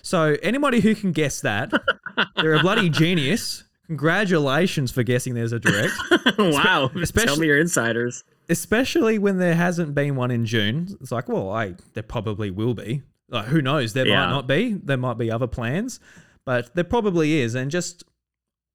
So 0.02 0.36
anybody 0.42 0.80
who 0.80 0.94
can 0.94 1.12
guess 1.12 1.40
that, 1.42 1.70
they're 2.36 2.54
a 2.54 2.60
bloody 2.60 2.88
genius. 2.88 3.64
Congratulations 3.86 4.90
for 4.90 5.02
guessing 5.02 5.34
there's 5.34 5.52
a 5.52 5.58
direct, 5.60 5.92
wow, 6.38 6.88
tell 6.88 7.02
especially- 7.02 7.40
me 7.42 7.46
your 7.48 7.58
insiders. 7.60 8.24
especially 8.48 9.18
when 9.18 9.38
there 9.38 9.54
hasn't 9.54 9.94
been 9.94 10.16
one 10.16 10.30
in 10.30 10.44
June. 10.46 10.88
It's 11.00 11.12
like, 11.12 11.28
well, 11.28 11.50
I 11.50 11.74
there 11.94 12.02
probably 12.02 12.50
will 12.50 12.74
be. 12.74 13.02
Like, 13.28 13.46
who 13.46 13.62
knows? 13.62 13.92
There 13.92 14.06
Yeah. 14.06 14.24
might 14.26 14.30
not 14.30 14.46
be. 14.46 14.72
There 14.74 14.96
might 14.96 15.18
be 15.18 15.30
other 15.30 15.46
plans, 15.46 16.00
but 16.44 16.74
there 16.74 16.84
probably 16.84 17.40
is. 17.40 17.54
And 17.54 17.70
just 17.70 18.02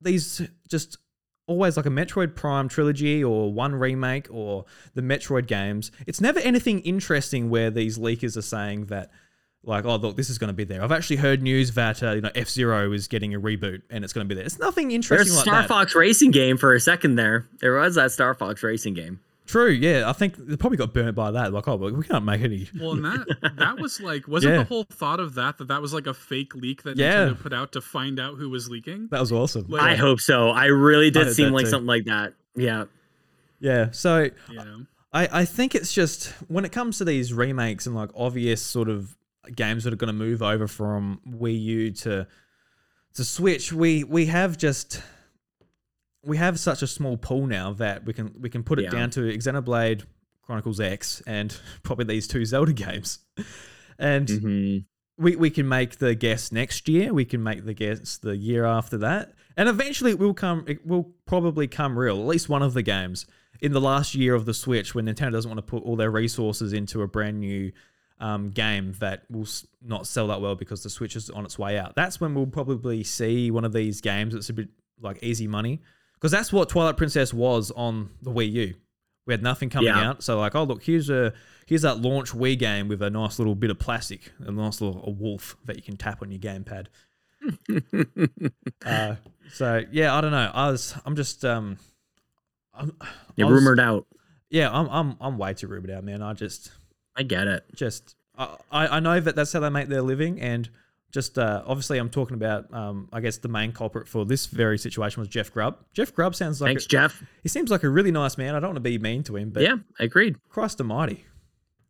these, 0.02 0.42
just 0.70 0.98
always 1.48 1.78
like 1.78 1.86
a 1.86 1.90
Metroid 1.90 2.36
Prime 2.36 2.70
trilogy 2.70 3.24
or 3.24 3.52
one 3.52 3.74
remake 3.74 4.28
or 4.30 4.66
the 4.94 5.02
Metroid 5.02 5.48
games. 5.48 5.92
It's 6.06 6.22
never 6.22 6.40
anything 6.40 6.82
interesting 6.82 7.50
where 7.50 7.72
these 7.72 7.98
leakers 7.98 8.38
are 8.38 8.42
saying 8.42 8.86
that. 8.86 9.10
Like, 9.64 9.84
oh 9.84 9.96
look, 9.98 10.16
this 10.16 10.30
is 10.30 10.38
going 10.38 10.50
to 10.50 10.54
be 10.54 10.64
there. 10.64 10.82
I've 10.82 10.94
actually 10.94 11.18
heard 11.18 11.42
news 11.42 11.74
that 11.74 12.02
uh, 12.02 12.12
you 12.12 12.22
know 12.22 12.30
F 12.36 12.48
Zero 12.48 12.94
is 12.94 13.10
getting 13.10 13.34
a 13.34 13.40
reboot 13.40 13.82
and 13.90 14.06
it's 14.06 14.14
going 14.14 14.26
to 14.26 14.30
be 14.34 14.36
there. 14.36 14.46
It's 14.46 14.60
nothing 14.60 14.92
interesting 14.92 15.28
There's 15.34 15.40
a 15.40 15.42
Star. 15.42 15.68
Fox 15.68 15.94
racing 15.94 16.32
game 16.32 16.56
for 16.56 16.74
a 16.74 16.80
second 16.80 17.16
there. 17.16 17.48
There 17.60 17.74
was 17.74 17.96
that 17.96 18.12
Star 18.14 18.34
Fox 18.34 18.64
racing 18.64 18.94
game. 18.94 19.20
True, 19.48 19.70
yeah. 19.70 20.08
I 20.08 20.14
think 20.14 20.36
they 20.38 20.56
probably 20.58 20.78
got 20.78 20.94
burnt 20.94 21.16
by 21.16 21.32
that. 21.32 21.54
Like, 21.54 21.68
oh, 21.68 21.78
we 21.78 22.04
can't 22.04 22.26
make 22.26 22.42
any. 22.42 22.70
Well, 22.80 22.92
and 22.92 23.06
that 23.06 23.54
that 23.58 23.80
was 23.80 24.00
like, 24.00 24.28
wasn't 24.28 24.54
Yeah. 24.54 24.58
the 24.60 24.66
whole 24.66 24.84
thought 24.84 25.20
of 25.20 25.34
that 25.36 25.58
that 25.58 25.70
that 25.70 25.82
was 25.82 25.94
like 25.94 26.06
a 26.06 26.14
fake 26.14 26.54
leak 26.54 26.84
that 26.84 26.98
Yeah. 26.98 27.28
Nintendo 27.30 27.42
put 27.42 27.54
out 27.54 27.72
to 27.72 27.82
find 27.82 28.20
out 28.20 28.36
who 28.36 28.50
was 28.50 28.70
leaking? 28.70 29.08
That 29.10 29.20
was 29.22 29.32
awesome. 29.32 29.66
Like- 29.70 29.82
I 29.82 29.96
hope 29.96 30.20
so. 30.20 30.50
I 30.50 30.66
really 30.66 31.10
did 31.10 31.28
heard 31.28 31.36
seem 31.36 31.52
like 31.54 31.66
too. 31.66 31.72
something 31.72 31.88
like 31.88 32.06
that. 32.06 32.34
Yeah. 32.56 32.86
Yeah. 33.60 33.92
So 33.92 34.30
You 34.50 34.56
know, 34.56 34.86
I, 35.14 35.42
I 35.42 35.46
think 35.46 35.74
it's 35.76 35.94
just 35.94 36.28
when 36.50 36.66
it 36.66 36.72
comes 36.72 36.98
to 37.00 37.06
these 37.06 37.34
remakes 37.34 37.86
and 37.88 37.96
like 37.96 38.10
obvious 38.16 38.62
sort 38.62 38.90
of 38.90 39.16
games 39.56 39.86
that 39.86 39.94
are 39.94 39.98
going 39.98 40.10
to 40.10 40.14
move 40.14 40.42
over 40.44 40.68
from 40.68 41.22
Wii 41.26 41.62
U 41.64 41.92
to 41.92 42.28
to 43.14 43.24
Switch, 43.24 43.72
we 43.72 44.04
we 44.04 44.26
have 44.28 44.58
just 44.58 45.02
we 46.28 46.38
have 46.38 46.60
such 46.60 46.82
a 46.82 46.88
small 46.88 47.18
pool 47.18 47.48
now 47.48 47.74
that 47.74 48.06
we 48.06 48.14
can 48.14 48.34
we 48.40 48.50
can 48.50 48.64
put 48.64 48.80
it 48.80 48.84
Yeah. 48.84 48.92
down 48.92 49.10
to 49.12 49.22
Xenoblade 49.22 50.04
Chronicles 50.44 50.80
X 50.80 51.22
and 51.26 51.58
probably 51.84 52.06
these 52.06 52.28
two 52.28 52.46
Zelda 52.46 52.74
games. 52.74 53.20
And 53.98 54.30
hmm 54.30 54.78
we, 55.20 55.36
we 55.36 55.50
can 55.50 55.68
make 55.68 55.98
the 55.98 56.14
guess 56.14 56.52
next 56.52 56.88
year. 56.88 57.12
We 57.12 57.26
can 57.26 57.42
make 57.42 57.66
the 57.66 57.74
guess 57.74 58.18
the 58.20 58.38
year 58.38 58.66
after 58.66 59.00
that, 59.00 59.34
and 59.58 59.68
eventually 59.68 60.12
it 60.12 60.20
will 60.20 60.36
come. 60.36 60.64
It 60.68 60.86
will 60.86 61.12
probably 61.26 61.68
come 61.68 61.98
real. 61.98 62.20
At 62.20 62.28
least 62.28 62.50
one 62.50 62.62
of 62.62 62.76
the 62.76 62.84
games 62.84 63.26
in 63.60 63.72
the 63.72 63.82
last 63.82 64.14
year 64.14 64.36
of 64.36 64.46
the 64.46 64.54
Switch, 64.54 64.94
when 64.94 65.08
Nintendo 65.08 65.32
doesn't 65.32 65.50
want 65.50 65.58
to 65.58 65.64
put 65.64 65.82
all 65.82 65.96
their 65.96 66.12
resources 66.12 66.72
into 66.72 67.02
a 67.02 67.08
brand 67.08 67.40
new 67.40 67.72
um, 68.20 68.52
game 68.52 68.94
that 69.00 69.24
will 69.32 69.48
not 69.82 70.06
sell 70.06 70.28
that 70.28 70.40
well 70.40 70.54
because 70.54 70.84
the 70.84 70.90
Switch 70.92 71.16
is 71.16 71.32
on 71.32 71.46
its 71.46 71.58
way 71.58 71.80
out. 71.80 71.96
That's 71.96 72.22
when 72.22 72.36
we'll 72.36 72.46
probably 72.46 73.04
see 73.04 73.50
one 73.50 73.66
of 73.66 73.74
these 73.74 74.02
games 74.02 74.36
that's 74.36 74.50
a 74.52 74.54
bit 74.54 74.70
like 75.02 75.18
easy 75.24 75.48
money, 75.48 75.82
because 76.18 76.32
that's 76.32 76.52
what 76.52 76.70
Twilight 76.70 76.98
Princess 76.98 77.34
was 77.34 77.72
on 77.72 78.10
the 78.22 78.32
Wii 78.32 78.52
U. 78.52 78.74
We 79.26 79.34
had 79.34 79.44
nothing 79.44 79.70
coming 79.70 79.88
Yeah. 79.90 80.10
out, 80.10 80.24
so 80.24 80.38
like, 80.40 80.56
oh 80.56 80.64
look, 80.64 80.84
here's 80.84 81.10
a 81.10 81.34
here's 81.66 81.82
that 81.82 82.00
launch 82.02 82.32
Wii 82.32 82.58
game 82.58 82.88
with 82.88 83.02
a 83.02 83.10
nice 83.10 83.40
little 83.40 83.56
bit 83.56 83.70
of 83.70 83.78
plastic, 83.80 84.32
a 84.40 84.52
nice 84.52 84.80
little 84.82 85.04
a 85.06 85.10
wolf 85.10 85.58
that 85.66 85.76
you 85.76 85.82
can 85.82 85.98
tap 85.98 86.22
on 86.22 86.32
your 86.32 86.40
gamepad. 86.40 86.88
uh, 88.86 89.16
so 89.52 89.84
yeah, 89.92 90.16
I 90.16 90.22
don't 90.22 90.32
know. 90.32 90.52
I 90.54 90.72
was 90.72 90.96
I'm 91.06 91.16
just 91.16 91.44
um, 91.46 91.78
I'm, 92.74 92.96
you're 93.36 93.48
was- 93.48 93.56
rumored 93.62 93.80
out. 93.80 94.06
Yeah, 94.50 94.70
I'm 94.72 94.88
I'm 94.90 95.18
I'm 95.20 95.38
way 95.38 95.54
too 95.54 95.68
rumored 95.68 95.92
out, 95.92 96.04
man. 96.06 96.22
I 96.22 96.34
just 96.34 96.72
I 97.16 97.24
get 97.24 97.48
it. 97.48 97.66
just 97.76 98.16
I, 98.38 98.56
I 98.72 98.88
I 98.88 99.00
know 99.02 99.20
that 99.20 99.36
that's 99.36 99.52
how 99.52 99.60
they 99.60 99.70
make 99.70 99.90
their 99.90 100.02
living 100.02 100.40
and 100.40 100.70
just 101.12 101.38
uh, 101.40 101.64
obviously 101.66 101.98
I'm 101.98 102.10
talking 102.10 102.36
about 102.36 102.72
um, 102.74 103.08
I 103.14 103.22
guess 103.22 103.38
the 103.38 103.48
main 103.48 103.72
culprit 103.72 104.08
for 104.08 104.26
this 104.26 104.46
very 104.48 104.78
situation 104.78 105.20
was 105.22 105.28
Jeff 105.30 105.52
Grubb. 105.52 105.78
Jeff 105.94 106.14
Grubb 106.14 106.36
sounds 106.36 106.60
like 106.62 106.70
Thanks, 106.70 106.86
a- 106.86 106.90
Jeff. 106.90 107.24
he 107.44 107.50
seems 107.50 107.72
like 107.72 107.84
a 107.84 107.90
really 107.90 108.12
nice 108.12 108.38
man. 108.38 108.56
I 108.56 108.60
don't 108.60 108.70
want 108.70 108.76
to 108.78 108.82
be 108.82 108.98
mean 109.00 109.24
to 109.24 109.36
him, 109.38 109.50
but 109.52 109.64
yeah, 109.64 109.76
agreed. 110.00 110.36
Christ 110.50 110.80
Almighty, 110.82 111.26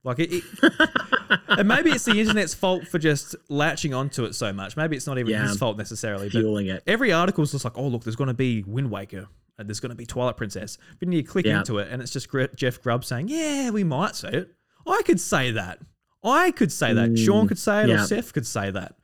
like 0.04 0.20
it, 0.20 0.32
it 0.32 0.44
and 1.48 1.68
maybe 1.68 1.92
it's 1.92 2.06
the 2.06 2.20
internet's 2.20 2.54
fault 2.54 2.88
for 2.88 3.00
just 3.00 3.36
latching 3.50 3.94
onto 3.94 4.24
it 4.26 4.36
so 4.36 4.54
much. 4.54 4.78
Maybe 4.78 4.96
it's 4.96 5.08
not 5.08 5.18
even 5.18 5.32
Yeah. 5.32 5.48
his 5.48 5.58
fault 5.58 5.78
necessarily, 5.78 6.28
but 6.28 6.40
Fueling 6.40 6.68
it. 6.68 6.84
every 6.88 7.12
article's 7.12 7.52
just 7.52 7.66
like, 7.66 7.78
oh 7.78 7.88
look, 7.88 8.04
there's 8.04 8.16
going 8.16 8.28
to 8.30 8.34
be 8.34 8.64
Wind 8.64 8.92
Waker. 8.92 9.28
And 9.60 9.68
there's 9.68 9.80
going 9.80 9.90
to 9.90 9.96
be 9.96 10.06
Twilight 10.06 10.38
Princess. 10.38 10.78
But 11.00 11.08
then 11.08 11.14
you 11.14 11.24
click 11.24 11.48
Yeah. 11.48 11.58
into 11.58 11.80
it, 11.80 11.88
and 11.92 12.00
it's 12.00 12.12
just 12.14 12.28
Jeff 12.56 12.80
Grubb 12.80 13.04
saying, 13.04 13.28
"Yeah, 13.30 13.72
we 13.72 13.84
might 13.84 14.16
say 14.16 14.30
it. 14.30 14.52
I 14.86 15.02
could 15.04 15.20
say 15.20 15.50
that. 15.50 15.80
I 16.24 16.52
could 16.52 16.72
say 16.72 16.94
that. 16.94 17.18
Sean 17.18 17.48
could 17.48 17.58
say 17.58 17.82
it, 17.86 17.90
or 17.90 17.98
Mm. 17.98 18.06
Seth 18.06 18.34
could 18.34 18.46
say 18.46 18.70
that." 18.70 18.98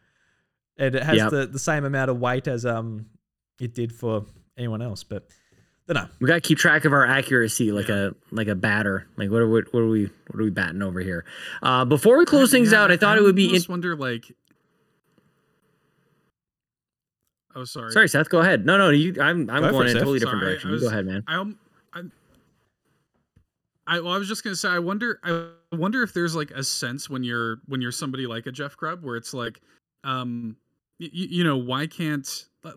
And 0.78 0.96
it 0.96 1.04
has 1.04 1.18
Yep. 1.18 1.30
the, 1.32 1.46
the 1.48 1.60
same 1.60 1.86
amount 1.86 2.10
of 2.10 2.20
weight 2.20 2.48
as 2.48 2.66
um 2.66 3.06
it 3.60 3.74
did 3.76 3.94
for 3.94 4.26
anyone 4.58 4.82
else. 4.82 5.04
But 5.04 5.28
I. 5.90 6.08
We 6.20 6.28
got 6.28 6.36
to 6.36 6.42
keep 6.42 6.58
track 6.58 6.86
of 6.86 6.94
our 6.94 7.06
accuracy, 7.06 7.72
like 7.72 7.90
a 7.90 8.16
like 8.32 8.48
a 8.48 8.56
batter. 8.56 9.06
Like 9.18 9.30
what 9.30 9.42
are 9.42 9.48
we, 9.50 9.62
what 9.72 9.80
are 9.82 9.88
we 9.88 10.06
what 10.06 10.40
are 10.40 10.44
we 10.44 10.50
batting 10.50 10.82
over 10.82 11.00
here? 11.02 11.26
Uh, 11.62 11.86
before 11.86 12.18
we 12.18 12.26
close 12.26 12.50
things 12.52 12.72
Yeah, 12.72 12.84
out, 12.84 12.92
I 12.92 12.98
thought 12.98 13.18
it 13.18 13.22
would 13.22 13.36
be. 13.36 13.44
In- 13.46 13.50
almost 13.50 13.70
wonder 13.70 13.96
like. 13.96 14.26
Oh, 17.56 17.66
sorry. 17.66 17.92
Sorry, 17.92 18.08
Seth. 18.10 18.30
Go 18.30 18.40
ahead. 18.40 18.66
No, 18.66 18.78
no, 18.78 18.90
you. 18.90 19.14
I'm 19.22 19.50
I'm 19.50 19.62
Go 19.62 19.72
going 19.72 19.88
it, 19.88 19.92
in 19.92 19.98
a 19.98 20.00
totally 20.00 20.20
different 20.20 20.42
Sorry, 20.42 20.46
I 20.46 20.50
direction. 20.54 20.70
You 20.70 20.74
was- 20.74 20.84
go 20.84 20.90
ahead, 20.90 21.06
man. 21.06 21.24
I, 21.28 21.36
um, 21.36 21.60
I, 21.94 22.02
I, 23.86 24.00
well, 24.00 24.14
I 24.14 24.18
was 24.18 24.28
just 24.28 24.44
gonna 24.44 24.56
say, 24.56 24.70
I 24.70 24.80
wonder, 24.80 25.20
I 25.24 25.50
wonder 25.76 26.02
if 26.02 26.14
there's 26.14 26.36
like 26.36 26.50
a 26.52 26.64
sense 26.64 27.10
when 27.10 27.24
you're 27.24 27.58
when 27.68 27.82
you're 27.82 27.92
somebody 27.92 28.26
like 28.26 28.48
a 28.48 28.52
Jeff 28.52 28.76
Grubb, 28.78 29.04
where 29.04 29.18
it's 29.18 29.34
like, 29.34 29.60
um, 30.04 30.56
y- 31.00 31.10
you 31.12 31.44
know, 31.44 31.58
why 31.58 31.88
can't 31.88 32.28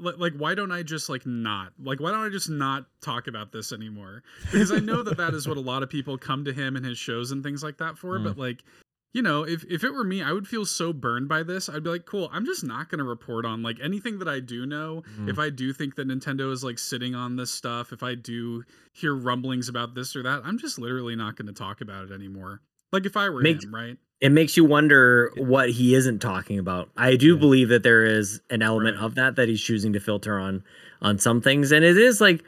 like 0.01 0.35
why 0.35 0.55
don't 0.55 0.73
I 0.73 0.83
just 0.83 1.09
like 1.09 1.25
not 1.27 1.73
like 1.81 2.01
why 2.01 2.11
don't 2.11 2.25
I 2.25 2.29
just 2.29 2.51
not 2.51 2.87
talk 3.01 3.29
about 3.29 3.53
this 3.53 3.73
anymore? 3.73 4.23
Because 4.51 4.73
I 4.73 4.79
know 4.79 5.03
that 5.03 5.17
that 5.17 5.35
is 5.35 5.47
what 5.47 5.57
a 5.57 5.61
lot 5.61 5.83
of 5.83 5.91
people 5.91 6.19
come 6.19 6.45
to 6.45 6.53
him 6.53 6.77
and 6.77 6.85
his 6.85 6.99
shows 6.99 7.31
and 7.31 7.43
things 7.43 7.63
like 7.63 7.79
that 7.79 7.97
for. 7.97 8.19
Mm. 8.19 8.25
But 8.25 8.39
like, 8.39 8.65
you 9.13 9.23
know, 9.23 9.45
if 9.45 9.65
if 9.65 9.85
it 9.85 9.93
were 9.93 10.05
me, 10.05 10.23
I 10.23 10.33
would 10.33 10.49
feel 10.49 10.67
so 10.67 10.93
burned 10.93 11.29
by 11.29 11.43
this. 11.43 11.69
I'd 11.69 11.85
be 11.85 11.91
like, 11.91 12.05
cool, 12.05 12.29
I'm 12.33 12.45
just 12.45 12.65
not 12.65 12.89
going 12.89 12.99
to 12.99 13.05
report 13.05 13.47
on 13.47 13.63
like 13.63 13.79
anything 13.83 14.19
that 14.19 14.29
I 14.29 14.41
do 14.41 14.67
know. 14.67 15.05
Mm. 15.19 15.29
If 15.29 15.39
I 15.39 15.51
do 15.51 15.73
think 15.73 15.95
that 15.97 16.09
Nintendo 16.09 16.53
is 16.53 16.65
like 16.65 16.79
sitting 16.79 17.15
on 17.15 17.37
this 17.37 17.53
stuff, 17.53 17.93
if 17.93 18.03
I 18.03 18.15
do 18.17 18.65
hear 18.93 19.15
rumblings 19.15 19.69
about 19.69 19.95
this 19.95 20.17
or 20.17 20.23
that, 20.25 20.43
I'm 20.45 20.59
just 20.59 20.79
literally 20.79 21.15
not 21.15 21.37
going 21.37 21.47
to 21.47 21.55
talk 21.55 21.81
about 21.81 22.11
it 22.11 22.13
anymore. 22.13 22.61
Like 22.93 23.07
if 23.07 23.17
I 23.17 23.29
were 23.29 23.43
him, 23.43 23.75
right? 23.75 23.99
It 24.21 24.33
makes 24.33 24.57
you 24.57 24.65
wonder 24.65 25.31
what 25.37 25.71
he 25.71 25.95
isn't 25.95 26.21
talking 26.21 26.59
about. 26.59 26.89
I 26.97 27.17
do 27.17 27.35
Yeah. 27.35 27.41
believe 27.41 27.69
that 27.69 27.83
there 27.83 28.05
is 28.05 28.41
an 28.49 28.63
element 28.63 28.97
Right. 28.97 29.05
of 29.05 29.15
that 29.17 29.37
that 29.37 29.49
he's 29.49 29.61
choosing 29.61 29.93
to 29.93 30.01
filter 30.01 30.39
on 30.39 30.63
on 31.03 31.19
some 31.19 31.41
things, 31.43 31.71
and 31.73 31.85
it 31.85 31.97
is 31.99 32.21
like 32.21 32.43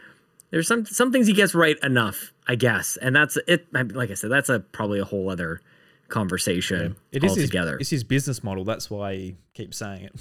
there's 0.51 0.67
some 0.67 0.87
some 0.87 1.13
things 1.13 1.27
he 1.27 1.35
gets 1.35 1.55
right 1.55 1.77
enough, 1.83 2.33
I 2.47 2.55
guess, 2.55 2.97
and 2.97 3.15
that's 3.15 3.37
it. 3.47 3.67
Like 3.73 4.11
I 4.11 4.15
said, 4.15 4.31
that's 4.31 4.49
a 4.49 4.61
probably 4.61 4.99
a 4.99 5.05
whole 5.05 5.29
other 5.29 5.61
conversation 6.09 6.97
It 7.13 7.23
is 7.23 7.35
his, 7.35 7.45
altogether. 7.45 7.77
it's 7.79 7.91
his 7.91 8.03
business 8.03 8.43
model. 8.43 8.65
That's 8.65 8.89
why 8.91 9.15
he 9.15 9.37
keeps 9.55 9.77
saying 9.77 10.05
it. 10.05 10.13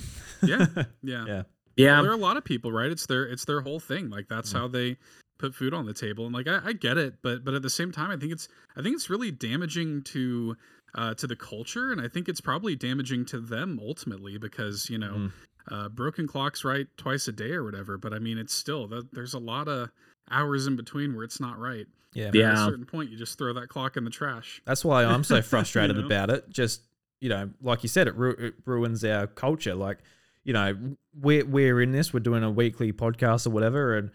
Yeah, 0.43 0.65
yeah. 1.01 1.25
Yeah. 1.25 1.25
Well, 1.25 1.45
yeah, 1.77 2.01
there 2.01 2.11
are 2.11 2.15
a 2.15 2.17
lot 2.17 2.35
of 2.37 2.43
people, 2.43 2.71
right? 2.73 2.91
It's 2.91 3.05
their 3.05 3.23
it's 3.25 3.45
their 3.45 3.61
whole 3.61 3.79
thing. 3.79 4.09
Like 4.09 4.27
that's 4.27 4.51
how 4.51 4.67
they 4.67 4.97
put 5.37 5.53
food 5.55 5.73
on 5.73 5.85
the 5.85 5.93
table. 5.93 6.25
And 6.25 6.33
like 6.33 6.47
I, 6.47 6.59
I 6.65 6.73
get 6.73 6.97
it, 6.97 7.15
but 7.21 7.45
but 7.45 7.53
at 7.53 7.61
the 7.61 7.69
same 7.69 7.91
time, 7.93 8.09
I 8.11 8.17
think 8.17 8.31
it's 8.33 8.49
I 8.75 8.81
think 8.81 8.95
it's 8.95 9.09
really 9.09 9.31
damaging 9.31 10.01
to 10.03 10.57
uh, 10.95 11.13
to 11.15 11.27
the 11.27 11.35
culture, 11.35 11.91
and 11.91 11.99
I 12.01 12.07
think 12.07 12.27
it's 12.29 12.41
probably 12.41 12.75
damaging 12.75 13.25
to 13.27 13.39
them 13.39 13.79
ultimately 13.83 14.38
because 14.38 14.89
you 14.89 14.97
know 14.97 15.13
Mm. 15.13 15.31
uh, 15.71 15.89
broken 15.89 16.27
clocks 16.27 16.63
right 16.63 16.88
twice 16.97 17.27
a 17.27 17.31
day 17.31 17.51
or 17.51 17.63
whatever. 17.63 17.97
But 17.97 18.13
I 18.13 18.19
mean, 18.19 18.38
it's 18.38 18.53
still 18.53 18.88
that 18.88 19.13
there's 19.13 19.33
a 19.33 19.39
lot 19.39 19.67
of 19.67 19.89
hours 20.31 20.67
in 20.67 20.75
between 20.75 21.15
where 21.15 21.23
it's 21.23 21.39
not 21.39 21.57
right. 21.59 21.88
Yeah. 22.13 22.23
yeah. 22.23 22.27
At 22.29 22.35
Yeah. 22.35 22.53
a 22.53 22.65
certain 22.69 22.85
point, 22.85 23.09
you 23.11 23.17
just 23.17 23.38
throw 23.38 23.53
that 23.53 23.67
clock 23.69 23.97
in 23.97 24.03
the 24.03 24.09
trash. 24.09 24.61
That's 24.65 24.83
why 24.85 25.03
I'm 25.05 25.23
so 25.23 25.41
frustrated 25.53 25.97
know? 25.97 26.05
about 26.05 26.29
it. 26.29 26.49
Just 26.49 26.81
you 27.19 27.29
know, 27.29 27.49
like 27.61 27.81
you 27.83 27.89
said, 27.89 28.07
it, 28.07 28.15
ru- 28.15 28.35
it 28.38 28.53
ruins 28.65 29.03
our 29.03 29.27
culture. 29.27 29.75
Like 29.75 29.99
you 30.43 30.53
know, 30.53 30.95
we're 31.19 31.45
we're 31.45 31.81
in 31.81 31.91
this. 31.91 32.13
We're 32.13 32.21
doing 32.21 32.43
a 32.43 32.49
weekly 32.51 32.93
podcast 32.93 33.45
or 33.45 33.49
whatever, 33.49 33.97
and 33.97 34.11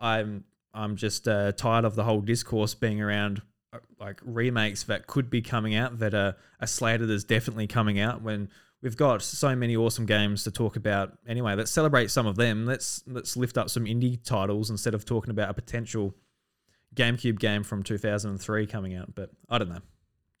I'm 0.00 0.44
I'm 0.72 0.96
just 0.96 1.28
uh, 1.28 1.52
tired 1.52 1.84
of 1.84 1.94
the 1.94 2.04
whole 2.04 2.20
discourse 2.20 2.74
being 2.74 3.00
around 3.00 3.42
like 4.00 4.20
remakes 4.24 4.84
that 4.84 5.06
could 5.06 5.30
be 5.30 5.42
coming 5.42 5.74
out 5.74 5.98
that 5.98 6.14
are, 6.14 6.36
are 6.60 6.66
slated 6.66 7.10
as 7.10 7.24
definitely 7.24 7.66
coming 7.66 7.98
out 7.98 8.22
when 8.22 8.48
we've 8.82 8.96
got 8.96 9.22
so 9.22 9.54
many 9.56 9.76
awesome 9.76 10.06
games 10.06 10.44
to 10.44 10.50
talk 10.50 10.76
about 10.76 11.18
anyway 11.26 11.54
let's 11.54 11.70
celebrate 11.70 12.10
some 12.10 12.26
of 12.26 12.36
them 12.36 12.66
let's 12.66 13.02
let's 13.06 13.36
lift 13.36 13.56
up 13.56 13.70
some 13.70 13.84
indie 13.84 14.22
titles 14.22 14.70
instead 14.70 14.94
of 14.94 15.04
talking 15.04 15.30
about 15.30 15.50
a 15.50 15.54
potential 15.54 16.14
GameCube 16.94 17.38
game 17.38 17.62
from 17.62 17.82
2003 17.82 18.66
coming 18.66 18.94
out 18.94 19.14
but 19.14 19.30
I 19.48 19.58
don't 19.58 19.68
know 19.68 19.82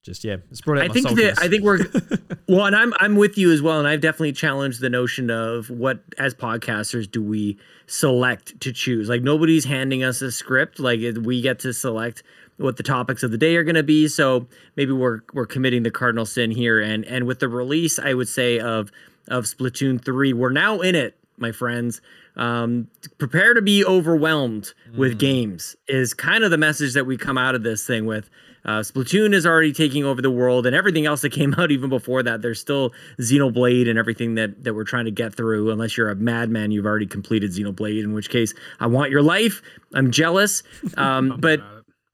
just 0.02 0.22
yeah 0.22 0.36
it's 0.50 0.60
brought 0.60 0.78
out 0.78 0.90
I 0.90 0.92
think 0.92 1.08
that 1.08 1.38
I 1.40 1.48
think 1.48 1.64
we're 1.64 1.78
well, 2.48 2.64
and 2.64 2.76
I'm 2.76 2.94
I'm 2.98 3.16
with 3.16 3.36
you 3.36 3.52
as 3.52 3.60
well, 3.60 3.78
and 3.78 3.88
I've 3.88 4.00
definitely 4.00 4.32
challenged 4.32 4.80
the 4.80 4.88
notion 4.88 5.30
of 5.30 5.68
what 5.68 6.00
as 6.18 6.34
podcasters 6.34 7.10
do 7.10 7.22
we 7.22 7.58
select 7.86 8.60
to 8.60 8.72
choose. 8.72 9.08
Like 9.08 9.22
nobody's 9.22 9.64
handing 9.64 10.04
us 10.04 10.22
a 10.22 10.30
script. 10.30 10.78
Like 10.78 11.00
we 11.22 11.40
get 11.40 11.58
to 11.60 11.72
select 11.72 12.22
what 12.58 12.76
the 12.76 12.82
topics 12.82 13.22
of 13.22 13.30
the 13.30 13.38
day 13.38 13.56
are 13.56 13.64
going 13.64 13.74
to 13.76 13.82
be. 13.82 14.08
So 14.08 14.46
maybe 14.76 14.92
we're 14.92 15.20
we're 15.32 15.46
committing 15.46 15.82
the 15.82 15.90
cardinal 15.90 16.26
sin 16.26 16.50
here, 16.50 16.80
and 16.80 17.04
and 17.04 17.26
with 17.26 17.40
the 17.40 17.48
release, 17.48 17.98
I 17.98 18.14
would 18.14 18.28
say 18.28 18.58
of 18.58 18.90
of 19.28 19.44
Splatoon 19.44 20.04
three, 20.04 20.32
we're 20.32 20.50
now 20.50 20.80
in 20.80 20.94
it, 20.94 21.16
my 21.36 21.52
friends. 21.52 22.00
Um, 22.36 22.88
prepare 23.16 23.54
to 23.54 23.62
be 23.62 23.82
overwhelmed 23.82 24.74
with 24.94 25.18
games 25.18 25.74
is 25.88 26.12
kind 26.12 26.44
of 26.44 26.50
the 26.50 26.58
message 26.58 26.92
that 26.92 27.06
we 27.06 27.16
come 27.16 27.38
out 27.38 27.54
of 27.54 27.62
this 27.62 27.86
thing 27.86 28.04
with. 28.04 28.28
Uh, 28.66 28.80
Splatoon 28.80 29.32
is 29.32 29.46
already 29.46 29.72
taking 29.72 30.04
over 30.04 30.20
the 30.20 30.30
world, 30.30 30.66
and 30.66 30.74
everything 30.74 31.06
else 31.06 31.22
that 31.22 31.30
came 31.30 31.54
out 31.58 31.70
even 31.70 31.88
before 31.88 32.22
that. 32.24 32.42
There's 32.42 32.60
still 32.60 32.92
Xenoblade 33.18 33.88
and 33.88 33.98
everything 33.98 34.34
that 34.34 34.64
that 34.64 34.74
we're 34.74 34.84
trying 34.84 35.04
to 35.06 35.10
get 35.10 35.34
through. 35.34 35.70
Unless 35.70 35.96
you're 35.96 36.10
a 36.10 36.16
madman, 36.16 36.72
you've 36.72 36.84
already 36.84 37.06
completed 37.06 37.52
Xenoblade. 37.52 38.02
In 38.02 38.12
which 38.12 38.28
case, 38.28 38.52
I 38.80 38.88
want 38.88 39.10
your 39.10 39.22
life. 39.22 39.62
I'm 39.94 40.10
jealous. 40.10 40.62
Um, 40.96 41.36
but. 41.38 41.60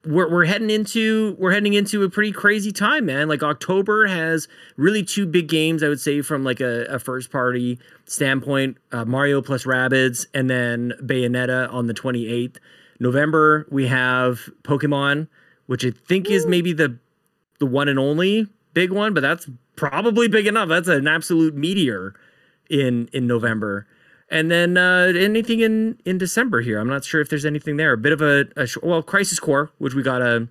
We're 0.05 0.29
we're 0.29 0.45
heading 0.45 0.69
into 0.69 1.35
we're 1.39 1.53
heading 1.53 1.73
into 1.73 2.03
a 2.03 2.09
pretty 2.09 2.31
crazy 2.31 2.71
time, 2.71 3.05
man. 3.05 3.27
Like 3.27 3.43
October 3.43 4.07
has 4.07 4.47
really 4.75 5.03
two 5.03 5.25
big 5.25 5.47
games, 5.47 5.81
I 5.81 5.89
would 5.89 5.99
say, 5.99 6.21
from 6.21 6.43
like 6.43 6.59
a, 6.59 6.85
a 6.85 6.99
first 6.99 7.31
party 7.31 7.79
standpoint: 8.05 8.77
uh, 8.91 9.05
Mario 9.05 9.41
plus 9.41 9.63
Rabbids, 9.63 10.25
and 10.33 10.49
then 10.49 10.93
Bayonetta 11.01 11.71
on 11.71 11.87
the 11.87 11.93
28th. 11.93 12.57
November 12.99 13.67
we 13.69 13.87
have 13.87 14.49
Pokemon, 14.63 15.27
which 15.67 15.85
I 15.85 15.91
think 15.91 16.29
is 16.29 16.45
maybe 16.45 16.73
the 16.73 16.97
the 17.59 17.65
one 17.65 17.87
and 17.87 17.99
only 17.99 18.47
big 18.73 18.91
one, 18.91 19.13
but 19.13 19.21
that's 19.21 19.49
probably 19.75 20.27
big 20.27 20.47
enough. 20.47 20.69
That's 20.69 20.87
an 20.87 21.07
absolute 21.07 21.55
meteor 21.55 22.13
in 22.69 23.09
in 23.13 23.25
November. 23.27 23.87
And 24.33 24.49
then 24.49 24.77
uh, 24.77 25.13
anything 25.15 25.59
in 25.59 25.99
in 26.05 26.17
December 26.17 26.61
here. 26.61 26.79
I'm 26.79 26.87
not 26.87 27.05
sure 27.05 27.21
if 27.21 27.29
there's 27.29 27.45
anything 27.45 27.77
there. 27.77 27.93
A 27.93 27.97
bit 27.97 28.11
of 28.11 28.19
a, 28.19 28.45
a 28.57 28.65
sh- 28.65 28.77
well, 28.81 29.03
Crisis 29.03 29.39
Core, 29.39 29.69
which 29.77 29.93
we 29.93 30.01
got 30.01 30.23
a 30.23 30.47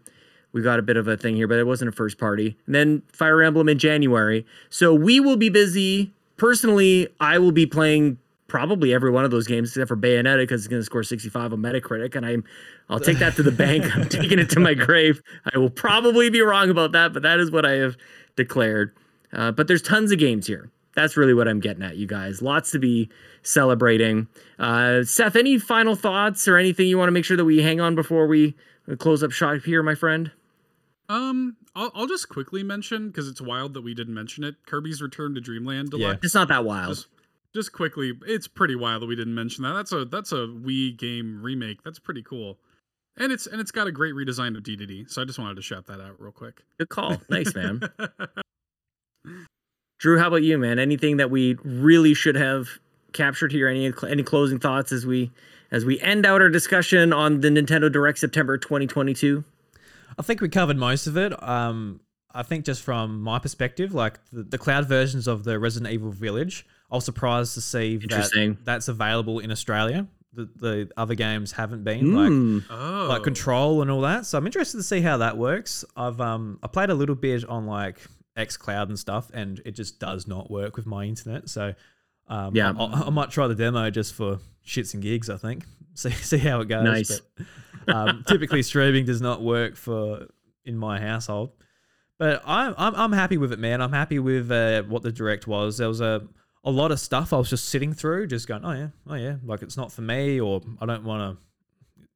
we 0.52 0.62
got 0.62 0.78
a 0.78 0.82
bit 0.82 0.96
of 0.96 1.08
a 1.08 1.16
thing 1.16 1.34
here, 1.34 1.48
but 1.48 1.58
it 1.58 1.66
wasn't 1.66 1.88
a 1.88 1.92
first 1.92 2.16
party. 2.16 2.56
And 2.66 2.76
then 2.76 3.02
Fire 3.12 3.42
Emblem 3.42 3.68
in 3.68 3.80
January. 3.80 4.46
So 4.70 4.94
we 4.94 5.18
will 5.18 5.36
be 5.36 5.48
busy. 5.48 6.14
Personally, 6.36 7.08
I 7.18 7.40
will 7.40 7.50
be 7.50 7.66
playing 7.66 8.18
probably 8.46 8.94
every 8.94 9.10
one 9.10 9.24
of 9.24 9.32
those 9.32 9.48
games 9.48 9.70
except 9.70 9.88
for 9.88 9.96
Bayonetta 9.96 10.44
because 10.44 10.60
it's 10.60 10.68
going 10.68 10.80
to 10.80 10.86
score 10.86 11.02
65 11.02 11.52
on 11.52 11.58
Metacritic, 11.58 12.14
and 12.14 12.24
I'm 12.24 12.44
I'll 12.88 13.00
take 13.00 13.18
that 13.18 13.34
to 13.34 13.42
the 13.42 13.50
bank. 13.50 13.84
I'm 13.96 14.08
taking 14.08 14.38
it 14.38 14.48
to 14.50 14.60
my 14.60 14.74
grave. 14.74 15.20
I 15.52 15.58
will 15.58 15.70
probably 15.70 16.30
be 16.30 16.40
wrong 16.40 16.70
about 16.70 16.92
that, 16.92 17.12
but 17.12 17.24
that 17.24 17.40
is 17.40 17.50
what 17.50 17.66
I 17.66 17.72
have 17.72 17.96
declared. 18.36 18.94
Uh, 19.32 19.50
but 19.50 19.66
there's 19.66 19.82
tons 19.82 20.12
of 20.12 20.20
games 20.20 20.46
here. 20.46 20.70
That's 20.94 21.16
really 21.16 21.34
what 21.34 21.48
I'm 21.48 21.60
getting 21.60 21.82
at, 21.82 21.96
you 21.96 22.06
guys. 22.06 22.42
Lots 22.42 22.70
to 22.72 22.78
be 22.78 23.08
celebrating. 23.42 24.28
Uh, 24.58 25.04
Seth, 25.04 25.36
any 25.36 25.58
final 25.58 25.96
thoughts 25.96 26.46
or 26.46 26.58
anything 26.58 26.86
you 26.86 26.98
want 26.98 27.08
to 27.08 27.12
make 27.12 27.24
sure 27.24 27.36
that 27.36 27.44
we 27.44 27.62
hang 27.62 27.80
on 27.80 27.94
before 27.94 28.26
we 28.26 28.54
close 28.98 29.22
up 29.22 29.30
shop 29.30 29.62
here, 29.64 29.82
my 29.82 29.94
friend? 29.94 30.30
Um, 31.08 31.56
I'll, 31.74 31.90
I'll 31.94 32.06
just 32.06 32.28
quickly 32.28 32.62
mention 32.62 33.08
because 33.08 33.28
it's 33.28 33.40
wild 33.40 33.74
that 33.74 33.82
we 33.82 33.94
didn't 33.94 34.14
mention 34.14 34.44
it. 34.44 34.56
Kirby's 34.66 35.00
Return 35.02 35.34
to 35.34 35.40
Dreamland 35.40 35.90
Deluxe. 35.90 36.02
Yeah, 36.14 36.18
It's 36.22 36.34
not 36.34 36.48
that 36.48 36.64
wild. 36.64 36.94
Just, 36.94 37.08
just 37.54 37.72
quickly, 37.72 38.12
it's 38.26 38.48
pretty 38.48 38.74
wild 38.76 39.02
that 39.02 39.06
we 39.06 39.16
didn't 39.16 39.34
mention 39.34 39.62
that. 39.64 39.72
That's 39.74 39.92
a 39.92 40.04
that's 40.04 40.32
a 40.32 40.46
Wii 40.46 40.96
game 40.96 41.42
remake. 41.42 41.82
That's 41.82 41.98
pretty 41.98 42.22
cool, 42.22 42.58
and 43.18 43.30
it's 43.30 43.46
and 43.46 43.60
it's 43.60 43.70
got 43.70 43.86
a 43.86 43.92
great 43.92 44.14
redesign 44.14 44.56
of 44.56 44.62
DDD. 44.62 45.10
So 45.10 45.20
I 45.20 45.26
just 45.26 45.38
wanted 45.38 45.56
to 45.56 45.62
shout 45.62 45.86
that 45.88 46.00
out 46.00 46.18
real 46.18 46.32
quick. 46.32 46.62
Good 46.78 46.88
call. 46.88 47.20
Nice, 47.28 47.54
man. 47.54 47.82
Drew, 50.02 50.18
how 50.18 50.26
about 50.26 50.42
you, 50.42 50.58
man? 50.58 50.80
Anything 50.80 51.18
that 51.18 51.30
we 51.30 51.56
really 51.62 52.12
should 52.12 52.34
have 52.34 52.66
captured 53.12 53.52
here? 53.52 53.68
Any 53.68 53.92
any 54.08 54.24
closing 54.24 54.58
thoughts 54.58 54.90
as 54.90 55.06
we 55.06 55.30
as 55.70 55.84
we 55.84 56.00
end 56.00 56.26
out 56.26 56.42
our 56.42 56.48
discussion 56.48 57.12
on 57.12 57.40
the 57.40 57.50
Nintendo 57.50 57.90
Direct 57.90 58.18
September 58.18 58.58
2022? 58.58 59.44
I 60.18 60.22
think 60.22 60.40
we 60.40 60.48
covered 60.48 60.76
most 60.76 61.06
of 61.06 61.16
it. 61.16 61.40
Um, 61.40 62.00
I 62.34 62.42
think 62.42 62.64
just 62.64 62.82
from 62.82 63.22
my 63.22 63.38
perspective, 63.38 63.94
like 63.94 64.18
the, 64.32 64.42
the 64.42 64.58
cloud 64.58 64.88
versions 64.88 65.28
of 65.28 65.44
the 65.44 65.56
Resident 65.60 65.92
Evil 65.92 66.10
Village, 66.10 66.66
I 66.90 66.96
was 66.96 67.04
surprised 67.04 67.54
to 67.54 67.60
see 67.60 67.98
that 67.98 68.56
that's 68.64 68.88
available 68.88 69.38
in 69.38 69.52
Australia. 69.52 70.08
The, 70.32 70.48
the 70.56 70.90
other 70.96 71.14
games 71.14 71.52
haven't 71.52 71.84
been 71.84 72.12
like 72.12 72.30
Mm. 72.30 72.64
Oh, 72.70 73.06
like 73.08 73.22
control 73.22 73.82
and 73.82 73.90
all 73.90 74.00
that. 74.00 74.26
So 74.26 74.36
I'm 74.36 74.46
interested 74.46 74.78
to 74.78 74.82
see 74.82 75.00
how 75.00 75.18
that 75.18 75.38
works. 75.38 75.84
I've 75.96 76.20
um 76.20 76.58
I 76.60 76.66
played 76.66 76.90
a 76.90 76.94
little 76.94 77.14
bit 77.14 77.44
on 77.44 77.68
like 77.68 78.00
X 78.36 78.56
Cloud 78.56 78.88
and 78.88 78.98
stuff, 78.98 79.30
and 79.34 79.60
it 79.64 79.72
just 79.72 79.98
does 80.00 80.26
not 80.26 80.50
work 80.50 80.76
with 80.76 80.86
my 80.86 81.04
internet. 81.04 81.48
So 81.48 81.74
um, 82.28 82.54
Yeah. 82.54 82.72
I, 82.78 82.84
I, 82.84 83.06
I 83.06 83.10
might 83.10 83.30
try 83.30 83.46
the 83.46 83.54
demo 83.54 83.90
just 83.90 84.14
for 84.14 84.38
shits 84.66 84.94
and 84.94 85.02
gigs. 85.02 85.28
I 85.28 85.36
think 85.36 85.64
see 85.94 86.10
see 86.10 86.38
how 86.38 86.60
it 86.60 86.68
goes. 86.68 86.84
Nice. 86.84 87.20
But, 87.86 87.94
um, 87.94 88.24
typically, 88.26 88.62
streaming 88.62 89.04
does 89.04 89.20
not 89.20 89.42
work 89.42 89.76
for 89.76 90.28
in 90.64 90.76
my 90.76 91.00
household. 91.00 91.52
But 92.18 92.42
I'm 92.46 92.74
I'm, 92.78 92.94
I'm 92.94 93.12
happy 93.12 93.36
with 93.36 93.52
it, 93.52 93.58
man. 93.58 93.80
I'm 93.80 93.92
happy 93.92 94.18
with 94.18 94.50
uh, 94.50 94.82
what 94.84 95.02
the 95.02 95.10
direct 95.12 95.46
was. 95.46 95.78
There 95.78 95.88
was 95.88 96.00
a 96.00 96.26
a 96.64 96.70
lot 96.70 96.92
of 96.92 97.00
stuff 97.00 97.32
I 97.32 97.36
was 97.38 97.50
just 97.50 97.68
sitting 97.68 97.92
through, 97.92 98.28
just 98.28 98.46
going, 98.46 98.64
oh 98.64 98.72
yeah, 98.72 98.88
oh 99.08 99.14
yeah, 99.14 99.36
like 99.44 99.62
it's 99.62 99.76
not 99.76 99.90
for 99.90 100.02
me, 100.02 100.40
or 100.40 100.60
I 100.80 100.86
don't 100.86 101.04
want 101.04 101.36
to. 101.36 101.44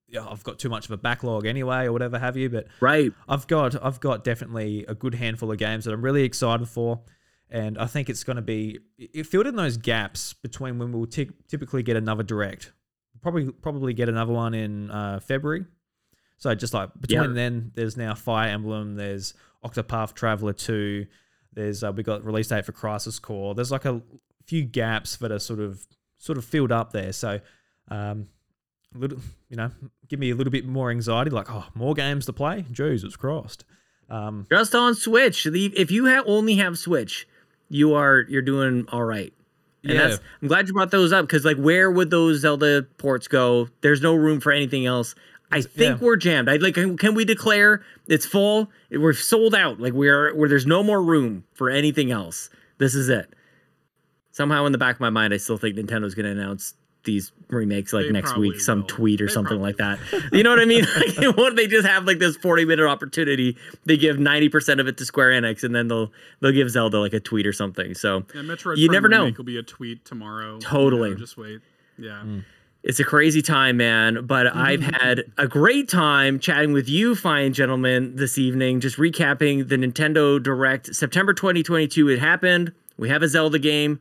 Yeah, 0.09 0.25
I've 0.29 0.45
got 0.45 0.59
too 0.59 0.69
much 0.69 0.85
of 0.87 0.93
a 0.93 0.97
backlog 0.97 1.47
anyway, 1.47 1.87
or 1.87 1.93
whatever 1.93 2.19
have 2.19 2.37
you. 2.37 2.49
But 2.49 2.69
Right. 2.81 3.13
I've 3.29 3.47
got 3.47 3.83
I've 3.85 3.99
got 4.01 4.23
definitely 4.23 4.85
a 4.87 4.95
good 4.95 5.15
handful 5.15 5.51
of 5.51 5.59
games 5.59 5.85
that 5.85 5.93
I'm 5.93 6.03
really 6.03 6.23
excited 6.23 6.69
for, 6.69 7.01
and 7.51 7.77
I 7.77 7.87
think 7.87 8.09
it's 8.09 8.23
going 8.23 8.37
to 8.37 8.43
be 8.43 8.79
it 8.99 9.27
filled 9.27 9.47
in 9.49 9.57
those 9.57 9.77
gaps 9.77 10.33
between 10.33 10.79
when 10.79 10.93
we'll 10.93 11.07
ty- 11.07 11.31
typically 11.49 11.83
get 11.83 11.97
another 11.97 12.23
direct. 12.23 12.73
Probably 13.21 13.51
probably 13.51 13.95
get 13.95 14.09
another 14.09 14.33
one 14.33 14.55
in 14.55 14.91
uh, 14.93 15.19
February. 15.21 15.65
So 16.37 16.55
just 16.55 16.73
like 16.73 16.91
between 17.01 17.35
then, 17.35 17.73
there's 17.75 17.97
now 17.97 18.15
Fire 18.15 18.51
Emblem, 18.51 18.95
there's 18.95 19.35
Octopath 19.65 20.15
Traveler 20.15 20.53
two, 20.53 21.07
there's 21.53 21.83
uh, 21.83 21.91
we 21.91 22.05
got 22.05 22.25
release 22.25 22.47
date 22.49 22.65
for 22.65 22.73
Crisis 22.73 23.19
Core. 23.19 23.55
There's 23.57 23.73
like 23.73 23.87
a 23.87 24.03
few 24.47 24.63
gaps 24.65 25.17
that 25.17 25.33
are 25.33 25.41
sort 25.41 25.59
of 25.59 25.85
sort 26.19 26.39
of 26.39 26.45
filled 26.45 26.71
up 26.71 26.93
there. 26.93 27.13
So. 27.13 27.41
Um, 27.89 28.29
a 28.95 28.99
little, 28.99 29.19
you 29.49 29.57
know, 29.57 29.71
give 30.09 30.19
me 30.19 30.31
a 30.31 30.35
little 30.35 30.51
bit 30.51 30.67
more 30.67 30.91
anxiety. 30.91 31.31
Like, 31.31 31.51
oh, 31.51 31.67
more 31.75 31.95
games 31.95 32.27
to 32.27 32.33
play. 32.33 32.65
It's 32.71 33.17
crossed. 33.17 33.65
Um, 34.09 34.47
Just 34.51 34.75
on 34.75 34.95
Switch. 34.95 35.47
If 35.47 35.91
you 35.91 36.07
ha- 36.07 36.23
only 36.27 36.57
have 36.57 36.79
Switch, 36.79 37.27
you 37.69 37.95
are 37.95 38.25
you're 38.29 38.43
doing 38.43 38.87
all 38.89 39.03
right. 39.03 39.33
And 39.83 39.93
Yeah. 39.93 40.09
that's 40.09 40.21
I'm 40.43 40.49
glad 40.49 40.69
you 40.69 40.75
brought 40.75 40.91
those 40.91 41.13
up 41.13 41.27
because 41.27 41.45
like 41.45 41.57
where 41.57 41.91
would 41.91 42.11
those 42.11 42.41
Zelda 42.41 42.83
ports 42.99 43.29
go? 43.29 43.69
There's 43.81 44.01
no 44.01 44.15
room 44.15 44.41
for 44.41 44.53
anything 44.53 44.87
else. 44.87 45.15
I 45.51 45.61
think 45.61 46.01
yeah. 46.01 46.07
we're 46.07 46.17
jammed. 46.17 46.49
I 46.49 46.57
like 46.57 46.75
can 46.75 46.97
can 46.97 47.15
we 47.15 47.25
declare 47.25 47.83
it's 48.09 48.27
full? 48.27 48.71
We're 48.91 49.13
sold 49.13 49.55
out. 49.55 49.81
Like 49.81 49.93
we're 49.93 50.35
where 50.35 50.49
there's 50.49 50.67
no 50.67 50.83
more 50.83 51.03
room 51.03 51.45
for 51.55 51.71
anything 51.71 52.11
else. 52.11 52.51
This 52.79 52.95
is 52.95 53.09
it. 53.09 53.33
Somehow 54.33 54.67
in 54.67 54.73
the 54.73 54.79
back 54.79 54.97
of 54.97 55.01
my 55.01 55.11
mind, 55.11 55.33
I 55.33 55.39
still 55.39 55.57
think 55.57 55.77
Nintendo's 55.77 56.15
going 56.15 56.27
to 56.27 56.33
announce 56.33 56.75
these 57.07 57.33
remakes 57.49 57.95
like 57.95 58.05
They 58.07 58.13
next 58.13 58.37
week, 58.37 58.61
some 58.61 58.81
will. 58.81 58.87
tweet 58.89 59.23
or 59.23 59.27
They 59.29 59.33
something 59.33 59.63
like 59.63 59.79
that. 59.79 59.99
You 60.33 60.43
know 60.43 60.51
what 60.51 60.61
I 60.61 60.67
mean? 60.67 60.85
Like, 61.17 61.37
what 61.39 61.57
they 61.57 61.67
just 61.67 61.87
have 61.89 62.05
like 62.05 62.19
this 62.19 62.37
40 62.37 62.67
minute 62.67 62.87
opportunity? 62.87 63.57
They 63.87 63.97
give 63.97 64.17
90% 64.19 64.79
of 64.81 64.87
it 64.89 64.99
to 64.99 65.07
Square 65.07 65.31
Enix 65.41 65.65
and 65.65 65.75
then 65.75 65.89
they'll 65.89 66.13
they'll 66.41 66.53
give 66.53 66.69
Zelda 66.71 67.01
like 67.01 67.15
a 67.15 67.21
tweet 67.21 67.47
or 67.47 67.53
something. 67.55 67.95
So 67.95 68.27
yeah, 68.35 68.43
Metroid 68.43 68.77
you 68.77 68.89
Prime 68.89 68.93
never 68.95 69.09
know. 69.09 69.23
remake 69.25 69.39
Will 69.39 69.45
be 69.47 69.57
a 69.59 69.63
tweet 69.63 70.05
tomorrow. 70.05 70.47
you 70.49 70.53
know, 70.55 70.59
Totally. 70.61 71.15
just 71.15 71.39
wait. 71.39 71.61
Yeah. 71.97 72.21
Hmm. 72.21 72.41
It's 72.83 73.01
a 73.01 73.05
crazy 73.05 73.43
time, 73.43 73.79
man. 73.79 74.27
But 74.27 74.47
I've 74.55 74.83
had 74.83 75.25
a 75.39 75.49
great 75.49 75.89
time 75.89 76.39
chatting 76.39 76.73
with 76.73 76.89
you, 76.89 77.17
fine 77.17 77.53
gentlemen, 77.53 78.15
this 78.15 78.39
evening. 78.39 78.79
Just 78.81 78.97
recapping 78.97 79.69
the 79.69 79.77
Nintendo 79.77 80.41
Direct. 80.41 80.95
September 80.95 81.33
2022, 81.35 82.09
it 82.11 82.19
happened. 82.21 82.73
We 82.97 83.09
have 83.09 83.23
a 83.23 83.29
Zelda 83.29 83.59
game. 83.59 83.99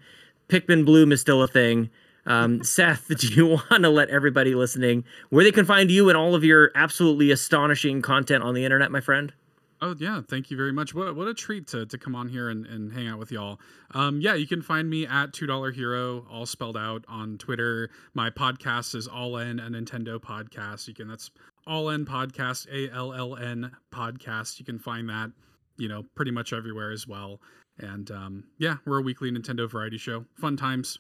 Pikmin 0.50 0.86
Bloom 0.86 1.12
is 1.12 1.20
still 1.20 1.42
a 1.42 1.48
thing. 1.48 1.90
Um, 2.26 2.64
Seth, 2.64 3.08
do 3.18 3.28
you 3.28 3.48
want 3.48 3.84
to 3.84 3.90
let 3.90 4.10
everybody 4.10 4.56
listening 4.56 5.04
where 5.30 5.44
they 5.44 5.52
can 5.52 5.66
find 5.66 5.92
you 5.92 6.10
and 6.10 6.18
all 6.18 6.36
of 6.36 6.44
your 6.44 6.72
absolutely 6.76 7.32
astonishing 7.32 8.02
content 8.02 8.44
on 8.44 8.54
the 8.54 8.64
internet, 8.64 8.92
my 8.92 9.02
friend? 9.02 9.34
Oh 9.82 9.94
yeah, 10.00 10.22
thank 10.28 10.50
you 10.50 10.58
very 10.58 10.72
much. 10.72 10.96
What 10.96 11.16
what 11.16 11.28
a 11.28 11.34
treat 11.34 11.68
to, 11.68 11.86
to 11.86 11.98
come 11.98 12.16
on 12.16 12.30
here 12.30 12.50
and, 12.50 12.66
and 12.66 12.94
hang 12.94 13.08
out 13.08 13.20
with 13.20 13.32
y'all. 13.32 13.60
Um, 13.92 14.22
yeah, 14.22 14.34
you 14.34 14.48
can 14.48 14.62
find 14.62 14.90
me 14.90 15.06
at 15.06 15.34
two 15.34 15.46
dollar 15.46 15.72
hero, 15.72 16.26
all 16.32 16.46
spelled 16.46 16.78
out 16.78 17.04
on 17.10 17.38
Twitter. 17.38 17.90
My 18.14 18.30
podcast 18.30 18.96
is 18.96 19.08
All 19.08 19.38
N 19.38 19.60
a 19.60 19.70
Nintendo 19.70 20.18
podcast. 20.18 20.88
You 20.88 20.94
can 20.94 21.10
that's 21.10 21.30
All 21.68 21.90
N 21.90 22.06
podcast, 22.06 22.68
A 22.72 22.92
L 22.96 23.14
L 23.14 23.36
N 23.36 23.72
podcast. 23.94 24.60
You 24.60 24.66
can 24.66 24.80
find 24.80 25.10
that, 25.10 25.32
you 25.78 25.90
know, 25.90 26.04
pretty 26.16 26.32
much 26.32 26.54
everywhere 26.54 26.92
as 26.92 27.06
well. 27.06 27.42
And 27.78 28.10
um, 28.12 28.46
yeah, 28.58 28.78
we're 28.86 29.00
a 29.00 29.04
weekly 29.04 29.30
Nintendo 29.30 29.70
variety 29.70 29.98
show. 29.98 30.26
Fun 30.36 30.56
times. 30.56 31.00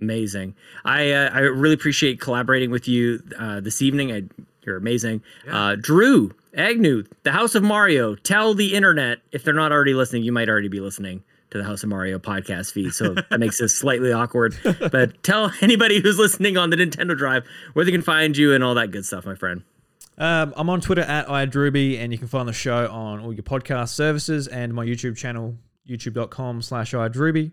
Amazing. 0.00 0.56
I 0.84 1.12
uh, 1.12 1.30
I 1.32 1.38
really 1.40 1.74
appreciate 1.74 2.20
collaborating 2.20 2.70
with 2.70 2.88
you 2.88 3.22
uh, 3.38 3.60
this 3.60 3.80
evening. 3.82 4.12
I, 4.12 4.22
you're 4.66 4.76
amazing. 4.76 5.22
Yeah. 5.46 5.66
Uh, 5.68 5.76
Drew 5.76 6.32
Agnew, 6.56 7.04
the 7.22 7.30
House 7.32 7.54
of 7.54 7.62
Mario. 7.62 8.16
Tell 8.16 8.54
the 8.54 8.74
internet 8.74 9.18
if 9.30 9.44
they're 9.44 9.54
not 9.54 9.70
already 9.70 9.94
listening. 9.94 10.24
You 10.24 10.32
might 10.32 10.48
already 10.48 10.68
be 10.68 10.80
listening 10.80 11.22
to 11.50 11.58
the 11.58 11.64
House 11.64 11.84
of 11.84 11.88
Mario 11.88 12.18
podcast 12.18 12.72
feed, 12.72 12.94
so 12.94 13.14
that 13.30 13.38
makes 13.38 13.58
this 13.58 13.76
slightly 13.76 14.12
awkward. 14.12 14.56
But 14.90 15.22
tell 15.22 15.52
anybody 15.60 16.00
who's 16.00 16.18
listening 16.18 16.56
on 16.56 16.70
the 16.70 16.76
Nintendo 16.76 17.16
Drive 17.16 17.44
where 17.74 17.84
they 17.84 17.92
can 17.92 18.02
find 18.02 18.36
you 18.36 18.54
and 18.54 18.64
all 18.64 18.74
that 18.74 18.90
good 18.90 19.04
stuff, 19.04 19.24
my 19.24 19.34
friend. 19.36 19.62
um, 20.18 20.52
I'm 20.56 20.68
on 20.68 20.80
Twitter 20.80 21.02
at 21.02 21.28
iDrewby, 21.28 21.98
and 22.00 22.10
you 22.12 22.18
can 22.18 22.26
find 22.28 22.48
the 22.48 22.52
show 22.52 22.88
on 22.90 23.20
all 23.20 23.32
your 23.32 23.44
podcast 23.44 23.90
services 23.90 24.48
and 24.48 24.74
my 24.74 24.84
YouTube 24.84 25.16
channel, 25.16 25.56
youtube.com 25.88 26.62
slash 26.62 26.92
iDrewby. 26.92 27.52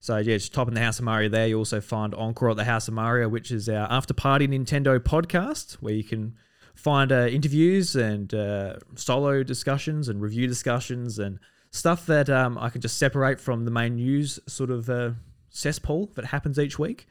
So 0.00 0.16
yeah, 0.18 0.36
just 0.36 0.54
type 0.54 0.68
in 0.68 0.74
the 0.74 0.80
House 0.80 0.98
of 0.98 1.04
Mario 1.04 1.28
there. 1.28 1.48
You 1.48 1.58
also 1.58 1.80
find 1.80 2.14
Encore 2.14 2.50
at 2.50 2.56
the 2.56 2.64
House 2.64 2.88
of 2.88 2.94
Mario, 2.94 3.28
which 3.28 3.50
is 3.50 3.68
our 3.68 3.90
after 3.90 4.14
party 4.14 4.46
Nintendo 4.46 4.98
podcast, 4.98 5.74
where 5.74 5.94
you 5.94 6.04
can 6.04 6.34
find 6.74 7.10
uh, 7.10 7.26
interviews 7.26 7.96
and 7.96 8.32
uh, 8.32 8.76
solo 8.94 9.42
discussions 9.42 10.08
and 10.08 10.22
review 10.22 10.46
discussions 10.46 11.18
and 11.18 11.40
stuff 11.70 12.06
that 12.06 12.30
um, 12.30 12.56
I 12.56 12.70
can 12.70 12.80
just 12.80 12.98
separate 12.98 13.40
from 13.40 13.64
the 13.64 13.70
main 13.70 13.96
news 13.96 14.38
sort 14.46 14.70
of 14.70 14.88
uh, 14.88 15.10
cesspool 15.50 16.10
that 16.14 16.26
happens 16.26 16.58
each 16.58 16.78
week. 16.78 17.06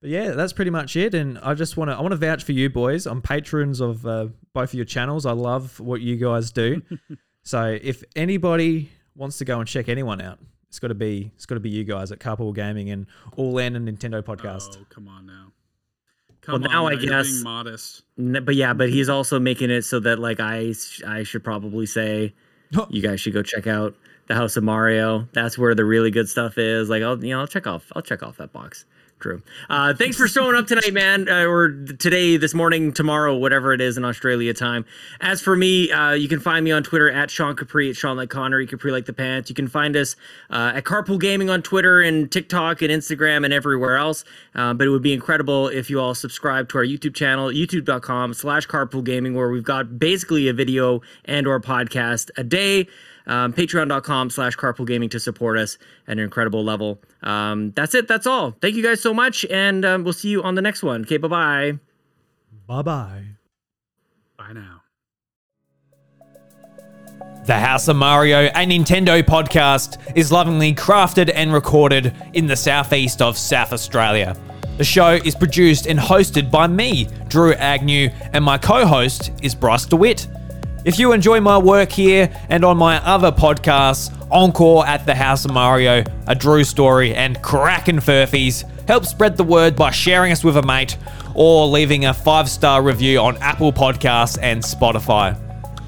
But 0.00 0.10
yeah, 0.10 0.32
that's 0.32 0.52
pretty 0.52 0.72
much 0.72 0.96
it. 0.96 1.14
And 1.14 1.38
I 1.38 1.54
just 1.54 1.76
want 1.76 1.90
to 1.90 1.96
I 1.96 2.00
want 2.00 2.12
to 2.12 2.16
vouch 2.16 2.42
for 2.42 2.52
you 2.52 2.68
boys. 2.68 3.06
I'm 3.06 3.22
patrons 3.22 3.80
of 3.80 4.04
uh, 4.04 4.26
both 4.52 4.70
of 4.70 4.74
your 4.74 4.84
channels. 4.84 5.24
I 5.24 5.32
love 5.32 5.78
what 5.80 6.00
you 6.00 6.16
guys 6.16 6.50
do. 6.50 6.82
so 7.42 7.78
if 7.80 8.02
anybody 8.16 8.90
wants 9.14 9.38
to 9.38 9.44
go 9.44 9.60
and 9.60 9.68
check 9.68 9.88
anyone 9.88 10.20
out, 10.20 10.40
it's 10.74 10.80
got 10.80 10.88
to 10.88 10.94
be 10.96 11.30
it's 11.36 11.46
got 11.46 11.54
to 11.54 11.60
be 11.60 11.70
you 11.70 11.84
guys 11.84 12.10
at 12.10 12.18
Carpool 12.18 12.52
Gaming 12.52 12.90
and 12.90 13.06
All 13.36 13.60
N 13.60 13.76
and 13.76 13.86
Nintendo 13.88 14.20
Podcast. 14.20 14.76
Oh, 14.80 14.84
come 14.90 15.06
on 15.06 15.24
now. 15.24 15.52
Well, 16.48 16.58
Come 16.58 16.62
now 16.62 16.86
on, 16.86 16.92
I 16.92 16.96
guess- 16.96 17.30
being 17.30 17.44
modest. 17.44 18.02
N- 18.18 18.42
But 18.44 18.56
yeah, 18.56 18.72
but 18.74 18.88
he's 18.90 19.08
also 19.08 19.38
making 19.38 19.70
it 19.70 19.82
so 19.82 20.00
that 20.00 20.18
like 20.18 20.40
I 20.40 20.72
sh- 20.72 21.00
I 21.06 21.22
should 21.22 21.44
probably 21.44 21.86
say 21.86 22.34
you 22.90 23.00
guys 23.00 23.20
should 23.20 23.34
go 23.34 23.42
check 23.44 23.68
out 23.68 23.94
the 24.26 24.34
House 24.34 24.56
of 24.56 24.64
Mario. 24.64 25.28
That's 25.32 25.56
where 25.56 25.76
the 25.76 25.84
really 25.84 26.10
good 26.10 26.28
stuff 26.28 26.58
is. 26.58 26.90
Like 26.90 27.04
I'll 27.04 27.22
you 27.24 27.30
know 27.30 27.38
I'll 27.40 27.46
check 27.46 27.68
off 27.68 27.92
I'll 27.94 28.02
check 28.02 28.24
off 28.24 28.36
that 28.38 28.52
box. 28.52 28.84
True. 29.24 29.40
Uh, 29.70 29.94
thanks 29.94 30.18
for 30.18 30.28
showing 30.28 30.54
up 30.54 30.66
tonight, 30.66 30.92
man, 30.92 31.30
uh, 31.30 31.46
or 31.46 31.70
today, 31.70 32.36
this 32.36 32.52
morning, 32.52 32.92
tomorrow, 32.92 33.34
whatever 33.34 33.72
it 33.72 33.80
is 33.80 33.96
in 33.96 34.04
Australia 34.04 34.52
time. 34.52 34.84
As 35.18 35.40
for 35.40 35.56
me, 35.56 35.90
uh, 35.90 36.12
you 36.12 36.28
can 36.28 36.40
find 36.40 36.62
me 36.62 36.72
on 36.72 36.82
Twitter 36.82 37.10
at 37.10 37.30
Sean 37.30 37.56
Capri, 37.56 37.88
at 37.88 37.96
Sean 37.96 38.18
like 38.18 38.28
Connery, 38.28 38.66
Capri 38.66 38.92
like 38.92 39.06
the 39.06 39.14
pants. 39.14 39.48
You 39.48 39.54
can 39.54 39.66
find 39.66 39.96
us 39.96 40.14
uh, 40.50 40.72
at 40.74 40.84
Carpool 40.84 41.18
Gaming 41.18 41.48
on 41.48 41.62
Twitter 41.62 42.02
and 42.02 42.30
TikTok 42.30 42.82
and 42.82 42.90
Instagram 42.90 43.46
and 43.46 43.54
everywhere 43.54 43.96
else. 43.96 44.26
Uh, 44.54 44.74
but 44.74 44.86
it 44.86 44.90
would 44.90 45.00
be 45.00 45.14
incredible 45.14 45.68
if 45.68 45.88
you 45.88 45.98
all 45.98 46.14
subscribe 46.14 46.68
to 46.68 46.76
our 46.76 46.84
YouTube 46.84 47.14
channel, 47.14 47.48
youtube.com 47.48 48.34
slash 48.34 48.68
carpool 48.68 49.02
gaming, 49.02 49.32
where 49.32 49.48
we've 49.48 49.64
got 49.64 49.98
basically 49.98 50.48
a 50.48 50.52
video 50.52 51.00
and 51.24 51.46
or 51.46 51.58
podcast 51.60 52.30
a 52.36 52.44
day 52.44 52.86
um, 53.26 53.52
patreon.com 53.52 54.30
slash 54.30 54.56
carpool 54.56 54.86
gaming 54.86 55.08
to 55.08 55.20
support 55.20 55.58
us 55.58 55.78
at 56.06 56.12
an 56.12 56.18
incredible 56.18 56.64
level 56.64 57.00
um, 57.22 57.70
that's 57.72 57.94
it 57.94 58.06
that's 58.08 58.26
all 58.26 58.56
thank 58.60 58.74
you 58.74 58.82
guys 58.82 59.00
so 59.00 59.14
much 59.14 59.44
and 59.46 59.84
um, 59.84 60.04
we'll 60.04 60.12
see 60.12 60.28
you 60.28 60.42
on 60.42 60.54
the 60.54 60.62
next 60.62 60.82
one 60.82 61.02
okay 61.02 61.16
bye-bye 61.16 61.78
Bye 62.66 62.82
bye. 62.82 63.24
Bye 64.38 64.52
now. 64.54 64.80
The 67.44 67.58
House 67.58 67.88
of 67.88 67.96
Mario, 67.96 68.46
a 68.46 68.66
Nintendo 68.66 69.22
podcast, 69.22 70.16
is 70.16 70.32
lovingly 70.32 70.74
crafted 70.74 71.30
and 71.34 71.52
recorded 71.52 72.14
in 72.32 72.46
the 72.46 72.56
southeast 72.56 73.20
of 73.20 73.36
South 73.36 73.74
Australia. 73.74 74.34
The 74.78 74.84
show 74.84 75.10
is 75.12 75.34
produced 75.34 75.86
and 75.86 75.98
hosted 75.98 76.50
by 76.50 76.68
me, 76.68 77.06
Drew 77.28 77.52
Agnew, 77.52 78.08
and 78.32 78.42
my 78.42 78.56
co 78.56 78.86
host 78.86 79.30
is 79.42 79.54
Bryce 79.54 79.84
DeWitt. 79.84 80.26
If 80.84 80.98
you 80.98 81.12
enjoy 81.12 81.40
my 81.40 81.56
work 81.56 81.90
here 81.90 82.30
and 82.50 82.62
on 82.62 82.76
my 82.76 83.02
other 83.06 83.32
podcasts, 83.32 84.14
Encore 84.30 84.86
at 84.86 85.06
the 85.06 85.14
House 85.14 85.46
of 85.46 85.52
Mario, 85.52 86.04
A 86.26 86.34
Drew 86.34 86.62
Story, 86.62 87.14
and 87.14 87.40
Crackin' 87.40 88.00
Furphys, 88.00 88.64
help 88.86 89.06
spread 89.06 89.38
the 89.38 89.44
word 89.44 89.76
by 89.76 89.90
sharing 89.90 90.30
us 90.30 90.44
with 90.44 90.58
a 90.58 90.62
mate 90.62 90.98
or 91.34 91.66
leaving 91.66 92.04
a 92.04 92.12
five 92.12 92.50
star 92.50 92.82
review 92.82 93.18
on 93.18 93.38
Apple 93.38 93.72
Podcasts 93.72 94.38
and 94.42 94.62
Spotify. 94.62 95.40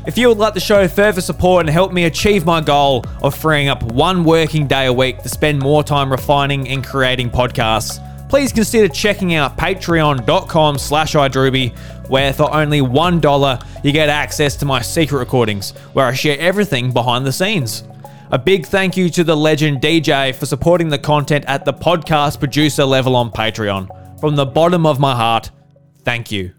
If 0.07 0.17
you 0.17 0.29
would 0.29 0.39
like 0.39 0.55
to 0.55 0.61
show 0.61 0.89
further 0.89 1.21
support 1.21 1.67
and 1.67 1.71
help 1.71 1.93
me 1.93 2.05
achieve 2.05 2.47
my 2.47 2.63
goal 2.63 3.05
of 3.23 3.35
freeing 3.35 3.69
up 3.69 3.83
one 3.83 4.25
working 4.25 4.67
day 4.67 4.87
a 4.87 4.93
week 4.93 5.19
to 5.25 5.29
spend 5.29 5.59
more 5.59 5.83
time 5.83 6.11
refining 6.11 6.69
and 6.69 6.83
creating 6.83 7.29
podcasts, 7.29 8.01
please 8.29 8.53
consider 8.53 8.89
checking 8.89 9.35
out 9.35 9.57
patreon.com 9.57 10.79
slash 10.79 11.15
idrewby, 11.15 11.77
where 12.09 12.33
for 12.33 12.53
only 12.55 12.81
$1 12.81 13.85
you 13.85 13.93
get 13.93 14.09
access 14.09 14.57
to 14.57 14.65
my 14.65 14.81
secret 14.81 15.19
recordings, 15.19 15.73
where 15.93 16.07
I 16.07 16.13
share 16.13 16.39
everything 16.39 16.93
behind 16.93 17.27
the 17.27 17.33
scenes. 17.33 17.85
A 18.33 18.39
big 18.39 18.67
thank 18.67 18.97
you 18.97 19.09
to 19.11 19.23
the 19.23 19.37
legend 19.37 19.81
Deejaayy 19.81 20.35
for 20.35 20.47
supporting 20.47 20.89
the 20.89 20.99
content 20.99 21.45
at 21.47 21.65
the 21.65 21.73
podcast 21.73 22.41
producer 22.41 22.85
level 22.85 23.15
on 23.15 23.31
Patreon. 23.31 24.21
From 24.21 24.35
the 24.35 24.47
bottom 24.47 24.85
of 24.85 24.99
my 24.99 25.15
heart, 25.15 25.51
thank 26.03 26.33
you. 26.33 26.56